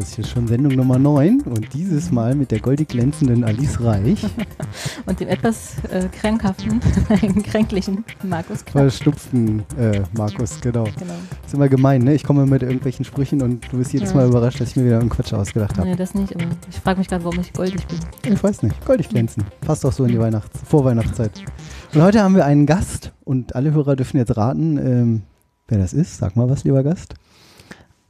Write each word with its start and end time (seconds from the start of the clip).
Das 0.00 0.08
ist 0.08 0.14
hier 0.14 0.24
schon 0.24 0.48
Sendung 0.48 0.72
Nummer 0.76 0.98
9 0.98 1.42
und 1.42 1.74
dieses 1.74 2.10
Mal 2.10 2.34
mit 2.34 2.50
der 2.50 2.60
goldig 2.60 2.88
glänzenden 2.88 3.44
Alice 3.44 3.82
Reich. 3.82 4.24
Und 5.04 5.20
dem 5.20 5.28
etwas 5.28 5.74
äh, 5.90 6.08
krankhaften, 6.08 6.80
kränklichen 7.42 8.02
Markus 8.22 8.64
Knapp. 8.64 8.84
Verschnupften 8.84 9.62
äh, 9.78 10.00
Markus, 10.16 10.58
genau. 10.62 10.84
Genau. 10.84 11.12
Ist 11.44 11.52
immer 11.52 11.68
gemein, 11.68 12.02
ne? 12.02 12.14
Ich 12.14 12.24
komme 12.24 12.46
mit 12.46 12.62
irgendwelchen 12.62 13.04
Sprüchen 13.04 13.42
und 13.42 13.70
du 13.70 13.76
bist 13.76 13.92
jedes 13.92 14.10
Ja. 14.10 14.16
Mal 14.16 14.28
überrascht, 14.28 14.58
dass 14.58 14.70
ich 14.70 14.76
mir 14.76 14.86
wieder 14.86 15.00
einen 15.00 15.10
Quatsch 15.10 15.34
ausgedacht 15.34 15.76
habe. 15.76 15.88
Nee, 15.88 15.96
das 15.96 16.14
nicht, 16.14 16.34
aber 16.34 16.46
ich 16.70 16.76
frage 16.76 16.98
mich 16.98 17.08
gerade, 17.08 17.22
warum 17.24 17.38
ich 17.38 17.52
goldig 17.52 17.86
bin. 17.86 18.32
Ich 18.32 18.42
weiß 18.42 18.62
nicht. 18.62 18.82
Goldig 18.86 19.10
glänzen. 19.10 19.44
Passt 19.60 19.84
auch 19.84 19.92
so 19.92 20.04
in 20.04 20.12
die 20.12 20.18
Weihnachts 20.18 20.60
Vorweihnachtszeit. 20.66 21.44
Und 21.92 22.00
heute 22.00 22.22
haben 22.22 22.36
wir 22.36 22.46
einen 22.46 22.64
Gast 22.64 23.12
und 23.24 23.54
alle 23.54 23.74
Hörer 23.74 23.96
dürfen 23.96 24.16
jetzt 24.16 24.34
raten, 24.34 24.78
ähm, 24.78 25.22
wer 25.68 25.76
das 25.76 25.92
ist. 25.92 26.16
Sag 26.16 26.36
mal 26.36 26.48
was, 26.48 26.64
lieber 26.64 26.82
Gast. 26.82 27.16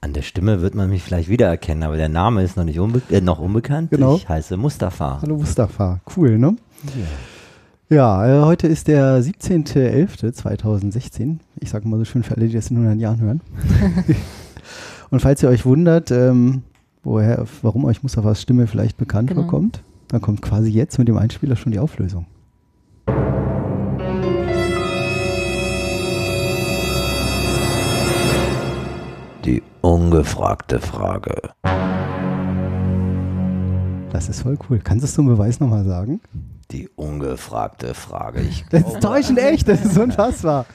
An 0.03 0.15
der 0.15 0.23
Stimme 0.23 0.63
wird 0.63 0.75
man 0.75 0.89
mich 0.89 1.03
vielleicht 1.03 1.29
wiedererkennen, 1.29 1.83
aber 1.83 1.99
der 1.99 2.09
Name 2.09 2.43
ist 2.43 2.57
noch 2.57 2.65
nicht 2.65 2.79
unbe 2.81 3.03
äh, 3.11 3.21
noch 3.21 3.39
unbekannt. 3.39 3.91
Genau. 3.91 4.17
Ich 4.17 4.27
heiße 4.29 4.57
Mustafa. 4.57 5.19
Hallo 5.21 5.37
Mustafa. 5.37 6.01
Cool, 6.17 6.39
ne? 6.39 6.57
Ja, 7.91 8.27
äh, 8.27 8.41
heute 8.45 8.67
ist 8.67 8.89
der 8.89 9.23
17.11.2016. 9.23 11.37
Ich 11.61 11.69
sage 11.69 11.87
mal 11.87 11.99
so 11.99 12.07
schön 12.07 12.23
für 12.23 12.35
alle, 12.37 12.47
die 12.47 12.55
das 12.55 12.71
in 12.71 12.79
100 12.79 12.99
Jahren 12.99 13.21
hören. 13.21 13.41
Und 15.11 15.21
falls 15.21 15.43
ihr 15.43 15.51
euch 15.51 15.66
wundert, 15.66 16.11
ähm, 16.11 16.63
woher, 17.02 17.45
warum 17.61 17.85
euch 17.85 18.02
Mustafas 18.02 18.41
Stimme 18.41 18.67
vielleicht 18.67 18.96
bekannt 18.96 19.29
Genau. 19.29 19.43
vorkommt, 19.43 19.83
dann 20.09 20.23
kommt 20.23 20.41
quasi 20.41 20.71
jetzt 20.71 20.99
mit 20.99 21.09
dem 21.09 21.19
Einspieler 21.19 21.57
schon 21.57 21.73
die 21.73 21.79
Auflösung. 21.79 22.24
Die 29.51 29.65
ungefragte 29.80 30.79
Frage. 30.79 31.34
Das 34.12 34.29
ist 34.29 34.43
voll 34.43 34.56
cool. 34.68 34.79
Kannst 34.79 35.02
du 35.02 35.06
es 35.06 35.15
zum 35.15 35.26
Beweis 35.26 35.59
nochmal 35.59 35.82
sagen? 35.84 36.20
Die 36.70 36.88
ungefragte 36.95 37.95
Frage. 37.95 38.43
Ich 38.43 38.65
Das 38.71 38.82
ist 38.82 39.01
täuschend 39.01 39.40
echt, 39.40 39.66
das 39.66 39.84
ist 39.84 39.98
unfassbar. 39.98 40.66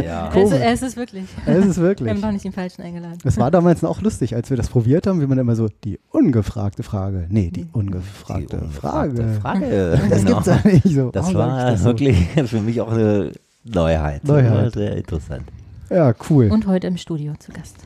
Ja. 0.00 0.28
Ist, 0.28 0.52
er 0.52 0.72
ist 0.72 0.84
es 0.84 0.96
wirklich. 0.96 1.24
Es 1.46 1.66
ist 1.66 1.78
Wir 1.78 1.82
wirklich. 1.82 2.10
haben 2.10 2.22
doch 2.22 2.30
nicht 2.30 2.44
den 2.44 2.52
Falschen 2.52 2.82
eingeladen. 2.82 3.18
Es 3.24 3.38
war 3.38 3.50
damals 3.50 3.82
auch 3.82 4.00
lustig, 4.02 4.36
als 4.36 4.50
wir 4.50 4.56
das 4.56 4.68
probiert 4.68 5.08
haben, 5.08 5.20
wie 5.20 5.26
man 5.26 5.38
immer 5.38 5.56
so, 5.56 5.66
die 5.82 5.98
ungefragte 6.12 6.84
Frage. 6.84 7.26
Nee, 7.28 7.50
die 7.50 7.64
Die 7.64 7.68
ungefragte, 7.72 8.58
ungefragte 8.58 9.34
Frage. 9.40 9.40
Frage. 9.40 10.00
Das 10.10 10.24
genau. 10.24 10.40
gibt's 10.40 10.46
ja 10.46 10.70
nicht 10.70 10.94
so. 10.94 11.10
Das 11.10 11.28
ich 11.28 11.34
war 11.34 11.72
das 11.72 11.80
so? 11.80 11.86
wirklich 11.86 12.28
für 12.46 12.60
mich 12.60 12.80
auch 12.80 12.92
eine 12.92 13.32
Neuheit. 13.64 14.22
Neuheit. 14.22 14.74
Sehr 14.74 14.96
interessant. 14.96 15.42
Ja, 15.90 16.14
cool. 16.30 16.52
Und 16.52 16.68
heute 16.68 16.86
im 16.86 16.96
Studio 16.96 17.32
zu 17.40 17.50
Gast. 17.50 17.78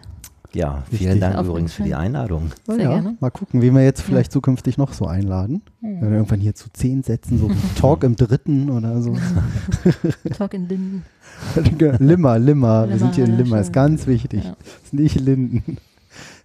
Ja, 0.56 0.84
Richtig. 0.90 1.00
vielen 1.00 1.20
Dank 1.20 1.36
Auf 1.36 1.46
übrigens 1.46 1.74
für 1.74 1.82
die. 1.82 1.94
Einladung. 1.94 2.50
Na 2.66 2.74
Sehr 2.76 2.84
ja, 2.84 2.90
gerne. 2.94 3.16
Mal 3.20 3.30
gucken, 3.30 3.60
wie 3.60 3.70
wir 3.70 3.84
jetzt 3.84 4.00
vielleicht 4.00 4.32
zukünftig 4.32 4.78
noch 4.78 4.94
so 4.94 5.06
einladen. 5.06 5.60
Wenn 5.82 6.00
wir 6.00 6.10
irgendwann 6.12 6.40
hier 6.40 6.54
zu 6.54 6.70
zehn 6.72 7.02
Sätzen, 7.02 7.38
so 7.38 7.50
Talk 7.78 8.04
im 8.04 8.16
dritten 8.16 8.70
oder 8.70 9.02
so. 9.02 9.14
Talk 10.38 10.54
in 10.54 10.66
Linden. 10.66 11.04
Limmer, 11.98 12.38
Limmer. 12.38 12.88
Wir 12.88 12.96
Limmer, 12.96 12.98
sind 12.98 13.14
hier 13.16 13.24
in 13.24 13.32
ja, 13.32 13.36
Limmer, 13.36 13.60
ist 13.60 13.74
ganz 13.74 14.06
wichtig. 14.06 14.44
Ja. 14.44 14.56
Ist 14.82 14.94
nicht 14.94 15.20
Linden. 15.20 15.76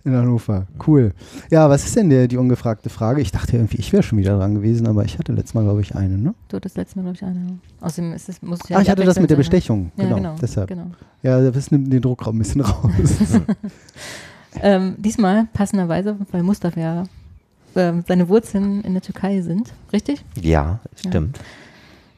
In 0.04 0.16
Hannover. 0.16 0.66
Cool. 0.88 1.14
Ja, 1.52 1.70
was 1.70 1.86
ist 1.86 1.96
denn 1.96 2.10
der, 2.10 2.28
die 2.28 2.38
ungefragte 2.38 2.90
Frage? 2.90 3.22
Ich 3.22 3.32
dachte 3.32 3.56
irgendwie, 3.58 3.78
ich 3.78 3.94
wäre 3.94 4.02
schon 4.02 4.18
wieder 4.18 4.38
dran 4.38 4.56
gewesen, 4.56 4.88
aber 4.88 5.06
ich 5.06 5.20
hatte 5.20 5.32
letztes 5.32 5.54
Mal, 5.54 5.64
glaube 5.64 5.82
ich, 5.82 5.96
eine, 5.96 6.18
ne? 6.18 6.34
Du 6.48 6.58
hattest 6.58 6.76
letztes 6.76 6.96
Mal, 6.96 7.04
glaube 7.04 7.16
ich, 7.18 7.24
eine. 7.24 7.60
Außerdem 7.82 8.14
ist 8.14 8.28
es, 8.30 8.42
muss 8.42 8.60
es 8.64 8.70
ja 8.70 8.78
ah, 8.78 8.80
nicht 8.80 8.88
ich 8.88 8.92
hatte 8.92 9.04
das 9.04 9.20
mit 9.20 9.30
der 9.30 9.36
sein, 9.38 9.42
Bestechung. 9.42 9.84
ne? 9.84 9.92
Genau, 9.98 10.10
Ja, 10.10 10.16
genau. 10.16 10.36
deshalb. 10.42 10.68
genau. 10.70 10.88
Ja, 11.22 11.52
das 11.52 11.70
nimmt 11.70 11.94
den 11.94 12.02
Druck 12.02 12.26
ein 12.28 12.38
bisschen 12.38 12.62
raus. 12.62 12.90
Ähm, 14.62 14.96
diesmal 14.98 15.48
passenderweise, 15.54 16.18
weil 16.32 16.44
Mustafa 16.44 16.80
ja 16.80 17.04
ähm, 17.76 18.04
seine 18.06 18.28
Wurzeln 18.28 18.82
in 18.82 18.94
der 18.94 19.02
Türkei 19.02 19.42
sind, 19.42 19.74
richtig? 19.94 20.26
Ja, 20.42 20.80
stimmt. 20.96 21.40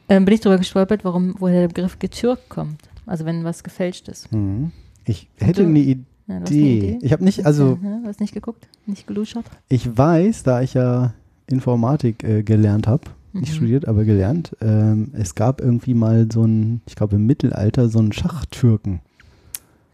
Ähm, 0.08 0.24
bin 0.24 0.34
ich 0.34 0.40
darüber 0.40 0.58
gestolpert, 0.58 1.04
warum, 1.04 1.34
woher 1.38 1.60
der 1.60 1.68
Begriff 1.68 1.98
getürkt 1.98 2.48
kommt. 2.48 2.80
Also 3.06 3.24
wenn 3.24 3.44
was 3.44 3.62
gefälscht 3.62 4.08
ist. 4.08 4.32
Mhm. 4.32 4.72
Ich 5.04 5.28
hätte 5.38 5.62
eine 5.62 5.78
Ja, 5.78 5.94
Idee. 6.26 6.78
Idee? 6.78 6.98
Ich 7.02 7.12
habe 7.12 7.24
nicht, 7.24 7.44
also 7.46 7.78
Ja, 7.82 7.98
du 8.02 8.06
hast 8.08 8.20
nicht 8.20 8.34
geguckt? 8.34 8.66
Nicht 8.86 9.06
geluschert? 9.06 9.44
ich 9.68 9.96
weiß, 9.96 10.42
da 10.42 10.62
ich 10.62 10.74
ja 10.74 11.12
Informatik 11.46 12.24
äh, 12.24 12.42
gelernt 12.42 12.86
habe, 12.86 13.04
nicht 13.32 13.52
Mhm. 13.52 13.56
studiert, 13.56 13.86
aber 13.88 14.04
gelernt, 14.04 14.56
ähm, 14.60 15.10
es 15.12 15.34
gab 15.34 15.60
irgendwie 15.60 15.94
mal 15.94 16.26
so 16.32 16.44
ein, 16.44 16.80
ich 16.86 16.96
glaube 16.96 17.16
im 17.16 17.26
Mittelalter, 17.26 17.88
so 17.88 17.98
einen 17.98 18.12
Schachtürken. 18.12 19.00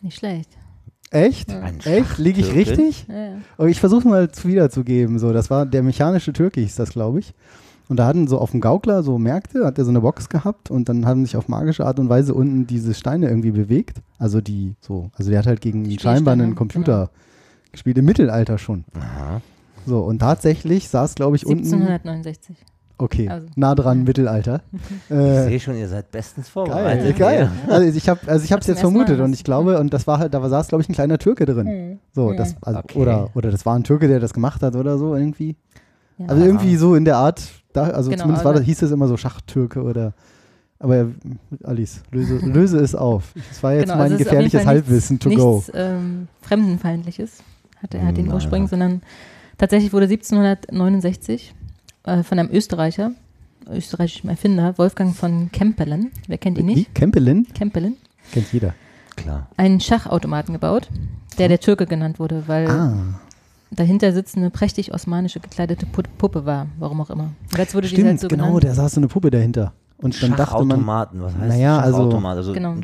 Nicht 0.02 0.18
schlecht. 0.18 0.50
Echt? 1.10 1.50
Ja. 1.50 1.68
Echt? 1.84 2.18
Liege 2.18 2.40
ich 2.40 2.54
richtig? 2.54 3.06
Ja, 3.08 3.34
ja. 3.58 3.66
Ich 3.66 3.80
versuche 3.80 4.06
mal 4.06 4.30
zu 4.30 4.46
wiederzugeben. 4.46 5.18
So, 5.18 5.32
das 5.32 5.50
war 5.50 5.66
der 5.66 5.82
mechanische 5.82 6.32
Türke, 6.32 6.60
hieß 6.60 6.76
das, 6.76 6.90
glaube 6.90 7.18
ich. 7.18 7.34
Und 7.90 7.96
da 7.96 8.06
hatten 8.06 8.28
so 8.28 8.38
auf 8.38 8.52
dem 8.52 8.60
Gaukler 8.60 9.02
so 9.02 9.18
Märkte, 9.18 9.66
hat 9.66 9.76
er 9.76 9.84
so 9.84 9.90
eine 9.90 10.00
Box 10.00 10.28
gehabt 10.28 10.70
und 10.70 10.88
dann 10.88 11.06
haben 11.06 11.24
sich 11.24 11.36
auf 11.36 11.48
magische 11.48 11.84
Art 11.84 11.98
und 11.98 12.08
Weise 12.08 12.32
unten 12.34 12.64
diese 12.66 12.94
Steine 12.94 13.28
irgendwie 13.28 13.50
bewegt. 13.50 13.98
Also 14.16 14.40
die 14.40 14.74
so, 14.80 15.10
also 15.18 15.28
der 15.28 15.40
hat 15.40 15.46
halt 15.46 15.60
gegen 15.60 15.84
scheinbar 15.98 16.32
einen 16.34 16.42
Spielsteine, 16.42 16.54
Computer 16.54 17.10
gespielt, 17.72 17.98
im 17.98 18.04
Mittelalter 18.04 18.58
schon. 18.58 18.84
Aha. 18.94 19.40
So, 19.86 19.98
und 20.00 20.20
tatsächlich 20.20 20.88
saß, 20.88 21.16
glaube 21.16 21.34
ich, 21.36 21.44
unten. 21.46 21.64
1769. 21.64 22.56
Okay, 22.98 23.28
Also, 23.28 23.46
nah 23.56 23.74
dran. 23.74 24.04
Mittelalter. 24.04 24.60
Ich 25.08 25.16
Äh, 25.16 25.44
sehe 25.48 25.58
schon, 25.60 25.74
ihr 25.76 25.88
seid 25.88 26.10
bestens 26.12 26.46
geil, 26.46 26.52
vorbereitet. 26.52 27.16
geil. 27.18 27.50
Also 27.68 27.96
ich 27.96 28.08
habe 28.08 28.20
also 28.26 28.44
ich 28.44 28.52
habe 28.52 28.60
es 28.60 28.66
jetzt 28.68 28.76
Mal 28.84 28.90
vermutet 28.90 29.18
und 29.20 29.32
ich 29.32 29.42
glaube, 29.42 29.80
und 29.80 29.92
das 29.94 30.06
war 30.06 30.18
halt, 30.18 30.32
da 30.34 30.48
saß, 30.48 30.68
glaube 30.68 30.82
ich, 30.82 30.88
ein 30.88 30.92
kleiner 30.94 31.18
Türke 31.18 31.44
drin. 31.46 31.66
Hm. 31.66 31.98
So, 32.12 32.30
Ja. 32.30 32.36
das, 32.36 32.54
also, 32.62 32.78
Okay. 32.80 32.98
oder, 33.00 33.30
oder 33.34 33.50
das 33.50 33.64
war 33.66 33.74
ein 33.74 33.82
Türke, 33.84 34.06
der 34.06 34.20
das 34.20 34.32
gemacht 34.34 34.62
hat 34.62 34.76
oder 34.76 34.96
so 34.98 35.16
irgendwie. 35.16 35.56
Ja. 36.18 36.26
Also 36.28 36.44
irgendwie 36.44 36.76
so 36.76 36.94
in 36.94 37.04
der 37.06 37.16
Art, 37.16 37.40
da, 37.72 37.84
also 37.84 38.10
Genau, 38.10 38.22
zumindest 38.22 38.44
war 38.44 38.54
das, 38.54 38.62
hieß 38.64 38.82
es 38.82 38.90
immer 38.90 39.08
so 39.08 39.16
Schachtürke 39.16 39.82
oder. 39.82 40.12
Aber 40.78 40.96
ja, 40.96 41.06
Alice, 41.64 42.02
löse, 42.10 42.36
löse 42.42 42.78
es 42.78 42.94
auf. 42.94 43.34
Das 43.50 43.62
war 43.62 43.74
jetzt 43.74 43.82
Genau, 43.84 43.96
mein 43.96 44.12
also 44.12 44.16
gefährliches 44.16 44.64
Halbwissen 44.64 45.18
to 45.18 45.28
nichts, 45.28 45.44
go. 45.44 45.54
Nichts 45.56 45.72
ähm, 45.74 46.28
Fremdenfeindliches 46.40 47.42
hat, 47.82 47.94
er 47.94 48.12
den 48.12 48.26
Nein, 48.26 48.34
Ursprung, 48.34 48.66
sondern 48.66 49.02
tatsächlich 49.58 49.92
wurde 49.92 50.06
1769 50.06 51.54
äh, 52.04 52.22
von 52.22 52.38
einem 52.38 52.50
Österreicher, 52.50 53.12
österreichischen 53.70 54.30
Erfinder, 54.30 54.76
Wolfgang 54.78 55.14
von 55.14 55.52
Kempelen, 55.52 56.10
wer 56.28 56.38
kennt 56.38 56.58
ihn 56.58 56.66
Wie? 56.68 56.74
nicht? 56.74 56.94
Kempelin? 56.94 57.46
Kempelen, 57.54 57.96
Kennt 58.32 58.52
jeder. 58.52 58.74
Klar. 59.16 59.48
einen 59.58 59.80
Schachautomaten 59.80 60.54
gebaut, 60.54 60.88
der 61.38 61.48
der 61.48 61.60
Türke 61.60 61.84
genannt 61.86 62.18
wurde, 62.18 62.44
weil 62.46 62.68
Ah, 62.70 62.94
dahinter 63.70 64.12
sitzende 64.12 64.50
prächtig 64.50 64.92
osmanisch 64.94 65.34
gekleidete 65.34 65.86
Pu- 65.86 66.04
Puppe 66.18 66.44
war, 66.44 66.66
warum 66.78 67.00
auch 67.00 67.10
immer. 67.10 67.24
Und 67.52 67.58
jetzt 67.58 67.74
wurde 67.74 67.86
halt 67.88 67.96
stimmt, 67.96 68.20
so 68.20 68.28
genau, 68.28 68.46
genannt. 68.46 68.64
da 68.64 68.74
saß 68.74 68.92
so 68.92 69.00
eine 69.00 69.08
Puppe 69.08 69.30
dahinter. 69.30 69.72
Und 69.98 70.20
dann 70.22 70.30
dachte 70.30 70.54
man, 70.64 70.70
Schachautomaten, 70.70 71.20
was 71.22 71.34
heißt 71.36 71.48
Naja, 71.48 71.78
also-? 71.78 72.18
Also, 72.26 72.52
Genau. 72.54 72.70
ein, 72.70 72.82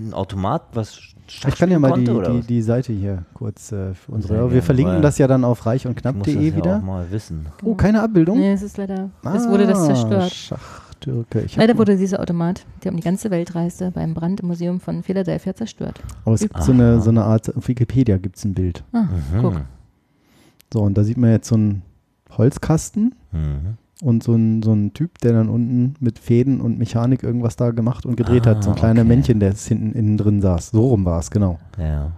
ein 0.00 0.12
Automat, 0.14 0.62
was 0.74 0.98
ich 1.26 1.40
kann 1.42 1.70
ja 1.70 1.76
Schach 1.76 1.80
mal 1.80 1.92
die, 1.98 2.04
konnte, 2.04 2.30
die, 2.32 2.38
was? 2.40 2.46
die 2.46 2.62
Seite 2.62 2.92
hier 2.92 3.24
kurz 3.34 3.72
äh, 3.72 3.94
für 3.94 4.12
unsere. 4.12 4.34
Sehr 4.34 4.42
Wir 4.44 4.48
gerne, 4.48 4.62
verlinken 4.62 5.02
das 5.02 5.18
ja 5.18 5.26
dann 5.26 5.44
auf 5.44 5.58
ich 5.60 5.64
muss 5.64 5.64
das 5.64 5.72
reichundknapp.de 5.72 6.34
ja 6.46 6.52
auch 6.52 6.56
wieder. 6.56 6.78
mal 6.80 7.10
wissen. 7.10 7.46
Oh, 7.64 7.74
keine 7.74 8.02
Abbildung? 8.02 8.38
Nee, 8.38 8.52
es 8.52 8.62
ist 8.62 8.76
leider, 8.78 9.10
es 9.34 9.48
wurde 9.48 9.66
das 9.66 9.78
Ah, 9.80 9.86
zerstört. 9.86 10.30
Schachtürke. 10.32 11.46
Leider 11.56 11.76
wurde 11.78 11.96
dieser 11.96 12.20
Automat, 12.20 12.64
der 12.84 12.92
um 12.92 12.96
die 12.96 13.02
ganze 13.02 13.30
Welt 13.30 13.54
reiste, 13.54 13.90
beim 13.90 14.14
Brand 14.14 14.40
im 14.40 14.48
Museum 14.48 14.80
von 14.80 15.02
Philadelphia 15.02 15.54
zerstört. 15.54 16.00
Aber 16.24 16.34
es 16.34 16.40
gibt 16.42 16.62
so 16.62 16.72
eine, 16.72 17.00
so 17.00 17.10
eine 17.10 17.24
Art, 17.24 17.54
auf 17.56 17.68
Wikipedia 17.68 18.16
gibt 18.18 18.36
es 18.36 18.44
ein 18.44 18.54
Bild. 18.54 18.84
Ah, 18.92 19.02
Mhm. 19.02 19.40
guck. 19.40 19.54
So, 20.72 20.82
und 20.82 20.96
da 20.98 21.04
sieht 21.04 21.16
man 21.16 21.30
jetzt 21.30 21.48
so 21.48 21.54
einen 21.54 21.82
Holzkasten 22.36 23.14
Mhm. 23.32 23.76
und 24.02 24.22
so 24.22 24.34
ein, 24.34 24.62
so 24.62 24.72
ein 24.72 24.92
Typ, 24.94 25.18
der 25.18 25.32
dann 25.32 25.48
unten 25.48 25.94
mit 26.00 26.18
Fäden 26.18 26.60
und 26.60 26.78
Mechanik 26.78 27.22
irgendwas 27.22 27.56
da 27.56 27.70
gemacht 27.70 28.04
und 28.06 28.16
gedreht 28.16 28.46
hat. 28.46 28.62
So 28.64 28.70
ein 28.70 28.76
Ah, 28.76 28.78
kleiner 28.78 29.00
okay. 29.00 29.08
Männchen, 29.08 29.40
der 29.40 29.50
jetzt 29.50 29.66
hinten 29.66 29.92
innen 29.92 30.16
drin 30.16 30.40
saß. 30.40 30.70
So 30.70 30.88
rum 30.88 31.04
war 31.04 31.18
es, 31.20 31.30
genau. 31.30 31.58
Ja. 31.78 32.12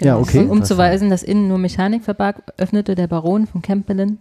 Ja, 0.00 0.16
okay. 0.18 0.46
Um 0.46 0.62
zu 0.64 0.78
weisen, 0.78 1.10
dass 1.10 1.22
innen 1.22 1.48
nur 1.48 1.58
Mechanik 1.58 2.02
verbarg, 2.04 2.42
öffnete 2.56 2.94
der 2.94 3.06
Baron 3.06 3.46
von 3.46 3.60
Kempelen 3.62 4.18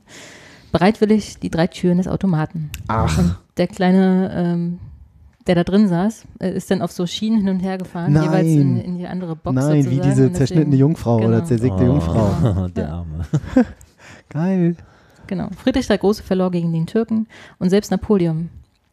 bereitwillig 0.71 1.39
die 1.39 1.49
drei 1.49 1.67
Türen 1.67 1.97
des 1.97 2.07
Automaten. 2.07 2.69
Ach. 2.87 3.17
Und 3.17 3.35
der 3.57 3.67
kleine, 3.67 4.31
ähm, 4.35 4.79
der 5.49 5.55
da 5.55 5.63
drin 5.63 5.87
saß, 5.87 6.25
äh, 6.41 6.51
ist 6.55 6.69
dann 6.69 6.83
auf 6.83 6.91
so 6.91 7.07
Schienen 7.07 7.39
hin 7.39 7.49
und 7.49 7.59
her 7.61 7.79
gefahren, 7.79 8.13
Nein. 8.13 8.23
jeweils 8.25 8.47
in, 8.47 8.77
in 8.77 8.97
die 8.99 9.07
andere 9.07 9.35
Box 9.35 9.55
Nein, 9.55 9.77
wie 9.77 9.81
sozusagen. 9.95 10.09
diese 10.09 10.27
Und 10.27 10.35
zerschnittene 10.35 10.75
Jungfrau 10.75 11.17
oder 11.17 11.27
genau. 11.27 11.45
zersägte 11.45 11.81
Oh, 11.81 11.85
Jungfrau. 11.87 12.67
Der 12.75 12.93
Arme. 12.93 13.25
Geil. 14.29 14.75
Genau. 15.25 15.49
Friedrich 15.57 15.87
der 15.87 15.97
Große 15.97 16.21
verlor 16.21 16.51
gegen 16.51 16.71
den 16.71 16.85
Türken 16.85 17.25
und 17.57 17.71
selbst 17.71 17.89
Napoleon 17.89 18.49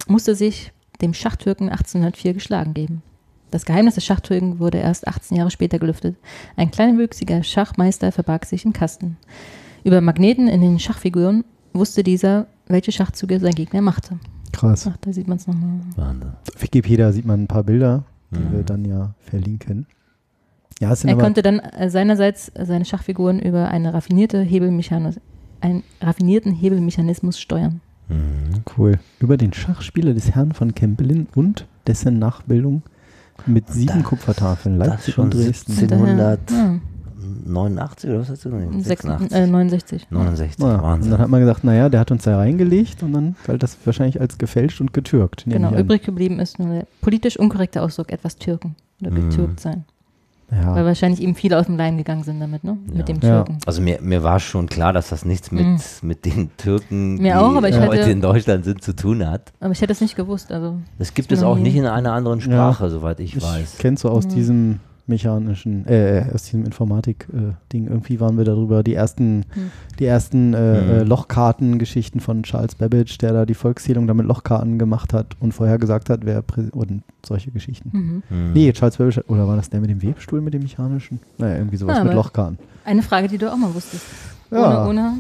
musste 0.08 0.34
sich 0.34 0.72
dem 1.02 1.12
Schachtürken 1.12 1.68
1804 1.68 2.32
geschlagen 2.32 2.72
geben. 2.72 3.02
Das 3.50 3.66
Geheimnis 3.66 3.96
des 3.96 4.06
Schachtürken 4.06 4.58
wurde 4.58 4.78
erst 4.78 5.06
18 5.06 5.36
Jahre 5.36 5.50
später 5.50 5.78
gelüftet. 5.78 6.16
Ein 6.56 6.70
kleinwüchsiger 6.70 7.42
Schachmeister 7.42 8.12
verbarg 8.12 8.46
sich 8.46 8.64
im 8.64 8.72
Kasten. 8.72 9.18
Über 9.84 10.00
Magneten 10.00 10.48
in 10.48 10.62
den 10.62 10.78
Schachfiguren 10.78 11.44
wusste 11.74 12.02
dieser, 12.02 12.46
welche 12.66 12.92
Schachzüge 12.92 13.40
sein 13.40 13.54
Gegner 13.54 13.82
machte. 13.82 14.18
Krass. 14.56 14.88
Ach, 14.90 14.96
da 14.98 15.12
sieht 15.12 15.28
man 15.28 15.36
es 15.36 15.46
nochmal. 15.46 15.80
Wahnsinn. 15.96 16.30
Auf 16.54 16.62
Wikipedia 16.62 17.12
sieht 17.12 17.26
man 17.26 17.42
ein 17.42 17.46
paar 17.46 17.64
Bilder, 17.64 18.04
die 18.30 18.40
mhm. 18.40 18.52
wir 18.52 18.62
dann 18.62 18.84
ja 18.84 19.14
verlinken. 19.20 19.86
Ja, 20.80 20.92
es 20.92 21.00
sind 21.00 21.10
er 21.10 21.16
konnte 21.16 21.42
dann 21.42 21.58
äh, 21.58 21.90
seinerseits 21.90 22.50
äh, 22.50 22.66
seine 22.66 22.84
Schachfiguren 22.84 23.40
über 23.40 23.68
eine 23.68 23.94
raffinierte 23.94 24.40
Hebelmechanis 24.40 25.20
einen 25.60 25.84
raffinierten 26.00 26.52
Hebelmechanismus 26.52 27.38
steuern. 27.38 27.80
Mhm. 28.08 28.62
Cool. 28.76 28.98
Über 29.20 29.36
den 29.36 29.52
Schachspieler 29.52 30.14
des 30.14 30.34
Herrn 30.34 30.52
von 30.52 30.74
Kempelin 30.74 31.28
und 31.34 31.66
dessen 31.86 32.18
Nachbildung 32.18 32.82
mit 33.46 33.68
sieben 33.68 34.02
da, 34.02 34.08
Kupfertafeln 34.08 34.78
Leipzig 34.78 35.18
und 35.18 35.34
Dresden. 35.34 35.72
1700. 35.72 36.50
Ja. 36.50 36.80
89 37.44 38.10
oder 38.10 38.20
was 38.20 38.30
hast 38.30 38.44
du 38.44 38.50
gesagt? 38.50 38.84
86. 38.84 39.32
Äh, 39.32 39.46
69. 39.46 40.06
69, 40.10 40.62
ja. 40.62 40.82
Wahnsinn. 40.82 41.04
Und 41.04 41.10
dann 41.10 41.20
hat 41.20 41.28
man 41.30 41.40
gesagt, 41.40 41.64
naja, 41.64 41.88
der 41.88 42.00
hat 42.00 42.10
uns 42.10 42.24
da 42.24 42.36
reingelegt 42.36 43.02
und 43.02 43.12
dann 43.12 43.36
galt 43.46 43.62
das 43.62 43.76
wahrscheinlich 43.84 44.20
als 44.20 44.38
gefälscht 44.38 44.80
und 44.80 44.92
getürkt. 44.92 45.44
Genau, 45.46 45.74
übrig 45.74 46.02
geblieben 46.02 46.38
ist 46.40 46.58
nur 46.58 46.68
der 46.68 46.86
politisch 47.00 47.38
unkorrekte 47.38 47.82
Ausdruck, 47.82 48.12
etwas 48.12 48.36
türken 48.36 48.76
oder 49.00 49.10
mhm. 49.10 49.30
getürkt 49.30 49.60
sein. 49.60 49.84
Ja. 50.50 50.76
Weil 50.76 50.84
wahrscheinlich 50.84 51.20
eben 51.20 51.34
viele 51.34 51.58
aus 51.58 51.66
dem 51.66 51.76
Leim 51.76 51.98
gegangen 51.98 52.22
sind 52.22 52.38
damit, 52.38 52.62
ne? 52.62 52.78
Ja. 52.88 52.94
Mit 52.98 53.08
dem 53.08 53.20
Türken. 53.20 53.52
Ja. 53.54 53.58
Also 53.66 53.82
mir, 53.82 53.98
mir 54.00 54.22
war 54.22 54.38
schon 54.38 54.68
klar, 54.68 54.92
dass 54.92 55.08
das 55.08 55.24
nichts 55.24 55.50
mit, 55.50 55.66
mhm. 55.66 55.78
mit 56.02 56.24
den 56.24 56.50
Türken, 56.56 57.14
mir 57.14 57.32
die 57.32 57.34
auch, 57.34 57.56
äh, 57.56 57.62
heute 57.62 57.80
hatte, 57.80 58.10
in 58.10 58.20
Deutschland 58.20 58.64
sind, 58.64 58.82
zu 58.82 58.94
tun 58.94 59.26
hat. 59.26 59.52
Aber 59.58 59.72
ich 59.72 59.80
hätte 59.80 59.92
es 59.92 60.00
nicht 60.00 60.14
gewusst. 60.14 60.52
Also 60.52 60.78
das 60.98 61.14
gibt 61.14 61.32
es 61.32 61.42
auch 61.42 61.56
hier. 61.56 61.64
nicht 61.64 61.76
in 61.76 61.86
einer 61.86 62.12
anderen 62.12 62.40
Sprache, 62.40 62.90
soweit 62.90 63.18
ich, 63.18 63.36
ich 63.36 63.42
weiß. 63.42 63.78
Kennst 63.78 64.04
du 64.04 64.08
aus 64.08 64.26
mhm. 64.26 64.30
diesem 64.30 64.80
mechanischen, 65.08 65.86
äh, 65.86 66.24
aus 66.34 66.44
diesem 66.44 66.64
Informatik-Ding, 66.64 67.86
irgendwie 67.88 68.18
waren 68.20 68.36
wir 68.36 68.44
darüber, 68.44 68.82
die 68.82 68.94
ersten, 68.94 69.38
Mhm. 69.38 69.44
die 69.98 70.04
ersten 70.06 70.54
äh, 70.54 70.80
Mhm. 70.80 70.90
äh, 70.90 71.02
Lochkarten-Geschichten 71.04 72.20
von 72.20 72.42
Charles 72.42 72.74
Babbage, 72.74 73.18
der 73.18 73.32
da 73.32 73.46
die 73.46 73.54
Volkszählung 73.54 74.06
damit 74.06 74.26
Lochkarten 74.26 74.78
gemacht 74.78 75.12
hat 75.12 75.36
und 75.40 75.52
vorher 75.52 75.78
gesagt 75.78 76.10
hat, 76.10 76.20
wer 76.24 76.42
Prä 76.42 76.64
und 76.72 77.02
solche 77.24 77.50
Geschichten. 77.50 77.90
mhm. 77.92 78.22
Mhm. 78.28 78.52
Nee, 78.52 78.72
Charles 78.72 78.96
Babbage, 78.96 79.20
oder 79.28 79.46
war 79.46 79.56
das 79.56 79.70
der 79.70 79.80
mit 79.80 79.90
dem 79.90 80.02
Webstuhl, 80.02 80.40
mit 80.40 80.54
dem 80.54 80.62
mechanischen? 80.62 81.20
Naja, 81.38 81.56
irgendwie 81.58 81.76
sowas 81.76 81.98
Ah, 81.98 82.04
mit 82.04 82.14
Lochkarten. 82.14 82.58
eine 82.84 83.02
Frage, 83.02 83.28
die 83.28 83.38
du 83.38 83.52
auch 83.52 83.56
mal 83.56 83.72
wusstest. 83.74 84.04
Ja. 84.50 84.82
Ohne, 84.82 84.88
ohne 84.90 85.12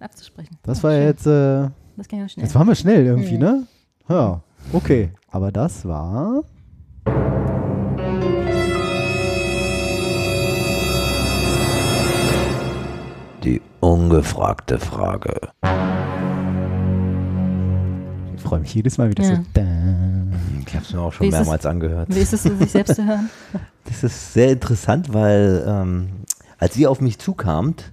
abzusprechen. 0.00 0.56
Das 0.64 0.78
Ja, 0.78 0.82
war 0.84 0.92
ja 0.92 1.02
jetzt, 1.04 1.26
äh, 1.26 1.68
Das 1.96 2.08
ging 2.08 2.18
ja 2.20 2.28
schnell. 2.28 2.44
jetzt 2.44 2.54
waren 2.54 2.66
wir 2.66 2.74
schnell 2.74 3.04
irgendwie, 3.06 3.34
Mhm. 3.34 3.40
ne? 3.40 3.62
Ja, 4.08 4.40
okay. 4.72 5.10
Aber 5.30 5.50
das 5.52 5.84
war 5.86 6.42
Die 13.44 13.60
ungefragte 13.80 14.78
Frage. 14.78 15.34
Ich 18.36 18.42
freue 18.42 18.60
mich 18.60 18.74
jedes 18.74 18.98
Mal 18.98 19.10
wieder 19.10 19.22
Ja. 19.24 19.36
so. 19.36 19.42
Da. 19.52 19.62
Ich 20.66 20.74
habe 20.74 20.84
es 20.84 20.92
mir 20.92 21.00
auch 21.00 21.12
schon 21.12 21.26
ist 21.28 21.34
es- 21.34 21.40
mehrmals 21.40 21.66
angehört. 21.66 22.08
Wie 22.14 22.18
ist 22.20 22.32
es, 22.32 22.42
sich 22.42 22.70
selbst 22.70 22.96
zu 22.96 23.04
hören? 23.06 23.28
Das 23.86 24.02
ist 24.02 24.32
sehr 24.32 24.50
interessant, 24.52 25.12
weil 25.12 25.62
ähm, 25.68 26.08
als 26.58 26.74
ihr 26.78 26.90
auf 26.90 27.02
mich 27.02 27.18
zukamt 27.18 27.92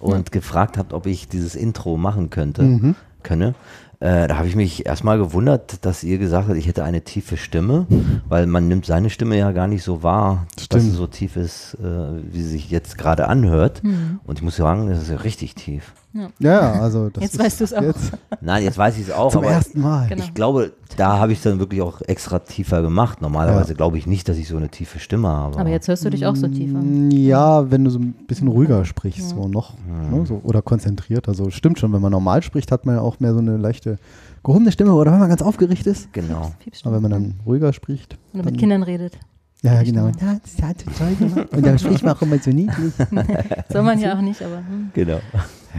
und 0.00 0.32
gefragt 0.32 0.76
habt, 0.76 0.92
ob 0.92 1.06
ich 1.06 1.28
dieses 1.28 1.54
Intro 1.54 1.96
machen 1.96 2.28
könnte, 2.30 2.62
Mhm. 2.64 2.96
könne, 3.22 3.54
äh, 4.00 4.28
da 4.28 4.38
habe 4.38 4.46
ich 4.46 4.54
mich 4.54 4.86
erstmal 4.86 5.18
gewundert, 5.18 5.84
dass 5.84 6.04
ihr 6.04 6.18
gesagt 6.18 6.48
habt, 6.48 6.56
ich 6.56 6.68
hätte 6.68 6.84
eine 6.84 7.02
tiefe 7.02 7.36
Stimme, 7.36 7.86
weil 8.28 8.46
man 8.46 8.68
nimmt 8.68 8.86
seine 8.86 9.10
Stimme 9.10 9.36
ja 9.36 9.50
gar 9.50 9.66
nicht 9.66 9.82
so 9.82 10.02
wahr, 10.04 10.46
dass 10.54 10.66
Stimmt. 10.66 10.82
sie 10.84 10.90
so 10.90 11.06
tief 11.08 11.36
ist, 11.36 11.74
äh, 11.82 12.32
wie 12.32 12.42
sie 12.42 12.48
sich 12.48 12.70
jetzt 12.70 12.96
gerade 12.96 13.26
anhört. 13.26 13.82
Mhm. 13.82 14.20
Und 14.24 14.38
ich 14.38 14.42
muss 14.42 14.56
sagen, 14.56 14.88
das 14.88 15.02
ist 15.02 15.10
ja 15.10 15.16
richtig 15.16 15.56
tief. 15.56 15.92
Ja, 16.38 16.72
also 16.72 17.10
das 17.10 17.22
Jetzt 17.22 17.34
ist 17.34 17.40
weißt 17.40 17.60
du's 17.60 17.72
auch. 17.74 17.82
Jetzt 17.82 18.12
Nein, 18.40 18.64
jetzt 18.64 18.78
weiß 18.78 18.96
ich 18.96 19.02
es 19.04 19.10
auch, 19.10 19.30
zum 19.30 19.42
aber 19.44 19.52
ersten 19.52 19.80
Mal. 19.80 20.08
Genau. 20.08 20.24
ich 20.24 20.34
glaube, 20.34 20.72
da 20.96 21.18
habe 21.18 21.32
ich 21.32 21.38
es 21.38 21.44
dann 21.44 21.58
wirklich 21.58 21.82
auch 21.82 22.00
extra 22.02 22.38
tiefer 22.40 22.82
gemacht. 22.82 23.20
Normalerweise 23.20 23.74
glaube 23.74 23.98
ich 23.98 24.06
nicht, 24.06 24.28
dass 24.28 24.36
ich 24.38 24.48
so 24.48 24.56
eine 24.56 24.68
tiefe 24.68 24.98
Stimme 24.98 25.28
habe. 25.28 25.58
Aber 25.58 25.68
jetzt 25.68 25.86
hörst 25.86 26.04
du 26.04 26.10
dich 26.10 26.26
auch 26.26 26.34
so 26.34 26.48
tief 26.48 26.74
an. 26.74 27.08
Mm, 27.08 27.10
Ja, 27.10 27.70
wenn 27.70 27.84
du 27.84 27.90
so 27.90 27.98
ein 27.98 28.14
bisschen 28.26 28.48
ruhiger 28.48 28.84
sprichst, 28.84 29.30
Ja. 29.30 29.36
so 29.36 29.48
noch. 29.48 29.74
Ne, 29.86 30.24
so, 30.26 30.40
oder 30.44 30.62
konzentriert. 30.62 31.28
Also 31.28 31.50
stimmt 31.50 31.78
schon, 31.78 31.92
wenn 31.92 32.00
man 32.00 32.12
normal 32.12 32.42
spricht, 32.42 32.72
hat 32.72 32.86
man 32.86 32.96
ja 32.96 33.00
auch 33.02 33.20
mehr 33.20 33.32
so 33.34 33.40
eine 33.40 33.56
leichte 33.56 33.98
gehobene 34.42 34.72
Stimme 34.72 34.94
oder 34.94 35.12
wenn 35.12 35.18
man 35.20 35.28
ganz 35.28 35.42
aufgeregt 35.42 35.86
ist. 35.86 36.12
Genau. 36.12 36.52
Aber 36.84 36.94
wenn 36.96 37.02
man 37.02 37.10
dann 37.10 37.34
ruhiger 37.44 37.72
spricht. 37.72 38.16
Oder 38.32 38.44
mit 38.44 38.58
Kindern 38.58 38.82
redet. 38.82 39.18
Ja, 39.62 39.74
ja, 39.74 39.82
genau. 39.82 40.06
Ja, 40.06 40.36
das 40.40 40.62
hat 40.62 40.84
gemacht. 41.18 41.52
Und 41.52 41.66
dann 41.66 41.78
spricht 41.78 42.04
man 42.04 42.14
auch 42.16 42.22
immer 42.22 42.38
so 42.38 42.50
niedlich. 42.50 42.92
Soll 43.68 43.82
man 43.82 43.98
ja 43.98 44.16
auch 44.16 44.20
nicht, 44.22 44.40
aber 44.40 44.58
hm, 44.58 44.90
Genau. 44.94 45.18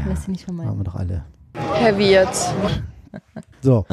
Lässt 0.07 0.21
sich 0.23 0.27
nicht 0.29 0.47
Haben 0.47 0.57
vermeiden. 0.57 0.79
wir 0.79 0.83
doch 0.83 0.95
alle. 0.95 1.23
Verwirrt. 1.53 2.35
So. 3.61 3.85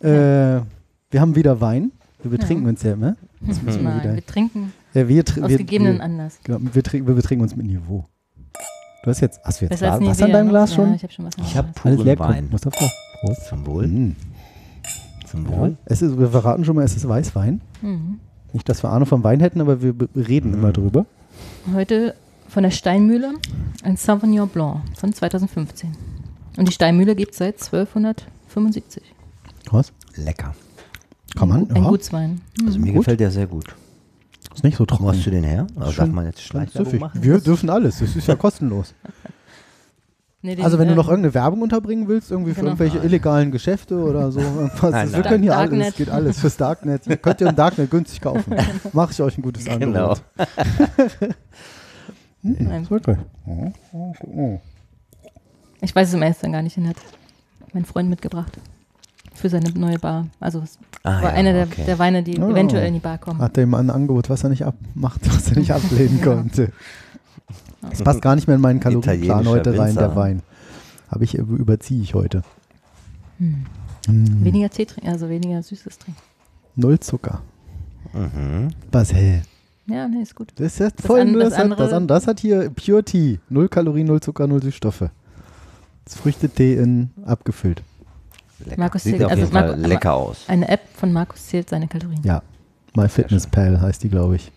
äh, 0.00 0.08
wir 0.08 1.20
haben 1.20 1.34
wieder 1.36 1.60
Wein. 1.60 1.92
Wir 2.22 2.30
betrinken 2.30 2.64
Ja. 2.64 2.70
uns 2.70 2.82
ja 2.82 2.92
immer. 2.94 3.16
Das 3.40 3.62
muss 3.62 3.74
wieder- 3.78 3.82
mal. 3.84 4.14
Wir 4.14 4.24
trinken 4.26 4.72
Ja, 4.94 5.06
wir, 5.08 5.24
tr- 5.24 5.42
aus 5.44 5.50
wir, 5.50 5.58
gegebenen 5.58 5.96
wir, 5.98 6.02
Anlass. 6.04 6.38
genau, 6.42 6.58
wir, 6.60 6.82
trinken, 6.82 7.06
wir 7.06 7.14
betrinken 7.14 7.42
uns 7.42 7.54
mit 7.54 7.66
Niveau. 7.66 8.06
Du 9.04 9.10
hast 9.10 9.20
jetzt, 9.20 9.40
hast 9.44 9.60
du 9.60 9.66
jetzt 9.66 9.80
Wasser 9.80 9.98
in 9.98 10.02
wieder, 10.10 10.26
deinem 10.28 10.46
ne? 10.46 10.50
Glas 10.52 10.70
Ja, 10.70 10.76
schon? 10.76 10.94
ich 10.94 11.02
habe 11.02 11.12
schon 11.12 11.24
was 11.26 11.34
in 11.36 11.44
Ich 11.44 11.56
habe. 11.56 11.68
Alles 11.68 11.96
puren 11.96 11.98
leer. 12.06 12.18
Wein. 12.18 12.48
Mustafa. 12.50 12.86
Prost. 13.20 13.46
Zum 13.48 13.66
Wohl. 13.66 13.86
Mm. 13.86 14.16
Zum 15.26 15.44
Ja. 15.44 15.58
Wohl. 15.58 15.76
Es 15.84 16.02
ist, 16.02 16.18
wir 16.18 16.28
verraten 16.28 16.64
schon 16.64 16.76
mal, 16.76 16.84
es 16.84 16.96
ist 16.96 17.06
Weißwein. 17.08 17.60
Mhm. 17.82 18.18
Nicht, 18.52 18.68
dass 18.68 18.82
wir 18.82 18.90
Ahnung 18.90 19.06
vom 19.06 19.22
Wein 19.24 19.40
hätten, 19.40 19.60
aber 19.60 19.82
wir 19.82 19.94
reden 20.16 20.50
Mhm. 20.50 20.54
immer 20.58 20.72
drüber. 20.72 21.06
Heute 21.74 22.14
von 22.52 22.62
der 22.62 22.70
Steinmühle 22.70 23.34
ein 23.82 23.96
Sauvignon 23.96 24.48
Blanc 24.48 24.80
von 24.96 25.12
2015. 25.12 25.96
Und 26.58 26.68
die 26.68 26.72
Steinmühle 26.72 27.14
gibt 27.16 27.32
es 27.32 27.38
seit 27.38 27.54
1275. 27.62 29.02
Was? 29.70 29.92
Lecker. 30.16 30.54
Kann 31.36 31.48
man? 31.48 31.70
Ein 31.70 31.82
Ja. 31.82 31.88
Gutswein. 31.88 32.40
Also 32.66 32.78
mir 32.78 32.92
Gut. 32.92 33.00
gefällt 33.00 33.20
der 33.20 33.30
sehr 33.30 33.46
gut. 33.46 33.74
Ist 34.54 34.64
nicht 34.64 34.76
so 34.76 34.84
trocken. 34.84 35.06
hast 35.06 35.24
du 35.24 35.30
den 35.30 35.44
her? 35.44 35.66
Also 35.76 35.92
darf 35.92 36.08
man 36.10 36.26
jetzt 36.26 36.42
Schleichwerbung 36.42 36.98
machen? 36.98 37.22
Wir 37.22 37.38
dürfen 37.40 37.70
alles. 37.70 38.00
Das 38.00 38.14
ist 38.14 38.28
ja 38.28 38.36
kostenlos. 38.36 38.94
Nee, 40.44 40.56
den, 40.56 40.64
Also 40.64 40.76
wenn 40.80 40.88
du 40.88 40.94
äh, 40.94 40.96
noch 40.96 41.06
irgendeine 41.08 41.34
Werbung 41.34 41.62
unterbringen 41.62 42.08
willst, 42.08 42.32
irgendwie 42.32 42.50
für 42.50 42.62
Genau. 42.62 42.70
irgendwelche 42.72 42.98
illegalen 42.98 43.52
Geschäfte 43.52 43.94
oder 43.96 44.32
so, 44.32 44.40
irgendwas, 44.40 44.90
Nein, 44.90 45.12
wir 45.12 45.18
nein. 45.20 45.22
können 45.28 45.42
hier 45.44 45.56
alles, 45.56 45.70
Darknet. 45.70 45.96
geht 45.96 46.10
alles 46.10 46.40
fürs 46.40 46.56
Darknet. 46.56 47.06
Ihr 47.06 47.16
könnt 47.16 47.40
ihr 47.42 47.46
im 47.46 47.54
Darknet 47.54 47.88
günstig 47.92 48.20
kaufen. 48.20 48.52
Mache 48.92 49.12
ich 49.12 49.22
euch 49.22 49.38
ein 49.38 49.42
gutes 49.42 49.64
Genau. 49.66 50.16
Nein. 52.42 52.88
Wirklich. 52.90 53.18
Ich 55.80 55.94
weiß 55.94 56.08
es 56.08 56.14
im 56.14 56.22
ersten 56.22 56.52
gar 56.52 56.62
nicht, 56.62 56.76
den 56.76 56.88
hat 56.88 56.96
mein 57.72 57.84
Freund 57.84 58.08
mitgebracht. 58.08 58.52
Für 59.34 59.48
seine 59.48 59.70
neue 59.70 59.98
Bar. 59.98 60.26
Also 60.40 60.60
es 60.60 60.78
Ah, 61.04 61.14
war 61.22 61.22
ja, 61.22 61.28
einer 61.30 61.52
der, 61.52 61.66
okay. 61.66 61.84
der 61.84 61.98
Weine, 61.98 62.22
die 62.22 62.38
Oh. 62.38 62.50
eventuell 62.50 62.86
in 62.86 62.94
die 62.94 63.00
Bar 63.00 63.18
kommen. 63.18 63.40
Hat 63.40 63.56
er 63.56 63.64
ihm 63.64 63.74
ein 63.74 63.90
Angebot, 63.90 64.28
was 64.30 64.44
er 64.44 64.50
nicht 64.50 64.64
abmacht, 64.64 65.20
was 65.34 65.50
er 65.50 65.58
nicht 65.58 65.72
ablehnen 65.72 66.18
Ja. 66.18 66.24
konnte. 66.24 66.72
Das 67.90 68.02
passt 68.02 68.22
gar 68.22 68.36
nicht 68.36 68.46
mehr 68.46 68.56
in 68.56 68.62
meinen 68.62 68.78
Kalorienplan 68.78 69.48
heute 69.48 69.70
rein, 69.70 69.94
der 69.94 70.04
Winzer. 70.10 70.16
Wein. 70.16 70.42
Habe 71.08 71.24
ich, 71.24 71.34
überziehe 71.34 72.02
ich 72.02 72.14
heute. 72.14 72.42
Hm. 73.38 73.66
Mm. 74.06 74.44
Weniger 74.44 74.70
Tee 74.70 74.84
trinken, 74.86 75.10
also 75.10 75.28
weniger 75.28 75.60
Süßes 75.62 75.98
trinken. 75.98 76.20
Null 76.76 77.00
Zucker. 77.00 77.42
Mhm. 78.12 78.68
Was, 78.92 79.12
hä? 79.12 79.42
Ja, 79.92 80.08
nee, 80.08 80.22
ist 80.22 80.34
gut. 80.34 80.52
Das 80.56 80.66
ist 80.74 80.78
jetzt 80.78 80.98
Das 81.00 81.06
voll, 81.06 81.20
an- 81.20 81.32
das, 81.34 81.50
das 81.50 81.58
hat, 81.58 81.64
andere- 81.64 81.82
das, 81.84 81.92
an, 81.92 82.06
das 82.08 82.26
hat 82.26 82.40
hier 82.40 82.70
Pure 82.70 83.04
Tea. 83.04 83.38
Null 83.48 83.68
Kalorien, 83.68 84.06
null 84.06 84.20
Zucker, 84.20 84.46
null 84.46 84.62
Süßstoffe. 84.62 85.10
Das 86.04 86.14
Früchtetee 86.16 86.76
in 86.76 87.10
abgefüllt. 87.24 87.82
Lecker. 88.64 88.80
Markus 88.80 89.02
Sieht 89.04 89.22
auf 89.24 89.30
also 89.30 89.42
jeden 89.42 89.52
Fall 89.52 89.76
Marco- 89.76 89.88
lecker 89.88 90.14
aus. 90.14 90.44
Eine 90.48 90.68
App 90.68 90.80
von 90.94 91.12
Markus 91.12 91.46
zählt 91.46 91.68
seine 91.68 91.88
Kalorien. 91.88 92.20
Ja. 92.22 92.42
My 92.94 93.08
Fitness 93.08 93.46
Pal 93.46 93.80
heißt 93.80 94.02
die, 94.02 94.08
glaube 94.08 94.36
ich. 94.36 94.52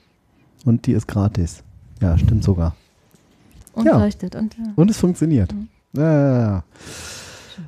Und 0.64 0.86
die 0.86 0.92
ist 0.94 1.08
gratis. 1.08 1.64
Ja, 2.02 2.18
stimmt 2.18 2.44
sogar. 2.44 2.76
Und 3.74 3.86
Ja. 3.86 3.98
leuchtet. 3.98 4.36
Und 4.36 4.56
ja. 4.58 4.64
Und 4.76 4.90
es 4.92 4.98
funktioniert. 4.98 5.54
Mhm. 5.54 5.68
Ja, 5.94 6.02
ja, 6.12 6.40
ja. 6.40 6.64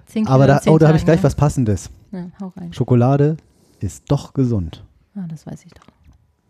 Zehn 0.05 0.25
Kilo 0.25 0.35
Aber 0.35 0.47
da, 0.47 0.61
oh, 0.67 0.77
da 0.77 0.87
habe 0.87 0.97
ich 0.97 1.05
gleich 1.05 1.23
was 1.23 1.35
Passendes. 1.35 1.89
Ja, 2.11 2.25
hau 2.41 2.51
rein. 2.57 2.73
Schokolade 2.73 3.37
ist 3.79 4.03
doch 4.09 4.33
gesund. 4.33 4.83
Ah, 5.15 5.25
das 5.29 5.45
weiß 5.47 5.65
ich 5.65 5.73
doch. 5.73 5.83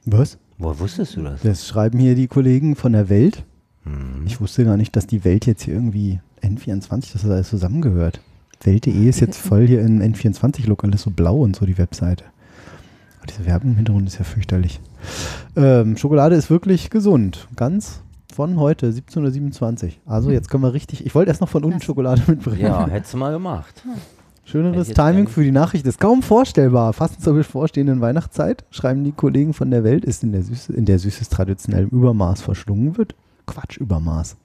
Was? 0.05 0.37
Woher 0.57 0.79
wusstest 0.79 1.15
du 1.15 1.23
das? 1.23 1.41
Das 1.41 1.67
schreiben 1.67 1.99
hier 1.99 2.15
die 2.15 2.27
Kollegen 2.27 2.75
von 2.75 2.93
der 2.93 3.09
Welt. 3.09 3.43
Mhm. 3.85 4.25
Ich 4.25 4.41
wusste 4.41 4.65
gar 4.65 4.77
nicht, 4.77 4.95
dass 4.95 5.07
die 5.07 5.23
Welt 5.23 5.45
jetzt 5.45 5.63
hier 5.63 5.75
irgendwie 5.75 6.19
N24, 6.41 7.13
dass 7.13 7.21
das 7.21 7.25
alles 7.25 7.49
zusammengehört. 7.49 8.21
Welt.de 8.63 9.07
ist 9.07 9.19
jetzt 9.19 9.37
voll 9.37 9.67
hier 9.67 9.81
in 9.81 10.01
N24-Look, 10.01 10.83
alles 10.83 11.03
so 11.03 11.11
blau 11.11 11.37
und 11.37 11.55
so 11.55 11.65
die 11.65 11.77
Webseite. 11.77 12.23
Aber 13.19 13.27
diese 13.27 13.45
Werbung 13.45 13.71
im 13.71 13.75
Hintergrund 13.77 14.07
ist 14.07 14.17
ja 14.17 14.23
fürchterlich. 14.23 14.79
Ähm, 15.55 15.95
Schokolade 15.95 16.35
ist 16.35 16.49
wirklich 16.49 16.89
gesund. 16.89 17.47
Ganz 17.55 18.01
von 18.33 18.59
heute, 18.59 18.87
1727. 18.87 19.99
Also 20.05 20.31
jetzt 20.31 20.49
können 20.49 20.63
wir 20.63 20.73
richtig, 20.73 21.05
ich 21.05 21.15
wollte 21.15 21.29
erst 21.29 21.41
noch 21.41 21.49
von 21.49 21.63
unten. 21.63 21.81
Schokolade 21.81 22.21
mitbringen. 22.27 22.61
Ja, 22.61 22.87
hättest 22.87 23.13
du 23.13 23.17
mal 23.17 23.31
gemacht. 23.31 23.83
Schöneres 24.47 24.87
Timing 24.87 25.27
für 25.27 25.43
die 25.43 25.51
Nachricht 25.51 25.85
ist 25.85 25.99
kaum 25.99 26.23
vorstellbar. 26.23 26.93
Fast 26.93 27.21
zur 27.21 27.33
bevorstehenden 27.33 27.99
Weihnachtszeit, 27.99 28.63
schreiben 28.71 29.03
die 29.03 29.11
Kollegen 29.11 29.53
von 29.53 29.69
der 29.69 29.83
Welt, 29.83 30.05
ist 30.05 30.23
in 30.23 30.31
der 30.31 30.41
Süße, 30.41 30.71
in 30.71 30.85
der 30.85 30.99
Süßes 30.99 31.27
traditionell 31.27 31.83
im 31.83 31.89
Übermaß 31.89 32.41
verschlungen 32.41 32.97
wird. 32.97 33.13
Quatsch, 33.45 33.75
Übermaß. 33.75 34.37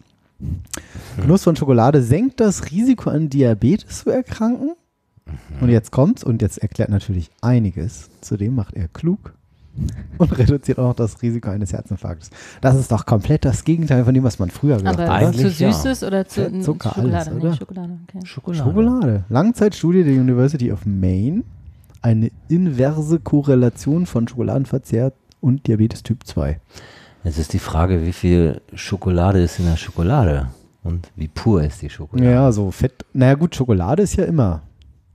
Genuss 1.21 1.45
von 1.45 1.55
Schokolade 1.55 2.03
senkt 2.03 2.41
das 2.41 2.73
Risiko 2.73 3.11
an 3.11 3.29
Diabetes 3.29 4.03
zu 4.03 4.11
erkranken. 4.11 4.73
Und 5.61 5.69
jetzt 5.69 5.93
kommt's 5.93 6.25
und 6.25 6.43
jetzt 6.43 6.59
erklärt 6.59 6.91
natürlich 6.91 7.31
einiges. 7.41 8.11
Zudem 8.23 8.57
macht 8.57 8.75
er 8.75 8.89
klug 8.89 9.35
und 10.19 10.39
reduziert 10.39 10.79
auch 10.79 10.89
noch 10.89 10.95
das 10.95 11.23
Risiko 11.23 11.51
eines 11.51 11.73
Herzinfarktes. 11.73 12.31
Das 12.61 12.77
ist 12.77 12.93
doch 12.93 13.07
komplett 13.07 13.45
das 13.45 13.65
Gegenteil 13.65 14.05
von 14.05 14.15
dem, 14.15 14.25
was 14.25 14.39
man 14.39 14.51
früher 14.51 14.77
gesagt 14.77 15.01
Aber 15.01 15.11
hat. 15.11 15.23
Eigentlich 15.23 15.57
zu 15.57 15.65
ja. 15.65 15.73
süßes 15.73 16.05
oder 16.05 16.27
zu 16.27 16.43
Fett, 16.43 16.65
Zucker, 16.65 16.91
Schokolade? 16.91 17.17
alles, 17.17 17.31
nee, 17.31 17.41
oder? 17.41 17.57
Schokolade. 17.57 17.99
Okay. 18.09 18.27
Schokolade. 18.27 18.65
Schokolade. 18.65 19.25
Langzeitstudie 19.29 20.05
der 20.05 20.15
University 20.15 20.73
of 20.73 20.85
Maine. 20.85 21.45
Eine 22.03 22.31
inverse 22.49 23.21
Korrelation 23.21 24.07
von 24.07 24.27
Schokoladenverzehr 24.27 25.13
und 25.41 25.67
Diabetes 25.67 26.03
Typ 26.03 26.27
2. 26.27 26.61
Jetzt 27.25 27.39
ist 27.39 27.53
die 27.53 27.61
Frage, 27.61 28.05
wie 28.05 28.13
viel 28.13 28.61
Schokolade 28.75 29.41
ist 29.41 29.61
in 29.61 29.67
der 29.67 29.77
Schokolade 29.77 30.49
und 30.83 31.13
wie 31.15 31.29
pur 31.29 31.63
ist 31.63 31.81
die 31.81 31.91
Schokolade? 31.91 32.29
Ja, 32.29 32.51
so 32.51 32.71
Fett. 32.73 33.05
Naja, 33.13 33.35
gut, 33.35 33.55
Schokolade 33.55 34.03
ist 34.03 34.17
ja 34.17 34.25
immer 34.25 34.63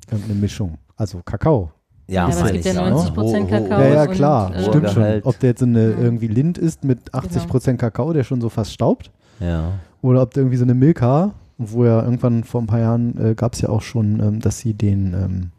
irgendeine 0.09 0.39
Mischung. 0.39 0.77
Also 0.95 1.21
Kakao. 1.23 1.71
Ja, 2.07 2.25
aber 2.25 2.45
es 2.45 2.51
gibt 2.53 2.65
ja 2.65 2.73
ne? 2.73 2.95
90% 2.95 3.15
Ho- 3.17 3.21
ho- 3.41 3.45
Kakao. 3.47 3.79
Ja, 3.81 3.87
ja, 3.87 4.01
und, 4.03 4.11
klar. 4.11 4.55
äh, 4.55 4.63
Stimmt 4.63 4.89
schon. 4.91 5.03
Gehalt. 5.03 5.25
Ob 5.25 5.39
der 5.39 5.49
jetzt 5.49 5.59
so 5.59 5.65
eine 5.65 5.91
Ja. 5.91 5.97
irgendwie 5.99 6.27
Lind 6.27 6.57
ist 6.57 6.83
mit 6.83 7.13
80% 7.13 7.77
Kakao, 7.77 8.13
der 8.13 8.23
schon 8.23 8.39
so 8.41 8.49
fast 8.49 8.71
staubt. 8.73 9.11
Ja. 9.39 9.73
Oder 10.01 10.21
ob 10.21 10.33
der 10.33 10.41
irgendwie 10.43 10.57
so 10.57 10.63
eine 10.63 10.73
Milka, 10.73 11.33
wo 11.57 11.83
ja 11.85 12.01
irgendwann 12.03 12.43
vor 12.43 12.61
ein 12.61 12.67
paar 12.67 12.79
Jahren 12.79 13.17
äh, 13.17 13.35
gab 13.35 13.53
es 13.53 13.61
ja 13.61 13.69
auch 13.69 13.81
schon, 13.81 14.19
ähm, 14.21 14.39
dass 14.39 14.59
sie 14.59 14.73
den, 14.73 15.13
ähm, 15.13 15.51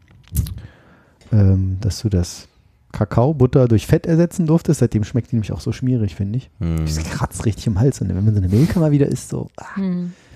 ähm, 1.31 1.77
dass 1.81 2.01
du 2.01 2.09
das 2.09 2.47
Kakao-Butter 2.91 3.67
durch 3.67 3.85
Fett 3.85 4.07
ersetzen 4.07 4.47
durftest. 4.47 4.79
Seitdem 4.79 5.03
schmeckt 5.03 5.31
die 5.31 5.35
nämlich 5.35 5.51
auch 5.51 5.59
so 5.61 5.71
schmierig, 5.71 6.15
finde 6.15 6.37
ich. 6.37 6.49
Hm. 6.59 6.77
Das 6.85 6.97
kratzt 7.03 7.45
richtig 7.45 7.67
im 7.67 7.79
Hals. 7.79 8.01
Und 8.01 8.09
wenn 8.09 8.23
man 8.25 8.33
so 8.33 8.41
eine 8.41 8.49
Milka 8.49 8.79
mal 8.79 8.91
wieder 8.91 9.05
isst, 9.07 9.29
so. 9.29 9.49
ah. 9.57 9.65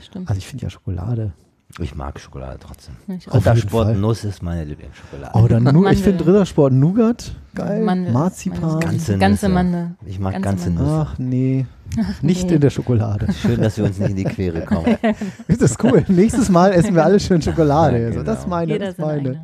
Stimmt. 0.01 0.29
Also 0.29 0.37
ich 0.37 0.45
finde 0.45 0.63
ja 0.65 0.69
Schokolade. 0.69 1.31
Ich 1.79 1.95
mag 1.95 2.19
Schokolade 2.19 2.59
trotzdem. 2.59 2.95
Rittersport. 3.09 3.97
Nuss 3.97 4.23
ist 4.23 4.43
meine 4.43 4.63
Lieblingsschokolade. 4.63 5.31
Oh, 5.33 5.47
dann 5.47 5.63
nur, 5.63 5.89
ich 5.91 6.03
finde 6.03 6.25
Rittersport 6.25 6.71
Nougat 6.71 7.31
geil. 7.55 7.81
Mandel. 7.81 8.13
Marzipan. 8.13 8.79
Ganze 8.79 9.17
Ganze. 9.17 9.49
Mandel. 9.49 9.95
Ich 10.05 10.19
mag 10.19 10.33
Ganze 10.33 10.49
ganze. 10.49 10.69
Nüsse. 10.69 11.07
Ach 11.09 11.17
nee, 11.17 11.65
nicht 12.21 12.47
nee. 12.47 12.55
in 12.55 12.61
der 12.61 12.69
Schokolade. 12.69 13.27
Schön, 13.41 13.59
dass 13.59 13.77
wir 13.77 13.85
uns 13.85 13.97
nicht 13.97 14.11
in 14.11 14.15
die 14.17 14.23
Quere 14.23 14.61
kommen. 14.61 14.97
Das 15.47 15.57
ist 15.61 15.83
cool. 15.83 16.05
Nächstes 16.09 16.49
Mal 16.49 16.73
essen 16.73 16.93
wir 16.93 17.03
alle 17.03 17.19
schön 17.19 17.41
Schokolade. 17.41 17.99
Ja, 17.99 18.07
Also, 18.07 18.21
Das 18.23 18.39
ist 18.39 18.43
genau. 18.43 18.55
meine, 18.55 18.71
Jeder 18.73 18.85
das 18.87 18.97
meine. 18.99 19.11
eigene. 19.29 19.43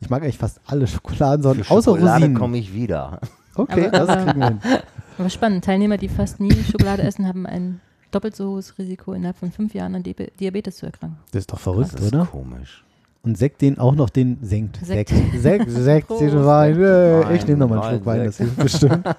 Ich 0.00 0.10
mag 0.10 0.22
eigentlich 0.22 0.38
fast 0.38 0.60
alle 0.66 0.86
Schokoladensorten, 0.86 1.62
Für 1.64 1.74
außer 1.74 1.90
Schokolade 1.92 2.14
Rosinen. 2.22 2.36
komme 2.38 2.58
ich 2.58 2.74
wieder. 2.74 3.20
Okay, 3.54 3.86
Aber- 3.88 3.98
das 3.98 4.08
aber- 4.08 4.24
kriegen 4.24 4.40
wir 4.40 4.46
hin. 4.48 4.58
Aber 5.18 5.30
spannend. 5.30 5.64
Teilnehmer, 5.64 5.96
die 5.96 6.08
fast 6.08 6.38
nie 6.40 6.52
Schokolade 6.64 7.02
essen, 7.02 7.26
haben 7.26 7.44
ein 7.46 7.80
doppelt 8.10 8.34
so 8.36 8.50
hohes 8.50 8.78
Risiko, 8.78 9.12
innerhalb 9.12 9.36
von 9.36 9.50
fünf 9.52 9.74
Jahren 9.74 9.94
an 9.94 10.02
Diabe- 10.02 10.30
Diabetes 10.38 10.76
zu 10.76 10.86
erkranken. 10.86 11.18
Das 11.32 11.40
ist 11.40 11.52
doch 11.52 11.58
verrückt, 11.58 11.92
Das 11.94 12.00
ist 12.00 12.14
oder? 12.14 12.26
komisch. 12.26 12.84
Und 13.22 13.36
Sekt 13.36 13.60
den 13.62 13.78
auch 13.78 13.94
noch 13.94 14.10
den 14.10 14.38
senkt. 14.42 14.76
Sekt. 14.84 15.10
Sekt, 15.10 15.32
Sekt, 15.42 15.70
Sekt, 15.70 16.10
den 16.10 16.44
Wein. 16.46 16.76
Äh, 16.76 17.24
Wein, 17.24 17.36
Ich 17.36 17.46
nehme 17.46 17.58
noch 17.58 17.68
mal 17.68 17.80
einen 17.80 17.90
Schluck 17.96 18.06
Wein, 18.06 18.24
das 18.24 18.36
hilft 18.38 18.56
bestimmt. 18.56 19.04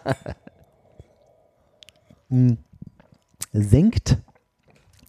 Hm. 2.30 2.58
Senkt 3.54 4.18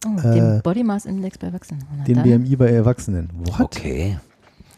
Oh, 0.03 0.17
Äh, 0.27 0.33
den 0.33 0.61
Body 0.63 0.83
Mass 0.83 1.05
Index 1.05 1.37
bei 1.37 1.45
Erwachsenen. 1.47 1.85
Den 2.07 2.15
dann. 2.15 2.23
BMI 2.23 2.55
bei 2.55 2.71
Erwachsenen. 2.71 3.29
What? 3.35 3.59
Okay. 3.59 4.17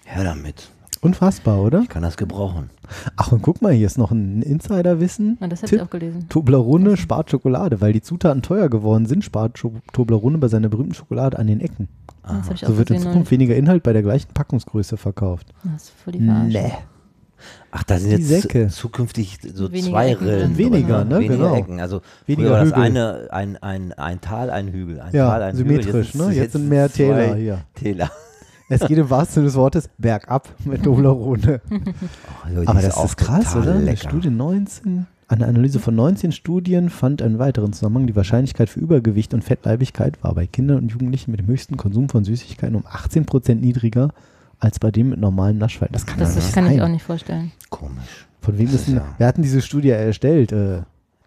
Her 0.04 0.24
damit. 0.26 0.70
Unfassbar, 1.04 1.62
oder? 1.62 1.82
Ich 1.82 1.90
kann 1.90 2.02
das 2.02 2.16
gebrauchen. 2.18 2.70
Ach, 3.18 3.32
und 3.32 3.42
guck 3.42 3.62
mal, 3.62 3.74
hier 3.74 3.86
ist 3.88 3.98
noch 3.98 4.12
ein 4.12 4.42
Insiderwissen. 4.42 5.38
Na, 5.42 5.48
das 5.48 5.60
habe 5.60 5.70
Tipp. 5.70 5.80
ich 5.80 5.86
auch 5.86 5.90
gelesen. 5.90 6.28
Toblerone 6.30 6.96
spart 6.98 7.30
Schokolade, 7.30 7.82
weil 7.82 7.92
die 7.94 8.02
Zutaten 8.02 8.42
teuer 8.42 8.70
geworden 8.70 9.06
sind, 9.06 9.24
spart 9.24 9.58
Scho- 9.58 9.74
Toblerone 9.92 10.38
bei 10.38 10.48
seiner 10.48 10.70
berühmten 10.70 10.94
Schokolade 10.94 11.38
an 11.38 11.48
den 11.48 11.60
Ecken. 11.60 11.90
Auch 12.24 12.36
So 12.56 12.78
wird 12.78 12.90
in. 12.90 13.00
Zukunft 13.02 13.32
weniger 13.32 13.56
Inhalt 13.56 13.84
bei 13.84 13.92
der 13.92 14.02
gleichen 14.02 14.30
Packungsgröße 14.34 14.96
verkauft. 14.96 15.48
Das 15.64 15.84
ist 15.84 15.90
voll 16.04 16.14
die 16.14 16.26
Verarsche. 16.26 16.72
Ach, 17.72 17.84
da 17.84 17.98
sind 18.00 18.12
Die 18.12 18.24
jetzt 18.24 18.44
Säcke. 18.44 18.68
zu- 18.70 18.84
zukünftig 18.84 19.40
so 19.54 19.70
Weniger 19.70 19.90
zwei 19.92 20.12
Ecken 20.12 20.28
Rillen. 20.28 20.58
Weniger, 20.58 21.00
drin, 21.00 21.08
ne? 21.10 21.16
Weniger 21.20 21.36
Genau. 21.36 21.56
Ecken. 21.56 21.80
Also 21.82 22.00
Weniger 22.26 22.52
war 22.52 22.60
das 22.60 22.70
Hügel. 22.70 22.82
eine, 22.84 23.28
ein, 23.32 23.58
ein, 23.58 23.92
ein 23.94 24.22
Tal, 24.22 24.50
ein 24.50 24.70
Hügel. 24.70 25.02
Ein 25.02 25.14
Ja, 25.14 25.30
Tal, 25.32 25.42
ein 25.44 25.56
symmetrisch, 25.58 26.14
Hügel. 26.14 26.28
ne? 26.30 26.34
Jetzt 26.34 26.54
sind 26.54 26.70
mehr 26.70 26.90
Täler 26.90 27.36
hier. 27.36 27.60
Täler. 27.76 28.10
Es 28.70 28.82
geht 28.82 28.98
im 28.98 29.10
wahrsten 29.10 29.36
Sinne 29.36 29.46
des 29.48 29.56
Wortes 29.56 29.90
bergab 29.98 30.48
mit 30.66 30.84
Toblerone. 30.84 31.62
Oh, 31.70 32.62
die 32.62 32.68
Aber 32.68 32.80
ist 32.80 32.88
das 32.88 32.98
auch 32.98 33.06
ist 33.06 33.18
krass, 33.18 33.56
oder? 33.56 33.74
Eine 33.76 33.84
Lecker. 33.86 34.10
Studie 34.10 34.30
19, 34.30 35.06
eine 35.28 35.46
Analyse 35.48 35.80
von 35.80 35.96
19 35.96 36.32
Studien 36.32 36.90
fand 36.90 37.22
einen 37.22 37.40
weiteren 37.40 37.74
Zusammenhang. 37.74 38.08
Die 38.08 38.16
Wahrscheinlichkeit 38.16 38.70
für 38.70 38.80
Übergewicht 38.80 39.34
und 39.34 39.44
Fettleibigkeit 39.44 40.24
war 40.24 40.34
bei 40.36 40.48
Kindern 40.48 40.78
und 40.80 40.92
Jugendlichen 40.92 41.32
mit 41.32 41.40
dem 41.40 41.48
höchsten 41.48 41.78
Konsum 41.78 42.10
von 42.10 42.24
Süßigkeiten 42.24 42.76
um 42.76 42.84
18% 42.86 43.56
niedriger 43.56 44.10
als 44.60 44.80
bei 44.80 44.92
dem 44.92 45.10
mit 45.10 45.20
normalem 45.20 45.58
Naschverhalten. 45.58 45.94
Das 45.94 46.06
kann 46.06 46.20
Das, 46.20 46.36
das 46.36 46.52
kann 46.54 46.72
ich 46.72 46.82
auch 46.82 46.88
nicht 46.88 47.04
vorstellen. 47.04 47.52
Komisch. 47.70 48.28
Von 48.42 48.58
wem 48.58 48.68
ist 48.68 48.88
denn, 48.88 48.96
ja- 48.96 49.06
wer 49.18 49.28
hat 49.28 49.38
denn 49.38 49.44
diese 49.44 49.62
Studie 49.62 49.90
erstellt? 49.90 50.52
Äh, 50.52 50.82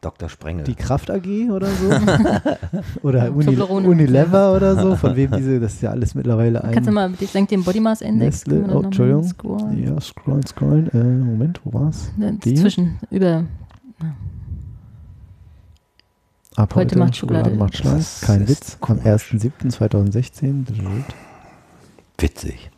Dr. 0.07 0.29
Sprengel. 0.29 0.65
die 0.65 0.77
Kraft 0.77 1.11
AG 1.11 1.51
oder 1.51 1.67
so? 1.67 1.91
oder 3.03 3.33
Uni. 3.35 3.57
Unilever 3.57 4.55
oder 4.55 4.81
so? 4.81 4.95
Von 4.95 5.17
wem 5.17 5.31
diese, 5.37 5.59
das 5.59 5.75
ist 5.75 5.83
ja 5.83 5.91
alles 5.91 6.15
mittlerweile 6.15 6.63
ein... 6.63 6.73
Kannst 6.73 6.89
du 6.89 6.93
mal, 6.93 7.13
ich 7.19 7.31
senke 7.31 7.51
den 7.57 7.65
Body 7.65 7.81
Mass 7.81 8.01
Index. 8.03 8.47
Nestle, 8.47 8.73
oh, 8.73 8.83
Entschuldigung. 8.83 9.25
scrollen? 9.25 9.83
Ja, 9.85 10.01
scrollen, 10.01 10.47
scrollen. 10.47 10.89
Äh, 10.93 11.25
Moment, 11.25 11.61
wo 11.65 11.73
war's? 11.73 12.13
Ne, 12.17 12.39
Die? 12.45 12.55
Zwischen, 12.55 12.99
über, 13.11 13.45
Ab 16.55 16.75
Heute 16.75 16.99
macht 16.99 17.17
Schokolade- 17.17 17.51
macht 17.55 17.77
schlank. 17.77 17.99
Das 17.99 18.21
Kein 18.23 18.49
Witz. 18.49 18.79
Am 18.81 19.03
komisch. 19.03 19.05
1.7.2016. 19.05 20.65
Witzig. 22.19 22.71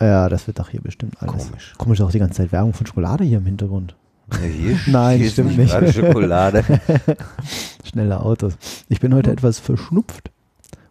Ja, 0.00 0.28
das 0.28 0.46
wird 0.46 0.58
doch 0.58 0.68
hier 0.70 0.80
bestimmt 0.80 1.20
alles. 1.20 1.48
Komisch. 1.48 1.74
Komisch 1.76 2.00
auch 2.00 2.10
die 2.10 2.18
ganze 2.18 2.36
Zeit 2.36 2.52
Werbung 2.52 2.72
von 2.72 2.86
Schokolade 2.86 3.24
hier 3.24 3.38
im 3.38 3.44
Hintergrund. 3.46 3.94
Ja, 4.32 4.38
hier, 4.38 4.78
Nein, 4.86 5.18
hier 5.20 5.30
stimmt 5.30 5.56
nicht. 5.56 5.94
Schokolade. 5.94 6.64
Schnelle 7.84 8.20
Autos. 8.20 8.56
Ich 8.88 9.00
bin 9.00 9.14
heute 9.14 9.30
etwas 9.30 9.58
verschnupft. 9.58 10.30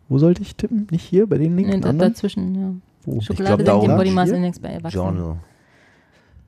Wo 0.08 0.18
sollte 0.20 0.42
ich 0.42 0.56
tippen? 0.56 0.88
Nicht 0.92 1.04
hier, 1.04 1.28
bei 1.28 1.38
den 1.38 1.56
linken 1.56 1.82
da, 1.82 1.90
anderen? 1.90 2.14
dazwischen, 2.14 2.56
ja. 2.56 2.72
Wo? 3.06 3.22
Schokolade 3.22 3.64
glaub, 3.64 3.66
da 3.66 3.82
senkt 3.82 3.92
den. 3.92 3.98
Body 3.98 4.12
Mass? 4.12 4.30
Index 4.30 4.60
bei 4.60 4.70
Erwachsenen. 4.70 5.06
Journal. 5.06 5.38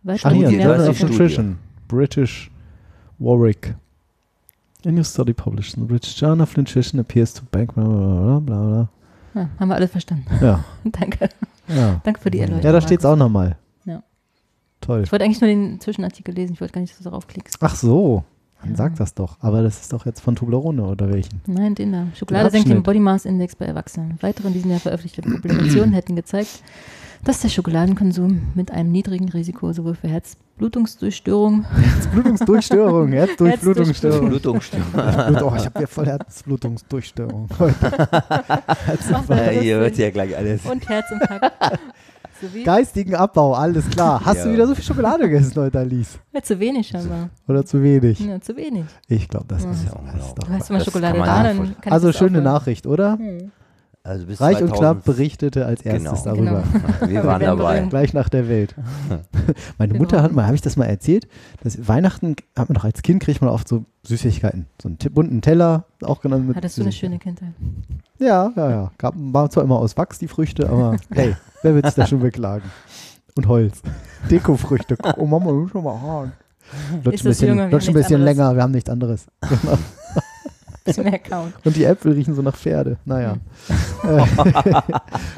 Weitere 0.03 0.29
Ach 0.29 0.33
hier, 0.33 0.49
Journal 0.51 0.89
of. 0.89 1.03
Nutrition. 1.03 1.57
British 1.87 2.51
Warwick. 3.19 3.75
A 4.85 4.91
new 4.91 5.03
study 5.03 5.33
published 5.33 5.75
in 5.75 5.83
the 5.83 5.87
British 5.87 6.19
Journal 6.19 6.41
of 6.43 6.55
Nutrition 6.55 6.99
appears 6.99 7.33
to 7.33 7.43
back 7.51 7.73
bla 7.73 7.83
bla 7.83 8.39
bla 8.39 8.39
bla. 8.39 8.89
Ja, 9.33 9.49
haben 9.59 9.69
wir 9.69 9.75
alle 9.75 9.87
verstanden. 9.87 10.25
bla. 10.39 10.63
Danke. 10.83 11.29
Ja, 11.67 11.75
ja. 11.75 12.01
Danke 12.03 12.21
für 12.21 12.31
die 12.31 12.39
Erläuterung. 12.39 12.65
Ja, 12.65 12.71
da 12.71 12.81
steht 12.81 12.99
es 12.99 13.05
auch 13.05 13.15
nochmal. 13.15 13.57
Toll. 14.81 15.01
Ich 15.03 15.11
wollte 15.11 15.25
eigentlich 15.25 15.41
nur 15.41 15.49
den 15.49 15.79
Zwischenartikel 15.79 16.33
lesen. 16.33 16.53
Ich 16.53 16.61
wollte 16.61 16.73
gar 16.73 16.81
nicht, 16.81 16.93
dass 16.93 16.99
du 16.99 17.03
darauf 17.05 17.27
klickst. 17.27 17.57
Ach 17.61 17.75
so, 17.75 18.23
dann 18.61 18.71
Ja. 18.71 18.75
sag 18.77 18.95
das 18.95 19.13
doch. 19.13 19.37
Aber 19.41 19.61
das 19.63 19.81
ist 19.81 19.91
doch 19.93 20.05
jetzt 20.05 20.19
von 20.21 20.35
Toblerone 20.35 20.83
oder 20.83 21.11
welchen? 21.11 21.41
Nein, 21.47 21.75
den 21.75 21.91
da. 21.91 22.07
Schokolade 22.15 22.49
senkt 22.51 22.69
den. 22.69 22.83
Body 22.83 22.99
Mass 22.99 23.25
Index 23.25 23.55
bei 23.55 23.65
Erwachsenen. 23.65 24.17
Weitere 24.21 24.47
in 24.49 24.53
diesem 24.53 24.71
Jahr 24.71 24.79
veröffentlichte 24.79 25.21
Publikationen 25.23 25.93
hätten 25.93 26.15
gezeigt, 26.15 26.61
dass 27.23 27.41
der 27.41 27.49
Schokoladenkonsum 27.49 28.49
mit 28.53 28.69
einem 28.71 28.91
niedrigen 28.91 29.27
Risiko 29.29 29.73
sowohl 29.73 29.95
für 29.95 30.07
Herzblutungsdurchstörungen 30.07 31.65
Blutungsdurchstörung, 32.13 33.07
Herzdurchblutungsstörung. 33.11 34.29
Blutungsstörung. 34.29 34.91
Blut- 34.93 35.41
Oh, 35.41 35.53
ich 35.57 35.65
habe 35.65 35.81
ja 35.81 35.87
voll 35.87 36.05
Herzblutungsdurchstörung. 36.05 37.49
Äh, 39.29 39.59
hier 39.61 39.79
wird 39.79 39.97
ja 39.97 40.11
gleich 40.11 40.37
alles. 40.37 40.63
und 40.65 40.87
Herzinfarkt 40.87 41.51
sowie 42.41 42.63
Geistigen 42.63 43.15
Abbau, 43.15 43.53
alles 43.53 43.89
klar. 43.89 44.21
Hast 44.23 44.43
du 44.43 44.47
Ja. 44.49 44.53
wieder 44.53 44.67
so 44.67 44.75
viel 44.75 44.83
Schokolade 44.83 45.23
gegessen 45.29 45.53
heute, 45.61 45.79
Alice? 45.79 46.19
ja, 46.33 46.41
zu 46.41 46.59
wenig 46.59 46.87
scheinbar. 46.87 47.29
Oder 47.47 47.65
zu 47.65 47.81
wenig? 47.81 48.19
Ja, 48.19 48.39
zu 48.41 48.55
wenig. 48.55 48.85
Ich 49.07 49.27
glaube, 49.27 49.45
das 49.47 49.63
Ja. 49.63 49.71
ist, 49.71 49.85
Ja, 49.85 49.91
unglaublich. 49.93 50.33
doch. 50.35 50.47
Du 50.47 50.53
hast 50.53 50.69
mal 50.69 50.77
Das 50.77 50.85
Schokolade 50.85 51.19
da, 51.19 51.43
dann 51.43 51.57
kann 51.57 51.75
ich 51.85 51.91
Also 51.91 52.07
das 52.07 52.17
schöne. 52.17 52.41
Nachricht, 52.41 52.85
oder? 52.87 53.17
Hm. 53.17 53.51
Also 54.07 54.25
bis 54.25 54.39
Reich 54.39 54.61
und 54.61 54.69
2000 54.69 54.79
knapp 54.79 55.03
berichtete 55.03 55.65
als 55.65 55.81
erstes 55.81 56.23
Genau. 56.23 56.35
darüber. 56.35 56.63
Genau. 56.71 56.87
Wir 57.11 57.23
waren 57.25 57.41
dabei. 57.41 57.81
Gleich 57.81 58.13
nach 58.13 58.29
der 58.29 58.47
Welt. 58.47 58.73
Meine 59.77 59.93
Wir 59.93 59.99
Mutter 59.99 60.21
hat 60.21 60.31
mal, 60.31 60.45
habe 60.45 60.55
ich 60.55 60.61
das 60.61 60.77
mal 60.77 60.85
erzählt? 60.85 61.27
Dass 61.61 61.87
Weihnachten 61.87 62.35
hat 62.57 62.69
man 62.69 62.75
doch 62.75 62.85
als 62.85 63.01
Kind 63.01 63.21
kriegt 63.21 63.41
man 63.41 63.49
oft 63.49 63.67
so 63.67 63.83
Süßigkeiten. 64.03 64.65
So 64.81 64.87
einen 64.87 64.97
bunten 65.13 65.41
Teller, 65.41 65.85
auch 66.01 66.21
genannt 66.21 66.47
mit. 66.47 66.55
Hattest 66.55 66.77
du 66.77 66.83
eine 66.83 66.91
schöne 66.93 67.19
Kindheit? 67.19 67.49
Ja, 68.19 68.51
ja, 68.55 68.69
ja. 68.69 68.91
Gab, 68.97 69.13
war 69.17 69.49
zwar 69.49 69.63
immer 69.63 69.77
aus 69.77 69.97
Wachs 69.97 70.19
die 70.19 70.29
Früchte, 70.29 70.69
aber 70.69 70.95
hey, 71.11 71.35
wer 71.61 71.75
wird 71.75 71.85
sich 71.87 71.95
da 71.95 72.07
schon 72.07 72.21
beklagen? 72.21 72.63
Und 73.35 73.47
Holz. 73.47 73.81
Dekofrüchte. 74.31 74.97
Oh 75.17 75.25
Mama, 75.25 75.51
du 75.51 75.67
schon 75.67 75.83
mal 75.83 75.99
Haaren. 76.01 76.31
Lutsch 77.03 77.15
Ist 77.15 77.21
ein 77.25 77.29
bisschen, 77.29 77.47
Junge, 77.49 77.63
wir 77.63 77.71
lutsch 77.71 77.87
haben 77.87 77.95
ein 77.95 78.01
bisschen 78.01 78.21
länger, 78.23 78.55
wir 78.55 78.63
haben 78.63 78.71
nichts 78.71 78.89
anderes. 78.89 79.25
Genau. 79.41 79.77
Bisschen 80.95 81.23
kauen. 81.23 81.53
Und 81.63 81.75
die 81.75 81.83
Äpfel 81.83 82.13
riechen 82.13 82.35
so 82.35 82.41
nach 82.41 82.55
Pferde. 82.55 82.97
Naja. 83.05 83.37
Äh, 84.03 84.23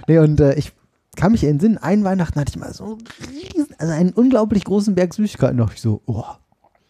nee, 0.07 0.19
und 0.19 0.39
äh, 0.41 0.53
ich 0.55 0.73
kann 1.15 1.31
mich 1.31 1.45
entsinnen, 1.45 1.77
einen 1.77 2.03
Weihnachten 2.03 2.37
hatte 2.39 2.49
ich 2.49 2.59
mal 2.59 2.73
so 2.73 2.97
einen 2.97 3.29
riesen, 3.29 3.67
also 3.77 3.93
einen 3.93 4.11
unglaublich 4.11 4.65
großen 4.65 4.95
Berg 4.95 5.13
Süßigkeiten. 5.13 5.57
Da 5.57 5.63
dachte 5.63 5.75
ich 5.75 5.81
so, 5.81 6.01
oh, 6.05 6.25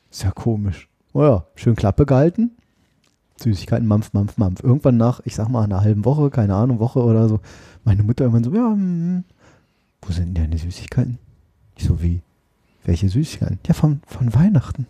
ist 0.09 0.23
ja 0.23 0.31
komisch. 0.31 0.89
Oh 1.13 1.23
ja, 1.23 1.45
schön 1.55 1.75
Klappe 1.75 2.07
gehalten. 2.07 2.51
Süßigkeiten, 3.39 3.87
Mampf, 3.87 4.13
Mampf, 4.13 4.37
Mampf. 4.37 4.63
Irgendwann 4.63 4.97
nach, 4.97 5.21
ich 5.25 5.35
sag 5.35 5.47
mal, 5.49 5.63
einer 5.63 5.81
halben 5.81 6.05
Woche, 6.05 6.29
keine 6.29 6.55
Ahnung, 6.55 6.79
Woche 6.79 7.03
oder 7.03 7.29
so, 7.29 7.39
meine 7.83 8.03
Mutter 8.03 8.25
irgendwann 8.25 8.43
so, 8.43 8.53
ja, 8.53 8.71
hm, 8.71 9.23
wo 10.01 10.11
sind 10.11 10.35
denn 10.35 10.43
deine 10.45 10.57
Süßigkeiten? 10.57 11.19
Ich 11.75 11.85
so, 11.85 12.01
wie? 12.01 12.21
Welche 12.83 13.09
Süßigkeiten? 13.09 13.59
Ja, 13.67 13.73
von, 13.73 14.01
von 14.05 14.33
Weihnachten. 14.33 14.87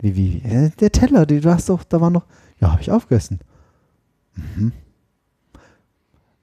Wie, 0.00 0.16
wie, 0.16 0.42
wie? 0.44 0.70
Der 0.80 0.92
Teller, 0.92 1.26
du 1.26 1.42
hast 1.50 1.68
doch, 1.68 1.84
da 1.84 2.00
war 2.00 2.10
noch, 2.10 2.26
ja, 2.60 2.72
habe 2.72 2.82
ich 2.82 2.90
aufgegessen. 2.90 3.40
Mhm. 4.34 4.72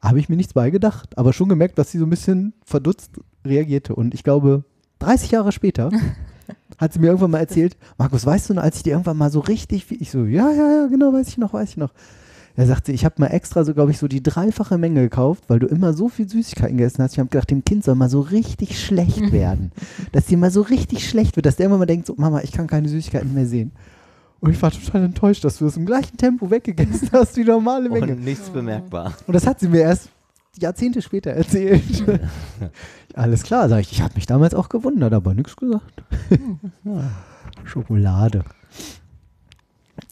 Habe 0.02 0.20
ich 0.20 0.30
mir 0.30 0.36
nichts 0.36 0.54
beigedacht, 0.54 1.18
aber 1.18 1.34
schon 1.34 1.50
gemerkt, 1.50 1.78
dass 1.80 1.92
sie 1.92 1.98
so 1.98 2.06
ein 2.06 2.10
bisschen 2.10 2.54
verdutzt 2.64 3.20
reagierte. 3.44 3.96
Und 3.96 4.14
ich 4.14 4.24
glaube, 4.24 4.64
30 5.00 5.32
Jahre 5.32 5.52
später 5.52 5.90
hat 6.78 6.94
sie 6.94 7.00
mir 7.00 7.08
irgendwann 7.08 7.32
mal 7.32 7.40
erzählt, 7.40 7.78
Markus, 7.98 8.26
weißt 8.26 8.50
du 8.50 8.54
noch, 8.54 8.64
als 8.64 8.78
ich 8.78 8.84
dir 8.84 8.92
irgendwann 8.92 9.18
mal 9.18 9.32
so 9.32 9.40
richtig, 9.40 9.90
ich 9.92 10.12
so, 10.12 10.26
ja, 10.26 10.52
ja, 10.52 10.72
ja, 10.72 10.88
genau, 10.88 11.14
weiß 11.14 11.28
ich 11.30 11.38
noch, 11.38 11.54
weiß 11.54 11.72
ich 11.72 11.78
noch. 11.78 11.92
Er 12.58 12.66
sagte, 12.66 12.92
ich 12.92 13.06
habe 13.06 13.16
mal 13.20 13.28
extra 13.28 13.64
so, 13.64 13.76
glaube 13.76 13.92
ich, 13.92 14.00
so 14.00 14.08
die 14.08 14.24
dreifache 14.24 14.80
Menge 14.80 15.02
gekauft, 15.02 15.44
weil 15.48 15.60
du 15.60 15.68
immer 15.68 15.94
so 15.94 16.10
viel 16.10 16.28
Süßigkeiten 16.28 16.76
gegessen 16.76 17.04
hast. 17.04 17.14
Ich 17.14 17.20
habe 17.20 17.30
gedacht, 17.30 17.52
dem 17.52 17.64
Kind 17.64 17.84
soll 17.84 17.94
mal 17.94 18.10
so 18.10 18.20
richtig 18.20 18.84
schlecht 18.84 19.32
werden. 19.32 19.72
dass 20.12 20.26
dir 20.26 20.40
mal 20.40 20.50
so 20.50 20.62
richtig 20.62 21.08
schlecht 21.08 21.36
wird, 21.36 21.46
dass 21.46 21.58
der 21.58 21.68
immer 21.68 21.78
mal 21.78 21.86
denkt, 21.86 22.08
so, 22.08 22.16
Mama, 22.18 22.42
ich 22.42 22.52
kann 22.52 22.66
keine 22.66 22.90
Süßigkeiten 22.90 23.32
mehr 23.32 23.46
sehen. 23.46 23.74
Und 24.40 24.52
ich 24.52 24.62
war 24.62 24.72
total 24.72 25.04
enttäuscht, 25.04 25.44
dass 25.44 25.60
du 25.60 25.66
das 25.66 25.78
im 25.78 25.86
gleichen 25.86 26.18
Tempo 26.18 26.50
weggegessen 26.50 27.10
hast 27.12 27.38
wie 27.38 27.44
normale 27.44 27.90
Menge. 27.90 28.14
Und 28.14 28.24
nichts 28.24 28.50
bemerkbar. 28.50 29.14
Und 29.28 29.36
das 29.36 29.46
hat 29.46 29.60
sie 29.60 29.68
mir 29.68 29.82
erst 29.82 30.10
Jahrzehnte 30.60 31.04
später 31.04 31.30
erzählt. 31.30 31.84
Alles 33.14 33.44
klar, 33.44 33.70
sag 33.70 33.82
ich. 33.82 33.92
Ich 33.92 34.02
habe 34.02 34.16
mich 34.16 34.26
damals 34.26 34.56
auch 34.56 34.70
gewundert, 34.70 35.14
aber 35.14 35.36
nichts 35.36 35.56
gesagt. 35.56 36.04
Schokolade. 37.66 38.44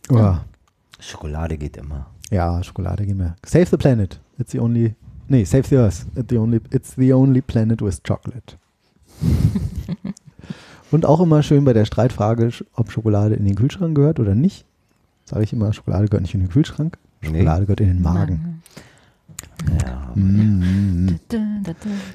Oh. 0.09 0.35
Schokolade 0.99 1.57
geht 1.57 1.77
immer. 1.77 2.11
Ja, 2.31 2.63
Schokolade 2.63 3.05
geht 3.05 3.17
mir. 3.17 3.35
Save 3.45 3.67
the 3.67 3.77
planet. 3.77 4.19
It's 4.37 4.51
the 4.51 4.59
only. 4.59 4.95
Nee, 5.27 5.43
save 5.43 5.63
the 5.63 5.77
earth. 5.77 6.05
It's 6.15 6.29
the 6.29 6.37
only, 6.37 6.61
it's 6.71 6.95
the 6.95 7.13
only 7.13 7.41
planet 7.41 7.81
with 7.81 8.01
chocolate. 8.03 8.57
Und 10.91 11.05
auch 11.05 11.19
immer 11.19 11.41
schön 11.43 11.65
bei 11.65 11.73
der 11.73 11.85
Streitfrage, 11.85 12.51
ob 12.73 12.91
Schokolade 12.91 13.35
in 13.35 13.45
den 13.45 13.55
Kühlschrank 13.55 13.95
gehört 13.95 14.19
oder 14.19 14.35
nicht. 14.35 14.65
Sage 15.25 15.43
ich 15.43 15.53
immer, 15.53 15.73
Schokolade 15.73 16.05
gehört 16.05 16.21
nicht 16.21 16.35
in 16.35 16.41
den 16.41 16.49
Kühlschrank. 16.49 16.97
Nee. 17.21 17.29
Schokolade 17.29 17.65
gehört 17.65 17.81
in 17.81 17.87
den 17.87 18.01
Magen. 18.01 18.61
Ja. 19.81 20.11
Mm. 20.15 21.19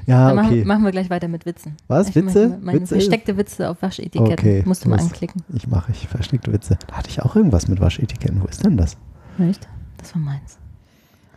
Ja, 0.07 0.29
Dann 0.29 0.37
machen, 0.37 0.49
okay. 0.49 0.65
machen 0.65 0.85
wir 0.85 0.91
gleich 0.93 1.11
weiter 1.11 1.29
mit 1.29 1.47
Witzen. 1.47 1.77
Was? 1.89 2.09
Ich 2.11 2.15
Witze? 2.15 2.49
Meine, 2.49 2.61
meine 2.63 2.81
Witze? 2.81 2.95
versteckte 2.95 3.37
Witze 3.37 3.69
auf 3.69 3.83
Waschetiketten. 3.83 4.33
Okay, 4.33 4.63
Musst 4.65 4.85
du 4.85 4.89
mal 4.89 5.01
anklicken. 5.01 5.43
Ich 5.55 5.67
mache, 5.67 5.91
ich 5.93 6.07
versteckte 6.07 6.53
Witze. 6.53 6.79
Da 6.87 6.97
hatte 6.97 7.11
ich 7.11 7.23
auch 7.23 7.35
irgendwas 7.35 7.69
mit 7.69 7.81
Waschetiketten. 7.81 8.41
Wo 8.41 8.47
ist 8.47 8.65
denn 8.65 8.77
das? 8.77 8.97
Nicht? 9.39 9.67
Das 10.01 10.15
war 10.15 10.23
meins. 10.23 10.59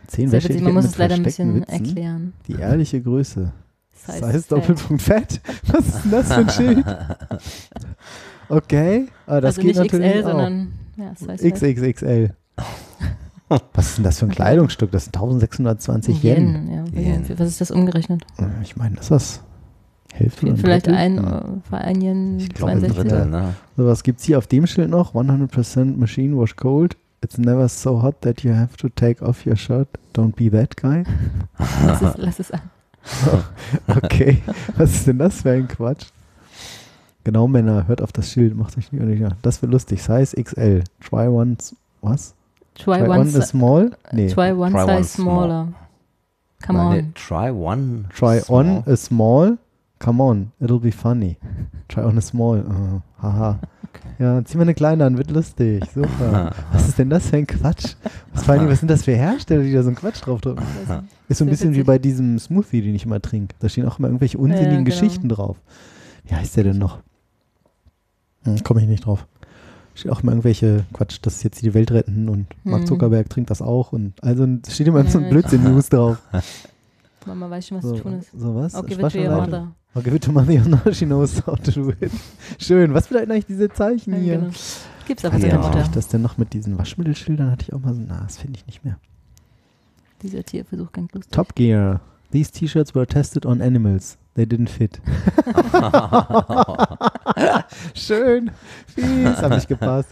Zehn. 0.06 0.30
Waschetiketten 0.32 0.64
Man 0.64 0.74
muss 0.74 0.84
es 0.86 0.98
leider 0.98 1.14
ein 1.14 1.22
bisschen 1.22 1.54
Witzen. 1.62 1.68
erklären. 1.72 2.32
Die 2.48 2.54
ehrliche 2.54 3.00
Größe. 3.00 3.52
Size 3.92 4.32
Size. 4.32 4.48
Doppelpunkt 4.48 5.02
Fett? 5.02 5.40
Was 5.68 5.86
ist 5.86 6.04
denn 6.04 6.10
das 6.10 6.28
für 6.28 6.34
ein 6.40 6.50
Schild? 6.50 6.84
Okay, 8.48 9.06
aber 9.26 9.40
das 9.40 9.56
also 9.56 9.62
geht 9.62 9.68
nicht 9.76 9.92
natürlich 9.92 10.12
XL, 10.12 10.22
auch. 10.24 10.28
sondern 10.28 10.72
ja, 10.96 11.14
Size. 11.14 11.50
XXXL. 11.50 12.34
Was 13.72 13.86
ist 13.88 13.96
denn 13.98 14.04
das 14.04 14.18
für 14.18 14.26
ein 14.26 14.30
Kleidungsstück? 14.32 14.90
Das 14.90 15.04
sind 15.04 15.16
1620 15.16 16.22
Yen. 16.22 16.70
Ja. 16.70 17.00
Yen. 17.00 17.24
Was 17.38 17.48
ist 17.48 17.60
das 17.60 17.70
umgerechnet? 17.70 18.22
Ich 18.62 18.76
meine, 18.76 18.96
das 18.96 19.04
ist 19.06 19.10
das 19.10 19.40
Hälfte 20.12 20.46
oder 20.46 20.56
Vielleicht 20.56 20.86
Drittel? 20.86 20.98
ein, 20.98 21.16
Hm. 21.18 21.26
äh, 21.26 21.68
für 21.68 21.78
ein 21.78 22.00
Yen 22.02 22.38
Ich 22.38 22.48
glaube, 22.50 22.72
ein 22.72 22.80
62. 22.80 23.02
Drittel, 23.10 23.26
ne? 23.30 23.54
So, 23.76 23.86
was 23.86 24.02
gibt 24.02 24.20
es 24.20 24.26
hier 24.26 24.38
auf 24.38 24.46
dem 24.46 24.66
Schild 24.66 24.90
noch? 24.90 25.14
100% 25.14 25.96
Machine 25.96 26.36
Wash 26.38 26.54
Cold. 26.56 26.96
It's 27.24 27.38
never 27.38 27.68
so 27.68 28.00
hot 28.02 28.20
that 28.20 28.44
you 28.44 28.52
have 28.52 28.76
to 28.76 28.88
take 28.90 29.22
off 29.22 29.46
your 29.46 29.56
shirt. 29.56 29.88
Don't 30.12 30.36
be 30.36 30.50
that 30.50 30.76
guy. 30.76 31.04
Lass 31.58 32.02
es, 32.02 32.16
lass 32.18 32.38
es 32.40 32.50
an. 32.50 32.60
Okay, 33.88 34.42
was 34.76 34.94
ist 34.94 35.06
denn 35.06 35.18
das 35.18 35.40
für 35.42 35.52
ein 35.52 35.66
Quatsch? 35.68 36.06
Genau, 37.24 37.48
Männer, 37.48 37.86
hört 37.88 38.02
auf 38.02 38.12
das 38.12 38.30
Schild, 38.30 38.54
macht 38.56 38.76
euch 38.76 38.92
nicht 38.92 39.00
unsicher. 39.02 39.36
Das 39.42 39.62
wird 39.62 39.72
lustig. 39.72 40.02
Size 40.02 40.36
XL. 40.42 40.84
Try 41.00 41.26
one, 41.28 41.56
s- 41.58 41.74
was? 42.02 42.34
Try, 42.74 42.98
Try 42.98 43.08
one, 43.08 43.20
one 43.20 43.42
small? 43.42 43.90
Nee. 44.12 44.28
try 44.28 44.52
one 44.52 44.72
Try 44.72 44.80
size 44.84 44.90
one 44.92 45.04
small. 45.04 45.44
smaller. 45.48 45.68
Come 46.66 46.76
Nein, 46.78 46.86
on. 46.86 46.92
nee, 46.96 47.04
try 47.14 47.50
one. 47.50 48.04
Try 48.14 48.40
small. 48.40 48.58
on 48.58 48.82
a 48.86 48.96
small. 48.96 49.58
Come 49.98 50.20
on, 50.20 50.52
it'll 50.60 50.78
be 50.80 50.90
funny. 50.90 51.38
Try 51.88 52.02
on 52.04 52.18
a 52.18 52.20
small. 52.20 52.56
Oh, 52.58 53.02
haha. 53.20 53.54
Ja, 54.18 54.44
zieh 54.44 54.56
mal 54.56 54.62
eine 54.62 54.74
kleine 54.74 55.04
an, 55.04 55.18
wird 55.18 55.30
lustig. 55.30 55.84
Super. 55.94 56.52
was 56.72 56.88
ist 56.88 56.98
denn 56.98 57.10
das 57.10 57.28
für 57.30 57.36
ein 57.36 57.46
Quatsch? 57.46 57.94
Was, 58.32 58.44
vor 58.44 58.54
allem, 58.54 58.68
was 58.68 58.80
sind 58.80 58.90
das 58.90 59.04
für 59.04 59.14
Hersteller, 59.16 59.62
die 59.62 59.72
da 59.72 59.82
so 59.82 59.88
einen 59.88 59.96
Quatsch 59.96 60.20
drauf 60.24 60.40
drücken? 60.40 60.62
Ist 61.28 61.38
so 61.38 61.44
ein 61.44 61.50
bisschen 61.50 61.74
wie 61.74 61.82
bei 61.82 61.98
diesem 61.98 62.38
Smoothie, 62.38 62.82
den 62.82 62.94
ich 62.94 63.04
immer 63.06 63.20
trinke. 63.20 63.54
Da 63.58 63.68
stehen 63.68 63.86
auch 63.86 63.98
immer 63.98 64.08
irgendwelche 64.08 64.36
unsinnigen 64.38 64.70
Ja, 64.70 64.76
genau. 64.78 64.84
Geschichten 64.90 65.28
drauf. 65.28 65.56
Wie 66.24 66.34
heißt 66.34 66.56
der 66.56 66.64
denn 66.64 66.78
noch? 66.78 66.98
Hm, 68.44 68.62
Komme 68.62 68.82
ich 68.82 68.86
nicht 68.88 69.06
drauf. 69.06 69.26
Steht 69.94 70.10
auch 70.12 70.22
immer 70.22 70.32
irgendwelche 70.32 70.84
Quatsch, 70.92 71.18
das 71.22 71.36
ist 71.36 71.42
jetzt 71.44 71.62
die 71.62 71.72
Welt 71.72 71.92
retten 71.92 72.28
und 72.28 72.46
Mark 72.64 72.82
Mhm. 72.82 72.86
Zuckerberg 72.86 73.30
trinkt 73.30 73.50
das 73.50 73.62
auch 73.62 73.92
und 73.92 74.12
also 74.22 74.46
es 74.66 74.74
steht 74.74 74.88
immer 74.88 75.04
so 75.06 75.18
ein 75.18 75.30
Blödsinn-News 75.30 75.88
drauf. 75.88 76.18
Mama 77.26 77.50
weiß 77.50 77.68
schon, 77.68 77.78
was 77.78 77.84
So, 77.84 77.96
zu 77.96 78.02
tun 78.02 78.18
ist. 78.18 78.30
so 78.32 78.54
was? 78.54 78.74
I'll 78.74 78.82
give 78.82 78.94
it 78.94 79.00
to 79.00 79.08
Sparschenleitung? 79.10 79.34
your 79.34 79.40
mother. 79.46 79.72
I'll 79.94 80.02
give 80.02 80.14
it 80.14 80.24
to 80.24 80.32
Mother 80.32 80.68
now, 80.68 80.92
she 80.92 81.06
knows 81.06 81.40
how 81.46 81.56
to 81.56 81.70
do 81.70 81.90
it. 82.00 82.10
Schön. 82.58 82.92
Was 82.94 83.08
bedeuten 83.08 83.30
eigentlich 83.30 83.46
diese 83.46 83.68
Zeichen 83.70 84.12
Ja, 84.14 84.18
hier? 84.18 84.36
genau. 84.38 84.50
Gib's 85.06 85.24
aber 85.24 85.34
Hatte 85.34 85.48
deiner 85.48 85.74
Ja. 85.74 85.82
ich 85.82 85.88
das 85.88 86.08
denn 86.08 86.22
noch 86.22 86.36
mit 86.38 86.52
diesen 86.52 86.76
Waschmittelschildern? 86.78 87.50
Hatte 87.50 87.64
ich 87.68 87.72
auch 87.72 87.80
mal 87.80 87.94
so, 87.94 88.02
na, 88.06 88.22
das 88.24 88.38
finde 88.38 88.58
ich 88.58 88.66
nicht 88.66 88.84
mehr. 88.84 88.98
Dieser 90.22 90.42
Tierversuch 90.42 90.90
klingt 90.92 91.12
lustig. 91.14 91.32
Top 91.32 91.54
Gear. 91.54 92.00
These 92.32 92.50
T-Shirts 92.52 92.94
were 92.94 93.06
tested 93.06 93.46
on 93.46 93.60
animals. 93.62 94.18
They 94.34 94.44
didn't 94.44 94.68
fit. 94.68 95.00
Schön. 97.94 98.50
Fies. 98.86 99.36
Hat 99.36 99.50
nicht 99.50 99.68
gepasst. 99.68 100.08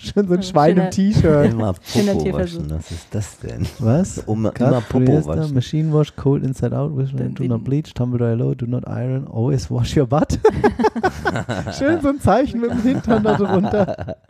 Schön 0.00 0.28
so 0.28 0.34
ein 0.34 0.40
Ja, 0.40 0.42
Schwein 0.42 0.70
im 0.70 0.76
schöner- 0.76 0.90
T-Shirt. 0.90 1.52
Immer 1.52 1.72
Popo 1.92 2.32
waschen. 2.32 2.70
Was 2.70 2.90
ist 2.92 3.06
das 3.10 3.38
denn? 3.40 3.66
Was? 3.80 4.18
Um, 4.26 4.46
immer 4.46 4.80
Popo 4.80 5.26
waschen. 5.26 5.54
Machine 5.54 5.92
wash, 5.92 6.14
cold 6.14 6.44
inside 6.44 6.72
out, 6.76 6.96
wish, 6.96 7.10
do 7.12 7.44
not 7.44 7.64
bleach, 7.64 7.92
tumble 7.94 8.18
dry 8.18 8.34
low, 8.34 8.54
do 8.54 8.66
not 8.66 8.86
iron, 8.86 9.26
always 9.26 9.68
wash 9.70 9.96
your 9.96 10.06
butt. 10.06 10.38
Schön 11.78 12.00
so 12.00 12.08
ein 12.10 12.20
Zeichen 12.20 12.60
mit 12.60 12.70
dem 12.70 12.82
Hintern 12.82 13.22
da 13.24 13.36
drunter. 13.36 14.16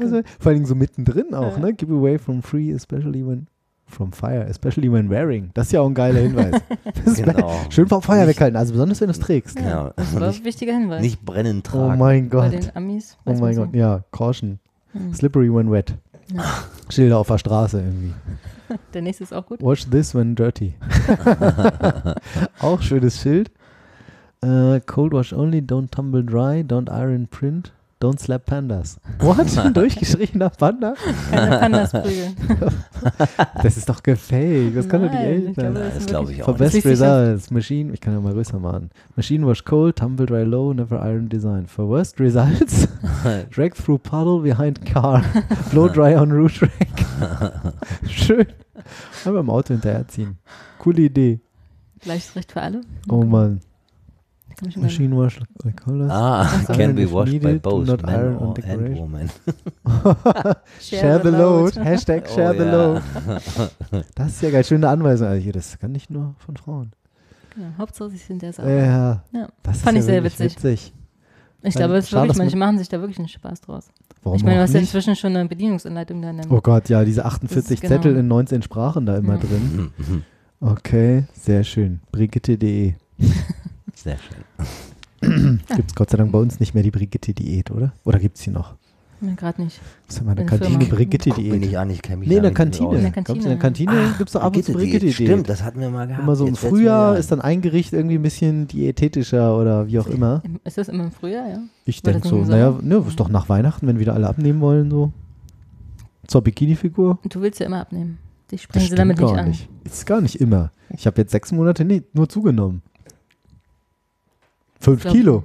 Also, 0.00 0.22
vor 0.40 0.50
allem 0.50 0.64
so 0.64 0.74
mittendrin 0.74 1.32
auch, 1.32 1.58
ne? 1.58 1.72
Give 1.72 1.92
away 1.94 2.18
from 2.18 2.42
free, 2.42 2.72
especially 2.72 3.24
when 3.24 3.46
from 3.88 4.12
fire, 4.12 4.44
especially 4.48 4.92
when 4.92 5.10
wearing. 5.10 5.50
Das 5.54 5.66
ist 5.66 5.72
ja 5.72 5.80
auch 5.80 5.86
ein 5.88 5.94
geiler 5.94 6.20
Hinweis. 6.20 6.60
Genau. 7.16 7.52
Schön 7.70 7.88
vom 7.88 8.02
Feuer 8.02 8.26
Nicht- 8.26 8.36
weghalten, 8.36 8.56
also 8.56 8.72
besonders 8.72 9.00
wenn 9.00 9.08
du 9.08 9.12
es 9.12 9.18
trägst. 9.20 9.56
Genau. 9.56 9.90
Das 9.96 10.14
war 10.14 10.28
Nicht, 10.28 10.40
ein 10.40 10.44
wichtiger 10.44 10.72
Hinweis. 10.74 11.00
nicht 11.02 11.24
brennen 11.24 11.58
Oh 11.58 11.68
tragen. 11.68 11.98
mein 11.98 12.28
Bei 12.28 12.50
Gott. 12.50 12.52
den 12.52 12.76
Amis. 12.76 13.16
Oh 13.24 13.32
mein 13.32 13.56
Gott, 13.56 13.74
ja, 13.74 14.02
Caution. 14.12 14.58
so. 14.92 15.00
Hm. 15.00 15.14
Slippery 15.14 15.52
when 15.54 15.70
wet. 15.72 15.94
Ja. 16.34 16.42
Schilder 16.90 17.18
auf 17.18 17.28
der 17.28 17.38
Straße 17.38 17.80
irgendwie. 17.80 18.12
Der 18.92 19.00
nächste 19.02 19.24
ist 19.24 19.32
auch 19.32 19.46
gut. 19.46 19.62
Watch 19.62 19.88
this 19.90 20.14
when 20.14 20.34
dirty. 20.34 20.74
Auch 22.60 22.82
schönes 22.82 23.20
Schild. 23.20 23.50
Äh, 24.42 24.80
cold 24.86 25.12
wash 25.12 25.32
only, 25.32 25.58
don't 25.58 25.90
tumble 25.90 26.22
dry, 26.24 26.60
don't 26.62 26.88
iron 26.90 27.26
print, 27.26 27.72
don't 28.00 28.18
slap 28.20 28.44
pandas. 28.46 28.98
What? 29.20 29.56
Ein 29.58 29.74
durchgeschriebener 29.74 30.50
Panda? 30.50 30.94
Keine 31.30 31.58
Pandas 31.58 31.90
prügeln. 31.92 32.36
Das 33.62 33.76
ist 33.76 33.88
doch 33.88 34.02
gefaked. 34.02 34.76
Das 34.76 34.88
kann 34.88 35.02
doch 35.02 35.10
nicht 35.10 35.20
echt 35.48 35.54
sein. 35.56 35.74
das 35.74 36.06
glaube 36.06 36.32
ich 36.32 36.42
For 36.42 36.54
auch. 36.54 36.58
best 36.58 36.72
sich 36.72 36.84
auf- 36.84 36.90
results, 36.90 37.50
Machine, 37.50 37.92
ich 37.92 38.00
kann 38.00 38.12
ja 38.14 38.20
mal 38.20 38.32
größer 38.32 38.58
machen. 38.58 38.90
Machine 39.16 39.46
wash 39.46 39.64
cold, 39.64 39.96
tumble 39.96 40.26
dry 40.26 40.42
low, 40.44 40.72
never 40.72 41.00
iron 41.04 41.28
design. 41.28 41.66
For 41.66 41.88
worst 41.88 42.18
results, 42.20 42.88
drag 43.54 43.70
through 43.74 43.98
puddle 43.98 44.40
behind 44.40 44.84
car, 44.84 45.22
blow 45.70 45.88
dry 45.88 46.14
on 46.16 46.32
root 46.32 46.60
rack. 46.62 47.48
Schön. 48.08 48.46
Einfach 49.24 49.40
im 49.40 49.50
Auto 49.50 49.74
hinterherziehen. 49.74 50.38
Coole 50.78 51.02
Idee. 51.02 51.40
Gleiches 52.00 52.34
Recht 52.36 52.52
für 52.52 52.62
alle. 52.62 52.80
Oh 53.08 53.22
Mann. 53.24 53.28
Kann 53.28 53.36
ich 53.36 53.36
schon 53.36 53.46
gar 53.48 53.48
nicht- 53.50 54.47
Machine 54.76 55.14
wash 55.16 55.38
like 55.64 55.76
colors. 55.76 56.10
Ah, 56.12 56.62
can 56.74 56.94
be 56.94 57.06
washed 57.06 57.32
by 57.40 57.48
needed, 57.48 57.62
do 57.62 57.70
both 57.70 57.86
not 57.86 58.02
men 58.04 58.14
iron 58.14 58.36
or 58.36 58.40
on 58.40 58.46
and 58.48 58.56
decoration. 58.56 58.98
woman. 58.98 59.30
Share 60.80 61.18
the 61.20 61.30
load. 61.30 61.74
Hashtag 61.76 62.24
Oh, 62.28 62.34
share 62.34 62.54
the 62.54 62.64
load. 62.64 63.02
Das 64.14 64.28
ist 64.28 64.42
ja 64.42 64.50
geil. 64.50 64.64
Schöne 64.64 64.88
Anweisung. 64.88 65.28
Also 65.28 65.40
hier, 65.42 65.52
das 65.52 65.78
kann 65.78 65.92
nicht 65.92 66.10
nur 66.10 66.34
von 66.38 66.56
Frauen. 66.56 66.92
Genau, 67.54 67.68
Hauptsache, 67.78 68.10
sie 68.10 68.16
sind 68.18 68.42
der 68.42 68.52
Sache. 68.52 68.68
Ja, 68.70 69.22
Ja. 69.32 69.48
das 69.62 69.78
Fand 69.80 69.96
ist 69.98 70.04
ich 70.04 70.08
ja 70.08 70.14
sehr 70.14 70.24
witzig. 70.24 70.56
witzig. 70.56 70.92
Ich 71.62 71.74
glaube, 71.74 71.96
es 71.96 72.12
wirklich, 72.12 72.36
manche 72.38 72.56
man- 72.56 72.68
machen 72.70 72.78
sich 72.78 72.88
da 72.88 73.00
wirklich 73.00 73.18
einen 73.18 73.28
Spaß 73.28 73.60
draus. 73.62 73.88
Warum 74.22 74.36
ich 74.36 74.44
meine, 74.44 74.56
du 74.56 74.62
hast 74.62 74.74
ja 74.74 74.80
inzwischen 74.80 75.16
schon 75.16 75.36
eine 75.36 75.48
Bedienungsanleitung 75.48 76.22
da 76.22 76.32
Oh 76.50 76.60
Gott, 76.60 76.88
ja, 76.88 77.04
diese 77.04 77.24
48 77.24 77.80
genau. 77.80 77.94
Zettel 77.94 78.16
in 78.16 78.28
19 78.28 78.62
Sprachen 78.62 79.06
da 79.06 79.16
immer 79.16 79.34
Ja. 79.34 79.40
drin. 79.40 79.90
Okay, 80.60 81.22
sehr 81.34 81.62
schön. 81.62 82.00
Brigitte.de. 82.10 82.94
Sehr 84.02 84.16
schön. 84.18 85.60
Gibt 85.76 85.90
es 85.90 85.94
Gott 85.94 86.10
sei 86.10 86.16
Dank 86.18 86.30
bei 86.32 86.38
uns 86.38 86.60
nicht 86.60 86.74
mehr 86.74 86.82
die 86.82 86.90
Brigitte-Diät, 86.90 87.70
oder? 87.70 87.92
Oder 88.04 88.18
gibt 88.20 88.36
es 88.36 88.42
sie 88.44 88.50
noch? 88.50 88.74
Nee, 89.20 89.32
Gerade 89.36 89.60
nicht. 89.62 89.80
Das 90.06 90.14
ist 90.14 90.18
ja 90.20 90.24
mal 90.24 90.32
eine 90.32 90.42
In 90.42 90.46
der 90.46 90.58
Kantine 90.58 90.78
Firma. 90.84 90.94
Brigitte 90.94 91.30
Guck 91.30 91.38
mich 91.38 91.50
Diät. 91.50 91.60
nicht 91.60 91.78
an, 91.78 91.90
ich 91.90 92.02
kenne 92.02 92.16
mich 92.18 92.28
Nee, 92.28 92.36
in 92.36 92.42
der 92.44 92.54
Kantine. 92.54 92.94
In 92.96 93.02
der 93.02 93.10
Kantine. 93.10 93.38
in 93.42 93.48
der 93.48 93.58
Kantine 93.58 94.14
gibt 94.16 94.28
es 94.28 94.32
doch 94.34 94.42
ab 94.42 94.54
und 94.56 94.64
zu 94.64 94.72
Brigitte-Diät, 94.72 95.00
Brigitte 95.00 95.16
Diät. 95.24 95.28
Stimmt, 95.28 95.48
das 95.48 95.64
hatten 95.64 95.80
wir 95.80 95.90
mal 95.90 96.06
gehabt. 96.06 96.22
Immer 96.22 96.36
so 96.36 96.44
im 96.46 96.54
Jetzt 96.54 96.64
Frühjahr 96.64 97.18
ist 97.18 97.32
dann 97.32 97.40
ein 97.40 97.60
Gericht 97.60 97.92
irgendwie 97.92 98.14
ein 98.14 98.22
bisschen 98.22 98.68
diätetischer 98.68 99.58
oder 99.58 99.88
wie 99.88 99.98
auch 99.98 100.06
immer. 100.06 100.42
Im- 100.44 100.60
Ist 100.62 100.78
das 100.78 100.88
immer 100.88 101.02
im 101.04 101.10
Frühjahr, 101.10 101.48
ja? 101.48 101.58
Ich 101.84 102.00
denke 102.00 102.28
so, 102.28 102.36
naja, 102.44 102.78
ne, 102.80 103.04
ist 103.08 103.18
doch 103.18 103.28
nach 103.28 103.48
Weihnachten, 103.48 103.88
wenn 103.88 103.98
wieder 103.98 104.14
alle 104.14 104.28
abnehmen 104.28 104.60
wollen, 104.60 104.88
so. 104.88 105.12
Zur 106.28 106.42
Bikini-Figur. 106.42 107.18
Und 107.24 107.34
du 107.34 107.40
willst 107.40 107.58
ja 107.58 107.66
immer 107.66 107.80
abnehmen. 107.80 108.18
Dich 108.52 108.60
Das 108.60 108.62
sprechen 108.62 108.90
sie 108.90 108.94
damit 108.94 109.18
nicht 109.20 109.34
an. 109.34 109.48
nicht. 109.48 109.68
Ist 109.84 110.06
gar 110.06 110.20
nicht 110.20 110.36
immer. 110.40 110.70
Ich 110.90 111.06
habe 111.08 111.20
jetzt 111.20 111.32
sechs 111.32 111.50
Monate 111.50 111.84
nee, 111.84 112.02
nur 112.12 112.28
zugenommen. 112.28 112.82
Fünf 114.80 115.02
Glaub- 115.02 115.14
Kilo. 115.14 115.44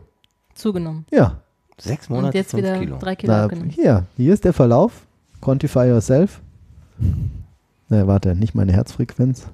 Zugenommen. 0.55 1.05
Ja. 1.11 1.39
Sechs 1.79 2.07
Und 2.09 2.17
Monate, 2.17 2.37
jetzt 2.37 2.51
fünf 2.51 2.63
wieder 2.63 2.77
Kilo. 2.79 2.97
drei 2.97 3.15
Kilo 3.15 3.33
Na, 3.33 3.43
abgenommen. 3.45 3.69
hier, 3.71 4.05
hier 4.15 4.33
ist 4.33 4.43
der 4.45 4.53
Verlauf. 4.53 5.05
Quantify 5.41 5.87
yourself. 5.87 6.39
Ne, 7.89 8.07
warte, 8.07 8.35
nicht 8.35 8.55
meine 8.55 8.71
Herzfrequenz. 8.73 9.47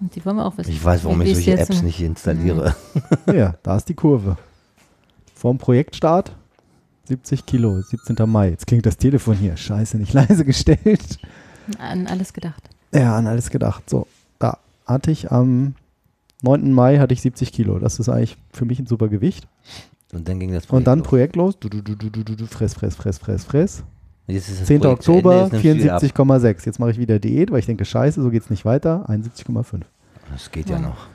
Und 0.00 0.14
die 0.14 0.24
wollen 0.24 0.36
wir 0.36 0.44
auch 0.46 0.56
wissen. 0.58 0.70
Ich 0.70 0.84
weiß, 0.84 1.04
warum 1.04 1.20
Wie- 1.20 1.24
ich 1.30 1.34
solche 1.36 1.50
jetzt 1.52 1.70
Apps 1.70 1.82
nicht 1.82 2.00
installiere. 2.00 2.74
Ja, 3.32 3.54
da 3.62 3.76
ist 3.76 3.88
die 3.88 3.94
Kurve. 3.94 4.36
Vorm 5.34 5.58
Projektstart 5.58 6.32
70 7.06 7.46
Kilo, 7.46 7.80
17. 7.80 8.16
Mai. 8.30 8.50
Jetzt 8.50 8.66
klingt 8.66 8.86
das 8.86 8.96
Telefon 8.98 9.36
hier. 9.36 9.56
Scheiße, 9.56 9.96
nicht 9.98 10.12
leise 10.14 10.44
gestellt. 10.44 11.18
An 11.78 12.06
alles 12.06 12.32
gedacht. 12.32 12.62
Ja, 12.92 13.16
an 13.16 13.26
alles 13.26 13.50
gedacht. 13.50 13.88
So, 13.88 14.06
da 14.38 14.58
hatte 14.86 15.10
ich 15.10 15.32
am 15.32 15.74
9. 16.44 16.72
Mai 16.72 16.98
hatte 16.98 17.12
ich 17.14 17.20
70 17.22 17.52
Kilo. 17.52 17.78
Das 17.78 17.98
ist 17.98 18.08
eigentlich 18.08 18.36
für 18.52 18.64
mich 18.64 18.78
ein 18.78 18.86
super 18.86 19.08
Gewicht. 19.08 19.46
Und 20.12 20.28
dann 20.28 20.38
ging 20.38 20.52
das 20.52 20.66
Und 20.66 20.86
dann 20.86 21.00
los. 21.00 21.08
Projekt 21.08 21.34
los. 21.36 21.58
Du, 21.58 21.68
du, 21.68 21.82
du, 21.82 21.96
du, 21.96 22.08
du, 22.10 22.22
du, 22.22 22.36
du, 22.36 22.46
fress, 22.46 22.74
fress, 22.74 22.94
fress, 22.94 23.18
fress, 23.18 23.44
fress. 23.44 23.82
Jetzt 24.26 24.48
ist 24.48 24.60
das 24.60 24.66
10. 24.68 24.80
Projekt 24.80 25.00
Oktober 25.00 25.42
jetzt 25.42 25.52
nimmst 25.52 25.64
du 25.64 25.82
wieder 25.82 25.96
ab. 25.96 26.02
74,6. 26.02 26.66
Jetzt 26.66 26.78
mache 26.78 26.90
ich 26.92 26.98
wieder 26.98 27.18
Diät, 27.18 27.50
weil 27.50 27.58
ich 27.58 27.66
denke, 27.66 27.84
scheiße, 27.84 28.22
so 28.22 28.30
geht's 28.30 28.48
nicht 28.48 28.64
weiter. 28.64 29.04
71,5. 29.08 29.80
Das 30.32 30.50
geht 30.50 30.70
ja 30.70 30.76
Ja. 30.76 30.82
noch. 30.82 31.06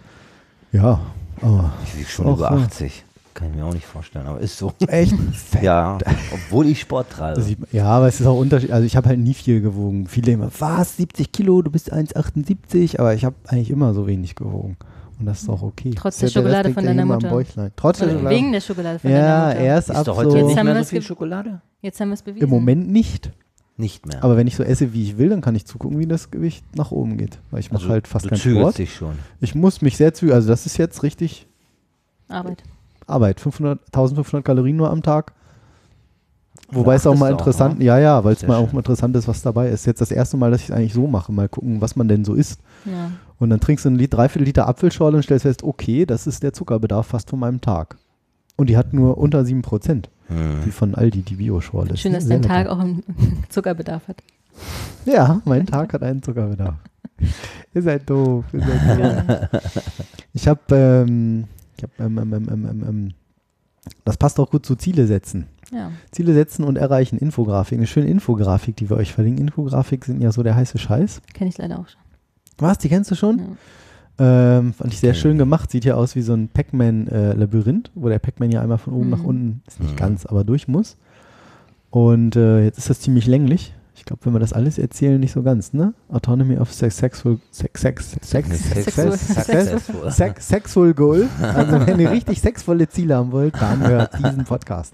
Ja, 0.71 0.99
aber 1.41 1.71
Ich 1.85 1.97
wiege 1.97 2.09
schon 2.09 2.25
über 2.27 2.37
so. 2.37 2.43
80. 2.45 3.05
Kann 3.33 3.51
ich 3.51 3.55
mir 3.55 3.63
auch 3.65 3.73
nicht 3.73 3.85
vorstellen, 3.85 4.27
aber 4.27 4.39
ist 4.41 4.57
so. 4.57 4.73
echt 4.87 5.13
fett. 5.33 5.63
Ja, 5.63 5.97
obwohl 6.33 6.67
ich 6.67 6.81
Sport 6.81 7.09
treibe. 7.11 7.41
Ja, 7.71 7.85
aber 7.85 8.07
es 8.07 8.19
ist 8.19 8.27
auch 8.27 8.37
Unterschied. 8.37 8.71
Also 8.71 8.85
ich 8.85 8.97
habe 8.97 9.07
halt 9.07 9.19
nie 9.19 9.33
viel 9.33 9.61
gewogen. 9.61 10.07
Viele 10.07 10.33
immer, 10.33 10.49
was, 10.59 10.97
70 10.97 11.31
Kilo, 11.31 11.61
du 11.61 11.71
bist 11.71 11.93
1,78, 11.93 12.99
aber 12.99 13.13
ich 13.13 13.23
habe 13.23 13.35
eigentlich 13.47 13.69
immer 13.71 13.93
so 13.93 14.07
wenig 14.07 14.35
gewogen. 14.35 14.75
Und 15.19 15.25
das 15.25 15.41
ist 15.41 15.49
auch 15.49 15.61
okay. 15.61 15.91
Trotz 15.95 16.15
ist 16.15 16.21
der 16.21 16.29
ja- 16.29 16.33
Schokolade 16.47 16.73
von 16.73 16.83
ja 16.83 16.89
deiner 16.89 17.05
Mutter. 17.05 17.29
Bäuchlein. 17.29 17.71
Trotz 17.75 17.99
der 17.99 18.07
Schokolade. 18.09 18.35
wegen 18.35 18.51
der 18.53 18.61
Schokolade 18.61 18.99
von 18.99 19.11
deiner 19.11 19.23
ja, 19.23 19.47
Mutter. 19.47 19.59
erst 19.59 19.89
ist 19.89 19.95
ab 19.97 20.05
doch 20.05 20.15
heute 20.17 20.31
so. 20.31 20.37
Jetzt 20.37 20.45
nicht 20.47 20.57
haben 20.57 20.65
mehr 20.65 20.75
wir 20.75 20.79
so 20.79 20.83
es 20.83 20.89
viel 20.89 21.01
Schokolade? 21.01 21.61
Jetzt 21.81 21.99
haben 21.99 22.07
wir 22.09 22.13
es 22.13 22.21
bewiesen. 22.21 22.43
Im 22.45 22.49
Moment 22.49 22.89
nicht. 22.89 23.31
Nicht 23.75 24.05
mehr. 24.05 24.23
Aber 24.23 24.35
wenn 24.35 24.47
ich 24.47 24.55
so 24.57 24.63
esse, 24.63 24.91
wie 24.93 25.03
ich 25.03 25.17
will, 25.17 25.29
dann 25.29 25.39
kann 25.41 25.55
ich 25.55 25.65
zugucken, 25.65 25.99
wie 25.99 26.05
das 26.05 26.31
Gewicht 26.31 26.63
nach 26.75 26.91
oben 26.91 27.15
geht. 27.17 27.39
Weil 27.51 27.61
ich 27.61 27.71
mache 27.71 27.83
Also, 27.83 27.93
halt 27.93 28.07
fast 28.09 28.25
du 28.25 28.29
keinen 28.29 28.39
Sport. 28.39 28.77
dich 28.77 28.93
schon. 28.93 29.13
Ich 29.39 29.55
muss 29.55 29.81
mich 29.81 29.95
sehr 29.95 30.13
zügeln. 30.13 30.35
Also 30.35 30.49
das 30.49 30.65
ist 30.65 30.77
jetzt 30.77 31.01
richtig 31.03 31.47
Arbeit. 32.27 32.63
Arbeit. 33.07 33.39
500, 33.39 33.79
1500 33.87 34.43
Kalorien 34.45 34.75
nur 34.75 34.89
am 34.89 35.01
Tag. 35.01 35.33
Wobei 36.71 36.95
es 36.95 37.07
auch 37.07 37.15
mal 37.15 37.29
du 37.29 37.35
auch, 37.35 37.39
interessant, 37.39 37.79
ne? 37.79 37.85
ja, 37.85 37.97
ja, 37.99 38.23
weil 38.23 38.33
es 38.33 38.45
mal 38.45 38.57
auch 38.57 38.65
schön. 38.65 38.75
mal 38.75 38.79
interessant 38.79 39.15
ist, 39.15 39.27
was 39.27 39.41
dabei 39.41 39.69
ist. 39.69 39.85
Jetzt 39.85 40.01
das 40.01 40.11
erste 40.11 40.37
Mal, 40.37 40.51
dass 40.51 40.61
ich 40.61 40.69
es 40.69 40.75
eigentlich 40.75 40.93
so 40.93 41.07
mache. 41.07 41.31
Mal 41.31 41.49
gucken, 41.49 41.81
was 41.81 41.95
man 41.95 42.07
denn 42.07 42.23
so 42.25 42.33
isst. 42.35 42.59
Ja. 42.85 43.11
Und 43.39 43.49
dann 43.49 43.59
trinkst 43.59 43.85
du 43.85 43.89
ein 43.89 43.97
dreiviertel 43.97 44.45
Liter 44.45 44.67
Apfelschorle 44.67 45.17
und 45.17 45.23
stellst 45.23 45.43
fest, 45.43 45.63
okay, 45.63 46.05
das 46.05 46.27
ist 46.27 46.43
der 46.43 46.53
Zuckerbedarf 46.53 47.07
fast 47.07 47.29
von 47.29 47.39
meinem 47.39 47.61
Tag. 47.61 47.97
Und 48.57 48.69
die 48.69 48.75
hat 48.77 48.93
nur 48.93 49.17
unter 49.17 49.41
7%, 49.41 50.09
wie 50.27 50.35
Hm. 50.65 50.71
von 50.71 50.93
Aldi, 50.93 51.21
die 51.21 51.35
Bio-Schorle. 51.35 51.95
Schön, 51.97 52.13
dass 52.13 52.27
dein 52.27 52.41
Tag 52.41 52.67
auch 52.67 52.79
einen 52.79 53.03
Zuckerbedarf 53.49 54.07
hat. 54.07 54.17
Ja, 55.05 55.41
mein 55.45 55.65
Tag 55.65 55.93
hat 55.93 56.03
einen 56.03 56.21
Zuckerbedarf. 56.21 56.75
Ihr 57.73 57.81
seid 57.81 58.09
doof. 58.09 58.43
Ihr 58.51 58.59
seid 58.61 58.99
doof. 59.53 59.61
Ich 60.33 60.47
habe, 60.47 60.59
ähm, 60.71 61.45
ich 61.77 61.83
hab, 61.83 61.99
ähm, 61.99 62.17
ähm, 62.17 62.33
ähm, 62.33 62.47
ähm, 62.51 62.65
ähm, 62.69 62.83
ähm, 62.87 63.13
das 64.05 64.17
passt 64.17 64.39
auch 64.39 64.49
gut 64.49 64.65
zu 64.65 64.75
Ziele 64.75 65.07
setzen. 65.07 65.47
Ja. 65.71 65.91
Ziele 66.11 66.33
setzen 66.33 66.63
und 66.63 66.77
erreichen. 66.77 67.17
Infografik. 67.19 67.77
Eine 67.77 67.87
schöne 67.87 68.07
Infografik, 68.07 68.75
die 68.75 68.89
wir 68.89 68.97
euch 68.97 69.13
verlinken. 69.13 69.47
Infografik 69.47 70.05
sind 70.05 70.21
ja 70.21 70.31
so 70.31 70.41
der 70.43 70.55
heiße 70.55 70.77
Scheiß. 70.77 71.21
Kenne 71.33 71.49
ich 71.49 71.57
leider 71.57 71.79
auch 71.79 71.87
schon. 71.87 72.01
Was? 72.57 72.77
Die 72.79 72.89
kennst 72.89 73.11
du 73.11 73.15
schon? 73.15 73.37
Ja. 73.39 74.57
Ähm, 74.57 74.73
fand 74.73 74.91
ich 74.93 74.99
sehr 74.99 75.11
Okay. 75.11 75.19
schön 75.19 75.37
gemacht. 75.37 75.71
Sieht 75.71 75.85
ja 75.85 75.95
aus 75.95 76.15
wie 76.15 76.21
so 76.21 76.33
ein 76.33 76.49
Pac-Man-Labyrinth, 76.49 77.91
wo 77.95 78.09
der 78.09 78.19
Pac-Man 78.19 78.51
ja 78.51 78.61
einmal 78.61 78.77
von 78.77 78.93
oben 78.93 79.05
Mhm. 79.05 79.11
nach 79.11 79.23
unten, 79.23 79.61
ist 79.67 79.79
nicht 79.79 79.93
Mhm. 79.93 79.97
ganz, 79.97 80.25
aber 80.25 80.43
durch 80.43 80.67
muss. 80.67 80.97
Und 81.89 82.35
äh, 82.35 82.63
jetzt 82.63 82.77
ist 82.77 82.89
das 82.89 82.99
ziemlich 82.99 83.27
länglich. 83.27 83.73
Ich 83.95 84.05
glaube, 84.05 84.25
wenn 84.25 84.33
wir 84.33 84.39
das 84.39 84.53
alles 84.53 84.77
erzählen, 84.77 85.19
nicht 85.19 85.33
so 85.33 85.43
ganz, 85.43 85.73
ne? 85.73 85.93
Autonomy 86.09 86.57
of 86.57 86.71
sex, 86.73 86.97
Sexual, 86.97 87.37
sex, 87.51 87.81
sex, 87.81 88.17
sex, 88.21 88.47
sex, 90.15 90.47
Sexual- 90.47 90.93
Goal. 90.93 91.27
Also 91.41 91.85
wenn 91.85 91.99
ihr 91.99 92.09
richtig 92.11 92.39
sexvolle 92.41 92.87
Ziele 92.87 93.15
haben 93.15 93.31
wollt, 93.31 93.55
dann 93.59 93.85
hört 93.85 94.17
diesen 94.17 94.45
Podcast. 94.45 94.93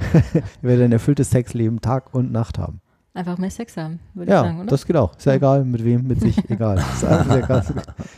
ihr 0.32 0.42
werdet 0.62 0.84
ein 0.84 0.92
erfülltes 0.92 1.30
Sexleben 1.30 1.80
Tag 1.80 2.14
und 2.14 2.30
Nacht 2.30 2.58
haben. 2.58 2.80
Einfach 3.14 3.36
mehr 3.38 3.50
Sex 3.50 3.76
haben, 3.76 3.98
würde 4.14 4.30
ich 4.30 4.32
Ja, 4.32 4.44
sagen, 4.44 4.58
oder? 4.60 4.66
das 4.68 4.86
geht 4.86 4.94
auch. 4.96 5.16
Ist 5.16 5.24
ja 5.26 5.32
egal, 5.32 5.64
mit 5.64 5.84
wem, 5.84 6.06
mit 6.06 6.20
sich, 6.20 6.38
egal. 6.50 6.78
Ist 6.78 7.00
krass. 7.00 7.70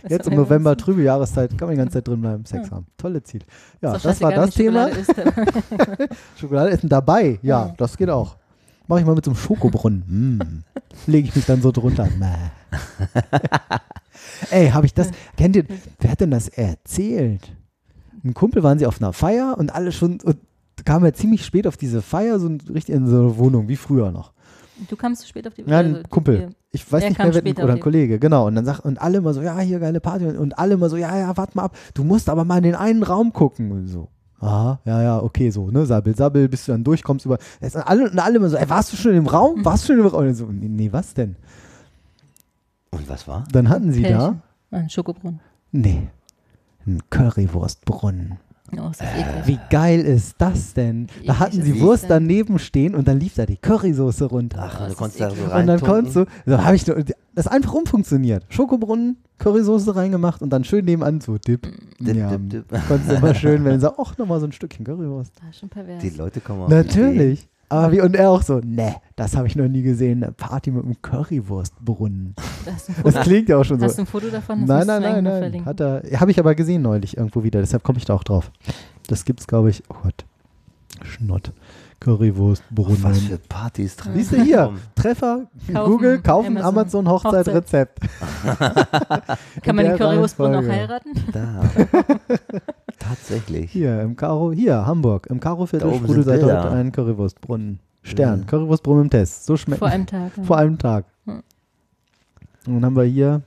Ist 0.02 0.10
Jetzt 0.10 0.28
im 0.28 0.34
November, 0.34 0.70
einfach 0.72 0.84
trübe 0.84 1.02
Jahreszeit, 1.02 1.56
kann 1.56 1.68
man 1.68 1.70
die 1.70 1.78
ganze 1.78 1.94
Zeit 1.94 2.08
drin 2.08 2.20
bleiben, 2.20 2.44
Sex 2.44 2.68
Ja. 2.68 2.76
haben. 2.76 2.86
Tolle 2.98 3.22
Ziel. 3.22 3.40
Ja, 3.80 3.96
das 3.96 4.20
war 4.20 4.30
das 4.32 4.50
Thema. 4.50 4.90
Schokolade 6.36 6.70
essen 6.70 6.88
dabei. 6.90 7.38
Ja. 7.42 7.72
das 7.78 7.96
geht 7.96 8.10
auch. 8.10 8.36
Mache 8.90 9.02
ich 9.02 9.06
mal 9.06 9.14
mit 9.14 9.24
so 9.24 9.30
einem 9.30 9.38
Schokobrunnen. 9.38 10.02
Mm. 10.08 10.64
Lege 11.08 11.28
ich 11.28 11.36
mich 11.36 11.46
dann 11.46 11.62
so 11.62 11.70
drunter. 11.70 12.08
Ey, 14.50 14.70
habe 14.70 14.84
ich 14.84 14.94
das, 14.94 15.12
kennt 15.36 15.54
ihr, 15.54 15.64
wer 16.00 16.10
hat 16.10 16.20
denn 16.20 16.32
das 16.32 16.48
erzählt? 16.48 17.56
Ein 18.24 18.34
Kumpel 18.34 18.64
waren 18.64 18.80
sie 18.80 18.86
auf 18.86 19.00
einer 19.00 19.12
Feier 19.12 19.54
und 19.56 19.72
alle 19.72 19.92
schon, 19.92 20.18
und 20.24 20.38
kam 20.84 21.04
ja 21.04 21.12
ziemlich 21.12 21.44
spät 21.44 21.68
auf 21.68 21.76
diese 21.76 22.02
Feier, 22.02 22.40
so 22.40 22.48
richtig 22.48 22.96
in 22.96 23.06
so 23.06 23.20
eine 23.20 23.38
Wohnung, 23.38 23.68
wie 23.68 23.76
früher 23.76 24.10
noch. 24.10 24.32
Du 24.88 24.96
kamst 24.96 25.22
zu 25.22 25.28
spät 25.28 25.46
auf 25.46 25.54
die 25.54 25.62
Ja, 25.62 25.78
ein 25.78 25.94
also, 25.94 26.08
Kumpel. 26.08 26.56
Ich 26.72 26.90
weiß 26.90 27.04
nicht 27.04 27.18
mehr, 27.18 27.32
wer, 27.32 27.64
oder 27.64 27.74
ein 27.74 27.80
Kollege, 27.80 28.18
genau. 28.18 28.48
Und 28.48 28.56
dann 28.56 28.64
sagt, 28.64 28.84
und 28.84 29.00
alle 29.00 29.18
immer 29.18 29.34
so, 29.34 29.40
ja, 29.40 29.56
hier 29.60 29.78
geile 29.78 30.00
Party. 30.00 30.26
Und, 30.26 30.36
und 30.36 30.58
alle 30.58 30.74
immer 30.74 30.88
so, 30.88 30.96
ja, 30.96 31.16
ja, 31.16 31.36
warte 31.36 31.56
mal 31.56 31.62
ab, 31.62 31.76
du 31.94 32.02
musst 32.02 32.28
aber 32.28 32.44
mal 32.44 32.56
in 32.56 32.64
den 32.64 32.74
einen 32.74 33.04
Raum 33.04 33.32
gucken. 33.32 33.70
Und 33.70 33.86
so. 33.86 34.08
Aha, 34.40 34.80
ja, 34.86 35.02
ja, 35.02 35.22
okay, 35.22 35.50
so, 35.50 35.70
ne, 35.70 35.84
sabbel, 35.84 36.16
sabbel, 36.16 36.48
bis 36.48 36.64
du 36.64 36.72
dann 36.72 36.82
durchkommst 36.82 37.26
über. 37.26 37.38
Es 37.60 37.74
sind 37.74 37.82
alle, 37.82 38.10
und 38.10 38.18
alle 38.18 38.36
immer 38.36 38.48
so, 38.48 38.56
ey, 38.56 38.68
warst 38.70 38.92
du 38.92 38.96
schon 38.96 39.14
im 39.14 39.26
Raum? 39.26 39.64
Warst 39.64 39.84
du 39.84 39.92
schon 39.92 40.00
im 40.00 40.06
Raum? 40.06 40.26
Und 40.26 40.34
so, 40.34 40.46
nee, 40.46 40.68
nee, 40.68 40.92
was 40.92 41.12
denn? 41.12 41.36
Und 42.90 43.08
was 43.08 43.28
war? 43.28 43.44
Dann 43.52 43.68
hatten 43.68 43.92
sie 43.92 44.02
da, 44.02 44.08
Pärchen. 44.08 44.42
Ein 44.70 44.88
Schokobrunnen. 44.88 45.40
nee, 45.72 46.08
ein 46.86 47.00
Currywurstbrunnen. 47.10 48.38
Oh, 48.78 48.90
ist 48.90 49.00
das 49.00 49.08
eklig. 49.14 49.46
Wie 49.46 49.58
geil 49.70 50.00
ist 50.00 50.34
das 50.38 50.74
denn? 50.74 51.06
Wie 51.20 51.26
Da 51.26 51.38
hatten 51.38 51.62
sie 51.62 51.80
Wurst 51.80 52.04
denn? 52.04 52.10
daneben 52.10 52.58
stehen 52.58 52.94
und 52.94 53.08
dann 53.08 53.18
lief 53.18 53.34
da 53.34 53.46
die 53.46 53.56
Currysoße 53.56 54.26
runter. 54.26 54.58
Ach, 54.62 54.78
das 54.80 54.90
du 54.90 54.94
konntest 54.96 55.20
da 55.20 55.30
so 55.30 55.44
rein. 55.46 55.60
Und 55.62 55.66
dann 55.66 55.80
konntest 55.80 56.16
du, 56.16 56.24
so 56.46 56.64
habe 56.64 56.76
ich 56.76 56.86
nur- 56.86 56.96
das 57.34 57.46
ist 57.46 57.52
einfach 57.52 57.72
umfunktioniert. 57.74 58.44
Schokobrunnen, 58.48 59.16
Currysoße 59.38 59.94
reingemacht 59.96 60.42
und 60.42 60.50
dann 60.50 60.64
schön 60.64 60.84
nebenan 60.84 61.20
so 61.20 61.38
Dip. 61.38 61.66
Dip, 61.98 62.16
ja, 62.16 62.30
dip, 62.36 62.48
dip. 62.68 62.86
Konntest 62.88 63.10
du 63.10 63.14
immer 63.16 63.34
schön, 63.34 63.64
wenn 63.64 63.72
du 63.74 63.80
sagst, 63.80 63.98
ach, 64.00 64.18
nochmal 64.18 64.40
so 64.40 64.46
ein 64.46 64.52
Stückchen 64.52 64.84
Currywurst. 64.84 65.32
Das 65.40 65.50
ist 65.50 65.60
schon 65.60 65.68
pervers. 65.68 66.02
Die 66.02 66.10
Leute 66.10 66.40
kommen 66.40 66.62
auf 66.62 66.68
Natürlich. 66.70 67.48
Aber 67.70 67.92
wie, 67.92 68.00
und 68.00 68.16
er 68.16 68.30
auch 68.30 68.42
so, 68.42 68.60
ne, 68.64 68.96
das 69.14 69.36
habe 69.36 69.46
ich 69.46 69.54
noch 69.54 69.68
nie 69.68 69.82
gesehen. 69.82 70.24
Eine 70.24 70.32
Party 70.32 70.72
mit 70.72 70.84
einem 70.84 71.00
Currywurstbrunnen. 71.00 72.34
Das 72.64 72.86
Foto, 73.02 73.20
klingt 73.20 73.48
ja 73.48 73.58
auch 73.58 73.64
schon 73.64 73.80
hast 73.80 73.92
du 73.92 73.96
so. 73.96 74.02
ein 74.02 74.06
Foto 74.06 74.28
davon? 74.28 74.66
Das 74.66 74.86
Nein, 74.86 75.02
nein, 75.02 75.24
nein, 75.24 75.52
nein. 75.52 75.64
Hat 75.64 75.80
er, 75.80 76.02
habe 76.18 76.32
ich 76.32 76.40
aber 76.40 76.56
gesehen 76.56 76.82
neulich 76.82 77.16
irgendwo 77.16 77.44
wieder, 77.44 77.60
deshalb 77.60 77.84
komme 77.84 77.98
ich 77.98 78.04
da 78.04 78.14
auch 78.14 78.24
drauf. 78.24 78.50
Das 79.06 79.24
gibt's, 79.24 79.46
glaube 79.46 79.70
ich, 79.70 79.84
oh 79.88 79.94
Gott, 80.02 80.24
Schnott. 81.04 81.52
Currywurstbrunnen. 82.00 83.02
Was 83.02 83.18
für 83.20 83.36
Partys 83.38 83.96
drin. 83.96 84.12
Siehst 84.14 84.32
du 84.32 84.42
hier, 84.42 84.72
Treffer, 84.94 85.46
Kaufen, 85.72 85.90
Google, 85.92 86.20
kaufen, 86.22 86.56
Amazon, 86.58 87.06
Amazon, 87.06 87.08
Hochzeit, 87.08 87.46
Hochzeit. 87.48 87.54
Rezept. 87.54 88.00
Kann 89.62 89.76
man 89.76 89.84
den 89.84 89.96
Currywurstbrunnen 89.96 90.64
auch 90.64 90.68
heiraten? 90.68 91.10
Da. 91.32 91.60
Tatsächlich. 92.98 93.70
Hier, 93.70 94.00
im 94.00 94.16
Karo, 94.16 94.50
hier, 94.52 94.86
Hamburg, 94.86 95.26
im 95.28 95.40
Karo-Viertel 95.40 95.94
sprudelt 95.94 96.24
seit 96.26 96.40
Bilder. 96.40 96.64
heute 96.64 96.72
ein 96.74 96.92
Currywurstbrunnen. 96.92 97.80
Stern, 98.02 98.40
Ja. 98.40 98.46
Currywurstbrunnen 98.46 99.04
im 99.04 99.10
Test. 99.10 99.44
So 99.44 99.56
schmeckt 99.58 99.80
Vor 99.80 99.88
einem 99.88 100.06
Tag. 100.06 100.32
ja. 100.36 100.42
vor 100.42 100.56
einem 100.56 100.78
Tag. 100.78 101.04
Hm. 101.26 101.42
Und 102.66 102.74
dann 102.74 102.84
haben 102.86 102.96
wir 102.96 103.04
hier 103.04 103.42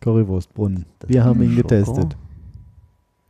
Currywurstbrunnen. 0.00 0.86
Wir 1.06 1.22
haben 1.24 1.42
ihn 1.42 1.50
Schoko. 1.54 1.68
getestet. 1.68 2.16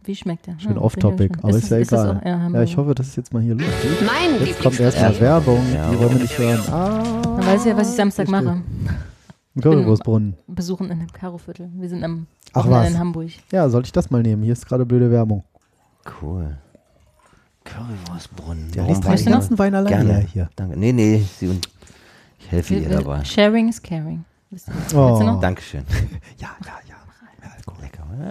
Wie 0.04 0.14
schmeckt 0.14 0.46
der? 0.46 0.58
Schön 0.58 0.72
Ja, 0.74 0.78
off-topic, 0.82 1.32
aber 1.42 1.52
gespannt. 1.52 1.64
ist 1.64 1.70
ja 1.70 1.76
egal. 1.78 2.16
auch- 2.20 2.24
ja, 2.26 2.48
Ja, 2.50 2.62
ich 2.62 2.76
hoffe, 2.76 2.94
dass 2.94 3.08
es 3.08 3.16
jetzt 3.16 3.32
mal 3.32 3.42
hier 3.42 3.54
losgeht. 3.54 4.02
Mein 4.04 4.46
Jetzt 4.46 4.60
kommt 4.60 4.78
erstmal. 4.80 5.18
Werbung. 5.20 5.60
Ja. 5.74 5.90
Die 5.90 5.98
wollen 5.98 6.12
wir 6.14 6.18
nicht 6.22 6.38
hören. 6.38 6.60
Ah, 6.70 7.02
Dann 7.22 7.46
weiß 7.46 7.60
ich 7.62 7.66
ja, 7.72 7.76
was 7.76 7.90
ich 7.90 7.96
Samstag 7.96 8.28
mache. 8.28 8.62
Ein 9.56 9.60
Currywurstbrunnen. 9.60 10.34
Besuchen 10.48 10.90
in 10.90 10.98
dem 11.00 11.12
Karoviertel. 11.12 11.70
Wir 11.74 11.88
sind 11.88 12.02
am 12.04 12.26
Ach 12.52 12.68
was. 12.68 12.88
in 12.90 12.98
Hamburg. 12.98 13.30
Ja, 13.52 13.68
soll 13.68 13.82
ich 13.84 13.92
das 13.92 14.10
mal 14.10 14.20
nehmen? 14.22 14.42
Hier 14.42 14.52
ist 14.52 14.66
gerade 14.66 14.84
blöde 14.84 15.10
Werbung. 15.10 15.44
Cool. 16.20 16.58
Currywurstbrunnen. 17.64 18.70
Der 18.72 18.84
liest 18.86 19.04
den 19.04 19.32
ganzen 19.32 19.58
Wein 19.58 19.74
alleine 19.74 20.04
Gerne. 20.04 20.26
hier. 20.32 20.50
Danke. 20.56 20.78
Nee, 20.78 20.92
nee, 20.92 21.24
sie 21.38 21.48
und 21.48 21.66
ich 22.38 22.50
helfe 22.50 22.74
ihr 22.74 22.80
Wir- 22.82 22.90
wir- 22.90 22.96
dabei. 22.98 23.24
Sharing 23.24 23.68
is 23.68 23.80
caring. 23.82 24.24
Ihr? 24.50 24.58
Oh. 24.94 25.38
Dankeschön. 25.40 25.84
Ja, 26.38 26.48
ja, 26.64 26.72
ja. 26.88 26.93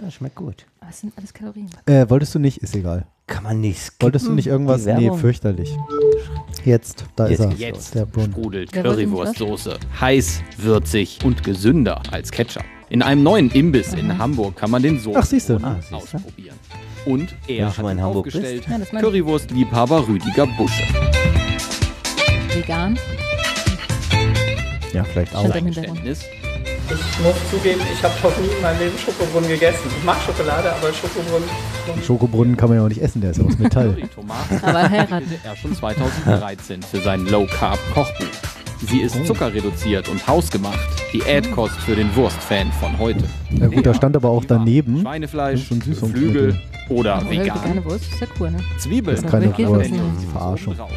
Ja, 0.02 0.10
schmeckt 0.10 0.34
gut. 0.36 0.66
Aber 0.80 0.90
es 0.90 1.00
sind 1.00 1.12
alles 1.16 1.32
Kalorien. 1.32 1.68
Äh, 1.86 2.08
wolltest 2.08 2.34
du 2.34 2.38
nicht? 2.38 2.58
Ist 2.58 2.74
egal. 2.76 3.06
Kann 3.26 3.42
man 3.42 3.60
nicht 3.60 3.80
skippen. 3.80 4.02
Wolltest 4.06 4.26
du 4.26 4.32
nicht 4.32 4.46
irgendwas? 4.46 4.84
Die 4.84 4.92
Nee, 4.92 5.04
Werbung? 5.04 5.18
fürchterlich. 5.18 5.76
Jetzt, 6.64 7.04
da 7.16 7.26
Jetzt 7.28 7.40
ist 7.40 7.44
er. 7.46 7.52
Jetzt 7.52 7.94
Der 7.94 8.06
Wer 8.14 8.34
wollte 8.36 8.58
nicht 8.60 8.72
Currywurstsoße. 8.72 9.78
Heiß, 10.00 10.42
würzig 10.58 11.18
und 11.24 11.42
gesünder 11.44 12.02
als 12.10 12.30
Ketchup. 12.30 12.64
In 12.90 13.02
einem 13.02 13.22
neuen 13.22 13.50
Imbiss 13.50 13.94
in 13.94 14.16
Hamburg 14.18 14.56
kann 14.56 14.70
man 14.70 14.82
den 14.82 14.98
so 15.00 15.14
Ach, 15.16 15.24
siehst 15.24 15.48
du. 15.48 15.56
Ah, 15.56 15.76
siehst 15.80 15.90
du. 15.92 15.96
ausprobieren. 15.96 16.56
Und 17.06 17.34
Wenn 17.46 17.56
er 17.56 17.66
du 17.68 17.72
schon 17.72 17.82
mal 17.84 17.88
hat 17.90 17.92
in 17.94 17.98
ihn 17.98 18.04
Hamburg 18.04 18.24
bist. 18.24 18.36
aufgestellt. 18.36 18.66
Ja, 18.68 18.78
das 18.78 18.92
meine 18.92 19.06
ich. 19.06 19.12
Currywurstliebhaber 19.12 20.08
Rüdiger 20.08 20.46
Busche. 20.46 20.82
Vegan. 22.54 22.98
Ja, 24.92 25.02
vielleicht 25.04 25.34
auch. 25.34 25.44
Im 25.44 25.52
Hintergrund. 25.66 26.04
Geständnis. 26.04 26.24
Ich 26.90 27.20
muss 27.22 27.34
zugeben, 27.50 27.80
ich 27.92 28.02
habe 28.02 28.12
noch 28.22 28.36
nie 28.38 28.48
in 28.54 28.60
meinem 28.62 28.78
Leben 28.78 28.98
Schokobrunnen 28.98 29.48
gegessen. 29.48 29.78
Ich 29.98 30.04
mag 30.04 30.16
Schokolade, 30.24 30.70
aber 30.72 30.92
Schokobrunnen. 30.92 31.48
Schokobrunnen 32.04 32.56
kann 32.56 32.68
man 32.68 32.78
ja 32.78 32.84
auch 32.84 32.88
nicht 32.88 33.00
essen, 33.00 33.20
der 33.22 33.30
ist 33.30 33.40
aus 33.40 33.58
Metall. 33.58 33.96
Aber 34.62 34.90
heiraten. 34.90 35.24
er 35.42 35.56
schon 35.56 35.74
2013 35.74 36.82
für 36.82 37.00
sein 37.00 37.24
Low-Carb-Kochbuch. 37.26 38.26
Sie 38.86 39.00
ist 39.00 39.16
Oh. 39.18 39.24
zuckerreduziert 39.24 40.08
und 40.10 40.26
hausgemacht. 40.26 40.78
Diätkost 41.12 41.74
für 41.76 41.96
den 41.96 42.14
Wurstfan 42.16 42.70
von 42.80 42.98
heute. 42.98 43.24
Ja 43.50 43.66
gut, 43.68 43.86
da 43.86 43.94
stand 43.94 44.14
aber 44.16 44.28
auch 44.28 44.44
daneben. 44.44 45.00
Schweinefleisch, 45.00 45.70
ein 45.70 45.80
Süßungsmittel. 45.80 46.32
Geflügel 46.52 46.60
oder 46.90 47.14
Aber 47.16 47.30
vegan. 47.30 47.46
vegane 47.64 47.84
Wurst 47.86 48.04
ist 48.12 48.20
ja 48.20 48.26
cool, 48.38 48.50
ne? 48.50 48.58
Zwiebeln. 48.78 49.16
Das 49.16 49.24
ist 49.24 49.30
keine 49.30 49.56
Wurst. 49.56 49.90
Verarschung. 50.32 50.76
drauf. 50.76 50.90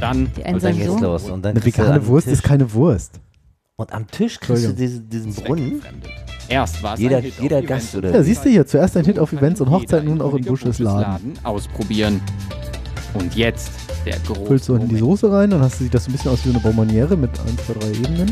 Dann 0.00 0.30
dann 0.36 0.44
einsame 0.44 0.74
geht's 0.74 0.86
Sohn. 0.86 1.02
los. 1.02 1.24
Und 1.30 1.44
dann 1.44 1.52
Eine 1.56 1.64
vegane 1.64 2.06
Wurst 2.06 2.28
ist 2.28 2.42
keine 2.44 2.72
Wurst. 2.72 3.18
Und 3.78 3.92
am 3.92 4.06
Tisch 4.10 4.40
kriegst 4.40 4.64
du 4.64 4.72
diesen, 4.72 5.06
diesen 5.10 5.34
Brunnen. 5.34 5.82
Erst 6.48 6.82
war 6.82 6.94
es 6.94 7.00
Jeder- 7.00 7.18
ein 7.18 7.24
Hit 7.24 7.34
auf 7.34 7.42
jeder 7.42 7.58
Events 7.58 7.68
Gast 7.84 7.94
und 7.94 7.98
oder 8.06 8.14
Ja, 8.16 8.22
siehst 8.22 8.42
du 8.42 8.48
hier, 8.48 8.66
zuerst 8.66 8.96
ein 8.96 9.04
Hit 9.04 9.18
auf 9.18 9.34
Events 9.34 9.60
und 9.60 9.70
jeder 9.80 10.02
nun 10.02 10.22
auch 10.22 10.32
in 10.32 10.46
Busches 10.46 10.78
Laden. 10.78 11.38
ausprobieren. 11.42 12.22
Und 13.12 13.36
jetzt 13.36 13.70
der 14.06 14.18
große 14.20 14.46
Füllst 14.46 14.68
du 14.70 14.74
unten 14.76 14.88
die. 14.88 14.96
Soße 14.96 15.30
rein, 15.30 15.50
dann 15.50 15.60
hast 15.60 15.78
du, 15.78 15.84
sieht 15.84 15.92
das 15.92 16.08
ein 16.08 16.12
bisschen 16.12 16.30
aus 16.30 16.38
wie 16.44 16.48
so 16.48 16.54
eine 16.54 16.60
Bonbonniere 16.62 17.18
mit 17.18 17.38
1, 17.38 17.66
2, 17.66 17.72
3 17.74 17.88
Ebenen. 17.98 18.28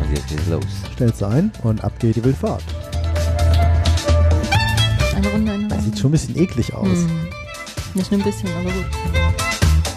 Und 0.00 0.10
jetzt 0.16 0.28
geht's 0.28 0.46
los. 0.48 0.64
Stellst 0.94 1.20
du 1.20 1.26
ein 1.26 1.52
und 1.64 1.84
ab 1.84 1.92
geht 1.98 2.16
die 2.16 2.24
Wildfahrt. 2.24 2.62
Eine 5.14 5.28
Runde, 5.28 5.52
eine 5.52 5.60
Runde. 5.64 5.68
Das 5.74 5.84
sieht 5.84 5.98
schon 5.98 6.08
ein 6.08 6.12
bisschen 6.12 6.38
eklig 6.38 6.72
aus. 6.72 6.88
Hm. 6.88 7.08
Nicht 7.92 8.10
nur 8.10 8.20
ein 8.20 8.24
bisschen, 8.24 8.48
aber 8.58 8.70
gut. 8.70 8.86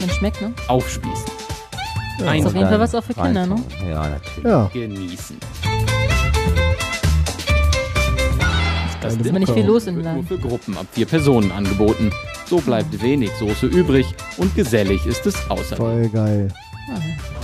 Man 0.02 0.10
schmeckt, 0.10 0.42
ne? 0.42 0.52
Aufspießen. 0.68 1.45
Ja. 2.20 2.34
Ist 2.34 2.46
auf 2.46 2.56
jeden 2.56 2.70
Fall 2.70 2.80
was 2.80 2.96
auch 2.96 3.04
für 3.04 3.14
Kinder, 3.14 3.46
ne? 3.46 3.56
Ja, 3.90 4.08
natürlich. 4.08 4.44
Ja, 4.44 4.70
genießen. 4.72 5.38
Das 9.02 9.16
ist 9.16 9.30
aber 9.30 9.40
nicht 9.40 9.52
viel 9.52 9.66
los 9.66 9.86
im 9.86 9.98
wird 9.98 10.14
nur 10.14 10.24
für 10.24 10.40
Gruppen 10.40 10.78
ab 10.78 10.88
vier 10.92 11.06
Personen 11.06 11.52
angeboten. 11.52 12.12
So 12.48 12.58
bleibt 12.58 13.02
wenig 13.02 13.32
Soße 13.40 13.68
übrig 13.68 14.06
und 14.38 14.56
gesellig 14.56 15.06
ist 15.06 15.26
es 15.26 15.36
außerdem. 15.50 15.78
voll 15.78 16.10
geil. 16.10 16.48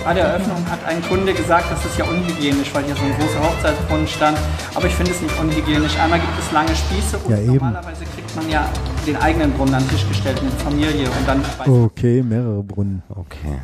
Bei 0.04 0.14
der 0.16 0.26
Eröffnung 0.26 0.58
hat 0.70 0.84
ein 0.86 1.02
Kunde 1.04 1.34
gesagt, 1.34 1.72
das 1.72 1.84
ist 1.86 1.98
ja 1.98 2.06
unhygienisch, 2.06 2.74
weil 2.74 2.84
hier 2.86 2.96
so 2.96 3.04
ein 3.04 3.14
großer 3.14 3.40
Hochzeitsbrunnen 3.42 4.08
stand. 4.08 4.38
Aber 4.74 4.86
ich 4.88 4.94
finde 4.94 5.12
es 5.12 5.22
nicht 5.22 5.40
unhygienisch. 5.40 5.96
Einmal 6.00 6.20
gibt 6.20 6.34
es 6.40 6.52
lange 6.52 6.76
Spieße 6.76 7.18
und 7.20 7.32
Ja, 7.32 7.38
eben. 7.38 7.54
normalerweise 7.56 8.06
kriegt 8.06 8.36
man 8.36 8.50
ja 8.50 8.68
den 9.06 9.18
eigenen 9.18 9.52
Brunnen 9.54 9.76
an 9.76 9.84
den 9.84 9.90
Tisch 9.90 10.08
gestellt 10.08 10.42
mit 10.42 10.54
Familie 10.54 11.08
und 11.08 11.28
dann 11.28 11.44
Okay, 11.84 12.24
mehrere 12.24 12.64
Brunnen. 12.64 13.04
Okay. 13.10 13.60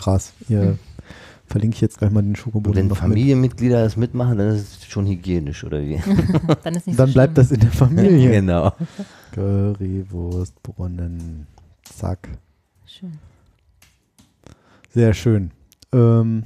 Krass. 0.00 0.32
Hier 0.48 0.78
verlinke 1.46 1.74
ich 1.74 1.80
jetzt 1.80 1.98
gleich 1.98 2.10
mal 2.10 2.22
den 2.22 2.30
Und 2.30 2.38
Schokobrunnen 2.38 2.76
wenn 2.76 2.86
noch 2.86 2.96
mit. 2.96 3.02
Familienmitglieder 3.02 3.82
das 3.82 3.96
mitmachen, 3.96 4.38
dann 4.38 4.54
ist 4.54 4.82
es 4.82 4.86
schon 4.86 5.06
hygienisch, 5.06 5.64
oder 5.64 5.80
wie? 5.80 5.96
Dann 6.62 6.74
ist 6.74 6.86
nicht 6.86 6.98
Dann 6.98 7.08
so 7.08 7.12
bleibt 7.14 7.34
schlimm. 7.34 7.34
das 7.34 7.50
in 7.50 7.60
der 7.60 7.70
Familie. 7.72 8.30
genau. 8.30 8.72
Currywurstbrunnen. 9.32 11.46
Zack. 11.84 12.28
Schön. 12.86 13.18
Sehr 14.90 15.12
schön. 15.12 15.50
Ähm, 15.92 16.44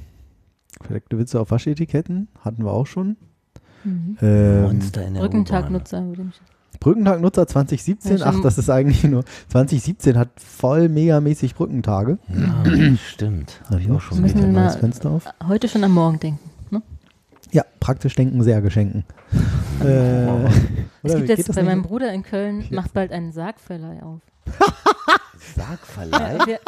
verdeckte 0.81 1.17
Witze 1.19 1.39
auf 1.39 1.51
Waschetiketten 1.51 2.27
hatten 2.41 2.63
wir 2.63 2.71
auch 2.71 2.87
schon. 2.87 3.15
Mhm. 3.83 4.17
Ähm, 4.21 4.61
Monster 4.63 5.05
in 5.05 5.13
der. 5.13 5.21
Brückentagnutzer 5.21 6.03
würde 6.05 6.25
ich. 6.29 6.41
Brückentagnutzer 6.79 7.47
2017. 7.47 8.17
Ja, 8.17 8.25
Ach, 8.27 8.41
das 8.41 8.57
ist 8.57 8.69
eigentlich 8.69 9.03
nur. 9.03 9.23
2017 9.49 10.17
hat 10.17 10.29
voll 10.37 10.89
megamäßig 10.89 11.55
Brückentage. 11.55 12.17
Ja, 12.29 12.63
stimmt. 13.11 13.61
Hab 13.69 13.79
ich 13.79 13.91
auch 13.91 14.01
schon 14.01 14.23
wir 14.23 14.35
ein 14.35 14.51
neues 14.51 14.75
Fenster 14.75 15.11
auf. 15.11 15.25
Heute 15.47 15.67
schon 15.67 15.83
am 15.83 15.93
Morgen 15.93 16.19
denken. 16.19 16.49
Ne? 16.69 16.81
Ja, 17.51 17.63
praktisch 17.79 18.15
denken, 18.15 18.43
sehr 18.43 18.61
geschenken. 18.61 19.03
äh, 19.83 20.45
Es 21.03 21.15
gibt 21.15 21.29
jetzt 21.29 21.53
bei 21.53 21.63
meinem 21.63 21.83
Bruder 21.83 22.11
in 22.13 22.23
Köln, 22.23 22.65
macht 22.71 22.93
bald 22.93 23.11
einen 23.11 23.31
Sargverleih 23.31 24.01
auf. 24.03 24.21
Sargverleih? 25.55 26.45
Wir, 26.45 26.59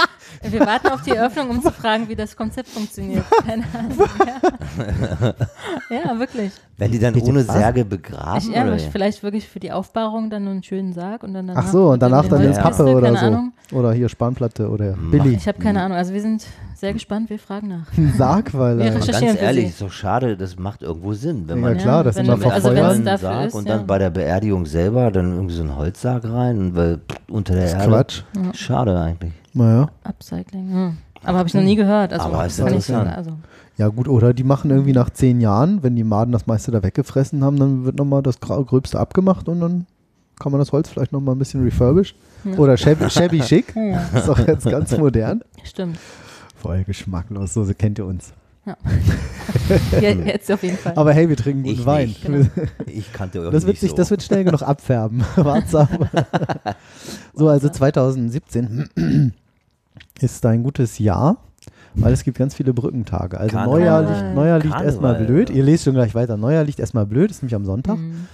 wir 0.41 0.59
warten 0.65 0.87
auf 0.87 1.01
die 1.01 1.11
Eröffnung, 1.11 1.49
um 1.49 1.61
zu 1.61 1.71
fragen, 1.71 2.07
wie 2.09 2.15
das 2.15 2.35
Konzept 2.35 2.69
funktioniert. 2.69 3.25
Keine 3.45 3.63
Ahnung. 3.73 4.09
Ja, 5.89 5.97
ja 6.05 6.19
wirklich. 6.19 6.51
Wenn 6.77 6.91
die 6.91 6.99
dann 6.99 7.13
Bitte 7.13 7.29
ohne 7.29 7.47
was? 7.47 7.55
Särge 7.55 7.85
begraben? 7.85 8.37
Ich, 8.37 8.47
ja, 8.55 8.65
oder? 8.65 8.77
vielleicht 8.77 9.23
wirklich 9.23 9.47
für 9.47 9.59
die 9.59 9.71
Aufbahrung 9.71 10.29
dann 10.29 10.43
nur 10.43 10.53
einen 10.53 10.63
schönen 10.63 10.93
Sarg 10.93 11.23
und 11.23 11.33
dann 11.33 11.47
danach. 11.47 11.63
Ach 11.65 11.71
so, 11.71 11.89
und 11.89 12.01
danach 12.01 12.23
in 12.25 12.29
dann 12.29 12.41
die 12.41 12.47
ins 12.47 12.57
Holzkiste, 12.57 12.83
Pappe 12.83 12.97
oder 12.97 13.07
keine 13.07 13.19
so. 13.19 13.25
Ahnung. 13.25 13.53
Oder 13.73 13.91
hier 13.91 14.07
Spanplatte 14.07 14.69
oder 14.69 14.93
Billy. 15.11 15.35
Ich 15.35 15.47
habe 15.47 15.59
keine 15.59 15.81
Ahnung. 15.81 15.97
Also 15.97 16.13
wir 16.13 16.21
sind 16.21 16.45
sehr 16.75 16.93
gespannt, 16.93 17.29
wir 17.29 17.37
fragen 17.39 17.67
nach. 17.67 17.91
Ein 17.97 18.13
Sargverleih. 18.17 18.85
Wir 18.85 18.95
recherchieren 18.95 19.27
ganz 19.35 19.41
ehrlich, 19.41 19.65
ist 19.69 19.81
doch 19.81 19.91
schade, 19.91 20.37
das 20.37 20.57
macht 20.57 20.83
irgendwo 20.83 21.13
Sinn. 21.13 21.43
Wenn 21.47 21.57
Ja, 21.57 21.61
man 21.63 21.77
klar, 21.77 22.03
das 22.03 22.15
wenn 22.15 22.25
immer 22.25 22.33
Also 22.33 22.69
verfeuern. 22.69 23.03
dafür 23.03 23.17
Sarg 23.29 23.47
ist, 23.47 23.53
und 23.55 23.67
ja. 23.67 23.77
dann 23.77 23.87
bei 23.87 23.97
der 23.97 24.09
Beerdigung 24.09 24.65
selber 24.65 25.11
dann 25.11 25.33
irgendwie 25.33 25.55
so 25.55 25.63
einen 25.63 25.75
Holzsarg 25.75 26.23
rein, 26.23 26.75
weil 26.75 27.01
unter 27.29 27.53
der 27.53 27.63
Das 27.63 27.71
ist 27.73 27.77
Erde. 27.79 27.89
Quatsch. 27.91 28.21
Schade 28.53 28.99
eigentlich. 28.99 29.33
Naja. 29.53 29.89
Upcycling. 30.03 30.71
Hm. 30.71 30.97
Aber 31.23 31.39
habe 31.39 31.49
ich 31.49 31.53
noch 31.55 31.63
nie 31.63 31.75
gehört. 31.75 32.13
Also 32.13 32.25
Aber 32.25 32.45
ist 32.45 32.59
interessant. 32.59 33.09
Also, 33.17 33.31
Ja 33.75 33.89
gut, 33.89 34.07
oder 34.07 34.33
die 34.33 34.43
machen 34.43 34.69
irgendwie 34.71 34.93
nach 34.93 35.09
zehn 35.09 35.41
Jahren, 35.41 35.83
wenn 35.83 35.95
die 35.95 36.03
Maden 36.05 36.31
das 36.31 36.47
meiste 36.47 36.71
da 36.71 36.83
weggefressen 36.83 37.43
haben, 37.43 37.57
dann 37.59 37.83
wird 37.83 37.97
nochmal 37.97 38.21
das 38.21 38.39
Gröbste 38.39 38.97
abgemacht 38.99 39.49
und 39.49 39.59
dann 39.59 39.87
kann 40.39 40.51
man 40.51 40.59
das 40.59 40.71
Holz 40.71 40.89
vielleicht 40.89 41.11
nochmal 41.11 41.35
ein 41.35 41.39
bisschen 41.39 41.63
refurbished. 41.63 42.15
Oder 42.57 42.77
shabby, 42.77 43.09
shabby 43.09 43.39
chic. 43.41 43.75
ja, 43.75 44.01
Ist 44.15 44.29
auch 44.29 44.39
jetzt 44.39 44.65
ganz 44.65 44.97
modern. 44.97 45.41
stimmt. 45.63 45.97
Voll 46.55 46.83
geschmacklos, 46.83 47.53
so 47.53 47.65
kennt 47.77 47.99
ihr 47.99 48.05
uns. 48.05 48.33
Ja, 49.93 50.09
jetzt 50.11 50.51
auf 50.51 50.61
jeden 50.63 50.77
Fall. 50.77 50.93
Aber 50.95 51.13
hey, 51.13 51.29
wir 51.29 51.37
trinken 51.37 51.63
guten 51.63 51.79
Ich 51.79 51.85
Wein. 51.85 52.07
nicht. 52.09 52.21
Genau. 52.25 52.45
Ich 52.85 53.11
kannte 53.13 53.37
irgendwie 53.39 53.55
Das 53.55 53.63
wird, 53.65 53.73
nicht 53.75 53.79
sich, 53.81 53.89
so. 53.91 53.95
das 53.95 54.11
wird 54.11 54.21
schnell 54.23 54.43
genug 54.43 54.61
abfärben. 54.61 55.23
Wart's 55.35 55.73
ab. 55.73 55.89
so, 57.33 57.47
also 57.47 57.69
2017 57.69 58.89
ist 60.21 60.45
ein 60.45 60.63
gutes 60.63 60.99
Jahr, 60.99 61.37
weil 61.95 62.11
es 62.13 62.23
gibt 62.23 62.37
ganz 62.37 62.55
viele 62.55 62.73
Brückentage. 62.73 63.37
Also 63.39 63.55
Karneval. 63.55 63.79
Neujahr 63.79 64.01
liegt, 64.01 64.35
Neujahr 64.35 64.59
liegt 64.59 64.81
erstmal 64.81 65.15
blöd. 65.25 65.49
ja. 65.49 65.55
Ihr 65.55 65.63
lest 65.63 65.85
schon 65.85 65.93
gleich 65.93 66.13
weiter. 66.13 66.35
Neujahr 66.37 66.63
liegt 66.63 66.79
erstmal 66.79 67.05
blöd, 67.05 67.31
ist 67.31 67.41
nämlich 67.41 67.55
am 67.55 67.65
Sonntag. 67.65 67.97
Mhm. 67.97 68.27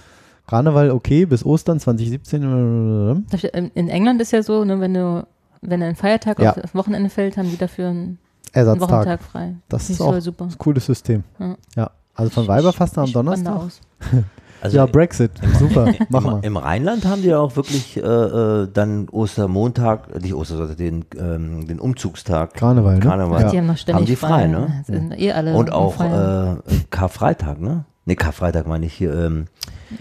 Karneval 0.46 0.90
okay, 0.90 1.24
bis 1.26 1.44
Ostern 1.44 1.80
2017. 1.80 3.24
Darf 3.30 3.44
ich- 3.44 3.50
ähm, 3.54 3.70
In 3.74 3.88
England 3.88 4.20
ist 4.20 4.32
ja 4.32 4.42
so, 4.42 4.64
ne, 4.64 4.80
wenn 4.80 4.94
du 4.94 5.26
wenn 5.66 5.82
ein 5.82 5.96
Feiertag 5.96 6.38
Ja. 6.40 6.50
auf 6.50 6.60
das 6.60 6.74
Wochenende 6.74 7.08
fällt, 7.08 7.38
haben 7.38 7.50
die 7.50 7.56
dafür 7.56 7.88
einen, 7.88 7.98
einen 7.98 8.18
Ersatztag. 8.52 8.90
Wochentag 8.90 9.22
frei. 9.22 9.54
Das 9.70 9.88
ist 9.88 10.00
auch 10.00 10.20
super. 10.20 10.44
ein 10.44 10.58
cooles 10.58 10.84
System. 10.84 11.24
Ja. 11.38 11.56
Ja. 11.74 11.90
Also 12.14 12.30
von 12.30 12.46
Weiberfasten 12.46 13.02
am 13.02 13.12
Donnerstag. 13.12 13.56
aus. 13.56 13.80
Also 14.60 14.78
ja, 14.78 14.86
Brexit. 14.86 15.32
Super. 15.58 15.92
Mach 16.08 16.24
im, 16.24 16.30
mal. 16.30 16.40
Im 16.42 16.56
Rheinland 16.56 17.04
haben 17.04 17.20
die 17.20 17.34
auch 17.34 17.54
wirklich 17.54 17.98
äh, 17.98 18.00
äh, 18.00 18.66
dann 18.72 19.10
Ostermontag, 19.10 20.22
nicht 20.22 20.32
Oster, 20.32 20.74
den, 20.74 21.04
ähm, 21.18 21.66
den 21.66 21.78
Umzugstag. 21.78 22.54
Karneval, 22.54 22.94
ne? 22.94 23.00
Karneval. 23.00 23.42
Ja. 23.42 23.50
Die 23.50 23.58
haben 23.58 23.66
noch 23.66 23.76
ständig 23.76 24.00
Haben 24.00 24.06
die 24.06 24.16
frei, 24.16 24.46
ne? 24.46 24.82
Sind 24.86 25.20
eh 25.20 25.32
alle 25.32 25.54
Und 25.54 25.70
auch 25.70 26.00
äh, 26.00 26.56
Karfreitag, 26.88 27.60
ne? 27.60 27.84
Ne, 28.06 28.16
Karfreitag 28.16 28.66
meine 28.66 28.86
ich 28.86 28.94
hier. 28.94 29.12
Ähm, 29.14 29.48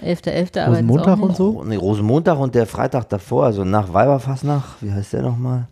11.11. 0.03 0.61
arbeiten 0.61 0.87
sie 0.87 0.93
Rosenmontag 0.93 1.17
auch 1.17 1.21
und 1.21 1.27
nicht. 1.29 1.37
so? 1.37 1.63
nee, 1.65 1.75
Rosenmontag 1.75 2.37
und 2.39 2.55
der 2.55 2.65
Freitag 2.67 3.09
davor, 3.09 3.45
also 3.45 3.63
nach 3.63 3.93
Weiberfastnacht, 3.93 4.81
wie 4.81 4.91
heißt 4.91 5.13
der 5.13 5.21
nochmal? 5.23 5.67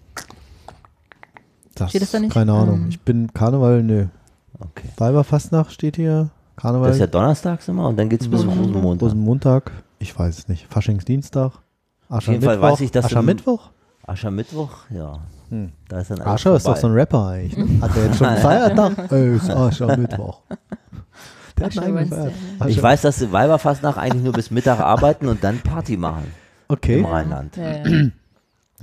Das, 1.76 1.90
Steht 1.90 2.02
das 2.02 2.12
da 2.12 2.20
nicht? 2.20 2.34
Keine 2.34 2.54
Ahnung. 2.54 2.82
Ähm. 2.84 2.90
Ich 2.90 3.00
bin 3.02 3.32
Karneval, 3.34 3.82
nö. 3.84 4.06
Okay. 4.60 4.90
Weiberfastnacht 4.98 5.72
steht 5.72 5.96
hier. 5.96 6.30
Karneval. 6.56 6.88
Das 6.90 6.98
ist 6.98 7.02
ja 7.02 7.08
donnerstags 7.08 7.68
immer 7.68 7.88
und 7.88 7.98
dann 7.98 8.10
geht 8.10 8.22
es 8.22 8.28
bis 8.30 8.42
Rosenmontag. 8.42 8.68
Rosenmontag. 8.76 9.02
Rosenmontag. 9.04 9.72
Ich 10.00 10.18
weiß 10.20 10.38
es 10.38 10.48
nicht. 10.48 10.68
Faschingsdienstag. 10.72 11.54
jeden 12.22 12.42
Fall 12.42 12.62
weiß 12.62 12.82
ich, 12.82 12.92
dass 12.92 13.06
im- 13.06 13.08
Aschermittwoch? 13.18 13.70
Aschermittwoch, 14.06 14.72
ja. 14.94 15.20
Hm. 15.50 15.72
Da 15.88 16.00
ist 16.00 16.12
dann 16.12 16.22
Ascher 16.22 16.56
ist 16.56 16.68
doch 16.68 16.76
so 16.78 16.88
ein 16.88 16.94
Rapper 16.94 17.28
eigentlich. 17.28 17.58
Ne? 17.58 17.82
Hat 17.82 17.96
der 17.96 18.06
jetzt 18.06 18.18
schon 18.18 18.28
einen 18.28 18.38
Feiertag? 18.42 19.12
Ey, 19.12 19.36
ist 19.36 19.50
Aschermittwoch. 19.50 20.42
Der 21.62 21.70
hat 21.70 21.78
einen 21.88 21.98
eigenen. 21.98 22.32
Ich 22.68 22.82
weiß, 22.82 23.02
dass 23.02 23.18
die 23.18 23.32
Weiberfastnacht 23.32 23.98
eigentlich 23.98 24.24
nur 24.24 24.34
bis 24.34 24.52
Mittag 24.52 24.80
arbeiten 24.80 25.28
und 25.28 25.44
dann 25.44 25.60
Party 25.60 25.98
machen 25.98 26.26
Okay. 26.68 27.00
im 27.00 27.06
Rheinland. 27.06 27.56
Ja, 27.58 27.64
ja. 27.64 27.78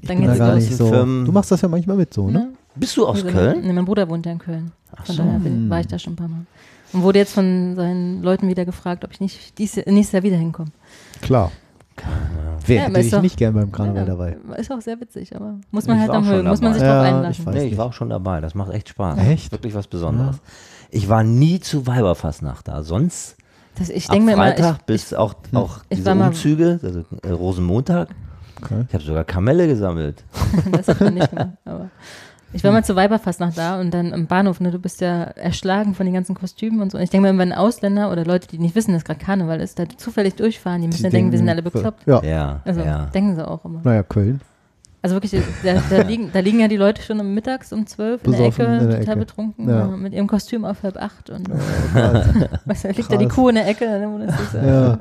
Ich 0.00 0.06
Dann 0.06 0.18
bin 0.18 0.26
da 0.28 0.36
gar 0.36 0.54
nicht 0.54 0.72
so. 0.74 0.86
Firmen- 0.88 1.24
Du 1.24 1.32
machst 1.32 1.50
das 1.50 1.60
ja 1.60 1.68
manchmal 1.68 1.96
mit 1.96 2.14
so, 2.14 2.26
ne? 2.30 2.38
Ne? 2.38 2.48
Bist 2.76 2.96
du 2.96 3.06
aus 3.06 3.16
Also, 3.24 3.28
Köln? 3.36 3.66
Ne, 3.66 3.72
mein 3.72 3.84
Bruder 3.84 4.08
wohnt 4.08 4.24
ja 4.26 4.32
in 4.32 4.38
Köln. 4.38 4.70
Von 5.04 5.14
so. 5.16 5.22
daher 5.24 5.38
bin, 5.40 5.68
war 5.68 5.80
ich 5.80 5.88
da 5.88 5.98
schon 5.98 6.12
ein 6.12 6.16
paar 6.16 6.28
Mal. 6.28 6.46
Und 6.92 7.02
wurde 7.02 7.18
jetzt 7.18 7.32
von 7.34 7.74
seinen 7.76 8.22
Leuten 8.22 8.46
wieder 8.48 8.64
gefragt, 8.64 9.04
ob 9.04 9.10
ich 9.12 9.20
nicht 9.20 9.58
dies, 9.58 9.76
nächstes 9.76 10.12
Jahr 10.12 10.22
wieder 10.22 10.36
hinkomme. 10.36 10.70
Klar. 11.20 11.50
Wer 12.66 12.76
Ja, 12.76 12.82
hätte 12.84 13.00
ist 13.00 13.06
ich 13.06 13.12
doch- 13.12 13.22
nicht 13.22 13.36
gern 13.36 13.54
beim 13.54 13.72
Karneval 13.72 14.02
Ja, 14.02 14.04
dabei? 14.06 14.36
Ist 14.56 14.70
auch 14.70 14.80
sehr 14.80 15.00
witzig, 15.00 15.34
aber 15.34 15.54
muss 15.72 15.86
man 15.86 15.96
Ich 15.96 16.02
halt 16.02 16.10
am 16.12 16.26
mögen, 16.26 16.48
muss 16.48 16.60
man 16.60 16.72
sich 16.74 16.82
dabei. 16.82 16.94
drauf 16.94 17.10
Ja, 17.10 17.16
einlassen. 17.16 17.48
ich 17.48 17.54
Nee, 17.54 17.66
ich 17.68 17.76
war 17.76 17.86
auch 17.86 17.92
schon 17.92 18.10
dabei. 18.10 18.40
Das 18.40 18.54
macht 18.54 18.72
echt 18.72 18.90
Spaß. 18.90 19.18
Echt? 19.18 19.50
Wirklich 19.50 19.74
was 19.74 19.86
Besonderes. 19.88 20.36
Ich 20.90 21.08
war 21.08 21.22
nie 21.22 21.60
zu 21.60 21.86
Weiberfastnacht 21.86 22.68
da. 22.68 22.82
Sonst 22.82 23.36
Das, 23.78 23.88
ich 23.90 24.08
ab 24.10 24.16
Freitag 24.22 24.76
ich, 24.80 24.84
bis 24.86 25.14
auch, 25.14 25.34
auch 25.52 25.78
Ich 25.88 25.98
diese 25.98 26.06
war 26.06 26.14
mal- 26.14 26.28
Umzüge, 26.28 26.80
also 26.82 27.04
äh, 27.22 27.30
Rosenmontag. 27.30 28.08
Okay. 28.62 28.84
Ich 28.88 28.94
habe 28.94 29.04
sogar 29.04 29.24
Kamelle 29.24 29.66
gesammelt. 29.68 30.24
das 30.72 30.88
hat 30.88 31.00
man 31.00 31.14
nicht 31.14 31.30
gemacht. 31.30 31.50
Aber 31.64 31.90
ich 32.52 32.64
war 32.64 32.72
mal 32.72 32.82
zur 32.82 32.96
Weiberfastnacht 32.96 33.56
da 33.58 33.78
und 33.78 33.92
dann 33.92 34.12
im 34.12 34.26
Bahnhof, 34.26 34.58
ne, 34.60 34.70
du 34.70 34.78
bist 34.78 35.00
ja 35.02 35.22
erschlagen 35.24 35.94
von 35.94 36.06
den 36.06 36.14
ganzen 36.14 36.34
Kostümen 36.34 36.80
und 36.80 36.90
so. 36.90 36.96
Und 36.98 37.04
ich 37.04 37.10
denke 37.10 37.30
mir, 37.30 37.38
wenn 37.38 37.52
Ausländer 37.52 38.10
oder 38.10 38.24
Leute, 38.24 38.48
die 38.48 38.58
nicht 38.58 38.74
wissen, 38.74 38.94
dass 38.94 39.04
gerade 39.04 39.20
Karneval 39.20 39.60
ist, 39.60 39.78
da 39.78 39.84
zufällig 39.96 40.34
durchfahren, 40.36 40.80
die 40.80 40.86
müssen 40.88 41.04
ja 41.04 41.10
denken, 41.10 41.30
wir 41.30 41.38
sind 41.38 41.48
alle 41.48 41.62
bekloppt. 41.62 42.06
Ja. 42.06 42.22
Ja, 42.24 42.60
Also 42.64 42.80
ja. 42.80 43.04
denken 43.06 43.36
sie 43.36 43.46
auch 43.46 43.64
immer. 43.66 43.80
Naja, 43.84 44.02
Köln. 44.02 44.40
Also 45.00 45.14
wirklich, 45.14 45.40
da, 45.62 45.74
da, 45.90 46.02
liegen, 46.08 46.30
da 46.32 46.40
liegen 46.40 46.58
ja 46.60 46.66
die 46.68 46.76
Leute 46.76 47.02
schon 47.02 47.20
um 47.20 47.32
mittags 47.34 47.72
um 47.72 47.86
zwölf 47.86 48.24
in 48.24 48.32
der 48.32 48.38
Besoffen 48.38 48.64
Ecke, 48.66 48.72
in 48.84 48.88
der 48.90 48.98
total 49.00 49.12
Ecke. 49.14 49.20
betrunken, 49.26 49.68
Ja. 49.68 49.84
äh, 49.86 49.96
mit 49.96 50.12
ihrem 50.12 50.26
Kostüm 50.26 50.64
auf 50.64 50.82
halb 50.82 50.96
acht 50.96 51.30
und 51.30 51.48
Krass. 51.92 52.26
weißt 52.64 52.84
du, 52.84 52.88
da 52.88 52.94
liegt 52.94 53.12
da 53.12 53.16
die 53.16 53.26
Krass. 53.26 53.34
Kuh 53.36 53.48
in 53.50 53.54
der 53.56 53.68
Ecke, 53.68 53.84
ne, 53.86 54.08
wo 54.10 54.18
das 54.18 54.40
ist, 54.40 54.54
äh, 54.54 54.66
ja. 54.66 54.98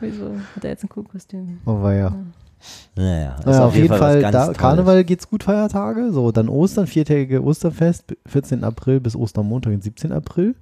wieso 0.00 0.24
hat 0.56 0.64
er 0.64 0.70
jetzt 0.70 0.84
ein 0.84 0.88
Kuhkostüm? 0.88 1.58
Oh, 1.66 1.80
war 1.82 1.94
ja. 1.94 2.12
Naja, 2.94 3.36
ist 3.38 3.46
Naja, 3.46 3.64
auf 3.64 3.74
jeden 3.74 3.90
was 3.90 3.98
Fall, 3.98 4.20
ganz 4.20 4.32
da. 4.32 4.52
Karneval 4.52 5.02
geht's 5.04 5.28
gut 5.28 5.42
Feiertage. 5.42 6.12
So, 6.12 6.30
dann 6.30 6.48
Ostern, 6.48 6.86
viertägige 6.86 7.42
Osterfest, 7.42 8.16
14. 8.26 8.62
April 8.62 9.00
bis 9.00 9.16
Ostermontag, 9.16 9.72
den 9.72 9.82
17. 9.82 10.12
April. 10.12 10.54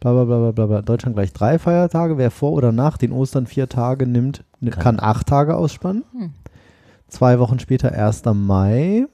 Bla, 0.00 0.12
bla, 0.12 0.24
bla, 0.24 0.38
bla, 0.38 0.50
bla, 0.52 0.66
bla. 0.66 0.82
Deutschland 0.82 1.14
gleich 1.14 1.32
drei 1.32 1.58
Feiertage. 1.60 2.18
Wer 2.18 2.30
vor 2.32 2.52
oder 2.52 2.72
nach 2.72 2.96
den 2.98 3.12
Ostern 3.12 3.46
vier 3.46 3.68
Tage 3.68 4.06
nimmt, 4.08 4.42
ne- 4.60 4.70
Kann. 4.70 4.82
kann 4.82 5.00
acht 5.00 5.26
Tage 5.28 5.56
ausspannen. 5.56 6.02
Hm. 6.12 6.32
Zwei 7.10 7.38
Wochen 7.38 7.58
später, 7.58 7.92
1. 7.92 8.22
Mai, 8.34 9.06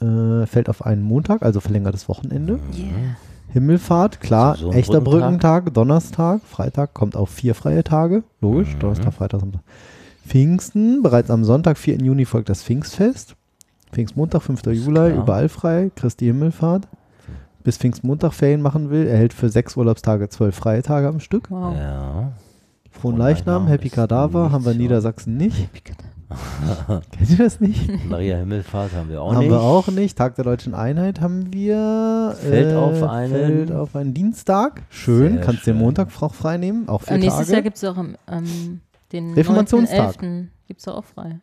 äh, 0.00 0.46
fällt 0.46 0.68
auf 0.68 0.84
einen 0.84 1.02
Montag, 1.02 1.42
also 1.42 1.60
verlängertes 1.60 2.08
Wochenende. 2.08 2.54
Yeah. 2.76 3.16
Himmelfahrt, 3.52 4.20
klar, 4.20 4.56
So 4.56 4.72
echter 4.72 5.00
Brückentag. 5.00 5.66
Brückentag, 5.66 5.74
Donnerstag, 5.74 6.40
Freitag 6.42 6.92
kommt 6.94 7.16
auf 7.16 7.30
vier 7.30 7.54
freie 7.54 7.84
Tage, 7.84 8.24
logisch, 8.40 8.74
Mhm. 8.74 8.78
Donnerstag, 8.80 9.14
Freitag, 9.14 9.40
Sonntag. 9.40 9.60
Pfingsten, 10.26 11.02
bereits 11.02 11.30
am 11.30 11.44
Sonntag, 11.44 11.76
4. 11.78 11.98
Juni 11.98 12.24
folgt 12.24 12.48
das 12.48 12.62
Pfingstfest. 12.62 13.36
Pfingstmontag, 13.92 14.42
5. 14.42 14.72
Juli, 14.72 14.94
klar. 14.94 15.08
überall 15.10 15.48
frei, 15.48 15.90
Christi 15.94 16.24
Himmelfahrt. 16.24 16.88
Bis 17.62 17.76
Pfingstmontag 17.78 18.32
Ferien 18.34 18.60
machen 18.62 18.90
will, 18.90 19.06
erhält 19.06 19.32
für 19.32 19.48
sechs 19.48 19.76
Urlaubstage 19.76 20.28
zwölf 20.30 20.56
freie 20.56 20.82
Tage 20.82 21.08
am 21.08 21.20
Stück. 21.20 21.50
Wow. 21.50 21.74
Ja. 21.76 22.32
Frohen 22.90 23.16
Leichnam, 23.16 23.66
Happy 23.68 23.90
Kadaver 23.90 24.50
haben 24.50 24.64
wir 24.64 24.72
in 24.72 24.78
nicht 24.78 24.88
so. 24.88 24.94
Niedersachsen 24.94 25.36
Kennt 27.12 27.30
ihr 27.30 27.36
das 27.38 27.60
nicht? 27.60 27.88
Maria 28.08 28.36
Himmelfahrt 28.38 28.92
haben 28.94 29.08
wir 29.10 29.22
auch 29.22 29.32
haben 29.34 29.40
nicht. 29.40 29.50
wir 29.50 29.60
auch 29.60 29.88
nicht. 29.88 30.16
Tag 30.18 30.34
der 30.36 30.44
Deutschen 30.44 30.74
Einheit 30.74 31.20
haben 31.20 31.52
wir. 31.52 32.34
Fällt 32.40 32.74
auf 32.74 33.02
einen- 33.02 33.32
Fällt 33.32 33.72
auf 33.72 33.94
einen 33.96 34.14
Dienstag. 34.14 34.82
Schön. 34.88 35.34
Sehr 35.34 35.42
Kannst 35.42 35.66
den 35.66 35.74
schön. 35.74 35.82
Montag 35.82 36.08
auch 36.22 36.34
frei 36.34 36.56
nehmen. 36.58 36.88
Auch 36.88 37.02
vier 37.02 37.14
Und 37.14 37.20
nächstes 37.20 37.46
Tage. 37.46 37.52
Jahr 37.52 37.62
gibt 37.62 37.76
es 37.76 37.84
auch 37.84 37.96
am, 37.96 38.16
ähm, 38.30 38.80
den 39.12 39.34
Reformationstag. 39.34 40.16
9.11. 40.22 40.46
gibt 40.66 40.80
es 40.80 40.88
auch 40.88 41.04
frei. 41.04 41.38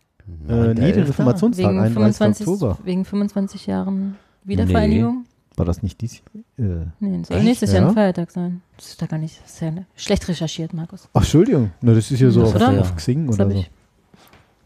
äh, 0.49 0.73
nee, 0.73 0.91
den 0.91 1.03
Reformationstag, 1.03 1.65
Wegen 1.69 1.79
31. 1.79 1.93
25, 2.17 2.47
Oktober. 2.47 2.77
wegen 2.83 3.05
25 3.05 3.67
Jahren 3.67 4.15
Wiedervereinigung. 4.43 5.25
War 5.57 5.65
das 5.65 5.83
nicht 5.83 5.99
dies 6.01 6.21
äh. 6.57 6.63
Nee, 6.99 7.19
das 7.19 7.27
soll 7.27 7.43
nächstes 7.43 7.73
Jahr 7.73 7.83
Ja? 7.83 7.89
ein 7.89 7.93
Feiertag 7.93 8.31
sein. 8.31 8.61
Das 8.77 8.87
ist 8.87 9.01
da 9.01 9.05
gar 9.05 9.17
nicht. 9.17 9.39
Ist 9.45 9.59
ja 9.61 9.71
schlecht 9.95 10.27
recherchiert, 10.27 10.73
Markus. 10.73 11.07
Ach, 11.13 11.21
Entschuldigung. 11.21 11.71
Na, 11.81 11.93
das 11.93 12.09
ist 12.09 12.17
hier 12.19 12.31
so 12.31 12.39
Das, 12.41 12.49
auf, 12.49 12.55
oder? 12.55 12.79
auf 12.81 12.95
Xing 12.95 13.27
Das 13.27 13.35
oder 13.35 13.51
so. 13.51 13.57
ich. 13.59 13.69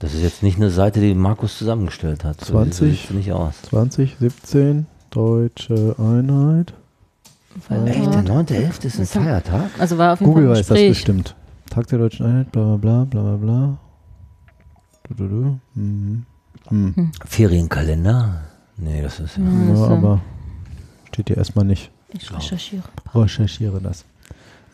Das 0.05 0.13
ist 0.13 0.21
jetzt 0.21 0.43
nicht 0.43 0.57
eine 0.57 0.69
Seite, 0.69 0.99
die 0.99 1.15
Markus 1.15 1.57
zusammengestellt 1.57 2.23
hat. 2.23 2.39
So 2.39 2.53
20. 2.53 2.91
sieht's 3.01 3.09
nicht 3.11 3.31
aus. 3.31 3.59
2017, 3.63 4.85
Deutsche 5.09 5.95
Einheit. 5.97 6.75
Echt, 7.55 7.95
der 8.13 8.23
Feiertag. 8.23 8.49
9.11. 8.51 8.85
ist 8.85 8.99
ein 8.99 9.05
Feiertag? 9.07 9.69
Also 9.79 9.97
war 9.97 10.13
auf 10.13 10.19
jeden 10.19 10.31
Google 10.31 10.45
Fall 10.49 10.57
ein 10.57 10.59
weiß 10.59 10.67
das 10.67 10.77
bestimmt. 10.89 11.35
Tag 11.71 11.87
der 11.87 11.97
Deutschen 11.97 12.27
Einheit, 12.27 12.51
bla 12.51 12.75
bla 12.77 13.03
bla 13.05 13.21
bla 13.23 13.23
bla 13.23 13.37
bla. 13.37 13.77
Du, 15.07 15.13
du, 15.15 15.27
du. 15.27 15.59
Mhm. 15.73 16.25
Hm. 16.67 17.11
Ferienkalender? 17.25 18.41
Nee, 18.77 19.01
das 19.01 19.19
ist 19.19 19.37
ja. 19.37 19.43
Ja, 19.43 19.49
Ja, 19.49 19.69
also, 19.71 19.85
aber 19.85 20.21
steht 21.07 21.29
hier 21.29 21.37
erstmal 21.37 21.65
nicht. 21.65 21.89
ich 22.13 22.31
recherchiere. 22.31 22.83
Recherchiere 23.15 23.81
das. 23.81 24.05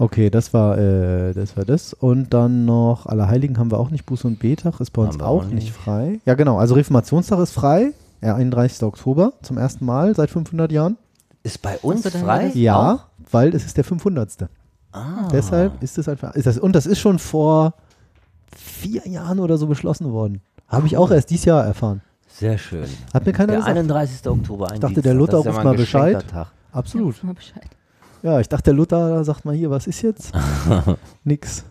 Okay, 0.01 0.31
das 0.31 0.51
war, 0.53 0.77
äh, 0.79 1.33
das 1.33 1.55
war 1.55 1.63
das. 1.63 1.93
Und 1.93 2.33
dann 2.33 2.65
noch 2.65 3.05
Allerheiligen 3.05 3.59
haben 3.59 3.69
wir 3.69 3.79
auch 3.79 3.91
nicht. 3.91 4.07
Buß- 4.09 4.25
und 4.25 4.39
Betag 4.39 4.79
ist 4.79 4.91
bei 4.91 5.03
uns 5.03 5.19
auch 5.19 5.43
auch 5.43 5.45
nicht 5.45 5.53
nicht. 5.53 5.71
frei. 5.73 6.19
Ja, 6.25 6.33
genau. 6.33 6.57
Also 6.57 6.73
Reformationstag 6.73 7.37
ist 7.39 7.51
frei. 7.51 7.93
Ja, 8.21 8.35
31. 8.35 8.81
Oktober 8.83 9.33
zum 9.43 9.57
ersten 9.59 9.85
Mal 9.85 10.15
seit 10.15 10.31
500 10.31 10.71
Jahren. 10.71 10.97
Ist 11.43 11.61
bei 11.61 11.77
uns 11.79 12.07
frei? 12.09 12.51
Ja, 12.55 12.93
Auch? 12.95 12.99
weil 13.31 13.53
es 13.55 13.63
ist 13.65 13.77
der 13.77 13.83
500. 13.83 14.47
Ah. 14.91 15.27
Deshalb 15.31 15.81
ist 15.83 15.97
es 15.99 16.09
einfach. 16.09 16.33
Ist 16.35 16.47
das, 16.47 16.57
und 16.57 16.75
das 16.75 16.85
ist 16.87 16.99
schon 16.99 17.19
vor 17.19 17.73
vier 18.55 19.07
Jahren 19.07 19.39
oder 19.39 19.57
so 19.57 19.67
beschlossen 19.67 20.11
worden. 20.11 20.41
Habe 20.67 20.87
ich 20.87 20.97
auch 20.97 21.11
erst 21.11 21.29
dieses 21.29 21.45
Jahr 21.45 21.63
erfahren. 21.63 22.01
Sehr 22.27 22.57
schön. 22.57 22.85
Hat 23.13 23.25
mir 23.25 23.33
keiner 23.33 23.47
Der 23.53 23.57
gesagt. 23.57 23.77
31. 23.77 24.27
Oktober, 24.27 24.67
ein 24.69 24.73
Ich 24.75 24.79
dachte, 24.79 24.93
Dienstag. 24.95 25.03
der 25.03 25.13
Luther 25.13 25.33
ja 25.33 25.49
ruft 25.49 25.59
ein 25.59 25.63
mal 25.65 25.75
Bescheid. 25.75 26.25
Tag. 26.27 26.47
Absolut. 26.71 27.15
Sag 27.15 27.23
mal 27.25 27.33
Bescheid. 27.35 27.67
Ja, 28.23 28.39
ich 28.39 28.49
dachte, 28.49 28.65
der 28.65 28.73
Luther 28.75 29.23
sagt 29.23 29.45
mal 29.45 29.55
hier, 29.55 29.69
was 29.71 29.87
ist 29.87 30.01
jetzt? 30.01 30.31
Nix. 31.23 31.63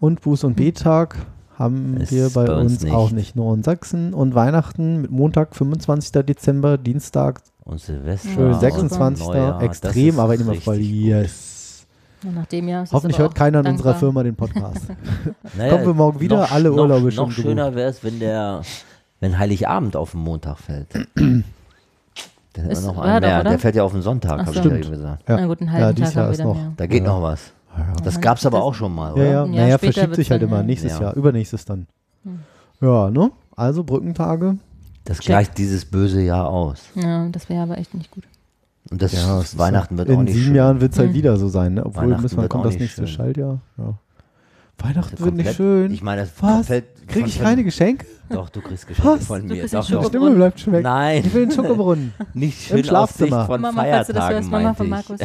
Und 0.00 0.20
Buß- 0.20 0.44
und 0.46 0.56
Betag 0.56 1.16
haben 1.58 1.98
Ist 1.98 2.10
wir 2.10 2.30
bei, 2.30 2.46
bei 2.46 2.54
uns 2.54 2.72
uns 2.72 2.82
nicht. 2.84 2.92
auch 2.94 3.10
nicht, 3.10 3.36
nur 3.36 3.54
in 3.54 3.62
Sachsen. 3.62 4.14
Und 4.14 4.34
Weihnachten 4.34 5.02
mit 5.02 5.10
Montag, 5.10 5.54
25. 5.54 6.10
Dezember, 6.24 6.78
Dienstag, 6.78 7.42
Und 7.64 7.80
Silvester. 7.80 8.30
schön, 8.30 8.52
Ja, 8.52 8.58
26. 8.58 9.26
Neujahr, 9.26 9.52
das 9.58 9.62
extrem, 9.62 10.08
ist 10.14 10.18
aber 10.18 10.34
immer 10.34 10.54
voll. 10.54 10.78
Yes. 10.78 11.86
Und 12.24 12.34
nach 12.34 12.46
dem 12.46 12.66
Jahr 12.68 12.82
ist 12.82 12.88
es 12.90 12.92
Hoffentlich 12.94 13.18
hört 13.18 13.34
keiner 13.34 13.60
in 13.60 13.66
unserer. 13.68 13.94
Firma 13.94 14.22
den 14.22 14.36
Podcast. 14.36 14.86
Naja, 15.56 15.72
Kommen 15.72 15.86
wir 15.86 15.94
morgen 15.94 16.20
wieder, 16.20 16.40
noch, 16.42 16.50
alle 16.52 16.70
noch, 16.70 16.76
Urlaube 16.78 17.10
schon 17.12 17.28
Noch 17.28 17.32
schöner 17.32 17.74
wäre 17.74 17.90
es, 17.90 18.02
wenn 18.04 18.18
der, 18.20 18.62
wenn 19.20 19.38
Heiligabend 19.38 19.96
auf 19.96 20.12
den 20.12 20.20
Montag 20.20 20.58
fällt. 20.58 20.88
Dann 22.54 22.70
Ist- 22.70 22.84
noch 22.84 22.98
einen 22.98 23.22
doch, 23.22 23.28
mehr. 23.28 23.40
oder? 23.40 23.50
Der 23.50 23.58
fällt 23.58 23.76
ja 23.76 23.84
auf 23.84 23.92
den 23.92 24.02
Sonntag, 24.02 24.40
habe 24.40 24.52
so. 24.52 24.58
ich 24.58 24.64
ja 24.64 24.76
eben 24.76 24.90
gesagt. 24.90 25.28
Ja. 25.28 25.36
Na 25.36 25.46
gut, 25.46 25.60
einen 25.60 25.68
Ja, 25.68 25.74
halben 25.78 25.94
dieses 25.96 26.14
Tag 26.14 26.16
Jahr 26.22 26.32
haben 26.32 26.38
wir 26.38 26.44
noch. 26.44 26.54
mehr. 26.54 26.72
Da 26.76 26.86
geht 26.86 27.04
Ja. 27.04 27.08
noch 27.08 27.22
was. 27.22 27.52
Das 28.02 28.14
Ja, 28.16 28.20
gab 28.20 28.38
es 28.38 28.46
aber 28.46 28.62
auch 28.62 28.74
schon 28.74 28.92
mal, 28.94 29.08
Ja, 29.08 29.12
oder? 29.14 29.24
ja, 29.24 29.30
Jahr 29.30 29.46
naja, 29.46 29.78
verschiebt 29.78 30.14
sich 30.16 30.30
halt 30.30 30.42
immer. 30.42 30.56
ja. 30.56 30.62
Nächstes 30.64 30.92
Ja. 30.94 31.00
Jahr, 31.02 31.14
übernächstes 31.16 31.64
dann. 31.64 31.86
Ja, 32.80 33.10
ne? 33.10 33.30
Also 33.56 33.84
Brückentage. 33.84 34.56
Das 35.04 35.20
gleicht 35.20 35.56
dieses 35.58 35.84
böse 35.84 36.20
Jahr 36.20 36.48
aus. 36.48 36.82
Ja, 36.94 37.28
das 37.28 37.48
wäre 37.48 37.62
aber 37.62 37.78
echt 37.78 37.94
nicht 37.94 38.10
gut. 38.10 38.24
Und 38.90 39.00
das 39.02 39.12
Ja, 39.12 39.42
Weihnachten 39.58 39.96
wird 39.98 40.08
auch 40.10 40.14
In 40.14 40.24
nicht 40.24 40.34
sieben 40.34 40.46
schön. 40.46 40.54
Jahren 40.56 40.80
wird 40.80 40.92
es 40.92 40.98
halt 40.98 41.10
Hm. 41.10 41.14
wieder 41.14 41.36
so 41.36 41.48
sein, 41.48 41.74
ne? 41.74 41.84
Obwohl 41.86 42.08
wir, 42.08 42.22
wird 42.22 42.34
kommt 42.50 42.64
auch 42.64 42.68
das 42.70 42.78
nächste 42.78 43.06
schön. 43.06 43.16
Schaltjahr. 43.16 43.58
Ja. 43.78 43.94
Weihnachten 44.82 45.18
wird 45.18 45.34
nicht 45.34 45.54
schön. 45.54 45.92
Ich 45.92 46.02
meine, 46.02 46.22
das 46.22 46.30
Was? 46.40 46.52
komplett. 46.52 47.08
Kriege 47.08 47.26
ich 47.28 47.40
keine 47.40 47.64
Geschenke? 47.64 48.06
Doch, 48.28 48.48
du 48.48 48.60
kriegst 48.60 48.86
Geschenke 48.86 49.10
Was? 49.10 49.26
von 49.26 49.46
mir. 49.46 49.66
Doch. 49.66 49.86
Die 49.86 50.04
Stimme 50.06 50.30
bleibt 50.30 50.60
schon 50.60 50.72
weg. 50.72 50.84
Nein, 50.84 51.24
Ich 51.24 51.34
will 51.34 51.46
den 51.46 51.52
Schokobrunnen. 51.54 52.12
nicht 52.34 52.60
schön 52.62 52.84
Schlafzimmer. 52.84 53.36
Auf 53.36 53.40
Sicht 53.42 53.46
von 53.46 53.60
Mama, 53.60 53.82
falls 53.84 54.06
du 54.06 54.12
das 54.12 54.24
Feiertagen, 54.24 54.34
hörst, 54.34 54.50
Mama 54.50 54.74
von. 54.74 54.88
Markus. 54.88 55.20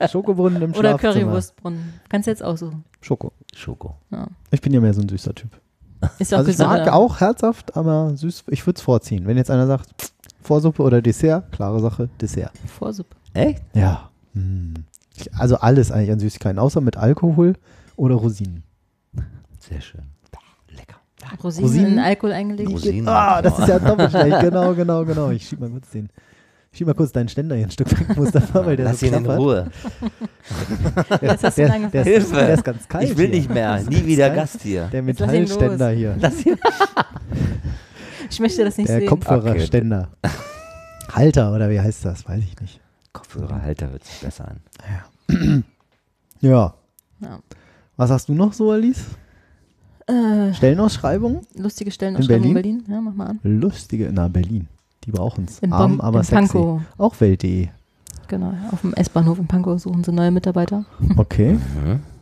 Schokobrunnen 0.10 0.62
im 0.62 0.70
Oder 0.70 0.98
Schlafzimmer. 0.98 1.12
Currywurstbrunnen. 1.12 1.92
Kannst 2.08 2.26
du 2.26 2.30
jetzt 2.30 2.42
aussuchen. 2.42 2.84
Schoko. 3.00 3.32
Schoko. 3.54 3.94
Ja. 4.10 4.26
Ich 4.50 4.60
bin 4.60 4.72
ja 4.72 4.80
mehr 4.80 4.94
so 4.94 5.02
ein 5.02 5.08
süßer 5.08 5.34
Typ. 5.34 5.50
Ist 6.18 6.32
auch 6.34 6.38
Also 6.38 6.50
ich 6.50 6.58
mag 6.58 6.88
auch 6.88 7.20
herzhaft, 7.20 7.76
aber 7.76 8.16
süß. 8.16 8.44
Ich 8.48 8.66
würde 8.66 8.78
es 8.78 8.82
vorziehen. 8.82 9.26
Wenn 9.26 9.36
jetzt 9.36 9.50
einer 9.50 9.66
sagt, 9.66 9.90
Vorsuppe 10.42 10.82
oder 10.82 11.02
Dessert, 11.02 11.52
klare 11.52 11.80
Sache, 11.80 12.08
Dessert. 12.20 12.52
Vorsuppe. 12.66 13.16
Echt? 13.34 13.62
Ja. 13.74 14.10
Hm. 14.34 14.74
Also 15.36 15.56
alles 15.56 15.90
eigentlich 15.90 16.12
an 16.12 16.20
Süßigkeiten, 16.20 16.58
außer 16.58 16.80
mit 16.80 16.96
Alkohol 16.96 17.54
oder 17.96 18.14
Rosinen. 18.16 18.62
Sehr 19.58 19.80
schön. 19.80 20.02
Lecker. 20.68 20.96
Rosinen, 21.42 21.68
Rosinen? 21.68 21.92
in 21.94 21.98
Alkohol 21.98 22.32
eingelegt. 22.32 22.70
Rosinen. 22.70 23.08
Ah, 23.08 23.42
das 23.42 23.58
ist 23.58 23.68
ja 23.68 23.78
doppelt 23.78 24.10
schlecht. 24.10 24.40
Genau, 24.40 24.74
genau, 24.74 25.04
genau. 25.04 25.30
Ich 25.30 25.48
schieb 25.48 25.60
mal 25.60 25.70
kurz 25.70 25.90
den. 25.90 26.08
Schieb 26.72 26.86
mal 26.86 26.94
kurz 26.94 27.10
deinen 27.10 27.28
Ständer 27.28 27.56
hier 27.56 27.64
ein 27.66 27.70
Stück 27.70 27.90
weg, 27.90 28.14
Mustafa, 28.18 28.66
weil 28.66 28.76
der 28.76 28.84
Lass 28.86 29.00
so 29.00 29.06
ihn 29.06 29.14
in. 29.14 29.24
Ruhe. 29.26 29.70
Jetzt 31.22 31.42
hast 31.44 31.56
du 31.56 31.62
Der, 31.62 31.72
angefasst. 31.72 31.94
der, 31.94 32.02
ist, 32.02 32.26
Hilfe. 32.26 32.34
der 32.34 32.54
ist 32.54 32.64
ganz 32.64 32.86
kalt. 32.88 33.04
Ich 33.10 33.16
will 33.16 33.26
hier. 33.28 33.34
nicht 33.36 33.50
mehr. 33.50 33.78
Ist 33.78 33.88
Nie 33.88 34.04
wieder 34.04 34.26
kalt. 34.28 34.40
Gast 34.40 34.60
hier. 34.62 34.88
Der 34.92 35.02
Jetzt 35.02 35.20
lass 35.20 35.32
ihn 35.32 35.40
los. 35.42 35.50
Metallständer 35.58 35.90
hier. 35.90 36.16
Ich 38.28 38.40
möchte 38.40 38.64
das 38.64 38.76
nicht 38.76 38.88
Der 38.88 38.98
sehen. 38.98 39.08
Kopfhörerständer. 39.08 40.08
Halter 41.12 41.52
oder 41.54 41.70
wie 41.70 41.80
heißt 41.80 42.04
das? 42.04 42.28
Weiß 42.28 42.42
ich 42.42 42.60
nicht. 42.60 42.80
Kopfhörerhalter 43.12 43.88
hört 43.90 44.02
sich 44.04 44.18
besser 44.20 44.48
an. 44.48 44.60
Ja. 45.30 45.62
Ja. 46.40 46.74
Was 47.96 48.10
hast 48.10 48.28
du 48.28 48.34
noch 48.34 48.52
so, 48.52 48.70
Alice? 48.70 49.04
Äh, 50.06 50.52
Stellenausschreibung? 50.54 51.40
lustige 51.56 51.90
Stellenausschreibung 51.90 52.44
In 52.44 52.48
in 52.50 52.54
Berlin? 52.54 52.82
Berlin? 52.84 52.94
Ja, 52.94 53.00
mach 53.00 53.14
mal 53.14 53.26
an. 53.26 53.40
Lustige, 53.42 54.10
na 54.12 54.28
Berlin. 54.28 54.68
Die 55.04 55.10
brauchen 55.10 55.44
es. 55.48 55.58
In 55.60 55.72
Arm, 55.72 56.00
aber 56.00 56.18
in 56.18 56.24
sexy. 56.24 56.52
Pankow. 56.52 56.80
Auch 56.98 57.20
Welt.de. 57.20 57.68
Genau, 58.28 58.52
auf 58.72 58.80
dem 58.80 58.92
S-Bahnhof 58.94 59.38
in 59.38 59.46
Pankow 59.46 59.80
suchen 59.80 60.02
sie 60.04 60.12
neue 60.12 60.30
Mitarbeiter. 60.32 60.84
Okay. 61.16 61.58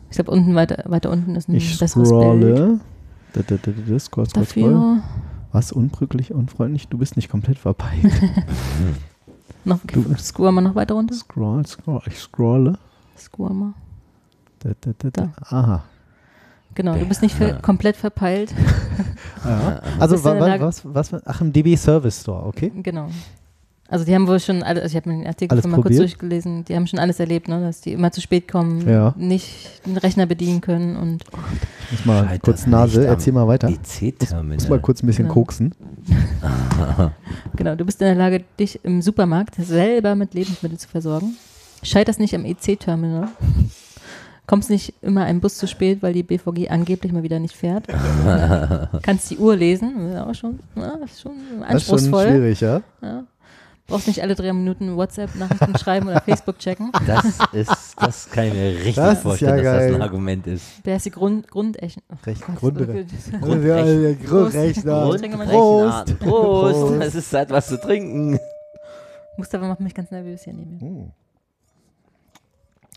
Ich 0.09 0.15
glaube, 0.15 0.31
unten 0.31 0.53
weiter, 0.55 0.83
weiter 0.85 1.09
unten 1.11 1.35
ist 1.35 1.49
ein 1.49 1.55
Ich 1.55 1.77
besseres 1.79 2.09
Bild. 2.09 2.21
scrolle. 2.21 2.79
Da, 3.33 3.41
da, 3.41 3.55
da, 3.57 3.71
da, 3.71 3.99
scroll, 3.99 4.27
scroll, 4.29 4.45
scroll. 4.45 4.71
Dafür 4.71 5.03
Was? 5.51 5.71
Unbrücklich, 5.71 6.31
unfreundlich? 6.33 6.87
Du 6.87 6.97
bist 6.99 7.15
nicht 7.17 7.29
komplett 7.29 7.57
verpeilt. 7.57 8.03
noch, 9.65 9.79
Du- 9.87 10.05
scroll 10.17 10.51
mal 10.51 10.61
noch 10.61 10.75
weiter 10.75 10.93
runter. 10.95 11.15
scroll, 11.15 11.65
scroll. 11.65 12.01
Ich 12.07 12.19
scrolle. 12.19 12.77
Scroll 13.17 13.53
mal. 13.53 13.73
Da, 14.65 14.71
da, 14.81 14.91
da, 14.97 15.09
da. 15.11 15.33
Aha. 15.55 15.83
Genau, 16.73 16.95
du 16.95 17.05
bist 17.05 17.21
nicht 17.21 17.35
ver 17.35 17.53
komplett 17.61 17.95
verpeilt. 17.95 18.53
Ja. 19.45 19.79
Also, 19.99 20.23
wa, 20.23 20.39
wa, 20.39 20.59
was, 20.59 20.81
was? 20.83 21.13
Ach, 21.25 21.39
im 21.41 21.53
DB 21.53 21.75
Service 21.75 22.21
Store, 22.21 22.47
okay. 22.47 22.71
Genau. 22.81 23.09
Also 23.87 24.03
die 24.03 24.15
haben 24.15 24.27
wohl 24.27 24.39
schon 24.39 24.63
alle, 24.63 24.81
also 24.81 24.91
ich 24.93 24.95
habe 24.99 25.09
mir 25.11 25.17
den 25.19 25.27
Artikel 25.27 25.53
Alles 25.53 25.61
schon 25.63 25.69
mal 25.71 25.75
kurz 25.75 25.85
probiert? 25.85 26.01
durchgelesen, 26.01 26.65
die 26.65 26.75
haben 26.75 26.87
schon 26.87 26.97
alles 26.97 27.19
erlebt, 27.19 27.47
ne? 27.47 27.61
dass 27.61 27.81
die 27.81 27.93
immer 27.93 28.11
zu 28.11 28.19
spät 28.21 28.47
kommen, 28.47 28.89
Ja. 28.89 29.13
nicht 29.15 29.85
den 29.85 29.97
Rechner 29.97 30.25
bedienen 30.25 30.61
können 30.61 30.95
und 30.95 31.23
Ich 31.85 31.91
muss 31.91 32.05
mal 32.05 32.23
Scheitert 32.23 32.41
kurz 32.41 32.65
Nase, 32.65 33.05
erzähl 33.05 33.33
mal 33.33 33.47
weiter. 33.47 33.69
EC-Terminal. 33.69 34.55
Muss 34.55 34.67
mal 34.69 34.79
kurz 34.79 35.03
ein 35.03 35.07
bisschen 35.07 35.25
Genau. 35.25 35.33
koksen. 35.35 35.75
genau, 37.55 37.75
du 37.75 37.85
bist 37.85 38.01
in 38.01 38.07
der 38.07 38.15
Lage, 38.15 38.43
dich 38.59 38.83
im 38.83 39.03
Supermarkt 39.03 39.53
selber 39.55 40.15
mit 40.15 40.33
Lebensmitteln 40.33 40.79
zu 40.79 40.87
versorgen. 40.89 41.35
Scheiterst 41.83 42.19
nicht 42.19 42.33
am 42.33 42.43
EC-Terminal. 42.45 43.27
Kommst 44.47 44.69
nicht 44.69 44.93
immer 45.01 45.23
ein 45.23 45.41
Bus 45.41 45.57
zu 45.57 45.67
spät, 45.67 46.03
weil 46.03 46.13
die 46.13 46.21
BVG 46.23 46.69
angeblich 46.69 47.11
mal 47.11 47.23
wieder 47.23 47.39
nicht 47.39 47.55
fährt. 47.55 47.87
Kannst 49.03 49.31
die 49.31 49.37
Uhr 49.37 49.55
lesen, 49.55 50.09
ist 50.11 50.17
auch 50.17 50.35
schon, 50.35 50.59
ja, 50.75 50.95
ist 51.03 51.21
schon 51.21 51.31
Das 51.61 51.81
ist 51.81 51.87
schon 51.87 51.97
anspruchsvoll. 51.97 52.27
schwierig, 52.27 52.61
ja? 52.61 52.81
Ja. 53.01 53.23
Brauchst 53.87 54.07
nicht 54.07 54.21
alle 54.23 54.33
drei 54.33 54.51
Minuten 54.51 54.95
WhatsApp-Nachrichten 54.97 55.77
schreiben 55.79 56.07
oder 56.07 56.19
Facebook 56.21 56.57
checken. 56.57 56.91
Das 57.05 57.23
ist, 57.53 57.71
das 57.99 58.29
kann 58.31 58.45
ich 58.47 58.53
mir 58.53 58.69
richtig 58.69 58.95
Das 58.95 59.13
ist 59.13 59.21
vorstellen, 59.21 59.57
ja 59.57 59.63
dass 59.63 59.73
das 59.73 59.81
geil. 59.85 59.95
ein 59.95 60.01
Argument 60.01 60.47
ist. 60.47 60.65
Wer 60.83 60.95
ist 60.95 61.05
die 61.05 61.11
Grund. 61.11 61.47
Grundrechner. 61.47 62.01
Grundrechner. 63.41 64.11
Prost. 64.23 65.19
Trinke 65.19 65.37
mal 65.37 65.47
Prost. 65.47 66.19
Prost. 66.19 66.19
Prost. 66.19 67.01
Es 67.03 67.15
ist 67.15 67.29
Zeit, 67.29 67.49
was 67.51 67.67
zu 67.67 67.79
trinken. 67.79 68.39
Mustafa 69.37 69.67
macht 69.67 69.81
mich 69.81 69.93
ganz 69.93 70.09
nervös 70.11 70.43
hier 70.43 70.53
neben 70.53 70.77
mir. 70.77 70.83
Oh. 70.83 71.11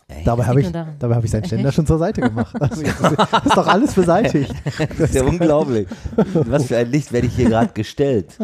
Ey, 0.09 0.23
Dabei 0.25 0.45
habe 0.45 0.59
ich, 0.59 0.65
nur 0.65 0.73
daran. 0.73 0.95
dabei 0.99 1.15
hab 1.15 1.23
ich 1.23 1.31
seinen 1.31 1.45
Ständer 1.45 1.71
schon 1.71 1.85
zur 1.85 1.97
Seite 1.99 2.21
gemacht. 2.21 2.53
Also, 2.59 2.81
ist, 2.81 2.99
das 2.99 3.45
ist 3.45 3.55
doch 3.57 3.67
alles 3.67 3.93
beseitigt. 3.93 4.53
das 4.97 4.99
ist 4.99 5.15
ja 5.15 5.23
unglaublich. 5.23 5.87
Was 6.33 6.65
für 6.65 6.77
ein 6.77 6.89
Licht 6.91 7.11
werde 7.13 7.27
ich 7.27 7.35
hier 7.35 7.47
gerade 7.49 7.71
gestellt. 7.73 8.35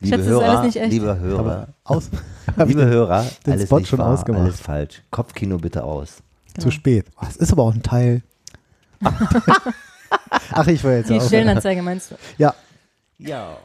Liebe 0.00 0.16
das 0.16 0.26
ist 0.26 0.32
alles 0.32 0.42
Hörer, 0.48 0.62
nicht 0.64 0.76
echt. 0.76 0.92
liebe 0.92 1.18
Hörer, 1.18 1.68
aus, 1.84 2.08
liebe 2.64 2.86
Hörer, 2.86 3.26
den 3.46 3.52
alles 3.52 3.64
Spot 3.66 3.78
nicht 3.80 3.88
schon 3.88 3.98
wahr, 3.98 4.14
ausgemacht. 4.14 4.42
alles 4.44 4.60
falsch. 4.60 5.02
Kopfkino 5.10 5.58
bitte 5.58 5.84
aus. 5.84 6.22
zu 6.58 6.70
spät. 6.70 7.04
Oh, 7.20 7.24
das 7.26 7.36
ist 7.36 7.52
aber 7.52 7.64
auch 7.64 7.74
ein 7.74 7.82
Teil. 7.82 8.22
Ach, 10.52 10.66
ich 10.66 10.82
war 10.84 10.92
jetzt 10.92 11.10
Die 11.10 11.18
auch. 11.20 11.26
Stellenanzeige 11.26 11.82
meinst 11.82 12.10
du? 12.12 12.14
Ja, 12.38 12.54
Ja. 13.18 13.56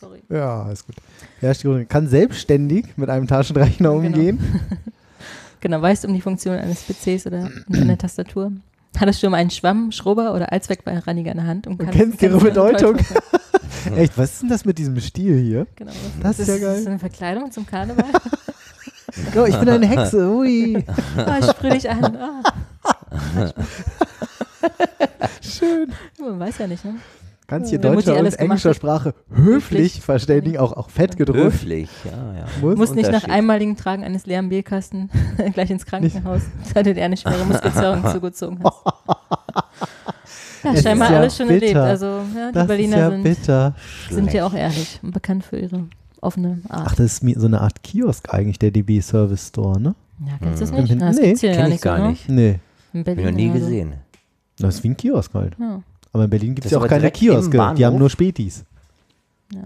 Sorry. 0.00 0.20
ja, 0.30 0.68
ist 0.72 0.84
gut. 0.86 0.96
Ja, 1.40 1.54
Stefan 1.54 1.86
kann 1.86 2.08
selbstständig 2.08 2.86
mit 2.96 3.08
einem 3.08 3.28
Taschenrechner 3.28 3.90
Genau. 3.90 4.04
umgehen. 4.06 4.38
Genau, 4.38 4.93
weißt 5.72 6.04
du 6.04 6.08
um 6.08 6.14
die 6.14 6.20
Funktion 6.20 6.56
eines 6.56 6.82
PCs 6.82 7.26
oder 7.26 7.50
einer 7.72 7.98
Tastatur? 7.98 8.52
Hattest 8.96 9.18
du 9.20 9.26
schon 9.26 9.32
mal 9.32 9.38
einen 9.38 9.50
Schwamm, 9.50 9.90
Schrubber 9.92 10.34
oder 10.34 10.52
Allzweckreiniger 10.52 11.32
in 11.32 11.36
der 11.38 11.46
Hand? 11.46 11.66
Und, 11.66 11.78
kannst- 11.78 11.94
kennst 11.98 12.22
ihre 12.22 12.38
Bedeutung. 12.38 12.96
Echt, 13.96 14.16
was 14.16 14.34
ist 14.34 14.42
denn 14.42 14.48
das 14.50 14.64
mit 14.64 14.78
diesem 14.78 14.98
Stil 15.00 15.36
hier? 15.38 15.66
Genau. 15.76 15.92
Das 16.22 16.38
ist 16.38 16.48
ja 16.48 16.58
geil. 16.58 16.74
Ist 16.76 16.80
das 16.82 16.86
eine 16.86 16.98
Verkleidung 16.98 17.50
zum 17.52 17.66
Karneval? 17.66 18.04
Oh, 19.36 19.44
ich 19.44 19.56
bin 19.56 19.68
eine 19.68 19.86
Hexe. 19.86 20.28
Ui. 20.34 20.82
ah, 21.16 21.38
ich 21.38 21.46
sprühe 21.46 21.70
dich 21.72 21.88
an. 21.88 22.16
Ah. 22.16 22.42
Schön. 25.40 25.92
Man 26.18 26.40
weiß 26.40 26.58
ja 26.58 26.66
nicht, 26.66 26.84
ne? 26.84 26.94
Kannst 27.46 27.68
hier 27.70 27.78
Mutti 27.78 27.94
deutscher 28.06 28.16
alles 28.16 28.34
und 28.34 28.40
englischer 28.40 28.70
hat. 28.70 28.76
Sprache 28.76 29.14
höflich 29.30 29.46
Höflich. 29.46 30.00
verständigen, 30.00 30.56
auch, 30.58 30.72
auch 30.72 30.88
fett 30.88 31.16
gedruckt. 31.16 31.38
Höflich, 31.40 31.90
ja, 32.04 32.10
ja. 32.38 32.46
Muss. 32.62 32.74
Du 32.74 32.76
musst 32.80 32.94
nicht 32.94 33.12
nach 33.12 33.24
einmaligen 33.24 33.76
Tragen 33.76 34.02
eines 34.02 34.24
leeren 34.24 34.48
Bierkasten 34.48 35.10
gleich 35.52 35.70
ins 35.70 35.84
Krankenhaus, 35.84 36.40
hattet 36.74 36.96
er 36.96 37.04
eine 37.04 37.16
schwere 37.18 37.44
Muskelzerrung 37.44 38.04
zugezogen 38.12 38.60
hast. 38.64 38.82
Ja, 40.62 40.72
Es 40.72 40.82
scheinbar 40.82 41.12
ja 41.12 41.18
alles 41.18 41.36
schon 41.36 41.48
bitter. 41.48 41.66
erlebt. 41.66 41.76
Also, 41.78 42.06
ja, 42.06 42.48
die 42.48 42.54
Das 42.54 42.66
Berliner 42.66 42.96
ja 42.96 43.10
sind, 43.10 43.22
bitter. 43.22 43.74
sind 44.08 44.32
ja 44.32 44.46
auch 44.46 44.54
ehrlich 44.54 44.98
und 45.02 45.10
bekannt 45.12 45.44
für 45.44 45.58
ihre 45.58 45.84
offene 46.22 46.62
Art. 46.70 46.86
Ach, 46.86 46.94
das 46.94 47.04
ist 47.12 47.22
mir 47.22 47.38
so 47.38 47.46
eine 47.46 47.60
Art 47.60 47.82
Kiosk 47.82 48.32
eigentlich, 48.32 48.58
der 48.58 48.70
DB 48.70 49.02
Service 49.02 49.48
Store, 49.48 49.78
ne? 49.78 49.94
ja, 50.26 50.32
kennst 50.40 50.62
du 50.62 50.64
das 50.64 50.70
Im 50.70 50.76
nicht? 50.80 50.88
Hin- 50.88 50.98
Na, 51.00 51.08
das 51.08 51.16
nee, 51.18 51.34
kenn 51.34 51.54
ja 51.54 51.64
ich 51.64 51.72
nicht 51.72 51.82
gar 51.82 51.98
so, 51.98 52.02
ne? 52.04 52.08
nicht. 52.12 52.28
Nee, 52.30 52.58
In 52.94 53.00
Hab 53.00 53.08
ich 53.08 53.14
Berlin 53.16 53.24
noch 53.26 53.32
nie 53.32 53.50
gesehen. 53.50 53.92
das 54.58 54.76
ist 54.76 54.84
wie 54.84 54.88
ein 54.88 54.96
Kiosk 54.96 55.34
halt. 55.34 55.54
Ja, 55.60 55.82
Aber 56.14 56.24
in 56.24 56.30
Berlin 56.30 56.54
gibt 56.54 56.64
es 56.64 56.70
ja 56.72 56.78
auch 56.78 56.86
keine 56.88 57.10
Kioske. 57.10 57.74
Die 57.76 57.84
haben 57.84 57.98
nur 57.98 58.08
Spätis. 58.08 58.64
ja. 59.52 59.60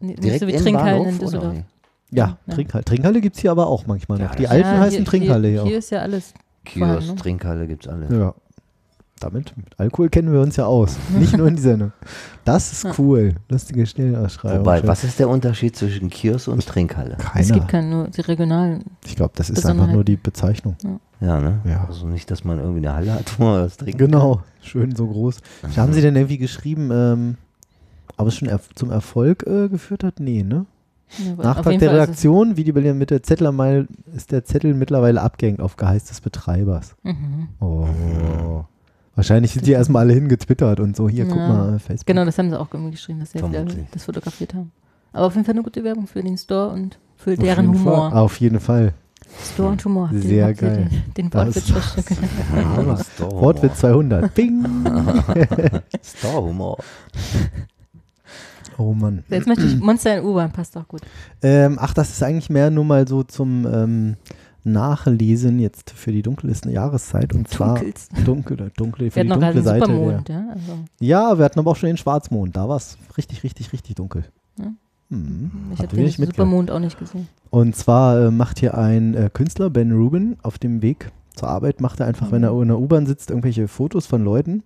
Nicht 0.00 0.22
Direkt 0.22 0.40
so 0.40 0.46
wie 0.46 0.52
im 0.52 0.60
Trinkhallen 0.62 0.98
Bahnhof, 0.98 1.12
in 1.14 1.18
Düsseldorf. 1.18 1.52
oder? 1.52 1.64
Ja, 2.10 2.38
Ja. 2.46 2.54
Trinkhalle. 2.54 2.84
Trinkhalle 2.84 3.20
gibt 3.22 3.36
es 3.36 3.42
hier 3.42 3.50
aber 3.50 3.66
auch 3.66 3.86
manchmal 3.86 4.18
noch. 4.18 4.30
Ja, 4.30 4.36
Die 4.36 4.46
alten 4.48 4.68
Ja, 4.68 4.78
heißen 4.80 5.04
Trinkhalle 5.06 5.48
hier, 5.48 5.64
Hier 5.64 5.78
ist 5.78 5.90
ja 5.90 6.00
alles. 6.00 6.34
Kiosk, 6.64 7.08
ne? 7.08 7.14
Trinkhalle 7.16 7.66
gibt's 7.66 7.88
alle. 7.88 8.06
auch. 8.06 8.10
Ja. 8.10 8.34
Damit, 9.20 9.56
mit 9.56 9.68
Alkohol 9.78 10.10
kennen 10.10 10.30
wir 10.30 10.40
uns 10.42 10.56
ja 10.56 10.66
aus. 10.66 10.96
Nicht 11.18 11.34
nur 11.36 11.48
in 11.48 11.56
die 11.56 11.62
Sendung. 11.62 11.92
Das 12.44 12.70
ist 12.84 12.98
cool. 12.98 13.34
Lustige 13.48 13.86
Stellenausschreibung. 13.86 14.60
Wobei, 14.60 14.86
was 14.86 15.04
ist 15.04 15.18
der 15.18 15.30
Unterschied 15.30 15.74
zwischen 15.74 16.10
Kiosk 16.10 16.48
und 16.48 16.66
Trinkhalle? 16.66 17.16
Es 17.18 17.24
Keiner. 17.24 17.54
gibt 17.54 17.68
keine 17.68 17.88
nur 17.88 18.08
die 18.08 18.20
regionalen. 18.20 18.84
Ich 19.06 19.16
glaube, 19.16 19.32
das 19.36 19.48
ist 19.48 19.64
einfach 19.64 19.90
nur 19.90 20.04
die 20.04 20.16
Bezeichnung. 20.16 20.76
Ja, 20.84 20.90
ne? 21.20 21.60
Ja. 21.64 21.84
Also 21.88 22.06
nicht, 22.06 22.30
dass 22.30 22.44
man 22.44 22.58
irgendwie 22.58 22.86
eine 22.86 22.94
Halle 22.94 23.14
hat, 23.14 23.34
wo 23.38 23.44
man 23.44 23.62
das 23.62 23.76
trinkt. 23.76 23.98
Genau, 23.98 24.42
schön 24.60 24.94
so 24.94 25.06
groß. 25.06 25.38
Haben 25.76 25.92
Sie 25.92 26.00
denn 26.02 26.16
irgendwie 26.16 26.38
geschrieben, 26.38 26.90
ähm, 26.92 27.36
aber 28.16 28.28
es 28.28 28.36
schon 28.36 28.48
erf 28.48 28.68
zum 28.74 28.90
Erfolg 28.90 29.46
äh, 29.46 29.68
geführt 29.68 30.04
hat? 30.04 30.20
Nee, 30.20 30.42
ne? 30.42 30.66
Ja, 31.18 31.34
Nachtrag 31.36 31.78
der 31.78 31.88
Fall 31.90 32.00
Redaktion, 32.00 32.56
wie 32.56 32.64
die 32.64 32.72
Berliner 32.72 32.94
Mitte 32.94 33.22
Zettel 33.22 33.52
mal, 33.52 33.86
ist 34.14 34.32
der 34.32 34.44
Zettel 34.44 34.74
mittlerweile 34.74 35.22
abgehängt 35.22 35.60
auf 35.60 35.76
Geheiß 35.76 36.04
des 36.06 36.20
Betreibers. 36.20 36.96
Mhm. 37.04 37.48
Oh. 37.60 38.64
Wahrscheinlich 39.14 39.52
sind 39.52 39.66
die 39.66 39.72
erstmal 39.72 40.02
alle 40.02 40.12
hingetwittert 40.14 40.80
und 40.80 40.96
so, 40.96 41.08
hier, 41.08 41.24
guck 41.26 41.36
Ja. 41.38 41.48
mal, 41.48 41.78
Facebook. 41.78 42.06
Genau, 42.06 42.24
das 42.24 42.36
haben 42.38 42.50
sie 42.50 42.58
auch 42.60 42.68
irgendwie 42.72 42.90
geschrieben, 42.90 43.20
dass 43.20 43.30
sie 43.30 43.40
das 43.92 44.04
fotografiert 44.04 44.52
haben. 44.54 44.72
Aber 45.12 45.26
auf 45.26 45.34
jeden 45.34 45.46
Fall 45.46 45.54
eine 45.54 45.62
gute 45.62 45.82
Werbung 45.84 46.06
für 46.06 46.22
den 46.22 46.36
Store 46.36 46.68
und 46.70 46.98
für 47.16 47.32
Auf 47.32 47.38
deren 47.38 47.68
Humor. 47.68 48.10
Fall. 48.10 48.18
Auf 48.18 48.40
jeden 48.40 48.60
Fall. 48.60 48.92
Store 49.44 49.70
und 49.70 49.84
Humor. 49.84 50.10
Sehr 50.12 50.48
ihr 50.48 50.54
geil. 50.54 50.88
Den, 51.16 51.30
den 51.30 51.34
Wortwitz. 51.34 51.68
Store-Humor. 51.68 53.40
Wortwitz 53.42 53.78
200. 53.80 54.34
Bing. 54.34 54.64
Store-Humor. 56.02 56.78
Oh 58.78 58.92
Mann. 58.92 59.24
Jetzt 59.28 59.46
möchte 59.46 59.64
ich 59.64 59.76
Monster 59.78 60.18
in 60.18 60.24
U-Bahn, 60.24 60.52
passt 60.52 60.76
doch 60.76 60.86
gut. 60.86 61.00
Ähm, 61.42 61.78
ach, 61.80 61.94
das 61.94 62.10
ist 62.10 62.22
eigentlich 62.22 62.50
mehr 62.50 62.70
nur 62.70 62.84
mal 62.84 63.08
so 63.08 63.22
zum 63.22 63.66
ähm, 63.66 64.16
Nachlesen 64.64 65.58
jetzt 65.60 65.90
für 65.90 66.12
die 66.12 66.22
dunkelste 66.22 66.70
Jahreszeit. 66.70 67.32
Und 67.34 67.48
zwar 67.48 67.76
Dunkelst. 67.76 68.10
dunkel, 68.24 68.70
dunkle, 68.76 69.10
für 69.10 69.16
Wir 69.16 69.24
die 69.24 69.30
hatten 69.30 69.40
dunkle 69.40 69.62
Seite. 69.62 69.86
Supermond, 69.86 70.28
Der. 70.28 70.36
ja. 70.36 70.48
Also, 70.52 70.78
Ja, 71.00 71.38
wir 71.38 71.44
hatten 71.44 71.58
aber 71.58 71.70
auch 71.70 71.76
schon 71.76 71.86
den 71.86 71.96
Schwarzmond. 71.96 72.56
Da 72.56 72.68
war 72.68 72.76
es 72.76 72.98
richtig, 73.16 73.44
richtig, 73.44 73.72
richtig 73.72 73.94
dunkel. 73.94 74.24
Ja. 74.58 74.72
Hm, 75.10 75.50
ich 75.72 75.78
habe 75.78 75.94
den 75.94 76.04
mitgemacht. 76.04 76.36
Supermond 76.36 76.70
auch 76.70 76.78
nicht 76.78 76.98
gesehen. 76.98 77.28
Und 77.50 77.76
zwar 77.76 78.26
äh, 78.26 78.30
macht 78.30 78.58
hier 78.58 78.76
ein 78.76 79.14
äh, 79.14 79.30
Künstler, 79.32 79.70
Ben 79.70 79.92
Rubin, 79.92 80.36
auf 80.42 80.58
dem 80.58 80.82
Weg 80.82 81.12
zur 81.34 81.48
Arbeit, 81.48 81.80
macht 81.80 82.00
er 82.00 82.06
einfach, 82.06 82.32
wenn 82.32 82.42
er 82.42 82.60
in 82.60 82.68
der 82.68 82.78
U-Bahn 82.78 83.06
sitzt, 83.06 83.30
irgendwelche 83.30 83.68
Fotos 83.68 84.06
von 84.06 84.24
Leuten, 84.24 84.62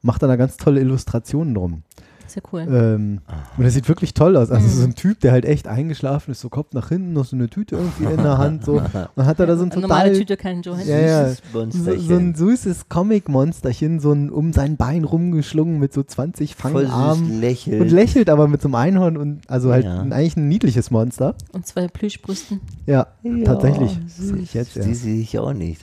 macht 0.00 0.22
dann 0.22 0.30
da 0.30 0.36
ganz 0.36 0.56
tolle 0.56 0.80
Illustrationen 0.80 1.54
drum. 1.54 1.82
Ist 2.26 2.36
ja 2.36 2.42
cool. 2.52 2.60
Ähm, 2.70 3.20
und 3.58 3.64
das 3.64 3.74
sieht 3.74 3.88
wirklich 3.88 4.14
toll 4.14 4.36
aus. 4.36 4.50
Also 4.50 4.66
Mhm. 4.66 4.70
so 4.70 4.84
ein 4.84 4.94
Typ, 4.94 5.20
der 5.20 5.32
halt 5.32 5.44
echt 5.44 5.68
eingeschlafen 5.68 6.30
ist, 6.30 6.40
so 6.40 6.48
Kopf 6.48 6.72
nach 6.72 6.88
hinten, 6.88 7.12
noch 7.12 7.24
so 7.24 7.36
eine 7.36 7.48
Tüte 7.48 7.76
irgendwie 7.76 8.04
in 8.04 8.16
der 8.22 8.38
Hand, 8.38 8.64
so. 8.64 8.80
Und 9.16 9.26
hat 9.26 9.40
er 9.40 9.46
da 9.46 9.56
so 9.56 9.64
ein 9.64 9.72
Eine 9.72 9.80
normale 9.82 10.04
total 10.10 10.18
Tüte, 10.18 10.36
kein 10.36 10.62
Joe 10.62 10.78
Ja, 10.84 10.98
ja. 10.98 11.28
Süßes 11.28 11.42
so, 11.52 11.58
Monsterchen. 11.58 12.08
so 12.08 12.14
ein 12.16 12.34
süßes 12.34 12.88
Comic-Monsterchen, 12.88 14.00
so 14.00 14.12
ein 14.12 14.30
um 14.30 14.52
sein 14.52 14.76
Bein 14.76 15.04
rumgeschlungen 15.04 15.78
mit 15.78 15.92
so 15.92 16.02
20 16.02 16.54
Voll 16.54 16.86
Fangarmen. 16.86 17.40
lächelt. 17.40 17.80
Und 17.80 17.90
lächelt 17.90 18.30
aber 18.30 18.48
mit 18.48 18.62
so 18.62 18.68
einem 18.68 18.76
Einhorn 18.76 19.16
und 19.16 19.40
also 19.48 19.72
halt 19.72 19.84
Ja. 19.84 20.00
eigentlich 20.00 20.36
ein 20.36 20.48
niedliches 20.48 20.90
Monster. 20.90 21.34
Und 21.52 21.66
zwei 21.66 21.88
Plüschbrüsten. 21.88 22.60
Ja, 22.86 23.08
Ja, 23.22 23.44
tatsächlich. 23.44 23.98
süß. 24.06 24.28
Sehe 24.28 24.36
ich 24.38 24.54
jetzt, 24.54 24.76
ja. 24.76 24.84
Die 24.84 24.94
sehe 24.94 25.20
ich 25.20 25.38
auch 25.38 25.52
nicht. 25.52 25.82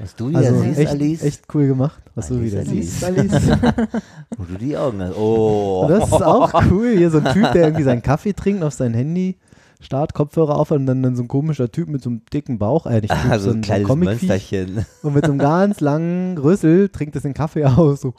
Was 0.00 0.14
du 0.16 0.28
ja 0.30 0.38
Also 0.38 0.60
siehst, 0.62 0.78
echt, 0.78 0.90
Alice, 0.90 1.22
echt 1.22 1.42
cool 1.54 1.66
gemacht, 1.66 2.00
was 2.14 2.28
du 2.28 2.34
Alice, 2.34 2.52
wieder 2.52 2.60
Alice. 2.60 3.00
siehst, 3.00 3.04
Alice. 3.04 3.32
wo 4.38 4.44
du 4.44 4.54
die 4.58 4.76
Augen 4.76 5.00
hast. 5.02 5.16
Oh. 5.16 5.71
Und 5.80 5.90
das 5.90 6.06
ist 6.06 6.22
auch 6.22 6.52
cool. 6.70 6.94
Hier 6.96 7.10
so 7.10 7.18
ein 7.18 7.32
Typ, 7.32 7.52
der 7.52 7.64
irgendwie 7.64 7.82
seinen 7.84 8.02
Kaffee 8.02 8.32
trinkt 8.32 8.62
auf 8.62 8.74
sein 8.74 8.94
Handy, 8.94 9.36
Start, 9.80 10.14
Kopfhörer 10.14 10.56
auf 10.56 10.70
und 10.70 10.86
dann, 10.86 11.02
dann 11.02 11.16
so 11.16 11.22
ein 11.24 11.28
komischer 11.28 11.70
Typ 11.72 11.88
mit 11.88 12.02
so 12.02 12.10
einem 12.10 12.22
dicken 12.32 12.58
Bauch, 12.58 12.86
äh, 12.86 13.00
nicht 13.00 13.12
Typ, 13.12 13.30
Also 13.30 13.50
so 13.50 13.50
ein 13.50 13.56
ein, 13.56 13.56
so 13.56 13.58
ein 13.58 13.60
kleines 13.62 13.88
Comic-Viech 13.88 14.28
Monsterchen. 14.28 14.86
und 15.02 15.14
mit 15.14 15.24
so 15.26 15.32
einem 15.32 15.38
ganz 15.40 15.80
langen 15.80 16.38
Rüssel 16.38 16.88
trinkt 16.88 17.16
es 17.16 17.22
den 17.22 17.34
Kaffee 17.34 17.64
aus. 17.64 18.00
So. 18.02 18.14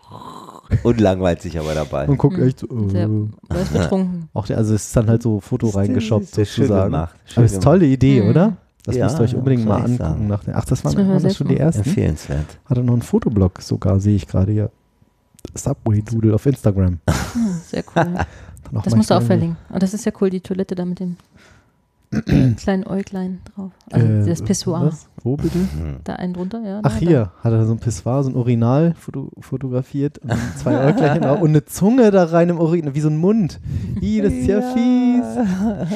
Und 0.83 0.99
langweilt 0.99 1.41
sich 1.41 1.57
aber 1.59 1.73
dabei. 1.73 2.07
und 2.07 2.17
guckt 2.17 2.35
Hm. 2.37 2.47
echt 2.47 2.59
so. 2.59 2.67
Der, 2.67 3.05
Äh. 3.05 3.09
der 3.51 3.61
ist 3.61 3.71
betrunken. 3.73 4.27
Auch 4.33 4.45
der, 4.47 4.57
also 4.57 4.73
es 4.73 4.87
ist 4.87 4.95
dann 4.97 5.07
halt 5.07 5.21
so 5.23 5.39
Foto 5.39 5.69
reingeshoppt 5.69 6.27
Sehr 6.33 6.45
schön 6.45 6.65
sozusagen. 6.67 6.91
gemacht. 6.91 7.15
Schön 7.25 7.37
Aber 7.37 7.45
es 7.45 7.51
ist 7.51 7.57
eine 7.57 7.63
tolle 7.63 7.85
Idee, 7.85 8.21
Mhm. 8.21 8.29
oder? 8.29 8.57
Das 8.85 8.95
Ja, 8.97 9.05
müsst 9.05 9.19
ihr 9.19 9.23
euch 9.23 9.35
unbedingt 9.35 9.65
mal 9.65 9.81
angucken. 9.83 10.27
Nach 10.27 10.43
den, 10.43 10.55
ach, 10.55 10.65
das 10.65 10.83
waren, 10.83 10.95
Das 10.97 11.07
waren 11.07 11.23
das 11.23 11.37
schon 11.37 11.47
die 11.47 11.57
ersten? 11.57 11.83
Empfehlenswert. 11.83 12.57
Hat 12.65 12.77
er 12.77 12.83
noch 12.83 12.91
einen 12.91 13.01
Fotoblog 13.01 13.61
sogar, 13.61 14.01
sehe 14.01 14.15
ich 14.17 14.27
gerade 14.27 14.51
hier. 14.51 14.69
Subway 15.55 16.01
Doodle 16.01 16.33
auf 16.35 16.45
Instagram. 16.45 16.99
Hm, 17.33 17.53
sehr 17.65 17.83
cool. 17.95 18.15
Das 18.83 18.95
musst 18.95 19.09
du 19.11 19.15
auch 19.15 19.21
verlinken. 19.21 19.57
Und 19.69 19.83
das 19.83 19.93
ist 19.93 20.05
ja 20.05 20.11
cool, 20.21 20.29
die 20.29 20.41
Toilette 20.41 20.73
da 20.75 20.83
mit 20.85 20.99
dem 20.99 21.17
kleinen 22.57 22.85
Äuglein 22.87 23.41
drauf. 23.53 23.71
Also 23.91 24.05
Äh, 24.07 24.25
das 24.25 24.41
Pissoir. 24.41 24.81
was? 24.87 25.07
Wo 25.23 25.35
bitte? 25.35 25.57
Hm. 25.59 25.97
Da 26.03 26.13
einen 26.15 26.33
drunter, 26.33 26.61
ja. 26.63 26.79
Ach 26.83 26.91
da, 26.93 26.97
hier, 26.99 27.31
hat 27.43 27.51
er 27.51 27.65
so 27.65 27.73
ein 27.73 27.79
Pissoir, 27.79 28.23
so 28.23 28.29
ein 28.29 28.35
Urinal 28.35 28.93
foto 28.99 29.29
fotografiert 29.39 30.19
und 30.19 30.31
zwei 30.57 30.85
Äuglein 30.89 31.21
drauf 31.21 31.41
und 31.41 31.49
eine 31.49 31.65
Zunge 31.65 32.11
da 32.11 32.23
rein 32.25 32.49
im 32.49 32.59
Urinal, 32.59 32.93
wie 32.95 33.01
so 33.01 33.09
ein 33.09 33.17
Mund. 33.17 33.59
Ih, 34.01 34.21
das 34.21 34.33
ist 34.33 34.47
ja, 34.47 34.61
fies. 34.73 35.23
Da. 35.35 35.87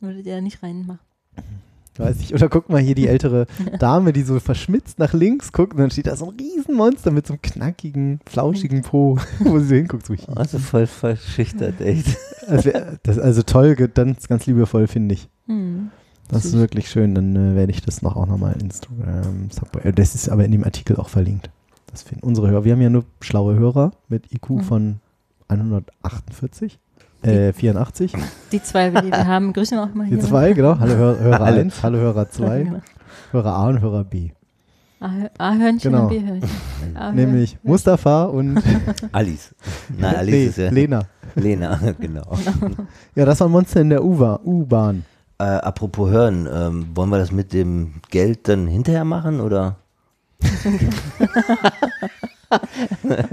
Würdet 0.00 0.26
ihr 0.26 0.34
da 0.36 0.40
nicht 0.40 0.62
reinmachen. 0.62 1.00
Weiß 1.98 2.20
ich. 2.20 2.32
Oder 2.34 2.48
guck 2.48 2.68
mal 2.70 2.80
hier 2.80 2.94
die 2.94 3.06
ältere 3.06 3.46
Dame, 3.78 4.12
die 4.14 4.22
so 4.22 4.40
verschmitzt 4.40 4.98
nach 4.98 5.12
links 5.12 5.52
guckt 5.52 5.74
und 5.74 5.80
dann 5.80 5.90
steht 5.90 6.06
da 6.06 6.16
so 6.16 6.30
ein 6.30 6.36
Riesenmonster 6.38 7.10
mit 7.10 7.26
so 7.26 7.34
einem 7.34 7.42
knackigen, 7.42 8.20
flauschigen 8.26 8.80
Po, 8.82 9.18
wo 9.40 9.58
sie 9.58 9.76
hinguckt. 9.76 10.06
So, 10.06 10.14
Also 10.34 10.58
voll 10.58 10.86
verschüchtert, 10.86 11.80
echt. 11.82 12.16
wär, 12.48 12.98
das 13.02 13.18
ist 13.18 13.22
also 13.22 13.42
toll, 13.42 13.74
ganz, 13.76 14.26
ganz 14.26 14.46
liebevoll, 14.46 14.86
finde 14.86 15.14
ich. 15.14 15.28
Hm. 15.46 15.90
Das 16.28 16.46
ist 16.46 16.54
wirklich 16.56 16.88
schön. 16.88 17.14
Dann 17.14 17.36
äh, 17.36 17.54
werde 17.56 17.72
ich 17.72 17.82
das 17.82 18.00
noch 18.00 18.16
auch 18.16 18.26
nochmal 18.26 18.54
Instagram, 18.62 19.50
Subway. 19.50 19.88
äh, 19.88 19.92
Das 19.92 20.14
ist 20.14 20.30
aber 20.30 20.46
in 20.46 20.52
dem 20.52 20.64
Artikel 20.64 20.96
auch 20.96 21.10
verlinkt. 21.10 21.50
Das 21.90 22.02
finden 22.02 22.24
unsere 22.26 22.48
Hörer. 22.48 22.64
Wir 22.64 22.72
haben 22.72 22.80
ja 22.80 22.88
nur 22.88 23.04
schlaue 23.20 23.54
Hörer 23.54 23.90
mit 24.08 24.32
IQ 24.32 24.48
Mhm. 24.50 24.60
von 24.62 25.00
148, 25.48 26.78
äh, 27.22 27.52
84. 27.52 28.12
Die 28.50 28.62
zwei, 28.62 28.90
die 28.90 29.10
wir 29.10 29.26
haben, 29.26 29.52
grüßen 29.52 29.76
wir 29.78 29.84
auch 29.84 29.94
mal 29.94 30.04
Die 30.06 30.14
hier. 30.16 30.20
zwei, 30.24 30.52
genau. 30.52 30.78
Hallo 30.78 30.94
Hör, 30.94 31.18
Hörer 31.18 31.40
Alle. 31.40 31.60
1, 31.60 31.82
hallo 31.82 31.98
Hörer 31.98 32.28
2, 32.30 32.62
Genau. 32.64 32.80
Hörer 33.32 33.52
A 33.54 33.68
und 33.68 33.80
Hörer 33.80 34.04
B. 34.04 34.30
A-Hörnchen 35.00 35.90
Genau. 35.90 36.04
und 36.04 36.08
B-Hörnchen. 36.10 36.50
Nämlich 37.14 37.58
Mustafa 37.64 38.24
und 38.24 38.62
Alice. 39.12 39.52
Nein, 39.98 40.14
Alice 40.16 40.32
nee, 40.32 40.44
ist 40.46 40.58
ja 40.58 40.70
Lena. 40.70 41.02
Lena, 41.34 41.80
genau. 42.00 42.38
Ja, 43.16 43.24
das 43.24 43.40
war 43.40 43.48
ein 43.48 43.50
Monster 43.50 43.80
in 43.80 43.90
der 43.90 44.04
U-Bahn. 44.04 45.04
Äh, 45.38 45.44
apropos 45.44 46.08
hören, 46.10 46.48
ähm, 46.52 46.86
wollen 46.94 47.10
wir 47.10 47.18
das 47.18 47.32
mit 47.32 47.52
dem 47.52 47.94
Geld 48.10 48.46
dann 48.48 48.68
hinterher 48.68 49.04
machen 49.04 49.40
oder? 49.40 49.76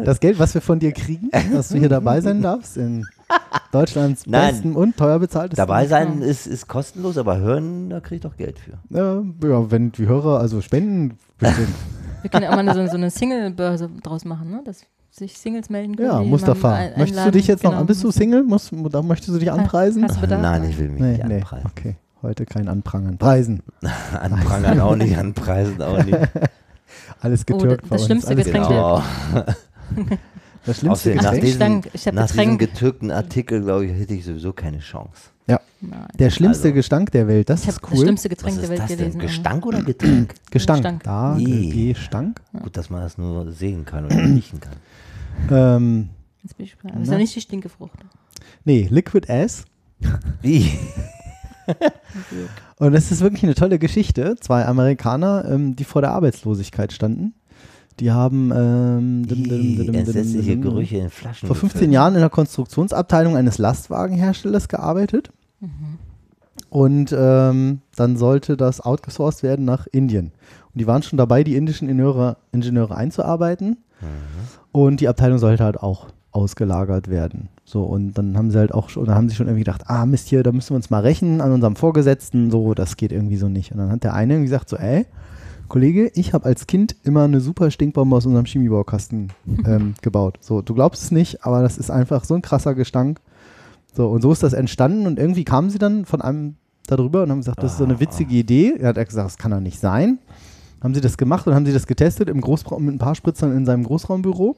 Das 0.03 0.19
Geld, 0.19 0.39
was 0.39 0.53
wir 0.53 0.61
von 0.61 0.79
dir 0.79 0.91
kriegen, 0.91 1.29
dass 1.53 1.69
du 1.69 1.77
hier 1.77 1.89
dabei 1.89 2.21
sein 2.21 2.41
darfst, 2.41 2.77
in 2.77 3.05
Deutschlands 3.71 4.25
Nein. 4.25 4.51
besten 4.53 4.75
und 4.75 4.97
teuer 4.97 5.19
bezahltesten. 5.19 5.57
Dabei 5.67 5.85
sein 5.87 6.21
ist, 6.21 6.47
ist 6.47 6.67
kostenlos, 6.67 7.17
aber 7.17 7.37
hören, 7.37 7.89
da 7.89 7.99
krieg 7.99 8.17
ich 8.17 8.21
doch 8.21 8.35
Geld 8.37 8.57
für. 8.59 8.73
Ja, 8.89 9.21
ja, 9.47 9.71
wenn 9.71 9.91
die 9.91 10.07
Hörer 10.07 10.39
also 10.39 10.61
spenden, 10.61 11.17
bestimmt. 11.37 11.69
Wir 12.21 12.29
können 12.29 12.43
ja 12.43 12.51
auch 12.51 12.61
mal 12.61 12.73
so, 12.73 12.85
so 12.87 12.97
eine 12.97 13.09
Single-Börse 13.11 13.89
draus 14.03 14.25
machen, 14.25 14.49
ne? 14.51 14.61
dass 14.65 14.81
sich 15.11 15.37
Singles 15.37 15.69
melden 15.69 15.95
können. 15.95 16.09
Ja, 16.09 16.21
Mustafa. 16.21 16.73
ein- 16.73 16.93
Möchtest 16.97 17.25
du 17.25 17.31
dich 17.31 17.47
jetzt 17.47 17.63
noch 17.63 17.71
Genau. 17.71 17.81
an? 17.81 17.87
Bist 17.87 18.03
du 18.03 18.11
Single? 18.11 18.43
Musst, 18.43 18.71
da 18.91 19.01
möchtest 19.01 19.33
du 19.33 19.39
dich 19.39 19.51
anpreisen? 19.51 20.03
Hast 20.03 20.17
du 20.17 20.21
Bedarf? 20.21 20.41
Nein, 20.41 20.63
ich 20.69 20.77
will 20.77 20.89
mich 20.89 21.01
Nee, 21.01 21.11
nicht 21.13 21.27
nee. 21.27 21.35
anpreisen. 21.35 21.69
Okay, 21.71 21.95
heute 22.21 22.45
kein 22.45 22.67
Anprangern. 22.67 23.17
Preisen. 23.17 23.61
Anprangern 24.19 24.79
auch 24.81 24.95
nicht, 24.95 25.17
anpreisen 25.17 25.81
auch 25.81 26.03
nicht. 26.03 26.17
Alles 27.21 27.41
Oh, 27.49 27.53
getürkt 27.53 27.83
das 27.83 27.89
bei 27.89 27.95
uns. 27.95 28.05
schlimmste 28.05 28.35
Getränk. 28.35 28.67
Genau. 28.67 29.01
Das 30.69 30.79
schlimmste 30.79 31.09
Außerdem, 31.11 31.17
nach 31.23 31.41
Getränk. 31.41 31.83
diesem-. 31.83 31.91
Ich 31.93 32.07
hab 32.07 32.13
nach 32.15 32.27
diesem 32.31 32.57
getürkten 32.57 33.11
Artikel, 33.11 33.61
glaube 33.61 33.85
ich, 33.85 33.91
hätte 33.93 34.13
ich 34.13 34.25
sowieso 34.25 34.53
keine 34.53 34.79
Chance. 34.79 35.29
Nein. 35.81 36.07
Der 36.19 36.29
schlimmste 36.29 36.65
Also- 36.65 36.75
Gestank 36.75 37.11
der 37.13 37.25
Welt. 37.29 37.49
Das 37.49 37.63
Ich 37.63 37.69
ist 37.69 37.79
das 37.81 37.89
cool. 37.91 37.99
schlimmste 38.01 38.29
Was 38.29 38.37
Getränk 38.37 38.55
ist 38.57 38.61
der 38.63 38.69
Welt 38.69 38.79
das 38.81 38.87
denn? 38.89 38.97
gelesen. 38.97 39.19
Gestank 39.19 39.65
oder 39.65 39.81
Getränk? 39.83 40.35
Gestank. 40.51 40.77
Gestank. 40.83 41.03
Da, 41.03 41.37
Ih. 41.37 41.93
Gestank. 41.93 42.41
Gut, 42.61 42.75
dass 42.75 42.89
man 42.89 43.01
das 43.01 43.17
nur 43.17 43.49
sehen 43.53 43.85
kann 43.85 44.05
oder 44.05 44.17
riechen 44.25 44.59
kann. 44.59 44.73
Ähm, 45.49 46.09
Jetzt 46.43 46.57
bin 46.57 46.65
ich 46.65 46.73
gespannt. 46.73 46.95
Aber 46.95 47.03
ist 47.03 47.11
ja 47.11 47.17
nicht 47.17 47.33
die 47.33 47.39
Stinkefrucht. 47.41 47.97
nee, 48.65 48.87
Liquid 48.91 49.31
Ass. 49.31 49.63
Wie? 50.41 50.69
Und 52.77 52.93
das 52.93 53.11
ist 53.11 53.21
wirklich 53.21 53.43
eine 53.43 53.55
tolle 53.55 53.79
Geschichte. 53.79 54.35
Zwei 54.39 54.65
Amerikaner, 54.65 55.45
ähm, 55.49 55.75
die 55.75 55.83
vor 55.83 56.01
der 56.01 56.11
Arbeitslosigkeit 56.11 56.91
standen. 56.93 57.33
Die 57.99 58.11
haben 58.11 58.51
ähm, 58.55 59.27
dim, 59.27 59.43
dim, 59.43 60.05
dim, 60.05 60.61
Gerüche 60.61 60.97
in 60.97 61.09
Flaschen. 61.09 61.47
vor 61.47 61.55
15 61.55 61.79
gefüllt. 61.79 61.93
Jahren 61.93 62.13
in 62.15 62.21
der 62.21 62.29
Konstruktionsabteilung 62.29 63.35
eines 63.35 63.57
Lastwagenherstellers 63.57 64.67
gearbeitet. 64.67 65.31
Und 66.69 67.15
ähm, 67.17 67.81
dann 67.95 68.17
sollte 68.17 68.55
das 68.55 68.79
outgesourced 68.79 69.43
werden 69.43 69.65
nach 69.65 69.87
Indien. 69.91 70.31
Und 70.73 70.79
die 70.79 70.87
waren 70.87 71.03
schon 71.03 71.17
dabei, 71.17 71.43
die 71.43 71.55
indischen 71.55 71.89
Ingenieure, 71.89 72.37
Ingenieure 72.51 72.95
einzuarbeiten. 72.95 73.77
Und 74.71 75.01
die 75.01 75.07
Abteilung 75.07 75.39
sollte 75.39 75.63
halt 75.63 75.81
auch 75.81 76.07
ausgelagert 76.31 77.09
werden. 77.09 77.49
So, 77.65 77.83
und 77.83 78.13
dann 78.17 78.37
haben 78.37 78.51
sie 78.51 78.59
halt 78.59 78.73
auch 78.73 78.89
schon, 78.89 79.05
dann 79.05 79.15
haben 79.15 79.29
sie 79.29 79.35
schon 79.35 79.47
irgendwie 79.47 79.63
gedacht, 79.63 79.83
ah 79.87 80.05
Mist 80.05 80.27
hier, 80.27 80.43
da 80.43 80.51
müssen 80.51 80.71
wir 80.71 80.75
uns 80.75 80.89
mal 80.89 81.01
rächen 81.01 81.41
an 81.41 81.51
unserem 81.51 81.75
Vorgesetzten, 81.75 82.51
so, 82.51 82.73
das 82.73 82.97
geht 82.97 83.11
irgendwie 83.11 83.37
so 83.37 83.49
nicht. 83.49 83.71
Und 83.71 83.79
dann 83.79 83.91
hat 83.91 84.03
der 84.03 84.13
eine 84.13 84.33
irgendwie 84.33 84.49
gesagt, 84.49 84.69
so, 84.69 84.77
ey, 84.77 85.05
Kollege, 85.69 86.11
ich 86.15 86.33
habe 86.33 86.45
als 86.45 86.67
Kind 86.67 86.95
immer 87.03 87.23
eine 87.23 87.39
super 87.39 87.71
Stinkbombe 87.71 88.15
aus 88.15 88.25
unserem 88.25 88.45
Chemiebaukasten 88.45 89.31
ähm, 89.65 89.93
gebaut. 90.01 90.37
So, 90.41 90.61
du 90.61 90.73
glaubst 90.73 91.03
es 91.03 91.11
nicht, 91.11 91.45
aber 91.45 91.61
das 91.61 91.77
ist 91.77 91.89
einfach 91.89 92.25
so 92.25 92.35
ein 92.35 92.41
krasser 92.41 92.75
Gestank. 92.75 93.21
So, 93.95 94.09
und 94.09 94.21
so 94.21 94.31
ist 94.31 94.43
das 94.43 94.53
entstanden 94.53 95.07
und 95.07 95.17
irgendwie 95.19 95.43
kamen 95.43 95.69
sie 95.69 95.79
dann 95.79 96.05
von 96.05 96.21
einem 96.21 96.55
darüber 96.87 97.23
und 97.23 97.31
haben 97.31 97.39
gesagt, 97.39 97.63
das 97.63 97.73
ist 97.73 97.77
so 97.77 97.85
eine 97.85 97.99
witzige 97.99 98.35
Idee. 98.35 98.75
Er 98.79 98.89
hat 98.89 98.95
gesagt, 98.95 99.25
das 99.25 99.37
kann 99.37 99.51
doch 99.51 99.59
nicht 99.59 99.79
sein. 99.79 100.19
Haben 100.81 100.93
sie 100.93 101.01
das 101.01 101.17
gemacht 101.17 101.45
und 101.45 101.53
haben 101.53 101.65
sie 101.65 101.73
das 101.73 101.87
getestet 101.87 102.29
im 102.29 102.39
Großraum 102.39 102.85
mit 102.85 102.95
ein 102.95 102.99
paar 102.99 103.15
Spritzern 103.15 103.55
in 103.55 103.65
seinem 103.65 103.83
Großraumbüro. 103.83 104.55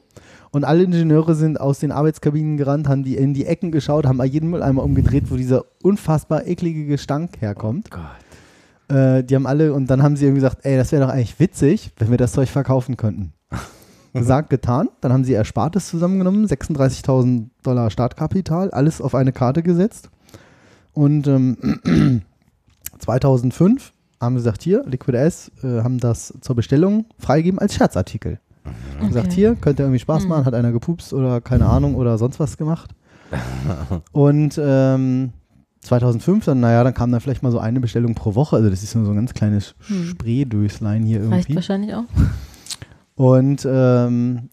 Und 0.52 0.64
alle 0.64 0.84
Ingenieure 0.84 1.34
sind 1.34 1.60
aus 1.60 1.80
den 1.80 1.92
Arbeitskabinen 1.92 2.56
gerannt, 2.56 2.88
haben 2.88 3.02
die 3.02 3.16
in 3.16 3.34
die 3.34 3.46
Ecken 3.46 3.72
geschaut, 3.72 4.06
haben 4.06 4.22
jedem 4.24 4.50
Mülleimer 4.50 4.84
umgedreht, 4.84 5.30
wo 5.30 5.36
dieser 5.36 5.64
unfassbar 5.82 6.46
eklige 6.46 6.86
Gestank 6.86 7.40
herkommt. 7.40 7.90
Gott. 7.90 8.02
Äh, 8.92 9.24
die 9.24 9.34
haben 9.34 9.46
alle, 9.46 9.72
und 9.72 9.86
dann 9.88 10.02
haben 10.02 10.16
sie 10.16 10.24
irgendwie 10.26 10.40
gesagt, 10.42 10.58
ey, 10.64 10.76
das 10.76 10.92
wäre 10.92 11.04
doch 11.06 11.12
eigentlich 11.12 11.38
witzig, 11.40 11.92
wenn 11.98 12.10
wir 12.10 12.18
das 12.18 12.32
Zeug 12.32 12.48
verkaufen 12.48 12.96
könnten. 12.96 13.32
Gesagt, 14.14 14.50
getan. 14.50 14.88
Dann 15.00 15.10
haben 15.10 15.24
sie 15.24 15.32
Erspartes 15.32 15.88
zusammengenommen, 15.88 16.46
36.000 16.46 17.46
Dollar 17.62 17.88
Startkapital, 17.90 18.70
alles 18.70 19.00
auf 19.00 19.14
eine 19.14 19.32
Karte 19.32 19.62
gesetzt. 19.62 20.10
Und 20.92 21.26
ähm, 21.26 21.56
2005 22.98 23.92
haben 24.20 24.34
sie 24.36 24.40
gesagt, 24.44 24.62
hier, 24.62 24.84
Liquid 24.86 25.16
S, 25.16 25.50
äh, 25.64 25.82
haben 25.82 25.98
das 25.98 26.34
zur 26.42 26.54
Bestellung 26.56 27.06
freigegeben 27.18 27.58
als 27.58 27.74
Scherzartikel. 27.74 28.38
Haben 28.98 29.08
Gesagt, 29.08 29.26
Okay. 29.28 29.34
hier, 29.34 29.54
könnte 29.56 29.82
irgendwie 29.82 29.98
Spaß 29.98 30.24
Mhm. 30.24 30.28
machen, 30.28 30.44
hat 30.44 30.54
einer 30.54 30.72
gepupst 30.72 31.12
oder 31.12 31.40
keine 31.40 31.66
Ahnung 31.66 31.94
oder 31.96 32.18
sonst 32.18 32.38
was 32.38 32.56
gemacht. 32.58 32.90
Und 34.12 34.60
ähm, 34.62 35.32
2005, 35.82 36.44
dann, 36.44 36.60
naja, 36.60 36.84
dann 36.84 36.94
kam 36.94 37.10
dann 37.12 37.20
vielleicht 37.20 37.42
mal 37.42 37.50
so 37.52 37.58
eine 37.58 37.80
Bestellung 37.80 38.14
pro 38.14 38.34
Woche. 38.34 38.56
Also 38.56 38.70
das 38.70 38.82
ist 38.82 38.94
nur 38.94 39.04
so 39.04 39.10
ein 39.10 39.16
ganz 39.16 39.34
kleines 39.34 39.74
Hm. 39.88 40.04
Spreedöslein 40.04 41.02
hier 41.04 41.18
Reicht 41.20 41.30
irgendwie. 41.48 41.56
wahrscheinlich 41.56 41.94
auch. 41.94 42.04
Und 43.14 43.66
ähm, 43.70 44.48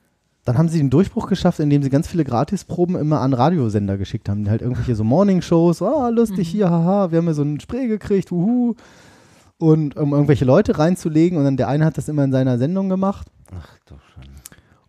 dann 0.46 0.58
haben 0.58 0.70
sie 0.70 0.80
den 0.80 0.90
Durchbruch 0.90 1.28
geschafft, 1.28 1.60
indem 1.60 1.84
sie 1.84 1.90
ganz 1.90 2.08
viele 2.08 2.24
Gratisproben 2.26 2.96
immer 2.96 3.22
an 3.22 3.34
Radiosender 3.34 3.98
geschickt 3.98 4.28
haben. 4.30 4.44
Die 4.44 4.50
halt 4.50 4.62
irgendwelche 4.62 4.96
so 4.96 5.04
Morningshows, 5.04 5.82
ah, 5.82 6.10
lustig 6.10 6.48
Mhm. 6.50 6.58
hier, 6.58 6.70
haha, 6.70 7.12
wir 7.12 7.20
haben 7.20 7.28
ja 7.28 7.34
so 7.34 7.44
ein 7.44 7.60
Spray 7.60 7.88
gekriegt, 7.88 8.32
uhu. 8.32 8.76
Und 9.60 9.98
um 9.98 10.14
irgendwelche 10.14 10.46
Leute 10.46 10.80
reinzulegen. 10.80 11.38
Und 11.38 11.44
dann 11.44 11.58
der 11.58 11.68
eine 11.68 11.86
hat 11.86 11.98
das 11.98 12.08
immer 12.10 12.24
in 12.24 12.32
seiner 12.32 12.58
Sendung 12.58 12.90
gemacht. 12.90 13.28
Ach 13.56 13.78
doch 13.86 14.00
schon. 14.14 14.24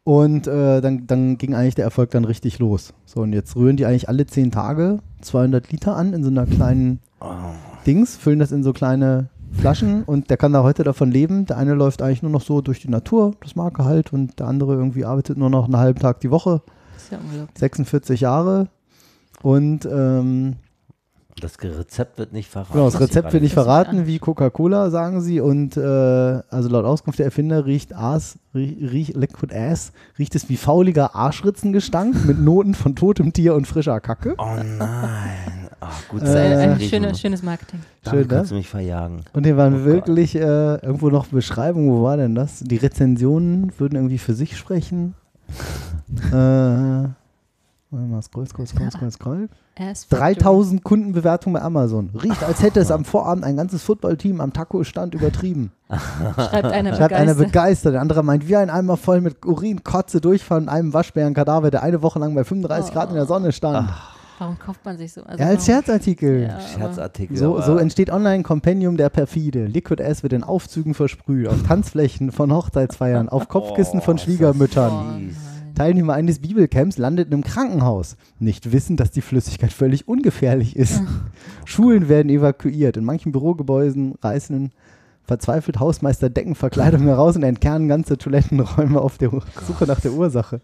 Und 0.05 0.47
äh, 0.47 0.81
dann, 0.81 1.07
dann 1.07 1.37
ging 1.39 1.55
eigentlich 1.55 1.75
der 1.75 1.85
Erfolg 1.85 2.11
dann 2.11 2.25
richtig 2.25 2.59
los. 2.59 2.95
So, 3.05 3.21
und 3.21 3.33
jetzt 3.33 3.55
rühren 3.57 3.77
die 3.77 3.85
eigentlich 3.87 4.09
alle 4.09 4.27
zehn 4.27 4.51
Tage 4.51 5.01
200 5.21 5.71
Liter 5.73 5.97
an 5.97 6.13
in 6.13 6.23
so 6.23 6.31
einer 6.31 6.47
kleinen 6.47 7.01
Oh. 7.23 7.27
Dings, 7.87 8.17
füllen 8.17 8.39
das 8.39 8.51
in 8.51 8.63
so 8.63 8.73
kleine 8.73 9.29
Flaschen 9.53 10.05
und 10.05 10.31
der 10.31 10.37
kann 10.39 10.53
da 10.55 10.63
heute 10.63 10.85
davon 10.85 11.11
leben. 11.11 11.45
Der 11.45 11.59
eine 11.59 11.75
läuft 11.75 12.01
eigentlich 12.01 12.23
nur 12.23 12.31
noch 12.31 12.41
so 12.41 12.61
durch 12.63 12.81
die 12.81 12.89
Natur, 12.89 13.35
das 13.43 13.57
mag 13.57 13.79
er 13.79 13.85
halt, 13.85 14.13
und 14.13 14.39
der 14.39 14.47
andere 14.47 14.75
irgendwie 14.75 15.05
arbeitet 15.05 15.37
nur 15.37 15.51
noch 15.51 15.65
einen 15.67 15.77
halben 15.77 15.99
Tag 15.99 16.21
die 16.21 16.31
Woche, 16.31 16.63
Das 16.95 17.03
ist 17.05 17.13
ja 17.13 17.19
unglaublich. 17.19 17.59
46 17.59 18.21
Jahre. 18.21 18.69
Und 19.43 19.87
ähm, 19.91 20.57
Das 21.41 21.57
Rezept 21.63 22.19
wird 22.19 22.33
nicht 22.33 22.51
verraten. 22.51 22.73
genau, 22.73 22.85
das 22.87 23.01
Rezept 23.01 23.33
wird 23.33 23.43
nicht 23.43 23.55
verraten, 23.55 24.07
wie 24.07 24.19
Coca-Cola, 24.19 24.91
sagen 24.91 25.21
sie. 25.21 25.41
Und 25.41 25.77
äh, 25.77 25.81
also 25.81 26.69
laut 26.69 26.85
Auskunft 26.85 27.19
der 27.19 27.27
Erfinder 27.27 27.65
riecht 27.67 27.95
Aas, 27.95 28.39
riech, 28.55 29.15
Liquid 29.15 29.55
Ass, 29.55 29.93
riecht 30.19 30.35
es 30.35 30.49
wie 30.49 30.57
fauliger 30.57 31.15
Arschritzengestank 31.15 32.27
mit 32.27 32.39
Noten 32.41 32.75
von 32.75 32.95
totem 32.97 33.33
Tier 33.33 33.55
und 33.55 33.67
frischer 33.67 34.01
Kacke. 34.01 34.35
Oh 34.39 34.45
nein. 34.79 35.69
Ach, 35.81 36.09
gut, 36.09 36.21
Äh, 36.21 36.25
Das 36.25 36.31
ist 36.31 36.37
ein, 36.37 36.71
ein 36.73 36.81
schöne, 36.81 37.15
schönes 37.15 37.43
Marketing. 37.43 37.81
Damit 38.03 38.21
Schön, 38.21 38.29
ne? 38.29 38.35
kannst 38.37 38.51
du 38.51 38.55
mich 38.57 38.69
verjagen. 38.69 39.23
Und 39.33 39.45
hier 39.45 39.57
waren 39.57 39.83
Oh 39.83 39.85
wirklich 39.85 40.35
äh, 40.37 40.41
irgendwo 40.41 41.09
noch 41.09 41.29
Beschreibungen, 41.29 41.91
wo 41.91 42.03
war 42.03 42.17
denn 42.19 42.35
das? 42.35 42.61
Die 42.61 42.77
Rezensionen 42.77 43.73
würden 43.79 43.95
irgendwie 43.97 44.19
für 44.19 44.35
sich 44.35 44.57
sprechen. 44.57 45.15
Äh, 46.33 46.33
warte 46.33 47.15
mal, 47.93 48.21
scroll, 48.21 48.47
scroll, 48.49 48.67
scroll, 48.67 48.91
scroll, 48.91 49.11
scroll. 49.13 49.49
Ass 49.81 50.05
Factory. 50.05 50.35
3000 50.35 50.85
Kundenbewertungen 50.85 51.55
bei 51.61 51.65
Amazon. 51.65 52.11
Riecht, 52.23 52.43
als 52.45 52.63
hätte 52.63 52.81
es 52.81 52.91
am 52.91 53.05
Vorabend 53.05 53.45
ein 53.45 53.57
ganzes 53.57 53.83
Footballteam 53.83 54.41
am 54.41 54.53
Taco-Stand 54.53 55.15
übertrieben. 55.15 55.73
Schreibt 55.91 56.65
einer 56.67 56.95
Schreibt 56.95 57.13
einer 57.15 57.35
begeistert. 57.35 57.47
begeistert. 57.53 57.95
Der 57.95 58.01
andere 58.01 58.23
meint, 58.23 58.47
wie 58.49 58.57
ein 58.57 58.71
Eimer 58.71 58.97
voll 58.97 59.21
mit 59.21 59.45
Urin, 59.45 59.83
Kotze, 59.83 60.21
Durchfall 60.21 60.59
und 60.61 60.69
einem 60.69 60.93
Waschbärenkadaver, 60.93 61.71
der 61.71 61.83
eine 61.83 62.03
Woche 62.03 62.19
lang 62.19 62.35
bei 62.35 62.45
35 62.45 62.93
Grad 62.93 63.09
in 63.09 63.15
der 63.17 63.27
Sonne 63.27 63.53
stand. 63.53 63.89
Warum 64.39 64.59
kauft 64.59 64.83
man 64.87 64.97
sich 64.97 65.13
so? 65.13 65.23
Also 65.23 65.43
ja, 65.43 65.51
als 65.51 65.67
Scherzartikel. 65.67 66.45
Ja, 66.45 66.61
Scherzartikel. 66.61 67.37
So, 67.37 67.61
so 67.61 67.77
entsteht 67.77 68.11
online 68.11 68.43
Kompendium 68.43 68.97
der 68.97 69.11
Perfide. 69.11 69.67
Liquid 69.67 70.03
S 70.03 70.23
wird 70.23 70.33
in 70.33 70.43
Aufzügen 70.45 70.95
versprüht, 70.95 71.47
auf 71.47 71.63
Tanzflächen 71.63 72.33
von 72.33 72.51
Hochzeitsfeiern, 72.51 73.29
auf 73.29 73.49
Kopfkissen 73.49 74.01
von 74.01 74.15
Oh, 74.15 74.19
Schwiegermüttern. 74.19 75.37
Teilnehmer 75.81 76.13
eines 76.13 76.41
Bibelcamps 76.41 76.99
landeten 76.99 77.33
im 77.33 77.43
Krankenhaus, 77.43 78.19
nicht 78.39 78.71
wissend, 78.71 79.01
dass 79.01 79.13
die 79.13 79.23
Flüssigkeit 79.23 79.73
völlig 79.73 80.07
ungefährlich 80.07 80.77
ist. 80.77 81.01
Schulen 81.65 82.11
werden 82.11 82.29
evakuiert. 82.29 82.99
In 82.99 83.05
manchen 83.07 83.33
Bürogebäuden 83.33 84.15
reißen 84.21 84.73
verzweifelt 85.25 85.81
Hausmeister 85.81 86.29
Deckenverkleidung 86.29 87.05
heraus 87.05 87.37
und 87.37 87.45
entkernen 87.45 87.89
ganze 87.89 88.19
Toilettenräume 88.19 89.01
auf 89.01 89.17
der 89.17 89.31
Suche 89.31 89.87
nach 89.87 90.01
der 90.01 90.13
Ursache. 90.13 90.57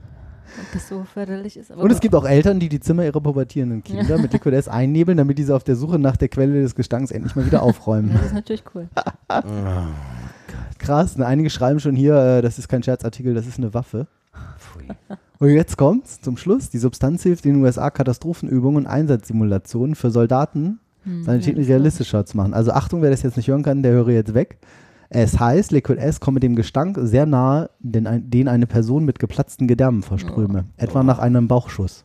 Ob 0.61 0.73
das 0.75 0.87
so 0.87 1.05
förderlich 1.05 1.57
ist. 1.57 1.71
Und 1.71 1.91
es 1.91 2.01
gibt 2.01 2.15
auch 2.15 2.27
Eltern, 2.27 2.61
die 2.61 2.69
die 2.69 2.81
Zimmer 2.81 3.07
ihrer 3.07 3.23
pubertierenden 3.23 3.83
Kinder 3.83 4.19
mit 4.21 4.35
Liquid 4.35 4.55
S 4.55 4.69
einnebeln, 4.69 5.17
damit 5.17 5.39
diese 5.39 5.57
auf 5.57 5.65
der 5.65 5.77
Suche 5.77 5.99
nach 5.99 6.19
der 6.19 6.29
Quelle 6.29 6.61
des 6.61 6.75
Gestanks 6.75 7.11
endlich 7.11 7.35
mal 7.35 7.47
wieder 7.47 7.63
aufräumen. 7.63 8.11
Ja, 8.11 8.19
das 8.19 8.27
ist 8.27 8.35
natürlich 8.35 8.65
cool. 8.75 8.87
Krass, 10.79 11.17
ne, 11.17 11.25
einige 11.25 11.49
schreiben 11.49 11.81
schon 11.81 11.97
hier, 11.97 12.17
äh, 12.17 12.43
das 12.43 12.59
ist 12.59 12.69
kein 12.69 12.83
Scherzartikel, 12.83 13.33
das 13.33 13.47
ist 13.47 13.57
eine 13.57 13.73
Waffe. 13.73 14.09
Und 15.39 15.51
jetzt 15.51 15.77
kommt's 15.77 16.21
zum 16.21 16.37
Schluss. 16.37 16.71
Die 16.71 16.79
Substanz 16.79 17.23
hilft 17.23 17.45
den 17.45 17.57
USA 17.57 17.91
Katastrophenübungen 17.91 18.85
und 18.85 18.87
Einsatzsimulationen 18.87 19.95
für 19.95 20.11
Soldaten 20.11 20.81
Hm, 21.07 21.23
Sanitäten 21.23 21.63
ja, 21.63 21.69
realistischer 21.69 22.27
zu 22.27 22.37
machen. 22.37 22.53
Also 22.53 22.73
Achtung, 22.73 23.01
wer 23.01 23.11
das 23.11 23.23
jetzt 23.23 23.37
nicht 23.37 23.49
hören 23.49 23.63
kann, 23.63 23.83
der 23.83 23.93
höre 23.93 24.11
jetzt 24.11 24.35
weg. 24.35 24.59
Es 25.09 25.39
heißt, 25.39 25.71
Liquid 25.71 26.01
S 26.01 26.19
komme 26.19 26.41
dem 26.41 26.57
Gestank 26.57 26.99
sehr 27.01 27.27
nahe, 27.27 27.71
den, 27.79 28.09
ein, 28.09 28.29
den 28.29 28.49
eine 28.49 28.67
Person 28.67 29.05
mit 29.05 29.21
geplatzten 29.21 29.69
Gedärmen 29.69 30.03
verströme. 30.03 30.67
Etwa 30.77 31.05
nach 31.05 31.21
einem 31.21 31.47
Bauchschuss. 31.47 32.05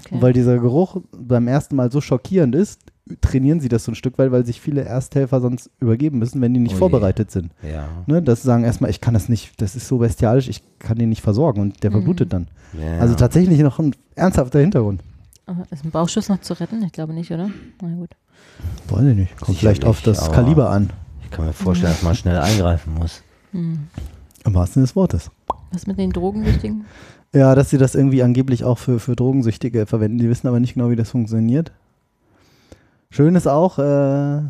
Okay. 0.00 0.16
Und 0.16 0.22
weil 0.22 0.32
dieser 0.32 0.58
Geruch 0.58 1.00
beim 1.16 1.46
ersten 1.46 1.76
Mal 1.76 1.92
so 1.92 2.00
schockierend 2.00 2.56
ist, 2.56 2.80
trainieren 3.20 3.60
sie 3.60 3.68
das 3.68 3.84
so 3.84 3.92
ein 3.92 3.94
Stück 3.96 4.16
weit, 4.18 4.30
weil 4.32 4.46
sich 4.46 4.60
viele 4.60 4.82
Ersthelfer 4.82 5.40
sonst 5.40 5.70
übergeben 5.80 6.18
müssen, 6.18 6.40
wenn 6.40 6.54
die 6.54 6.60
nicht 6.60 6.72
Oh 6.72 6.74
je. 6.74 6.78
vorbereitet 6.78 7.30
sind. 7.30 7.50
Ja. 7.62 7.88
Ne, 8.06 8.22
dass 8.22 8.42
sie 8.42 8.46
sagen 8.46 8.64
erstmal, 8.64 8.90
ich 8.90 9.00
kann 9.00 9.14
das 9.14 9.28
nicht, 9.28 9.60
das 9.60 9.74
ist 9.76 9.88
so 9.88 9.98
bestialisch, 9.98 10.48
ich 10.48 10.62
kann 10.78 10.98
den 10.98 11.08
nicht 11.08 11.22
versorgen 11.22 11.60
und 11.60 11.82
der 11.82 11.90
Mhm. 11.90 11.94
verblutet 11.94 12.32
dann. 12.32 12.48
ja. 12.72 12.98
Also 13.00 13.14
tatsächlich 13.14 13.58
noch 13.60 13.78
ein 13.78 13.94
ernsthafter 14.14 14.60
Hintergrund. 14.60 15.02
Aber 15.46 15.66
ist 15.70 15.84
ein 15.84 15.90
Bauchschuss 15.90 16.28
noch 16.28 16.40
zu 16.40 16.58
retten? 16.60 16.82
Ich 16.84 16.92
glaube 16.92 17.12
nicht, 17.12 17.30
oder? 17.32 17.50
Na 17.82 17.94
gut. 17.96 18.10
Weiß 18.88 19.04
ich 19.04 19.16
nicht. 19.16 19.36
Kommt 19.40 19.58
vielleicht 19.58 19.84
auf 19.84 20.00
das 20.02 20.30
Kaliber 20.30 20.70
an. 20.70 20.90
Ich 21.24 21.30
kann 21.30 21.46
mir 21.46 21.52
vorstellen, 21.52 21.92
dass 21.92 22.02
man 22.02 22.14
schnell 22.14 22.38
eingreifen 22.38 22.94
muss. 22.94 23.22
Hm. 23.50 23.88
Im 24.44 24.54
wahrsten 24.54 24.74
Sinne 24.74 24.84
des 24.86 24.96
Wortes. 24.96 25.30
Was 25.72 25.86
mit 25.86 25.98
den 25.98 26.10
Drogensüchtigen? 26.10 26.84
Ja, 27.34 27.54
dass 27.54 27.70
sie 27.70 27.78
das 27.78 27.94
irgendwie 27.94 28.22
angeblich 28.22 28.62
auch 28.64 28.78
für, 28.78 29.00
für 29.00 29.16
Drogensüchtige 29.16 29.86
verwenden. 29.86 30.18
Die 30.18 30.28
wissen 30.28 30.46
aber 30.46 30.60
nicht 30.60 30.74
genau, 30.74 30.90
wie 30.90 30.96
das 30.96 31.10
funktioniert. 31.10 31.72
Schön 33.14 33.34
ist 33.34 33.46
auch, 33.46 33.78
äh, 33.78 34.40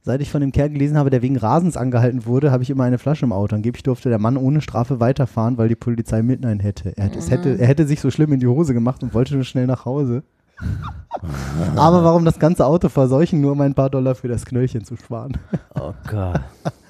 seit 0.00 0.22
ich 0.22 0.30
von 0.30 0.40
dem 0.40 0.52
Kerl 0.52 0.70
gelesen 0.70 0.96
habe, 0.96 1.10
der 1.10 1.20
wegen 1.20 1.36
Rasens 1.36 1.76
angehalten 1.76 2.24
wurde, 2.24 2.50
habe 2.50 2.62
ich 2.62 2.70
immer 2.70 2.84
eine 2.84 2.96
Flasche 2.96 3.26
im 3.26 3.32
Auto. 3.34 3.54
Angeblich 3.54 3.82
durfte 3.82 4.08
der 4.08 4.18
Mann 4.18 4.38
ohne 4.38 4.62
Strafe 4.62 5.00
weiterfahren, 5.00 5.58
weil 5.58 5.68
die 5.68 5.74
Polizei 5.76 6.22
Midnight 6.22 6.62
hätte. 6.62 6.96
Er 6.96 7.04
hätte, 7.04 7.18
es 7.18 7.30
hätte. 7.30 7.58
er 7.58 7.66
hätte 7.66 7.86
sich 7.86 8.00
so 8.00 8.10
schlimm 8.10 8.32
in 8.32 8.40
die 8.40 8.46
Hose 8.46 8.72
gemacht 8.72 9.02
und 9.02 9.12
wollte 9.12 9.34
nur 9.34 9.44
schnell 9.44 9.66
nach 9.66 9.84
Hause. 9.84 10.22
aber 11.76 12.02
warum 12.02 12.24
das 12.24 12.38
ganze 12.38 12.64
Auto 12.64 12.88
verseuchen, 12.88 13.42
nur 13.42 13.52
um 13.52 13.60
ein 13.60 13.74
paar 13.74 13.90
Dollar 13.90 14.14
für 14.14 14.28
das 14.28 14.46
Knöllchen 14.46 14.82
zu 14.82 14.96
sparen? 14.96 15.36
Oh 15.74 15.92
Gott. 16.10 16.40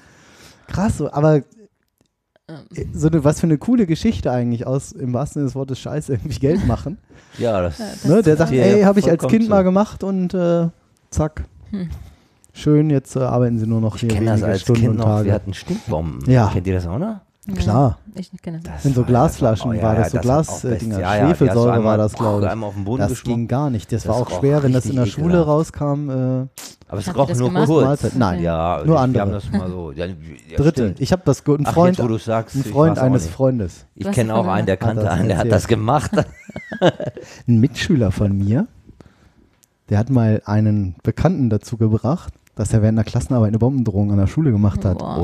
Krass, 0.67 1.01
aber 1.01 1.41
Ähm, 2.47 2.57
so 2.93 3.07
eine, 3.09 3.23
was 3.25 3.41
für 3.41 3.47
eine 3.47 3.57
coole 3.57 3.85
Geschichte 3.85 4.31
eigentlich 4.31 4.65
aus, 4.65 4.93
im 4.93 5.13
wahrsten 5.13 5.41
Sinne 5.41 5.45
des 5.47 5.55
Wortes, 5.55 5.79
Scheiße, 5.79 6.13
irgendwie 6.13 6.39
Geld 6.39 6.65
machen. 6.67 6.97
Ja, 7.37 7.61
das, 7.61 7.79
Ja, 7.79 7.85
das- 7.85 8.05
Ne, 8.05 8.21
der 8.21 8.37
sagt, 8.37 8.51
ey, 8.53 8.81
habe 8.83 8.99
ich 8.99 9.09
als 9.09 9.25
Kind 9.27 9.43
so. 9.45 9.49
mal 9.49 9.63
gemacht 9.63 10.03
und 10.05 10.33
äh, 10.33 10.67
zack. 11.11 11.43
Hm. 11.71 11.89
Schön, 12.53 12.89
jetzt 12.89 13.15
äh, 13.15 13.19
arbeiten 13.19 13.59
sie 13.59 13.67
nur 13.67 13.79
noch 13.79 13.95
ich 13.95 14.01
hier 14.01 14.09
kenne 14.09 14.25
das 14.25 14.35
wenige 14.37 14.51
als 14.51 14.61
Stunden 14.61 14.81
Kind 14.81 14.91
und 14.91 14.97
noch. 14.97 15.05
Tage. 15.05 15.25
Wir 15.25 15.33
hatten 15.33 15.53
Stinkbomben. 15.53 16.29
Ja. 16.29 16.49
Kennt 16.51 16.67
ihr 16.67 16.73
das 16.73 16.87
auch 16.87 16.97
noch? 16.97 17.21
Klar. 17.55 17.97
Ich 18.13 18.29
kenne 18.41 18.59
das. 18.63 18.85
In 18.85 18.93
so 18.93 19.03
Glasflaschen 19.03 19.71
oh 19.75 19.81
war 19.81 19.95
das, 19.95 20.11
so 20.11 20.19
Glasdinger. 20.19 20.99
du 20.99 21.25
Schwefelsäure 21.25 21.83
war 21.83 21.97
das, 21.97 22.13
glaube 22.13 22.43
ich. 22.45 22.49
Einmal 22.51 22.69
auf 22.69 22.75
den 22.75 22.83
Boden 22.83 23.01
Das 23.01 23.23
ging 23.23 23.47
gar 23.47 23.69
nicht. 23.71 23.91
Das, 23.91 24.03
Das 24.03 24.09
war 24.11 24.21
auch 24.21 24.39
schwer, 24.39 24.61
wenn 24.61 24.73
das 24.73 24.85
in 24.85 24.95
der 24.95 25.07
Schule 25.07 25.39
ekelhaft. 25.39 25.47
rauskam. 25.47 26.09
Äh, 26.09 26.13
Aber 26.87 26.99
es 26.99 27.15
roch 27.15 27.33
nur 27.33 27.47
gemacht? 27.49 27.65
kurz. 27.67 27.85
Mahlzeit. 27.85 28.15
Nein, 28.15 28.41
Ja, 28.41 28.83
nur 28.85 28.95
ich, 28.95 29.01
andere. 29.01 29.15
Wir 29.15 29.21
haben 29.21 29.31
das 29.31 29.51
mal 29.51 29.69
so. 29.69 29.91
Ja, 29.91 30.05
ja, 30.05 30.13
Dritte. 30.57 30.69
stimmt. 30.83 31.01
Ich 31.01 31.11
habe 31.11 31.23
das 31.25 31.43
ein 31.47 31.63
Ach, 31.65 31.73
Freund, 31.73 31.97
jetzt, 31.97 32.03
wo 32.03 32.07
du 32.09 32.17
sagst, 32.19 32.55
ein 32.55 32.61
ich 32.63 32.71
Freund 32.71 32.99
eines. 32.99 33.27
Freundes, 33.27 33.85
Ich 33.95 34.11
kenne 34.11 34.35
auch 34.35 34.47
einen, 34.47 34.67
der 34.67 34.77
kannte 34.77 35.09
einen, 35.09 35.27
der 35.29 35.37
hat 35.39 35.51
das 35.51 35.67
gemacht. 35.67 36.11
ein 37.47 37.59
Mitschüler 37.59 38.11
von 38.11 38.37
mir, 38.37 38.67
der 39.91 39.99
hat 39.99 40.09
mal 40.09 40.41
einen 40.45 40.95
Bekannten 41.03 41.49
dazu 41.51 41.77
gebracht, 41.77 42.33
dass 42.55 42.73
er 42.73 42.81
während 42.81 42.97
der 42.97 43.05
Klassenarbeit 43.05 43.49
eine 43.49 43.59
Bombendrohung 43.59 44.11
an 44.11 44.17
der 44.17 44.27
Schule 44.27 44.51
gemacht 44.51 44.83
hat. 44.85 44.97
Boah. 44.97 45.17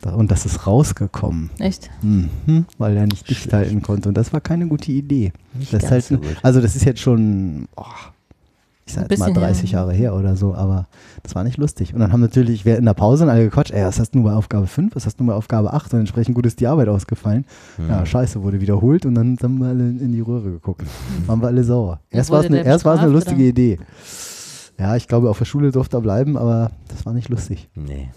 Da- 0.00 0.14
Und 0.14 0.30
das 0.30 0.44
ist 0.46 0.66
rausgekommen. 0.66 1.50
Echt? 1.58 1.90
Mhm, 2.02 2.66
weil 2.78 2.96
er 2.96 3.06
nicht 3.06 3.28
dicht 3.30 3.52
halten 3.52 3.82
konnte. 3.82 4.08
Und 4.08 4.16
das 4.16 4.32
war 4.32 4.40
keine 4.40 4.66
gute 4.66 4.90
Idee. 4.92 5.32
Das 5.70 5.90
halt. 5.90 6.18
Also 6.42 6.60
das 6.60 6.74
ist 6.76 6.84
jetzt 6.84 7.00
schon, 7.00 7.66
oh, 7.76 7.84
ich 8.86 8.94
sag 8.94 9.10
jetzt 9.10 9.18
mal 9.18 9.26
bisschen 9.26 9.42
30 9.42 9.72
her. 9.72 9.80
Jahre 9.80 9.92
her 9.92 10.14
oder 10.14 10.36
so, 10.36 10.54
aber 10.54 10.86
das 11.24 11.34
war 11.34 11.42
nicht 11.42 11.58
lustig. 11.58 11.92
Und 11.92 12.00
dann 12.00 12.12
haben 12.12 12.20
natürlich, 12.20 12.64
wir 12.64 12.78
in 12.78 12.84
der 12.84 12.94
Pause 12.94 13.28
alle 13.28 13.44
gequatscht, 13.44 13.72
ey, 13.72 13.84
was 13.84 13.98
hast 13.98 14.12
du 14.12 14.20
nur 14.20 14.30
bei 14.30 14.36
Aufgabe 14.36 14.68
5, 14.68 14.94
was 14.94 15.06
hast 15.06 15.18
du 15.18 15.24
nur 15.24 15.34
bei 15.34 15.38
Aufgabe 15.38 15.72
8? 15.72 15.92
Und 15.94 16.00
entsprechend 16.00 16.36
gut 16.36 16.46
ist 16.46 16.60
die 16.60 16.68
Arbeit 16.68 16.88
ausgefallen. 16.88 17.44
Hm. 17.76 17.88
Ja, 17.88 18.06
scheiße, 18.06 18.42
wurde 18.42 18.60
wiederholt 18.60 19.04
und 19.04 19.16
dann 19.16 19.36
haben 19.42 19.58
wir 19.58 19.66
alle 19.68 19.88
in 19.88 20.12
die 20.12 20.20
Röhre 20.20 20.52
geguckt. 20.52 20.84
Waren 21.26 21.42
wir 21.42 21.48
alle 21.48 21.64
sauer. 21.64 22.00
Erst 22.10 22.30
war 22.30 22.40
es 22.40 22.46
eine, 22.46 22.64
erst 22.64 22.86
eine 22.86 23.08
lustige 23.08 23.42
oder? 23.42 23.48
Idee. 23.48 23.78
Ja, 24.78 24.94
ich 24.94 25.08
glaube, 25.08 25.30
auf 25.30 25.38
der 25.38 25.46
Schule 25.46 25.72
durfte 25.72 25.96
er 25.96 26.00
bleiben, 26.00 26.36
aber 26.36 26.70
das 26.88 27.04
war 27.04 27.12
nicht 27.12 27.28
lustig. 27.28 27.68
Nee. 27.74 28.10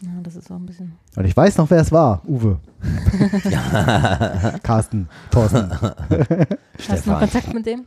Ja, 0.00 0.10
das 0.22 0.36
ist 0.36 0.50
auch 0.50 0.56
ein 0.56 0.66
bisschen. 0.66 0.92
Und 1.16 1.24
ich 1.24 1.36
weiß 1.36 1.56
noch, 1.58 1.70
wer 1.70 1.80
es 1.80 1.90
war. 1.90 2.22
Uwe. 2.26 2.58
Carsten. 4.62 5.08
Thorsten. 5.30 5.70
Hast 6.88 7.06
du 7.06 7.10
noch. 7.10 7.20
Kontakt 7.20 7.52
mit 7.54 7.66
dem? 7.66 7.84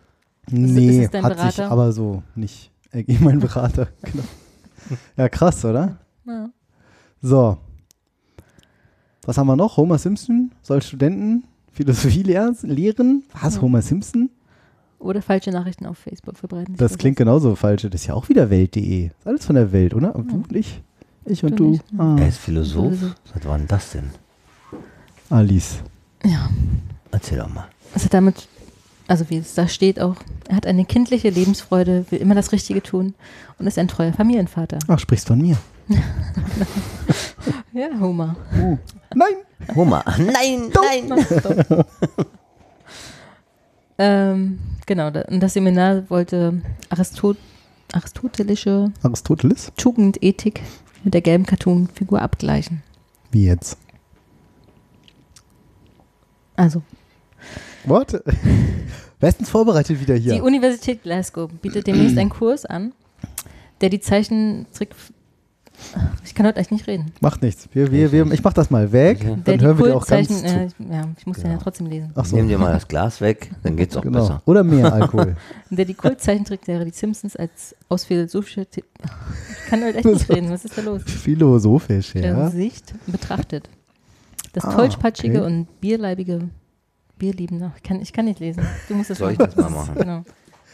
Nee, 0.50 1.04
ist 1.04 1.14
dein 1.14 1.24
hat 1.24 1.34
sich 1.40 1.56
Berater? 1.56 1.72
aber 1.72 1.92
so 1.92 2.24
nicht 2.36 2.72
ergeben, 2.92 3.26
mein 3.26 3.40
Berater. 3.40 3.88
genau. 4.04 4.24
Ja, 5.18 5.28
krass, 5.30 5.64
oder? 5.66 5.98
Ja. 6.26 6.50
So. 7.22 7.58
Was 9.26 9.38
haben 9.38 9.48
wir 9.48 9.56
noch? 9.58 9.76
Homer 9.78 9.98
Simpson 9.98 10.52
soll 10.62 10.82
Studenten 10.82 11.44
Philosophie 11.72 12.24
lehren? 12.24 12.56
lehren? 12.64 13.24
Was? 13.42 13.56
Ja. 13.56 13.62
Homer 13.62 13.82
Simpson? 13.82 14.30
Oder 15.00 15.22
falsche 15.22 15.52
Nachrichten 15.52 15.86
auf 15.86 15.98
Facebook 15.98 16.38
verbreiten. 16.38 16.74
sich 16.74 16.80
Das 16.80 16.98
klingt 16.98 17.18
genauso 17.18 17.56
falsch. 17.56 17.84
Das 17.84 17.94
ist 18.02 18.08
ja 18.08 18.14
auch 18.14 18.30
wieder 18.30 18.50
Welt.de. 18.50 19.08
Ist 19.08 19.28
alles 19.28 19.46
von 19.46 19.56
der 19.56 19.72
Welt, 19.72 19.94
oder? 19.94 20.16
Und 20.16 20.32
du 20.32 20.36
und 20.38 20.56
ich? 20.56 20.82
Ich 21.26 21.44
und 21.44 21.60
Du 21.60 21.78
du. 21.92 22.02
Ah, 22.02 22.16
Er 22.18 22.30
ist 22.30 22.38
Philosoph. 22.40 22.96
Seit 23.32 23.46
wann 23.46 23.68
das 23.68 23.92
denn? 23.92 24.10
Alice. 25.30 25.80
Ja. 26.24 26.50
Erzähl 27.12 27.38
doch 27.38 27.54
mal. 27.54 27.68
Es 27.94 28.06
hat 28.06 28.14
damit, 28.14 28.48
also 29.08 29.30
wie 29.30 29.38
es 29.38 29.54
da 29.54 29.68
steht 29.68 30.00
auch, 30.00 30.16
er 30.50 30.56
hat 30.56 30.66
eine 30.66 30.86
kindliche 30.86 31.30
Lebensfreude, 31.30 32.06
will 32.10 32.20
immer 32.20 32.36
das 32.36 32.52
Richtige 32.52 32.84
tun 32.84 33.16
und 33.58 33.68
ist 33.68 33.78
ein 33.78 33.88
treuer 33.88 34.14
Familienvater. 34.14 34.80
Ach, 34.88 35.00
sprichst 35.00 35.28
von 35.28 35.42
mir. 35.42 35.58
Ja, 37.72 37.90
Homer. 38.00 38.36
Nein! 39.14 39.76
Hummer. 39.76 40.04
Nein, 40.18 40.72
nein. 40.74 41.84
Ähm, 44.00 44.60
genau, 44.86 45.08
und 45.08 45.40
das 45.40 45.54
Seminar 45.54 46.10
wollte 46.10 46.62
Aristot 46.90 47.38
aristotelische 47.94 48.92
Aristoteles? 49.02 49.72
Tugendethik 49.78 50.62
mit 51.04 51.14
der 51.14 51.22
gelben 51.22 51.46
Cartoon-Figur 51.46 52.22
abgleichen. 52.22 52.84
Wie 53.32 53.46
jetzt? 53.46 53.78
Also, 56.56 56.82
What? 57.86 58.22
Bestens 59.20 59.50
vorbereitet 59.50 60.00
wieder 60.00 60.16
hier. 60.16 60.36
die 60.36 60.42
Universität 60.42 61.02
Glasgow 61.04 61.50
bietet 61.62 61.88
demnächst 61.88 62.18
einen 62.18 62.30
Kurs 62.30 62.66
an, 62.66 62.94
der 63.82 63.90
die 63.90 64.00
Zeichentrick. 64.00 64.90
Ich 66.26 66.34
kann 66.34 66.46
heute 66.48 66.60
echt 66.60 66.72
nicht 66.72 66.88
reden. 66.88 67.12
Macht 67.22 67.44
nichts. 67.44 67.70
Wir, 67.72 67.92
wir, 67.92 68.12
wir, 68.12 68.32
ich 68.32 68.44
mach 68.44 68.54
das 68.54 68.72
mal 68.72 68.92
weg. 68.92 69.20
Der 69.22 69.36
Der 69.36 69.58
Dann 69.58 69.66
hören 69.68 69.78
wir 69.80 69.86
dir 69.88 69.96
auch 69.96 70.06
ganz. 70.08 70.42
Äh, 70.44 70.70
ja, 70.92 71.08
ich 71.18 71.26
muss 71.28 71.38
den 71.38 71.52
ja 71.52 71.58
trotzdem 71.58 71.86
lesen. 71.88 72.12
Ach 72.16 72.26
so. 72.26 72.36
Nimm 72.36 72.48
dir 72.48 72.58
mal 72.58 72.74
das 72.74 72.88
Glas 72.88 73.22
weg, 73.22 73.52
dann 73.64 73.76
geht's 73.78 73.96
auch 73.96 74.02
Genau. 74.02 74.22
besser. 74.22 74.42
Oder 74.46 74.64
mehr 74.64 74.92
Alkohol. 74.94 75.36
Der 75.70 75.86
die 75.86 75.94
Kultzeichentrickserie 75.94 76.86
Die 76.86 76.92
Simpsons 76.92 77.36
als 77.36 77.76
aus 77.90 78.06
philosophischer 78.06 78.68
Ti- 78.70 78.84
Ich 79.64 79.70
kann 79.70 79.84
heute 79.84 79.98
echt 80.00 80.06
nicht 80.06 80.30
reden. 80.32 80.50
Was 80.50 80.66
ist 80.66 80.78
da 80.78 80.82
los? 80.82 81.02
Philosophisch, 81.06 82.16
ja. 82.16 82.50
Sicht 82.50 82.94
betrachtet. 83.06 83.70
Das 84.54 84.66
Ah, 84.66 84.74
tollpatschige 84.76 85.40
okay. 85.44 85.46
und 85.46 85.80
bierleibige 85.80 86.50
Bierliebender. 87.18 87.74
Ich 87.78 87.84
kann, 87.84 88.02
ich 88.02 88.14
kann 88.14 88.26
nicht 88.26 88.40
lesen. 88.40 88.64
Du 88.88 88.96
musst 88.96 89.10
das 89.10 89.18
Soll 89.18 89.32
ich 89.32 89.38
das 89.38 89.56
mal 89.56 89.70
machen? 89.70 89.96
Genau. 89.96 90.24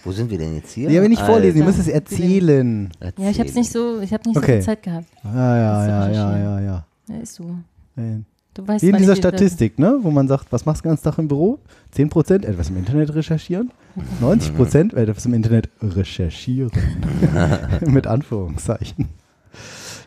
Wo 0.03 0.11
sind 0.11 0.29
wir 0.29 0.37
denn 0.37 0.55
jetzt 0.55 0.71
hier? 0.73 0.89
Nee, 0.89 0.97
aber 0.97 1.07
nicht 1.07 1.21
vorlesen, 1.21 1.57
ihr 1.59 1.63
müsst 1.63 1.79
es 1.79 1.87
erzählen. 1.87 2.91
Ja, 3.17 3.29
ich 3.29 3.39
habe 3.39 3.47
es 3.47 3.55
nicht 3.55 3.71
so, 3.71 4.01
ich 4.01 4.11
habe 4.13 4.27
nicht 4.27 4.37
Okay. 4.37 4.45
so 4.47 4.53
viel 4.55 4.61
Zeit 4.61 4.83
gehabt. 4.83 5.07
Ja, 5.23 5.31
ja, 5.33 5.57
ja, 5.57 5.87
ja, 5.87 6.03
recherchieren. 6.05 6.43
ja, 6.43 6.59
ja. 6.59 6.85
Ja, 7.07 7.15
ist 7.17 7.35
so. 7.35 7.55
Du 8.53 8.67
weißt 8.67 8.83
Wie 8.83 8.89
in 8.89 8.97
dieser 8.97 9.15
Statistik, 9.15 9.79
ne? 9.79 9.97
wo 10.01 10.11
man 10.11 10.27
sagt, 10.27 10.51
was 10.51 10.65
machst 10.65 10.81
du 10.81 10.83
den 10.83 10.91
ganzen 10.91 11.03
Tag 11.05 11.17
im 11.17 11.27
Büro? 11.27 11.59
10% 11.95 12.45
etwas 12.45 12.69
im 12.69 12.77
Internet 12.77 13.15
recherchieren, 13.15 13.71
90% 14.21 14.95
etwas 14.95 15.25
im 15.25 15.33
Internet 15.33 15.69
recherchieren. 15.81 16.71
Mit 17.87 18.05
Anführungszeichen. 18.05 19.07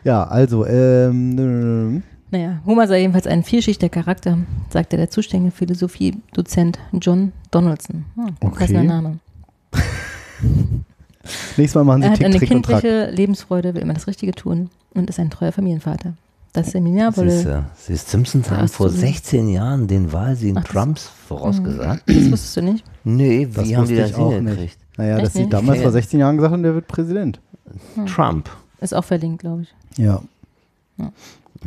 Ja, 0.03 0.23
also, 0.25 0.65
ähm, 0.65 2.03
Naja, 2.29 2.59
Homer 2.65 2.87
sei 2.87 2.99
jedenfalls 3.01 3.25
ein 3.27 3.43
vielschichtiger 3.43 3.89
Charakter, 3.89 4.37
sagte 4.69 4.97
der 4.97 5.09
zuständige 5.09 5.51
Philosophiedozent 5.55 6.77
John 6.93 7.31
Donaldson. 7.51 8.05
Hm, 8.15 8.35
Okay. 8.41 8.59
passender 8.59 8.83
Name. 8.83 9.19
nächstes 11.57 11.75
Mal 11.75 11.83
machen 11.83 12.01
sie 12.01 12.07
Er 12.07 12.11
hat 12.11 12.17
Tick, 12.17 12.25
eine 12.25 12.37
Trick 12.37 12.49
kindliche 12.49 13.09
Lebensfreude, 13.11 13.73
will 13.73 13.81
immer 13.81 13.93
das 13.93 14.07
Richtige 14.07 14.33
tun 14.33 14.69
und 14.93 15.09
ist 15.09 15.19
ein 15.19 15.29
treuer 15.29 15.51
Familienvater. 15.51 16.13
Das 16.53 16.71
Seminar 16.71 17.11
Siehst 17.11 17.17
wolle, 17.17 17.43
du, 17.43 17.65
siehst, 17.75 18.09
Simpsons 18.09 18.47
Ja, 18.49 18.57
haben 18.57 18.67
vor 18.67 18.89
so- 18.89 18.97
16 18.97 19.47
Jahren 19.49 19.87
den 19.87 20.11
Wahlsieg 20.11 20.55
das- 20.55 20.63
Trumps 20.65 21.11
vorausgesagt. 21.27 22.03
das 22.07 22.31
wusstest 22.31 22.57
du 22.57 22.61
nicht? 22.61 22.83
Nee, 23.03 23.45
Das 23.53 23.67
wie 23.67 23.77
haben 23.77 23.87
die 23.87 23.95
das 23.95 24.13
auch 24.15 24.31
hingekriegt? 24.33 24.77
Naja, 24.97 25.17
Echt 25.17 25.25
dass 25.27 25.33
sie 25.33 25.39
nicht? 25.41 25.53
damals 25.53 25.77
Ja. 25.77 25.83
vor 25.83 25.91
16 25.91 26.19
Jahren 26.19 26.37
gesagt 26.37 26.53
haben, 26.53 26.63
der 26.63 26.73
wird 26.73 26.87
Präsident. 26.87 27.39
Trump. 28.07 28.49
Ist 28.81 28.93
auch 28.95 29.03
verlinkt, 29.03 29.39
glaube 29.41 29.63
ich. 29.63 29.73
Ja. 29.97 30.21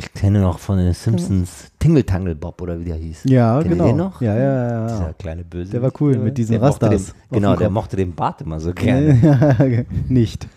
Ich 0.03 0.11
kenne 0.15 0.41
noch 0.41 0.57
von 0.57 0.79
den 0.79 0.93
Simpsons 0.95 1.71
Tingle 1.77 2.03
Tangle 2.03 2.33
Bob 2.33 2.59
oder 2.59 2.79
wie 2.79 2.85
der 2.85 2.95
hieß. 2.95 3.25
Ja, 3.25 3.59
Kennt 3.61 3.65
ihr 3.65 3.69
genau. 3.77 3.85
den 3.87 3.97
noch? 3.97 4.19
Ja, 4.19 4.35
ja, 4.35 4.67
ja. 4.71 4.87
Dieser 4.87 5.13
kleine 5.13 5.43
Böse. 5.43 5.71
Der 5.73 5.81
war 5.83 5.91
cool, 5.99 6.17
mit 6.17 6.39
diesen 6.39 6.53
der 6.53 6.61
mochte 6.61 6.87
Rastas 6.87 7.13
Den, 7.29 7.35
genau, 7.35 7.55
der 7.55 7.69
mochte 7.69 7.97
den 7.97 8.15
Bart 8.15 8.41
immer 8.41 8.59
so 8.59 8.73
gerne. 8.73 9.85
Nicht. 10.09 10.47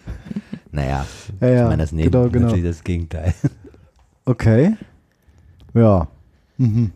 Naja, 0.73 1.05
Ja, 1.41 1.49
ja, 1.49 1.63
ich 1.63 1.69
meine 1.69 1.83
das 1.83 1.93
neben 1.93 2.11
genau, 2.11 2.31
genau. 2.31 2.47
natürlich 2.47 2.65
das 2.65 2.83
Gegenteil. 2.83 3.35
Okay. 4.25 4.77
Ja. 5.75 6.09
Mhm. 6.57 6.93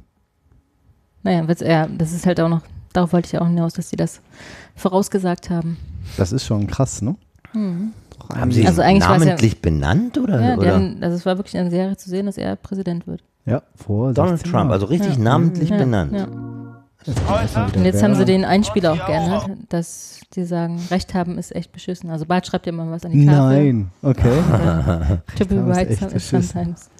Naja, 1.22 1.44
ja, 1.61 1.86
das 1.86 2.12
ist 2.12 2.24
halt 2.24 2.40
auch 2.40 2.49
noch, 2.49 2.62
darauf 2.94 3.12
wollte 3.12 3.26
ich 3.26 3.32
ja 3.32 3.42
auch 3.42 3.46
hinaus, 3.46 3.74
dass 3.74 3.90
sie 3.90 3.96
das 3.96 4.22
vorausgesagt 4.74 5.51
haben. 5.51 5.76
Das 6.16 6.32
ist 6.32 6.46
schon 6.46 6.66
krass, 6.66 7.03
ne? 7.03 7.14
Haben 7.55 8.53
sie 8.53 8.66
Also 8.66 8.82
ihn 8.82 8.86
eigentlich 8.88 9.09
war's 9.09 9.20
ja- 9.22 9.26
namentlich 9.30 9.62
benannt 9.62 10.18
oder? 10.18 10.40
Ja, 10.40 10.57
oder? 10.57 10.74
haben, 10.74 10.99
also 11.01 11.16
es 11.16 11.24
war 11.26 11.38
wirklich 11.38 11.57
eine 11.57 11.70
Serie 11.70 11.96
zu 11.96 12.11
sehen, 12.11 12.26
dass 12.26 12.36
er 12.38 12.57
Präsident 12.57 13.07
wird. 13.07 13.22
Ja, 13.46 13.62
vor 13.74 14.12
Donald 14.12 14.38
16 14.38 14.51
Trump, 14.53 14.64
Jahren. 14.64 14.72
also 14.72 14.86
richtig 14.86 15.16
Ja. 15.16 15.22
namentlich 15.22 15.70
Ja, 15.70 15.76
benannt. 15.78 16.28
Und 17.74 17.84
jetzt 17.84 18.03
haben 18.03 18.14
sie 18.16 18.24
den 18.26 18.44
Einspieler 18.44 18.92
auch 18.92 19.07
geändert, 19.07 19.49
dass 19.70 20.20
die 20.34 20.44
sagen, 20.44 20.78
Recht 20.90 21.14
haben 21.14 21.38
ist 21.38 21.55
echt 21.55 21.72
beschissen. 21.72 22.11
Also 22.11 22.26
Bart 22.26 22.46
schreibt 22.46 22.66
ja 22.66 22.72
immer 22.72 22.90
was 22.90 23.05
an 23.07 23.12
die 23.12 23.24
Tafel. 23.24 23.38
Nein, 23.64 23.90
okay. 24.03 24.42
Be 25.49 25.57
haben 25.57 25.72
ist 26.14 26.28
sometimes. 26.28 26.90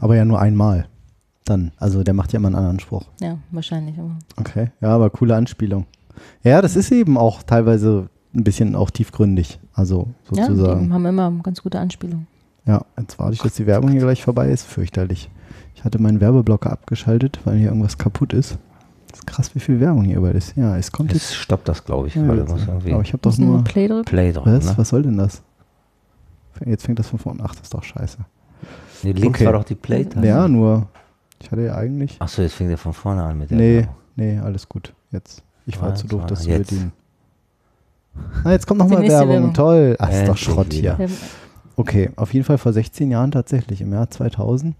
aber 0.00 0.16
ja 0.16 0.24
nur 0.24 0.40
einmal. 0.40 0.86
Dann, 1.46 1.72
also 1.78 2.02
der 2.02 2.14
macht 2.14 2.32
ja 2.32 2.38
immer 2.38 2.48
einen 2.48 2.56
anderen 2.56 2.80
Spruch. 2.80 3.04
Ja, 3.20 3.38
wahrscheinlich. 3.50 3.98
Aber 3.98 4.16
Okay, 4.36 4.70
ja, 4.80 4.88
aber 4.88 5.10
coole 5.10 5.34
Anspielung. 5.36 5.86
Ja, 6.42 6.60
das 6.62 6.76
ist 6.76 6.90
eben 6.92 7.16
auch 7.16 7.42
teilweise 7.42 8.08
ein 8.34 8.44
bisschen 8.44 8.74
auch 8.74 8.90
tiefgründig, 8.90 9.58
also 9.72 10.08
ja, 10.32 10.46
sozusagen. 10.46 10.86
die 10.88 10.92
haben 10.92 11.06
immer 11.06 11.30
ganz 11.42 11.62
gute 11.62 11.78
Anspielungen. 11.78 12.26
Ja, 12.66 12.84
jetzt 12.98 13.18
warte 13.18 13.34
ich, 13.34 13.40
dass 13.42 13.54
die 13.54 13.66
Werbung 13.66 13.90
hier 13.90 14.00
gleich 14.00 14.22
vorbei 14.24 14.48
ist. 14.50 14.64
Fürchterlich. 14.64 15.30
Ich 15.74 15.84
hatte 15.84 16.00
meinen 16.00 16.20
Werbeblocker 16.20 16.72
abgeschaltet, 16.72 17.38
weil 17.44 17.58
hier 17.58 17.68
irgendwas 17.68 17.98
kaputt 17.98 18.32
ist. 18.32 18.58
Das 19.10 19.20
ist 19.20 19.26
krass, 19.26 19.54
wie 19.54 19.60
viel 19.60 19.78
Werbung 19.80 20.02
hier 20.04 20.16
überall 20.16 20.34
ist. 20.34 20.56
Ja, 20.56 20.76
es 20.76 20.90
kommt 20.90 21.12
jetzt. 21.12 21.22
Jetzt 21.30 21.34
stoppt 21.36 21.68
das, 21.68 21.84
glaube 21.84 22.08
ich. 22.08 22.14
Ja, 22.16 22.22
jetzt- 22.34 22.50
irgendwie 22.66 22.92
aber 22.92 23.02
ich 23.02 23.12
habe 23.12 23.20
doch 23.22 23.36
nur. 23.38 23.62
Play 23.62 23.86
drücken? 23.86 24.04
Play 24.06 24.32
drücken. 24.32 24.56
Was? 24.56 24.64
Ne? 24.66 24.72
Was 24.78 24.88
soll 24.88 25.02
denn 25.02 25.16
das? 25.18 25.42
Jetzt 26.64 26.84
fängt 26.86 26.98
das 26.98 27.08
von 27.08 27.18
vorne. 27.18 27.40
Ach, 27.44 27.52
das 27.54 27.62
ist 27.64 27.74
doch 27.74 27.82
scheiße. 27.82 28.18
Nee, 29.02 29.12
links 29.12 29.38
Okay. 29.38 29.46
war 29.46 29.52
doch 29.52 29.64
die 29.64 29.74
Play-Taste. 29.74 30.26
Ja, 30.26 30.48
nur. 30.48 30.88
Ich 31.40 31.50
hatte 31.52 31.62
ja 31.62 31.74
eigentlich. 31.76 32.16
Achso, 32.20 32.42
jetzt 32.42 32.54
fängt 32.54 32.70
er 32.70 32.78
von 32.78 32.92
vorne 32.94 33.22
an 33.22 33.38
mit 33.38 33.50
der 33.50 33.58
Nee, 33.58 33.76
Werbung. 33.80 33.94
nee, 34.16 34.38
alles 34.38 34.68
gut. 34.68 34.94
Jetzt. 35.12 35.43
Ich 35.66 35.80
war 35.80 35.94
zu 35.94 36.06
doof, 36.06 36.26
das 36.26 36.42
zu 36.42 36.50
jetzt. 36.50 36.70
bedienen. 36.70 36.92
Ah, 38.44 38.52
jetzt 38.52 38.66
kommt 38.66 38.78
nochmal 38.78 39.02
Werbung. 39.02 39.30
Werbung. 39.34 39.54
Toll. 39.54 39.96
Ach, 39.98 40.10
ist 40.10 40.28
doch 40.28 40.36
Schrott 40.36 40.72
hier. 40.72 40.96
Okay, 41.76 42.10
auf 42.16 42.32
jeden 42.32 42.44
Fall 42.46 42.58
vor 42.58 42.72
16 42.72 43.10
Jahren 43.10 43.30
tatsächlich, 43.32 43.80
im 43.80 43.92
Jahr 43.92 44.08
2000. 44.10 44.76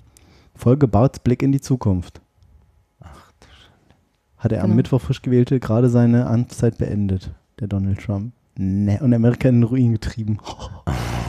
Folge 0.54 0.86
Barts 0.86 1.18
Blick 1.18 1.42
in 1.42 1.50
die 1.50 1.60
Zukunft. 1.60 2.20
Hat 4.38 4.52
er 4.52 4.60
am 4.60 4.66
Genau. 4.66 4.76
Mittwoch 4.76 5.00
frisch 5.00 5.22
gewählte 5.22 5.58
gerade 5.58 5.88
seine 5.88 6.26
Amtszeit 6.26 6.78
beendet, 6.78 7.30
der 7.60 7.66
Donald 7.66 7.98
Trump. 8.00 8.32
Ne, 8.56 9.00
und 9.00 9.12
Amerika 9.12 9.48
in 9.48 9.56
den 9.56 9.62
Ruin 9.64 9.92
getrieben. 9.92 10.38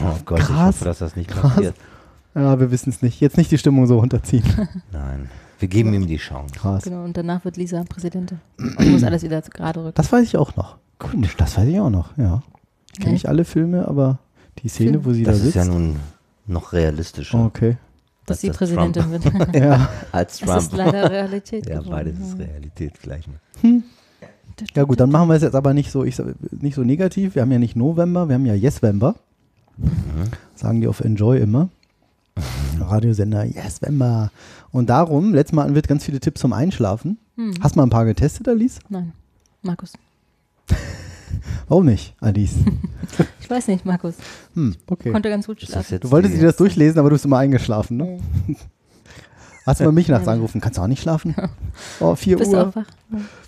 Oh 0.04 0.14
Gott, 0.26 0.40
ich 0.40 0.44
Krass. 0.44 0.66
hoffe, 0.76 0.84
dass 0.84 0.98
das 0.98 1.16
nicht 1.16 1.30
Krass. 1.30 1.54
passiert. 1.54 1.74
Ja, 2.34 2.60
wir 2.60 2.70
wissen 2.70 2.90
es 2.90 3.00
nicht. 3.00 3.18
Jetzt 3.22 3.38
nicht 3.38 3.50
die 3.50 3.56
Stimmung 3.56 3.86
so 3.86 3.98
runterziehen. 3.98 4.44
Nein, 4.92 5.30
wir 5.58 5.68
geben 5.68 5.94
ihm 5.94 6.06
die 6.06 6.16
Chance. 6.18 6.54
Krass. 6.54 6.84
genau, 6.84 7.04
und 7.04 7.16
danach 7.16 7.44
wird 7.44 7.56
Lisa 7.56 7.82
Präsidentin. 7.88 8.40
Und 8.58 8.90
muss 8.90 9.02
alles 9.04 9.22
wieder 9.22 9.40
gerade 9.42 9.80
rücken. 9.80 9.94
Das 9.94 10.10
weiß 10.12 10.24
ich 10.24 10.36
auch 10.36 10.54
noch. 10.56 10.76
Komisch, 10.98 11.36
das 11.36 11.56
weiß 11.56 11.66
ich 11.68 11.78
auch 11.80 11.90
noch, 11.90 12.16
ja. 12.16 12.42
Ich 12.92 13.00
kenne 13.00 13.12
nicht 13.12 13.28
alle 13.28 13.44
Filme, 13.44 13.86
aber 13.86 14.18
die 14.62 14.68
Szene, 14.68 14.92
Film. 14.92 15.04
wo 15.04 15.12
sie 15.12 15.22
Das 15.22 15.34
da 15.34 15.38
ist 15.46 15.52
sitzt. 15.52 15.56
ja 15.56 15.64
nun 15.72 15.96
noch 16.46 16.72
realistischer 16.72 17.44
okay. 17.44 17.76
dass 18.24 18.40
sie 18.40 18.48
das 18.48 18.56
Präsidentin 18.56 19.02
Trump. 19.02 19.24
wird. 19.52 19.54
Ja. 19.56 19.88
als 20.12 20.38
Das 20.38 20.48
Trump. 20.48 20.60
ist 20.62 20.72
leider 20.76 21.10
Realität. 21.10 21.66
ja, 21.68 21.80
geworden. 21.80 21.90
beides 21.90 22.18
ist 22.20 22.38
Realität 22.38 23.00
gleich 23.02 23.26
mal. 23.26 23.82
ja 24.74 24.84
gut, 24.84 25.00
dann 25.00 25.10
machen 25.10 25.28
wir 25.28 25.34
es 25.34 25.42
jetzt 25.42 25.54
aber 25.54 25.74
nicht 25.74 25.90
so, 25.90 26.04
ich, 26.04 26.16
sag- 26.16 26.34
nicht 26.50 26.74
so 26.74 26.82
negativ. 26.82 27.34
Wir 27.34 27.42
haben 27.42 27.52
ja 27.52 27.58
nicht 27.58 27.76
November, 27.76 28.28
wir 28.28 28.34
haben 28.36 28.46
ja 28.46 28.54
Yesvember. 28.54 29.16
Sagen 30.54 30.80
die 30.80 30.88
auf 30.88 31.00
Enjoy 31.00 31.38
immer. 31.38 31.68
Radiosender 32.80 33.44
Yesvember. 33.44 34.30
Und 34.72 34.88
darum, 34.90 35.32
letztes 35.32 35.54
Mal 35.54 35.74
wird 35.74 35.88
ganz 35.88 36.04
viele 36.04 36.20
Tipps 36.20 36.40
zum 36.40 36.52
Einschlafen. 36.52 37.18
Hm. 37.36 37.54
Hast 37.60 37.74
du 37.74 37.78
mal 37.80 37.86
ein 37.86 37.90
paar 37.90 38.04
getestet, 38.04 38.48
Alice? 38.48 38.78
Nein, 38.88 39.12
Markus. 39.62 39.92
Warum 41.68 41.86
nicht, 41.86 42.14
Alice? 42.20 42.54
Ich 43.40 43.48
weiß 43.50 43.68
nicht, 43.68 43.86
Markus. 43.86 44.16
Hm, 44.54 44.74
okay. 44.88 45.12
Konnte 45.12 45.28
ganz 45.30 45.46
gut 45.46 45.60
schlafen. 45.60 46.00
Du 46.00 46.10
wolltest 46.10 46.34
dir 46.34 46.42
das 46.42 46.56
durchlesen, 46.56 46.98
aber 46.98 47.10
du 47.10 47.14
bist 47.14 47.24
immer 47.24 47.38
eingeschlafen, 47.38 47.96
ne? 47.96 48.18
Mhm. 48.48 48.56
Hast 49.64 49.80
du 49.80 49.84
mal 49.84 49.92
mich 49.92 50.08
nachts 50.08 50.26
angerufen? 50.26 50.60
Kannst 50.60 50.78
du 50.78 50.82
auch 50.82 50.88
nicht 50.88 51.00
schlafen? 51.00 51.34
Oh, 52.00 52.16
4 52.16 52.36
Bist 52.38 52.52
Uhr. 52.52 52.58
du 52.64 52.68
auch 52.68 52.76
wach? 52.76 52.86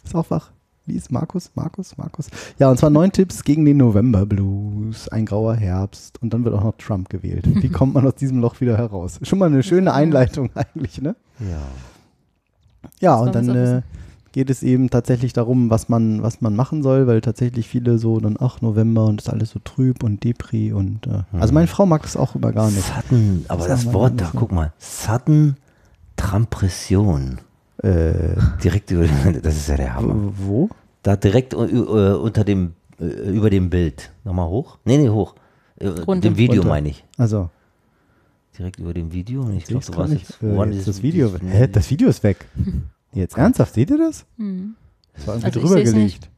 Ist 0.04 0.14
auch 0.14 0.30
wach. 0.30 0.50
Wie 0.88 0.94
ist 0.96 1.12
Markus? 1.12 1.50
Markus? 1.54 1.98
Markus? 1.98 2.28
Ja, 2.58 2.70
und 2.70 2.78
zwar 2.78 2.88
neun 2.88 3.12
Tipps 3.12 3.44
gegen 3.44 3.64
den 3.66 3.76
November 3.76 4.24
Blues. 4.24 5.08
Ein 5.10 5.26
grauer 5.26 5.54
Herbst. 5.54 6.20
Und 6.22 6.32
dann 6.32 6.44
wird 6.44 6.54
auch 6.54 6.64
noch 6.64 6.76
Trump 6.78 7.10
gewählt. 7.10 7.44
Wie 7.62 7.68
kommt 7.70 7.92
man 7.94 8.06
aus 8.06 8.14
diesem 8.14 8.40
Loch 8.40 8.60
wieder 8.60 8.76
heraus? 8.78 9.20
Schon 9.22 9.38
mal 9.38 9.46
eine 9.46 9.62
schöne 9.62 9.92
Einleitung 9.92 10.48
eigentlich, 10.54 11.00
ne? 11.02 11.14
Ja. 11.40 11.60
Ja, 13.00 13.16
und 13.16 13.34
dann 13.34 13.48
äh, 13.54 13.82
geht 14.32 14.48
es 14.50 14.62
eben 14.62 14.88
tatsächlich 14.88 15.32
darum, 15.34 15.68
was 15.68 15.88
man, 15.88 16.22
was 16.22 16.40
man 16.40 16.56
machen 16.56 16.82
soll, 16.82 17.06
weil 17.06 17.20
tatsächlich 17.20 17.68
viele 17.68 17.98
so 17.98 18.18
dann, 18.18 18.36
ach, 18.40 18.60
November 18.60 19.04
und 19.06 19.20
ist 19.20 19.28
alles 19.28 19.50
so 19.50 19.58
trüb 19.62 20.02
und 20.02 20.24
Depri 20.24 20.72
und 20.72 21.06
äh, 21.06 21.22
also 21.32 21.52
meine 21.52 21.66
Frau 21.66 21.86
mag 21.86 22.02
das 22.02 22.16
auch 22.16 22.34
über 22.34 22.52
gar 22.52 22.70
nicht. 22.70 22.84
Sudden, 22.84 23.44
aber 23.48 23.68
Das 23.68 23.84
das, 23.84 23.92
Wort 23.92 24.20
da, 24.20 24.30
guck 24.34 24.52
mal. 24.52 24.72
Sudden 24.78 25.56
Trampression. 26.16 27.38
Äh, 27.82 28.36
Direkt 28.62 28.90
über 28.90 29.06
das 29.42 29.56
ist 29.56 29.68
ja 29.68 29.76
der 29.76 29.94
Hammer. 29.94 30.32
wo? 30.36 30.68
Da 31.02 31.16
direkt 31.16 31.52
äh, 31.54 31.56
unter 31.56 32.44
dem, 32.44 32.74
äh, 33.00 33.04
über 33.04 33.50
dem 33.50 33.70
Bild. 33.70 34.10
Nochmal 34.24 34.48
hoch? 34.48 34.78
Nee, 34.84 34.98
nee, 34.98 35.08
hoch. 35.08 35.34
Runter. 35.80 36.28
Dem 36.28 36.36
Video 36.36 36.56
Runter. 36.62 36.68
meine 36.68 36.88
ich. 36.88 37.04
Also, 37.16 37.50
Direkt 38.58 38.80
über 38.80 38.92
dem 38.92 39.12
Video. 39.12 39.42
Und 39.42 39.54
ich 39.56 39.66
sehe 39.66 39.78
glaube, 39.78 39.78
ich's 39.78 39.86
du 39.86 39.92
grad 39.92 40.00
warst 40.00 40.12
nicht. 40.12 40.28
jetzt. 40.28 40.42
Äh, 40.42 40.54
woran 40.56 40.70
jetzt 40.72 40.78
ist- 40.80 40.88
das 40.88 41.02
Video. 41.02 41.28
ist- 41.28 41.42
Hä, 41.42 41.68
das 41.68 41.90
Video 41.90 42.08
ist 42.08 42.22
weg. 42.24 42.46
Jetzt 43.14 43.38
ernsthaft, 43.38 43.72
seht 43.74 43.88
ihr 43.90 43.96
das? 43.98 44.26
Hm. 44.36 44.74
Das 45.14 45.26
war 45.26 45.34
irgendwie 45.36 45.46
Also 45.58 45.60
drüber 45.68 45.82
gelegt. 45.82 46.28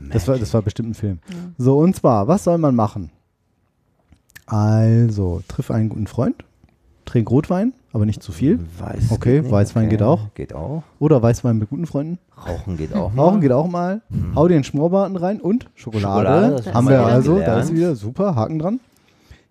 Das 0.00 0.28
war, 0.28 0.36
das 0.38 0.52
war 0.52 0.60
bestimmt 0.60 0.90
ein 0.90 0.94
Film. 0.94 1.18
So, 1.56 1.78
und 1.78 1.96
zwar, 1.96 2.28
was 2.28 2.44
soll 2.44 2.58
man 2.58 2.74
machen? 2.74 3.10
Also, 4.46 5.42
triff 5.48 5.70
einen 5.70 5.88
guten 5.88 6.06
Freund, 6.06 6.44
trink 7.06 7.30
Rotwein, 7.30 7.72
aber 7.94 8.06
nicht 8.06 8.22
zu 8.22 8.32
viel. 8.32 8.58
Weiß 8.78 9.12
Okay, 9.12 9.40
nicht. 9.40 9.50
Weißwein 9.52 9.88
geht 9.88 10.02
auch. 10.02 10.34
Geht 10.34 10.52
auch. 10.52 10.82
Oder 10.98 11.22
Weißwein 11.22 11.56
mit 11.56 11.70
guten 11.70 11.86
Freunden. 11.86 12.18
Rauchen 12.36 12.76
geht 12.76 12.92
auch. 12.92 13.16
Rauchen 13.16 13.40
geht 13.40 13.52
auch 13.52 13.68
mal. 13.68 14.02
Hau 14.34 14.48
dir 14.48 14.56
einen 14.56 14.64
Schmorbraten 14.64 15.16
rein 15.16 15.40
und 15.40 15.70
Schokolade. 15.76 16.26
Schokolade, 16.28 16.56
das 16.64 16.74
haben 16.74 16.88
wir 16.88 17.06
also, 17.06 17.34
da 17.38 17.44
gelernt. 17.44 17.64
ist 17.64 17.74
wieder 17.76 17.94
super, 17.94 18.34
Haken 18.34 18.58
dran. 18.58 18.80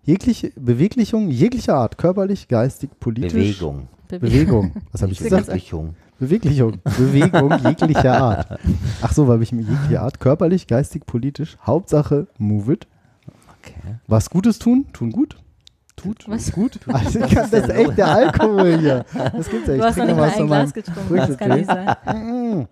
Jegliche 0.04 0.52
Beweglichung 0.56 1.30
jeglicher 1.30 1.76
Art, 1.76 1.96
körperlich, 1.96 2.46
geistig, 2.46 2.90
politisch. 3.00 3.32
Bewegung. 3.32 3.88
Bewegung. 4.08 4.72
Was 4.92 5.00
habe 5.00 5.12
ich 5.12 5.18
gesagt? 5.18 5.46
Beweglichung. 5.46 5.94
Beweglichung. 6.18 6.72
Bewegung 6.84 7.52
jeglicher 7.64 8.20
Art. 8.22 8.58
Ach 9.00 9.12
so, 9.14 9.26
weil 9.26 9.42
ich 9.42 9.52
mir 9.52 9.62
jeglicher 9.62 10.02
Art, 10.02 10.20
körperlich, 10.20 10.66
geistig, 10.66 11.06
politisch. 11.06 11.56
Hauptsache, 11.66 12.26
move 12.36 12.74
it. 12.74 12.86
Okay. 13.62 13.94
Was 14.06 14.28
Gutes 14.28 14.58
tun, 14.58 14.84
tun 14.92 15.10
gut. 15.10 15.38
Tut, 16.04 16.24
Was? 16.28 16.52
gut. 16.52 16.78
Also, 16.86 17.18
das 17.34 17.52
ist 17.52 17.68
echt 17.70 17.98
der 17.98 18.06
Alkohol 18.14 18.78
hier. 18.78 19.04
Das 19.32 19.48
gibt's 19.48 19.66
ja. 19.68 19.74
Ich 19.74 19.80
Du 19.80 19.84
hast 19.86 19.96
noch 19.98 20.04
nicht 20.06 20.16
mal 20.16 20.28
was 20.28 20.36
ein 20.36 20.46
Glas 20.46 20.72
getrunken. 20.74 21.16
Das 21.16 21.38
kann 21.38 21.50
nicht 21.50 21.66
sein. 21.66 22.68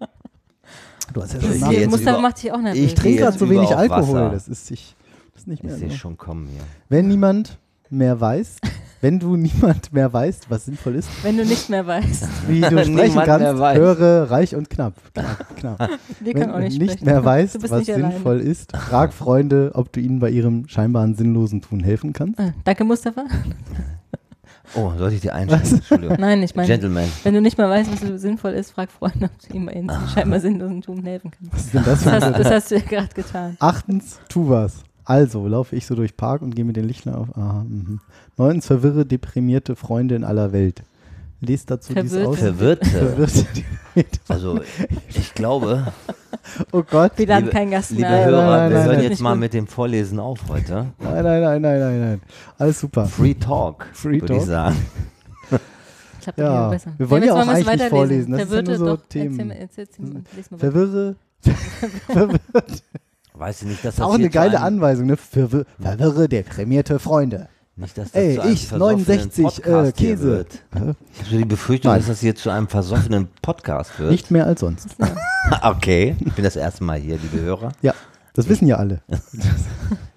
Du 1.12 1.22
hast 1.22 1.34
ja 1.34 1.40
Ich 1.40 1.58
schon 1.60 1.70
jetzt 1.72 1.90
Mustafa 1.90 2.20
macht 2.20 2.38
sich 2.38 2.52
auch 2.52 2.60
nervös. 2.60 2.80
Ich 2.80 2.94
trinke 2.94 3.22
gerade 3.22 3.36
über 3.36 3.50
wenig 3.50 3.76
Alkohol. 3.76 4.14
Wasser. 4.20 4.30
Das 4.30 4.48
ist, 4.48 4.70
ich, 4.70 4.94
das 5.32 5.42
ist 5.42 5.48
nicht 5.48 5.60
Ich 5.60 5.64
mehr 5.68 5.76
sehe 5.76 5.90
so. 5.90 5.96
schon 5.96 6.16
kommen 6.16 6.46
hier. 6.48 6.62
Wenn 6.88 7.08
niemand 7.08 7.58
mehr 7.90 8.20
weiß, 8.20 8.56
wenn 9.02 9.18
du 9.18 9.36
niemand 9.36 9.92
mehr 9.92 10.10
weißt, 10.10 10.46
was 10.48 10.64
sinnvoll 10.64 10.94
ist, 10.94 11.08
Wenn 11.22 11.36
du 11.36 11.44
nicht 11.44 11.68
mehr 11.68 11.86
weißt. 11.86 12.26
wie 12.48 12.60
du 12.62 12.66
sprechen 12.68 12.94
mehr 12.94 13.24
kannst, 13.26 13.58
weiß. 13.60 13.76
höre 13.76 14.30
reich 14.30 14.56
und 14.56 14.70
knapp. 14.70 14.94
knapp, 15.12 15.56
knapp. 15.56 15.78
Wir 16.20 16.32
Wenn 16.34 16.40
können 16.40 16.52
auch 16.52 16.56
du 16.58 16.62
nicht 16.62 16.78
nicht 16.80 16.92
sprechen. 16.92 17.04
mehr 17.06 17.22
weißt, 17.24 17.62
was 17.62 17.70
alleine. 17.72 18.12
sinnvoll 18.12 18.40
ist, 18.40 18.74
frag 18.74 19.12
Freunde, 19.12 19.72
ob 19.74 19.92
du 19.92 20.00
ihnen 20.00 20.18
bei 20.20 20.30
ihrem 20.30 20.66
scheinbaren 20.68 21.14
sinnlosen 21.14 21.60
Tun 21.60 21.80
helfen 21.80 22.12
kannst. 22.14 22.40
Ah, 22.40 22.52
danke, 22.64 22.84
Mustafa. 22.84 23.24
Oh, 24.74 24.90
sollte 24.96 25.16
ich 25.16 25.20
dir 25.20 25.34
einschalten? 25.34 25.74
Entschuldigung. 25.74 26.16
Nein, 26.18 26.42
ich 26.42 26.54
meine, 26.54 26.66
Gentleman. 26.66 27.04
wenn 27.24 27.34
du 27.34 27.42
nicht 27.42 27.58
mehr 27.58 27.68
weißt, 27.68 27.92
was 27.92 28.00
so 28.00 28.16
sinnvoll 28.16 28.52
ist, 28.52 28.70
frag 28.70 28.90
Freunde, 28.90 29.26
ob 29.26 29.32
du 29.46 29.54
ihm 29.54 29.66
bei 29.66 29.72
ihren 29.72 29.90
Ah. 29.90 30.08
scheinbar 30.08 30.40
sinnlosen 30.40 30.80
Tun 30.80 31.02
helfen 31.04 31.30
kannst. 31.30 31.52
Was 31.52 31.64
ist 31.66 31.74
denn 31.74 31.84
das 31.84 32.02
für 32.02 32.10
Das 32.10 32.22
ein 32.22 32.32
hast, 32.34 32.40
das 32.40 32.50
hast 32.52 32.70
du 32.70 32.74
ja 32.76 32.80
gerade 32.80 33.14
getan. 33.14 33.56
Achtens, 33.60 34.18
tu 34.30 34.48
was. 34.48 34.76
Also 35.04 35.46
laufe 35.48 35.74
ich 35.76 35.86
so 35.86 35.94
durch 35.94 36.16
Park 36.16 36.42
und 36.42 36.54
gehe 36.54 36.64
mit 36.64 36.76
den 36.76 36.84
Lichtern 36.86 37.14
auf. 37.14 37.36
Aha, 37.36 37.64
mhm. 37.68 38.00
Neuntens, 38.36 38.66
verwirre 38.66 39.04
deprimierte 39.04 39.74
Freunde 39.76 40.14
in 40.14 40.24
aller 40.24 40.52
Welt. 40.52 40.82
Lest 41.40 41.70
dazu 41.72 41.92
Verwirrte. 41.92 42.28
aus. 42.28 42.38
Verwirrte. 42.38 42.86
Verwirrte 42.86 43.44
Also, 44.28 44.60
ich 45.08 45.34
glaube, 45.34 45.92
Oh 46.72 46.82
Gott. 46.88 47.12
Wir 47.16 47.26
laden 47.26 47.44
Liebe- 47.46 47.56
keinen 47.56 47.70
Gast 47.72 47.90
liebe 47.90 48.02
mehr. 48.02 48.10
ein. 48.10 48.24
Hörer, 48.26 48.46
nein, 48.46 48.70
wir 48.70 48.76
nein, 48.78 48.86
hören 48.86 48.96
nein. 49.00 49.10
jetzt 49.10 49.20
mal 49.20 49.34
mit 49.36 49.52
dem 49.54 49.66
Vorlesen 49.66 50.18
auf 50.20 50.38
heute. 50.48 50.86
Nein, 51.00 51.24
nein, 51.24 51.42
nein, 51.42 51.62
nein, 51.62 51.80
nein, 51.80 52.00
nein. 52.00 52.20
Alles 52.58 52.78
super. 52.80 53.06
Free 53.06 53.34
Talk, 53.34 53.86
Free 53.92 54.20
würde 54.20 54.34
ich 54.34 54.38
Talk. 54.40 54.48
sagen. 54.48 54.76
Ich 56.20 56.28
hab 56.28 56.38
Ja, 56.38 56.44
ja, 56.44 56.68
besser. 56.68 56.92
wir 56.96 57.10
wollen 57.10 57.22
jetzt 57.24 57.34
ja 57.34 57.34
auch 57.34 57.38
eigentlich 57.48 57.56
nicht 57.58 57.66
weiterlesen. 57.66 57.90
vorlesen. 57.90 58.32
Das 58.32 58.40
ist 58.42 58.46
ja 58.50 58.54
Verwirrte 58.56 58.70
nur 58.70 58.78
so 58.78 58.96
doch. 58.96 59.06
Themen. 59.08 59.50
Erzähl, 59.50 59.86
erzähl, 59.90 60.22
erzähl. 60.38 60.58
Verwirre. 60.58 61.16
Verwirrt. 62.06 62.82
Weißt 63.34 63.62
du 63.62 63.66
nicht, 63.66 63.84
dass 63.84 63.96
das 63.96 64.04
Auch 64.04 64.10
hier 64.10 64.20
eine 64.20 64.30
geile 64.30 64.60
Anweisung, 64.60 65.06
ne? 65.06 65.16
Verwirre, 65.16 65.66
verwirre 65.80 66.28
deprimierte 66.28 66.98
Freunde. 66.98 67.48
Nicht, 67.74 67.96
dass 67.96 68.12
das 68.12 68.22
Ey, 68.22 68.34
zu 68.34 68.42
einem 68.42 68.52
ich, 68.52 68.68
versoffenen 68.68 69.06
69, 69.06 69.44
Podcast 69.44 69.66
äh, 69.66 69.98
hier 69.98 70.10
Käse. 70.10 70.24
Wird. 70.24 70.62
Ich 70.74 70.78
habe 70.78 70.96
so 71.30 71.36
die 71.38 71.44
Befürchtung, 71.46 71.90
Nein. 71.90 72.00
dass 72.00 72.08
das 72.08 72.20
hier 72.20 72.34
zu 72.34 72.50
einem 72.50 72.68
versoffenen 72.68 73.28
Podcast 73.40 73.98
wird. 73.98 74.10
Nicht 74.10 74.30
mehr 74.30 74.46
als 74.46 74.60
sonst. 74.60 74.88
okay, 75.62 76.14
ich 76.20 76.32
bin 76.34 76.44
das 76.44 76.56
erste 76.56 76.84
Mal 76.84 76.98
hier, 76.98 77.16
liebe 77.16 77.40
Hörer. 77.40 77.72
Ja, 77.80 77.94
das 78.34 78.46
wissen 78.48 78.68
ja 78.68 78.76
alle. 78.76 79.00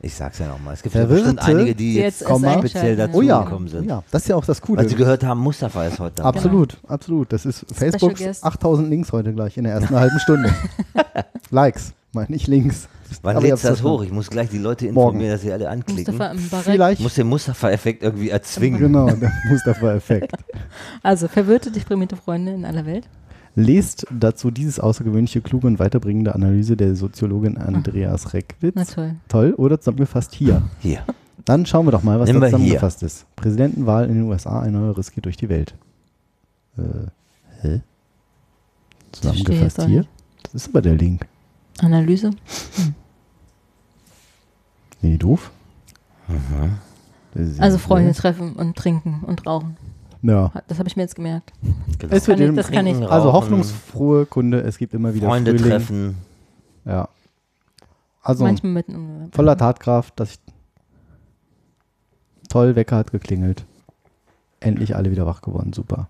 Ich 0.01 0.13
sag's 0.13 0.39
ja 0.39 0.47
nochmal. 0.47 0.74
Es 0.74 0.84
gibt 0.84 0.95
ja 0.95 1.05
bestimmt 1.05 1.39
einige, 1.39 1.76
die 1.76 1.95
jetzt, 1.95 2.22
jetzt 2.22 2.30
erst 2.30 2.59
speziell 2.59 2.95
dazu 2.97 3.18
Oh 3.18 3.22
ja, 3.22 3.43
gekommen 3.43 3.70
sind. 3.70 3.89
ja, 3.89 4.03
das 4.11 4.24
ist 4.24 4.28
ja 4.28 4.36
auch 4.36 4.45
das 4.45 4.61
Coole. 4.61 4.82
Weil 4.82 4.89
sie 4.89 4.95
gehört 4.95 5.24
haben, 5.24 5.39
Mustafa 5.39 5.86
ist 5.86 5.99
heute 5.99 6.16
dabei. 6.16 6.30
Absolut, 6.30 6.78
absolut. 6.88 7.32
Das 7.32 7.45
ist 7.45 7.66
Facebooks 7.74 8.20
Guest. 8.20 8.43
8000 8.43 8.89
Links 8.89 9.13
heute 9.13 9.34
gleich 9.34 9.57
in 9.57 9.63
der 9.63 9.74
ersten 9.74 9.95
halben 9.95 10.20
Stunde. 10.20 10.53
Likes, 11.51 11.93
meine 12.11 12.36
ich 12.36 12.47
Links. 12.47 12.89
Wann 13.22 13.38
lädst 13.38 13.64
habt's 13.64 13.80
das 13.80 13.84
hoch? 13.84 14.03
Ich 14.03 14.12
muss 14.12 14.30
gleich 14.30 14.49
die 14.49 14.58
Leute 14.58 14.86
Morgen. 14.91 15.18
informieren, 15.20 15.32
dass 15.32 15.41
sie 15.41 15.51
alle 15.51 15.70
anklicken. 15.70 16.20
Vielleicht. 16.64 17.01
muss 17.01 17.16
den 17.16 17.28
Mustafa-Effekt 17.28 18.03
irgendwie 18.03 18.30
erzwingen. 18.30 18.80
Genau, 18.80 19.10
der 19.10 19.32
Mustafa-Effekt. 19.49 20.32
Also, 21.03 21.28
verwirrte, 21.28 21.72
deprimierte 21.72 22.16
Freunde 22.16 22.53
in 22.53 22.66
aller 22.66 22.86
Welt. 22.86 23.08
Lest 23.56 24.06
dazu 24.12 24.51
dieses 24.51 24.80
außergewöhnliche, 24.80 25.41
kluge 25.41 25.68
und 25.68 25.80
weiterbringende 25.80 26.36
Analyse 26.36 26.76
der 26.76 26.95
Soziologin 26.95 27.58
Andreas 27.58 28.34
Reckwitz. 28.34 28.74
Na 28.76 28.84
toll. 28.84 29.16
Toll, 29.30 29.53
oder 29.53 29.80
zusammengefasst 29.80 30.34
hier. 30.34 30.64
Hier. 30.80 30.99
Dann 31.45 31.66
schauen 31.66 31.88
wir 31.88 31.91
doch 31.91 32.03
mal, 32.03 32.20
was 32.20 32.28
da 32.28 32.34
hier. 32.34 32.43
zusammengefasst 32.45 33.03
ist. 33.03 33.26
Präsidentenwahl 33.36 34.10
in 34.10 34.16
den 34.16 34.24
USA, 34.24 34.60
ein 34.60 34.74
neueres 34.74 35.12
geht 35.12 35.26
durch 35.26 35.38
die 35.38 35.47
Welt. 35.47 35.76
Äh, 36.78 36.82
hä? 37.62 37.82
Zusammengefasst 39.14 39.84
hier? 39.86 40.06
Das 40.43 40.56
ist 40.56 40.70
aber 40.70 40.82
der 40.82 40.95
Link. 40.95 41.26
Analyse. 41.80 42.32
Nee, 45.02 45.18
doof. 45.18 45.52
Das 47.34 47.60
Also 47.60 47.78
Freunde 47.78 48.14
treffen 48.14 48.54
und 48.54 48.76
trinken 48.78 49.22
und 49.26 49.46
rauchen. 49.46 49.78
Ja. 50.22 50.52
Das 50.68 50.80
habe 50.80 50.88
ich 50.90 50.96
mir 50.96 51.04
jetzt 51.04 51.16
gemerkt. 51.16 51.54
Genau. 52.00 52.16
Es 52.16 52.28
wird 52.28 52.40
kann 52.40 52.50
ich- 52.50 52.56
das 52.56 52.72
kann 52.72 52.88
ich. 52.88 52.98
Also 53.10 53.32
hoffnungsfrohe 53.34 54.26
Kunde, 54.26 54.62
es 54.62 54.78
gibt 54.78 54.94
immer 54.94 55.14
wieder 55.14 55.28
Freunde 55.28 55.52
Frühling. 55.52 55.70
treffen. 55.70 56.18
Ja. 56.86 57.10
Also 58.24 58.44
Manchmal 58.44 58.72
mit 58.72 58.90
einem 58.90 59.32
voller 59.32 59.56
Tatkraft, 59.56 60.20
dass 60.20 60.32
ich 60.32 60.40
toll, 62.50 62.76
Wecker 62.76 62.96
hat 62.98 63.12
geklingelt. 63.12 63.66
Endlich 64.60 64.96
alle 64.96 65.12
wieder 65.12 65.28
wach 65.28 65.42
geworden, 65.42 65.74
super. 65.74 66.10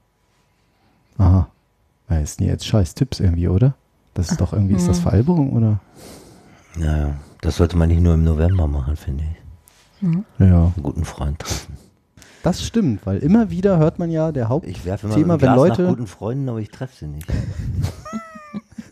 Aha. 1.18 1.50
Ist 2.10 2.40
denn 2.40 2.48
jetzt 2.48 2.66
scheiß 2.66 2.94
Tipps 2.96 3.20
irgendwie, 3.20 3.50
oder? 3.50 3.74
Das 4.16 4.32
ist 4.32 4.42
doch 4.42 4.54
irgendwie, 4.54 4.76
ist 4.76 4.88
das 4.88 4.98
hm. 4.98 5.04
Veralberung, 5.04 5.54
oder? 5.54 5.80
Naja, 6.78 7.16
das 7.42 7.58
sollte 7.58 7.78
man 7.78 7.90
nicht 7.90 8.02
nur 8.02 8.16
im 8.16 8.24
November 8.24 8.66
machen, 8.66 8.96
finde 8.96 9.26
ich. 9.26 10.10
Ja. 10.40 10.72
Einen 10.76 10.84
guten 10.84 11.06
Freund 11.06 11.40
treffen. 11.40 11.78
Das 12.42 12.64
stimmt, 12.64 13.06
weil 13.06 13.18
immer 13.20 13.50
wieder 13.50 13.78
hört 13.78 14.00
man 14.00 14.10
ja, 14.10 14.32
der 14.32 14.50
Haupt, 14.50 14.68
Ich 14.68 14.86
werfe 14.86 15.08
immer 15.08 15.16
Thema, 15.16 15.34
ein 15.36 15.42
wenn 15.42 15.56
Leute- 15.56 15.82
nach 15.84 15.90
guten 15.90 16.08
Freunden, 16.08 16.48
aber 16.50 16.60
ich 16.60 16.70
treffe 16.70 16.96
sie 16.96 17.08
nicht. 17.08 17.28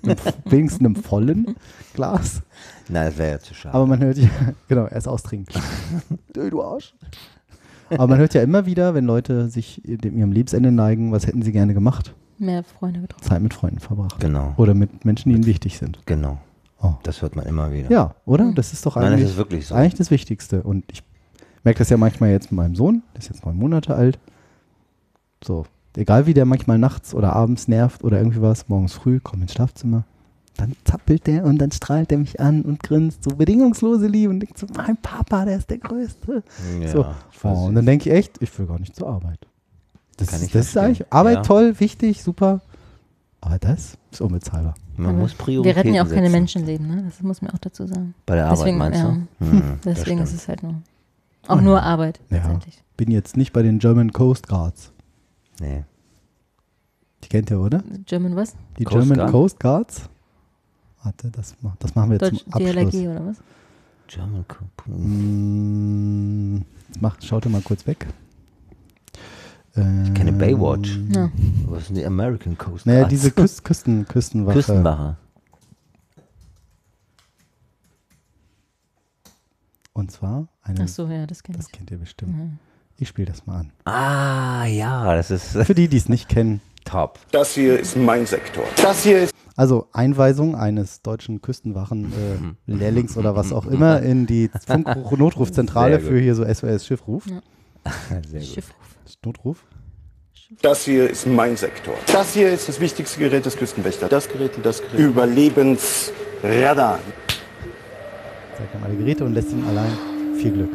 wenigstens 0.45 0.79
einem 0.79 0.95
vollen 0.95 1.55
Glas. 1.93 2.41
Nein, 2.89 3.07
das 3.07 3.17
wäre 3.17 3.31
ja 3.31 3.39
zu 3.39 3.53
schade. 3.53 3.75
Aber 3.75 3.85
man 3.85 4.01
hört 4.01 4.17
ja, 4.17 4.29
genau, 4.67 4.87
erst 4.87 5.07
austrinken. 5.07 5.61
Du 6.33 6.61
Arsch. 6.61 6.93
Aber 7.89 8.07
man 8.07 8.17
hört 8.17 8.33
ja 8.33 8.41
immer 8.41 8.65
wieder, 8.65 8.95
wenn 8.95 9.05
Leute 9.05 9.47
sich 9.49 9.81
dem 9.85 10.17
ihrem 10.17 10.31
Lebensende 10.31 10.71
neigen, 10.71 11.11
was 11.11 11.27
hätten 11.27 11.43
sie 11.43 11.51
gerne 11.51 11.73
gemacht? 11.73 12.13
Mehr 12.39 12.63
Freunde 12.63 13.01
getroffen. 13.01 13.23
Zeit 13.23 13.41
mit 13.41 13.53
Freunden 13.53 13.79
verbracht. 13.79 14.19
genau, 14.19 14.53
Oder 14.57 14.73
mit 14.73 15.05
Menschen, 15.05 15.29
die 15.29 15.35
ihnen 15.35 15.45
wichtig 15.45 15.77
sind. 15.77 15.99
genau. 16.05 16.39
Oh. 16.81 16.95
Das 17.03 17.21
hört 17.21 17.37
man 17.37 17.45
immer 17.45 17.71
wieder. 17.71 17.89
Ja, 17.89 18.13
oder? 18.25 18.43
Hm. 18.43 18.55
Das 18.55 18.73
ist 18.73 18.85
doch 18.85 18.97
Nein, 18.97 19.03
das 19.05 19.11
eigentlich, 19.13 19.29
ist 19.29 19.37
wirklich 19.37 19.67
so. 19.67 19.75
eigentlich 19.75 19.95
das 19.95 20.11
Wichtigste. 20.11 20.63
Und 20.63 20.83
ich 20.91 21.01
merke 21.63 21.79
das 21.79 21.89
ja 21.89 21.95
manchmal 21.95 22.31
jetzt 22.31 22.51
mit 22.51 22.57
meinem 22.57 22.75
Sohn, 22.75 23.03
der 23.13 23.21
ist 23.21 23.29
jetzt 23.29 23.45
neun 23.45 23.55
Monate 23.55 23.95
alt. 23.95 24.19
So, 25.41 25.65
egal 25.95 26.25
wie 26.25 26.33
der 26.33 26.43
manchmal 26.43 26.77
nachts 26.77 27.13
oder 27.15 27.33
abends 27.33 27.69
nervt 27.69 28.03
oder 28.03 28.17
irgendwie 28.17 28.41
was, 28.41 28.67
morgens 28.67 28.91
früh, 28.93 29.21
komm 29.23 29.41
ins 29.43 29.53
Schlafzimmer. 29.53 30.03
Dann 30.57 30.75
zappelt 30.83 31.25
der 31.25 31.45
und 31.45 31.57
dann 31.59 31.71
strahlt 31.71 32.11
er 32.11 32.17
mich 32.17 32.39
an 32.41 32.63
und 32.63 32.83
grinst 32.83 33.23
so 33.23 33.35
bedingungslose 33.35 34.07
Liebe 34.07 34.29
und 34.31 34.41
denkt 34.41 34.57
so, 34.57 34.67
mein 34.75 34.97
Papa, 34.97 35.45
der 35.45 35.57
ist 35.57 35.69
der 35.69 35.77
Größte. 35.77 36.43
Ja, 36.81 36.87
so. 36.89 37.05
Oh, 37.43 37.65
und 37.67 37.75
dann 37.75 37.85
denke 37.85 38.09
ich 38.09 38.15
echt, 38.15 38.41
ich 38.41 38.59
will 38.59 38.67
gar 38.67 38.77
nicht 38.79 38.93
zur 38.95 39.07
Arbeit. 39.07 39.39
Das, 40.25 40.31
Kann 40.31 40.39
ist, 40.41 40.45
ich 40.47 40.51
das 40.53 40.67
ist 40.67 40.77
eigentlich 40.77 41.11
Arbeit 41.13 41.35
Ja. 41.37 41.41
toll, 41.43 41.79
wichtig, 41.79 42.23
super. 42.23 42.61
Aber 43.41 43.59
das 43.59 43.97
ist 44.11 44.21
unbezahlbar. 44.21 44.75
man 44.95 45.09
Aber 45.11 45.19
muss 45.19 45.33
Prioritäten 45.33 45.75
Wir 45.75 45.75
retten 45.83 45.93
ja 45.95 46.03
auch 46.03 46.07
keine 46.09 46.21
setzen. 46.27 46.31
Menschenleben, 46.31 46.87
ne? 46.87 47.03
Das 47.03 47.21
muss 47.21 47.41
man 47.41 47.51
auch 47.51 47.57
dazu 47.59 47.85
sagen. 47.87 48.13
Bei 48.25 48.35
der 48.35 48.49
Deswegen, 48.49 48.81
Arbeit 48.81 48.93
meinst 48.99 49.29
ja. 49.39 49.47
du? 49.47 49.51
Hm, 49.51 49.79
das 49.83 49.93
Deswegen 49.99 50.19
ist 50.21 50.33
es 50.33 50.47
halt 50.47 50.63
nur. 50.63 50.75
Auch 51.47 51.59
nur 51.61 51.81
Arbeit, 51.81 52.21
Ja. 52.29 52.37
letztendlich. 52.37 52.81
Bin 52.95 53.11
jetzt 53.11 53.35
nicht 53.35 53.51
bei 53.53 53.61
den 53.63 53.79
German 53.79 54.13
Coast 54.13 54.47
Guards. 54.47 54.91
Nee. 55.59 55.83
Die 57.23 57.27
kennt 57.29 57.49
ihr, 57.51 57.59
oder? 57.59 57.83
German 58.05 58.35
was? 58.35 58.55
Die 58.77 58.85
Coast 58.85 58.97
German 58.99 59.17
Guard? 59.17 59.31
Coast 59.31 59.59
Guards. 59.59 60.09
Warte, 61.03 61.31
das, 61.31 61.55
das 61.79 61.95
machen 61.95 62.11
wir 62.11 62.17
jetzt 62.17 62.31
Deutsch, 62.31 62.43
zum 62.45 62.53
Abschluss. 62.53 62.71
DLRG 62.91 63.07
oder 63.09 63.25
was? 63.27 63.37
German 64.07 64.45
Co- 64.47 64.63
Mm, 64.89 66.61
mach, 67.01 67.21
schaut 67.21 67.45
mal 67.49 67.61
kurz 67.61 67.85
weg. 67.87 68.07
Ich 69.75 70.13
kenne 70.13 70.29
Ähm, 70.29 70.37
Baywatch. 70.37 70.99
Ja. 71.09 71.31
Was 71.67 71.87
sind 71.87 71.95
die 71.95 72.05
American 72.05 72.55
Coast 72.57 72.85
Naja, 72.85 72.99
Guards? 72.99 73.09
diese 73.09 73.31
Küst, 73.31 73.63
Küsten, 73.63 74.05
Küstenwache. 74.07 74.55
Küstenwache. 74.57 75.17
Und 79.93 80.11
zwar 80.11 80.47
eine. 80.61 80.83
Ach 80.83 80.87
so, 80.87 81.07
ja, 81.07 81.25
das 81.27 81.43
kenne 81.43 81.57
Das 81.57 81.67
ich. 81.67 81.71
kennt 81.71 81.91
ihr 81.91 81.97
bestimmt. 81.97 82.35
Ja. 82.37 82.45
Ich 82.97 83.07
spiele 83.07 83.27
das 83.27 83.45
mal 83.45 83.59
an. 83.61 83.71
Ah, 83.85 84.65
ja, 84.65 85.15
das 85.15 85.31
ist 85.31 85.57
Für 85.57 85.73
die, 85.75 85.87
die 85.87 85.97
es 85.97 86.09
nicht 86.09 86.29
kennen. 86.29 86.61
top. 86.85 87.19
Das 87.31 87.53
hier 87.55 87.79
ist 87.79 87.95
mein 87.97 88.25
Sektor. 88.25 88.63
Das 88.81 89.03
hier 89.03 89.23
ist 89.23 89.33
Also 89.55 89.87
Einweisung 89.93 90.55
eines 90.55 91.01
deutschen 91.01 91.41
Küstenwachen 91.41 92.13
äh, 92.67 92.71
Lehrlings 92.71 93.17
oder 93.17 93.35
was 93.35 93.51
auch 93.51 93.65
immer 93.65 94.01
in 94.01 94.27
die 94.27 94.49
Funk-Notrufzentrale 94.67 95.99
für 96.01 96.19
hier 96.19 96.35
so 96.35 96.43
SOS-Schiffruf. 96.43 97.25
Sehr 98.27 98.39
gut. 98.39 98.43
Schiffruf. 98.43 98.92
Notruf. 99.25 99.57
Das 100.61 100.85
hier 100.85 101.09
ist 101.09 101.25
mein 101.25 101.57
Sektor. 101.57 101.95
Das 102.07 102.33
hier 102.33 102.51
ist 102.51 102.69
das 102.69 102.79
wichtigste 102.79 103.17
Gerät 103.19 103.43
des 103.45 103.57
Küstenwächters. 103.57 104.09
Das 104.09 104.29
Gerät 104.29 104.55
und 104.55 104.65
das 104.65 104.81
Gerät. 104.81 104.99
Überlebensradar. 104.99 106.99
Zeigt 108.57 108.75
ihm 108.75 108.83
alle 108.83 108.95
Geräte 108.95 109.23
und 109.23 109.33
lässt 109.33 109.51
ihn 109.51 109.65
allein. 109.67 109.97
Viel 110.37 110.51
Glück. 110.51 110.71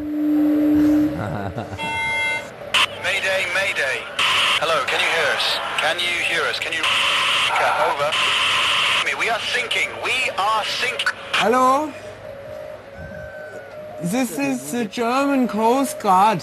Mayday, 3.05 3.47
Mayday. 3.55 4.03
Hello, 4.61 4.74
can 4.87 4.99
you 5.01 5.07
hear 5.14 5.29
us? 5.35 5.59
Can 5.81 5.99
you 5.99 6.22
hear 6.24 6.43
us? 6.49 6.59
Can 6.59 6.72
you... 6.72 6.83
Over. 7.91 8.11
We 9.20 9.31
are 9.31 9.41
sinking. 9.41 9.89
We 10.05 10.31
are 10.37 10.64
sinking. 10.64 11.09
Hello? 11.33 11.91
This 14.03 14.39
is 14.39 14.70
the 14.70 14.85
German 14.85 15.49
Coast 15.49 15.99
Guard. 16.01 16.43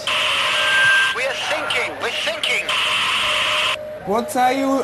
What 4.07 4.35
are 4.35 4.53
you 4.53 4.83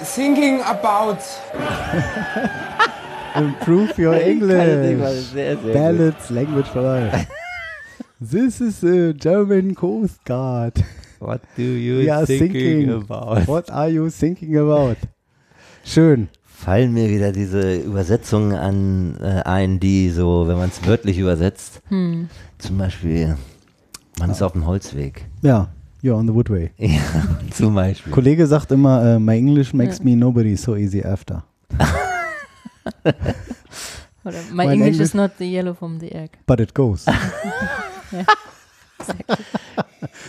thinking 0.00 0.60
about? 0.62 1.18
Improve 3.34 3.98
your 3.98 4.14
English. 4.14 5.30
sehr, 5.32 5.56
sehr 5.58 5.72
Ballads, 5.74 6.30
language 6.30 6.66
for 6.68 6.82
life. 6.82 7.26
This 8.20 8.60
is 8.62 8.82
a 8.82 9.12
German 9.12 9.74
Coast 9.74 10.24
Guard. 10.24 10.82
What 11.18 11.42
do 11.56 11.62
you 11.62 11.98
We 11.98 12.10
are 12.10 12.24
thinking 12.24 12.88
about? 12.90 13.46
What 13.46 13.70
are 13.70 13.90
you 13.90 14.08
thinking 14.10 14.56
about? 14.56 14.96
Schön. 15.84 16.28
Fallen 16.44 16.94
mir 16.94 17.10
wieder 17.10 17.32
diese 17.32 17.74
Übersetzungen 17.76 18.54
an 18.54 19.18
äh, 19.20 19.42
ein, 19.44 19.78
die 19.80 20.08
so, 20.08 20.48
wenn 20.48 20.56
man 20.56 20.70
es 20.70 20.86
wörtlich 20.86 21.18
übersetzt, 21.18 21.82
Hm. 21.88 22.30
zum 22.58 22.78
Beispiel, 22.78 23.36
man 24.18 24.30
ist 24.30 24.40
auf 24.42 24.52
dem 24.52 24.66
Holzweg. 24.66 25.26
Ja, 25.42 25.68
you're 26.02 26.14
on 26.16 26.26
the 26.26 26.32
woodway. 26.34 26.70
Ja, 26.78 27.00
zum 27.50 27.74
Beispiel. 27.74 28.12
Kollege 28.12 28.46
sagt 28.46 28.70
immer, 28.72 29.02
äh, 29.04 29.18
my 29.18 29.36
English 29.36 29.72
makes 29.74 29.98
Ja. 29.98 30.04
me 30.04 30.16
nobody 30.16 30.56
so 30.56 30.74
easy 30.76 31.02
after. 31.02 31.44
Oder 34.24 34.38
my 34.50 34.54
Mein 34.54 34.70
English 34.72 34.94
Englisch- 34.96 35.00
is 35.02 35.14
not 35.14 35.32
the 35.38 35.44
yellow 35.44 35.74
from 35.74 35.98
the 36.00 36.10
egg. 36.12 36.30
But 36.46 36.60
it 36.60 36.74
goes. 36.74 37.04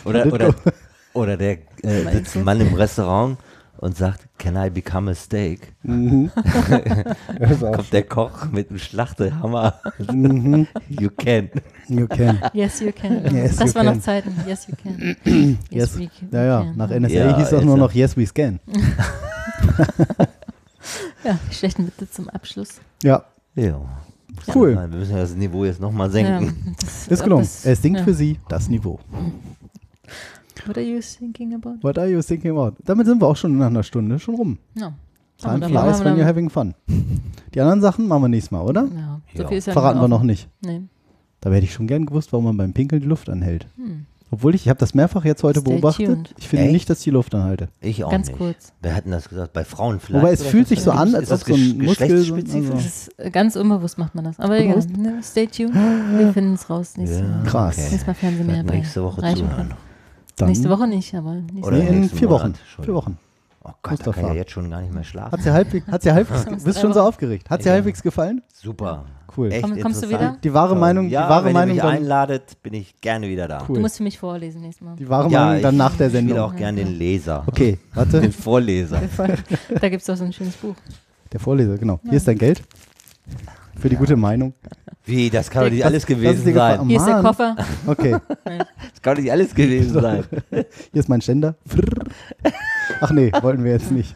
Oder, 0.06 0.26
Let 0.26 0.34
oder, 0.34 0.52
go. 0.54 0.72
oder 1.14 1.38
der 1.38 1.58
äh, 1.84 2.12
sitzt 2.12 2.36
ein 2.38 2.44
Mann 2.44 2.60
im 2.62 2.74
Restaurant 2.74 3.38
und 3.80 3.96
sagt, 3.98 4.28
can 4.38 4.56
I 4.56 4.70
become 4.70 5.10
a 5.12 5.16
steak? 5.16 5.74
Mhm. 5.84 6.32
Kommt 7.74 7.94
der 7.94 8.04
Koch 8.04 8.46
mit 8.52 8.70
einem 8.70 8.80
Schlachtehammer. 8.80 9.80
Mhm. 10.12 10.68
You 10.90 11.10
can. 11.10 11.50
You 11.88 12.08
can. 12.08 12.40
Yes, 12.54 12.80
you 12.80 12.92
can. 12.92 13.24
Yes, 13.34 13.58
das 13.58 13.70
you 13.70 13.76
war 13.76 13.84
can. 13.84 13.96
noch 13.96 14.02
Zeiten. 14.04 14.34
Yes, 14.48 14.68
you 14.68 14.76
can. 14.82 15.58
Yes. 15.70 15.98
we, 15.98 16.10
we 16.30 16.38
Ja, 16.38 16.44
ja. 16.44 16.62
can. 16.64 16.78
Nach 16.78 16.90
NSA 16.90 17.08
Ja, 17.14 17.38
hieß 17.38 17.50
das 17.50 17.64
nur 17.64 17.76
ja. 17.76 17.82
noch 17.84 17.92
Yes, 17.94 18.18
we 18.18 18.26
scan. 18.26 18.60
Ja, 21.24 21.38
die 21.50 21.56
schlechten 21.56 21.86
Witze 21.88 22.10
zum 22.10 22.30
Abschluss. 22.30 22.80
Ja, 23.04 23.24
Ja. 23.56 23.82
Cool. 24.54 24.76
Wir 24.76 24.88
müssen 24.88 25.12
ja 25.14 25.22
das 25.22 25.36
Niveau 25.36 25.66
jetzt 25.66 25.82
nochmal 25.82 26.08
Ja, 26.08 26.12
senken. 26.14 26.76
das, 26.80 27.08
ist 27.08 27.24
gelungen. 27.24 27.44
Es 27.64 27.82
sinkt 27.82 28.00
ja. 28.00 28.04
für 28.06 28.14
Sie 28.14 28.40
das 28.50 28.70
Niveau. 28.70 29.00
What 30.66 30.78
are 30.78 30.86
you 30.86 31.00
thinking 31.02 31.54
about? 31.54 31.76
What 31.82 31.98
are 31.98 32.08
you 32.08 32.22
thinking 32.22 32.52
about? 32.52 32.76
Damit 32.86 33.06
sind 33.08 33.22
wir 33.22 33.28
auch 33.28 33.36
schon 33.38 33.58
nach 33.58 33.68
einer 33.68 33.84
Stunde 33.84 34.20
schon 34.20 34.36
rum. 34.36 34.58
Ja. 34.76 34.94
Time 35.38 35.68
flies 35.68 36.04
when 36.04 36.16
you're 36.16 36.26
having 36.26 36.50
fun. 36.50 36.74
Die 37.54 37.62
anderen 37.62 37.82
Sachen 37.82 38.08
machen 38.08 38.24
wir 38.24 38.28
nächstes 38.30 38.52
Mal, 38.52 38.62
oder? 38.62 38.84
Ja, 38.96 39.22
so 39.36 39.44
Ja. 39.44 39.48
viel 39.50 39.58
ist 39.58 39.68
ja 39.68 39.74
Verraten 39.74 40.00
wir 40.02 40.08
noch 40.08 40.24
nicht. 40.24 40.50
Nee. 40.66 40.82
Da 41.42 41.52
hätte 41.52 41.66
ich 41.66 41.74
schon 41.74 41.86
gern 41.88 42.06
gewusst, 42.08 42.34
warum 42.34 42.46
man 42.46 42.58
beim 42.58 42.74
Pinkeln 42.74 43.02
die 43.02 43.08
Luft 43.08 43.30
anhält. 43.30 43.68
Hm. 43.76 44.06
Obwohl 44.30 44.56
ich, 44.56 44.64
ich 44.64 44.70
habe 44.70 44.80
das 44.80 44.94
mehrfach 44.94 45.24
jetzt 45.24 45.42
heute 45.44 45.62
Stay 45.62 45.70
beobachtet. 45.72 46.06
tuned. 46.08 46.36
Ich 46.38 46.50
finde 46.50 46.66
Echt? 46.66 46.74
nicht, 46.74 46.90
dass 46.90 46.98
ich 46.98 47.04
die 47.06 47.12
Luft 47.12 47.34
anhalte. 47.34 47.70
Ich 47.80 48.04
auch 48.04 48.12
Ganz 48.12 48.28
nicht. 48.28 48.38
kurz. 48.38 48.74
Wer 48.82 48.94
hat 48.96 49.06
denn 49.06 49.14
das 49.14 49.30
gesagt? 49.30 49.54
Bei 49.54 49.64
Frauen 49.64 50.00
vielleicht? 50.02 50.22
Wobei 50.22 50.34
es 50.34 50.44
fühlt 50.44 50.68
sich 50.68 50.82
so 50.82 50.92
an, 50.92 51.16
als 51.16 51.32
ob 51.32 51.40
so 51.40 51.54
ein 51.54 51.78
Muskel. 51.78 52.24
So, 52.24 52.36
geschlechtsspezifisch? 52.36 52.84
Das 52.84 52.86
ist 53.08 53.20
äh, 53.20 53.30
ganz 53.32 53.56
unbewusst 53.56 53.98
macht 53.98 54.16
man 54.16 54.26
das. 54.26 54.38
Aber 54.40 54.60
egal. 54.60 54.84
Ne? 54.98 55.20
Stay 55.24 55.48
tuned. 55.48 55.74
Wir 55.76 56.34
finden 56.34 56.56
es 56.56 56.70
raus. 56.70 56.98
Nächstes 56.98 57.22
Ja, 57.22 57.28
Mal. 57.28 57.44
Krass. 57.46 57.76
okay. 57.76 57.82
Nächstes 57.84 58.08
Mal 58.08 58.14
Fernsehen 58.16 58.48
mehr 58.48 58.64
nächste 58.64 59.04
Woche 59.04 59.22
zuhören. 59.22 59.36
Knapp. 59.68 59.78
Dann, 60.38 60.48
Nächste 60.50 60.70
Woche 60.70 60.88
nicht, 60.88 61.14
aber 61.14 61.34
nächste 61.36 61.60
Oder 61.68 61.78
Woche. 61.78 61.88
in 61.88 62.10
vier 62.10 62.28
Monat. 62.28 62.42
Wochen. 62.44 62.54
Vier 62.54 62.62
Entschuldigung. 62.66 62.96
Wochen. 62.96 63.18
Oh 63.64 63.70
Gott, 63.70 63.76
da 63.84 63.84
kann 63.84 63.92
Mustafa. 64.06 64.22
ich 64.22 64.28
ja 64.28 64.34
jetzt 64.34 64.52
schon 64.52 64.70
gar 64.70 64.82
nicht 64.82 64.94
mehr 64.94 65.04
schlafen. 65.04 65.32
Hat 65.34 65.42
sie 65.42 65.52
halbwegs, 65.52 65.88
hat 65.88 66.02
sie 66.02 66.12
halbwegs, 66.14 66.64
bist 66.64 66.80
schon 66.80 66.94
so 66.94 67.02
aufgeregt. 67.02 67.50
Hat 67.50 67.62
sie 67.64 67.68
Ja. 67.70 67.76
halbwegs 67.76 68.02
gefallen? 68.02 68.42
Super. 68.54 69.04
Cool. 69.36 69.52
Echt 69.52 69.62
Komm- 69.64 69.82
kommst 69.82 70.04
du 70.04 70.10
wieder? 70.10 70.38
Die 70.42 70.54
wahre. 70.54 70.74
Meinung, 70.76 71.10
ja, 71.10 71.26
die 71.26 71.30
wahre 71.30 71.46
wenn 71.46 71.54
Meinung 71.54 71.70
ihr 71.70 71.74
mich 71.76 71.84
dann, 71.84 71.96
einladet, 71.98 72.64
bin 72.64 72.74
ich 72.74 73.00
gerne 73.02 73.28
wieder 73.28 73.48
da. 73.50 73.60
Du 73.60 73.74
cool. 73.74 73.80
musst 73.82 73.98
für 73.98 74.04
mich 74.04 74.18
vorlesen 74.18 74.62
nächstes 74.62 74.86
Mal. 74.86 74.96
Die 74.96 75.10
wahre 75.10 75.30
Ja, 75.30 75.46
Meinung 75.48 75.62
dann 75.64 75.74
ich 75.76 75.78
nach 75.80 75.96
der 75.98 76.10
spiele 76.10 76.12
Sendung. 76.28 76.40
auch 76.40 76.56
gerne 76.56 76.84
den 76.86 76.94
Leser. 76.98 77.44
Okay, 77.46 77.78
warte. 77.94 78.22
Den 78.22 78.32
Vorleser. 78.32 79.02
Da 79.82 79.90
gibt 79.90 80.02
es 80.02 80.06
doch 80.08 80.16
so 80.16 80.24
ein 80.24 80.32
schönes 80.34 80.56
Buch. 80.56 80.76
Der 81.34 81.40
Vorleser, 81.42 81.78
genau. 81.78 82.00
Hier 82.04 82.14
ist 82.14 82.28
dein 82.28 82.38
Geld. 82.38 82.62
Für 83.80 83.90
die 83.90 83.96
gute 83.96 84.16
Meinung. 84.16 84.54
Wie, 85.06 85.30
das 85.30 85.50
kann 85.50 85.64
doch 85.64 85.72
nicht 85.72 85.86
alles 85.86 86.04
das 86.04 86.10
ist 86.10 86.18
gewesen 86.18 86.54
sein. 86.54 86.88
Hier 86.88 86.98
ist 86.98 87.06
der. 87.06 87.22
Koffer. 87.22 87.56
Okay, 87.86 88.12
Das 88.44 89.02
kann 89.02 89.16
doch 89.16 89.22
nicht 89.22 89.32
alles 89.32 89.56
gewesen 89.56 89.94
sein. 89.94 90.24
hier 90.50 90.66
ist 90.94 91.08
mein 91.08 91.22
Ständer. 91.22 91.56
Ach 93.00 93.12
nee, 93.12 93.32
wollten 93.42 93.64
wir 93.64 93.72
jetzt 93.72 93.92
nicht. 93.92 94.16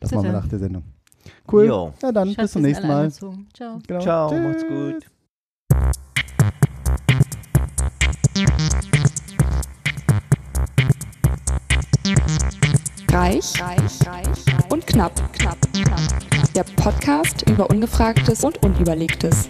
Das 0.00 0.12
machen 0.12 0.26
wir 0.26 0.32
nach 0.32 0.46
der 0.46 0.58
Sendung. 0.58 0.84
Cool. 1.50 1.66
Jo. 1.66 1.92
Ja, 2.02 2.12
dann 2.12 2.28
Schatz, 2.28 2.36
bis 2.36 2.52
zum 2.52 2.62
nächsten 2.62 2.86
Mal. 2.86 3.00
angezogen. 3.04 3.48
Ciao. 3.54 3.78
Genau. 3.86 4.00
Ciao, 4.00 4.30
Tschüss. 4.30 4.40
macht's 4.40 4.66
gut. 4.68 5.06
Reich, 13.12 13.62
reich, 13.62 14.06
reich 14.06 14.70
und 14.70 14.86
knapp, 14.86 15.32
knapp, 15.32 15.58
knapp. 15.72 16.33
Der 16.54 16.62
Podcast 16.62 17.42
über 17.50 17.68
Ungefragtes 17.68 18.44
und 18.44 18.62
Unüberlegtes. 18.62 19.48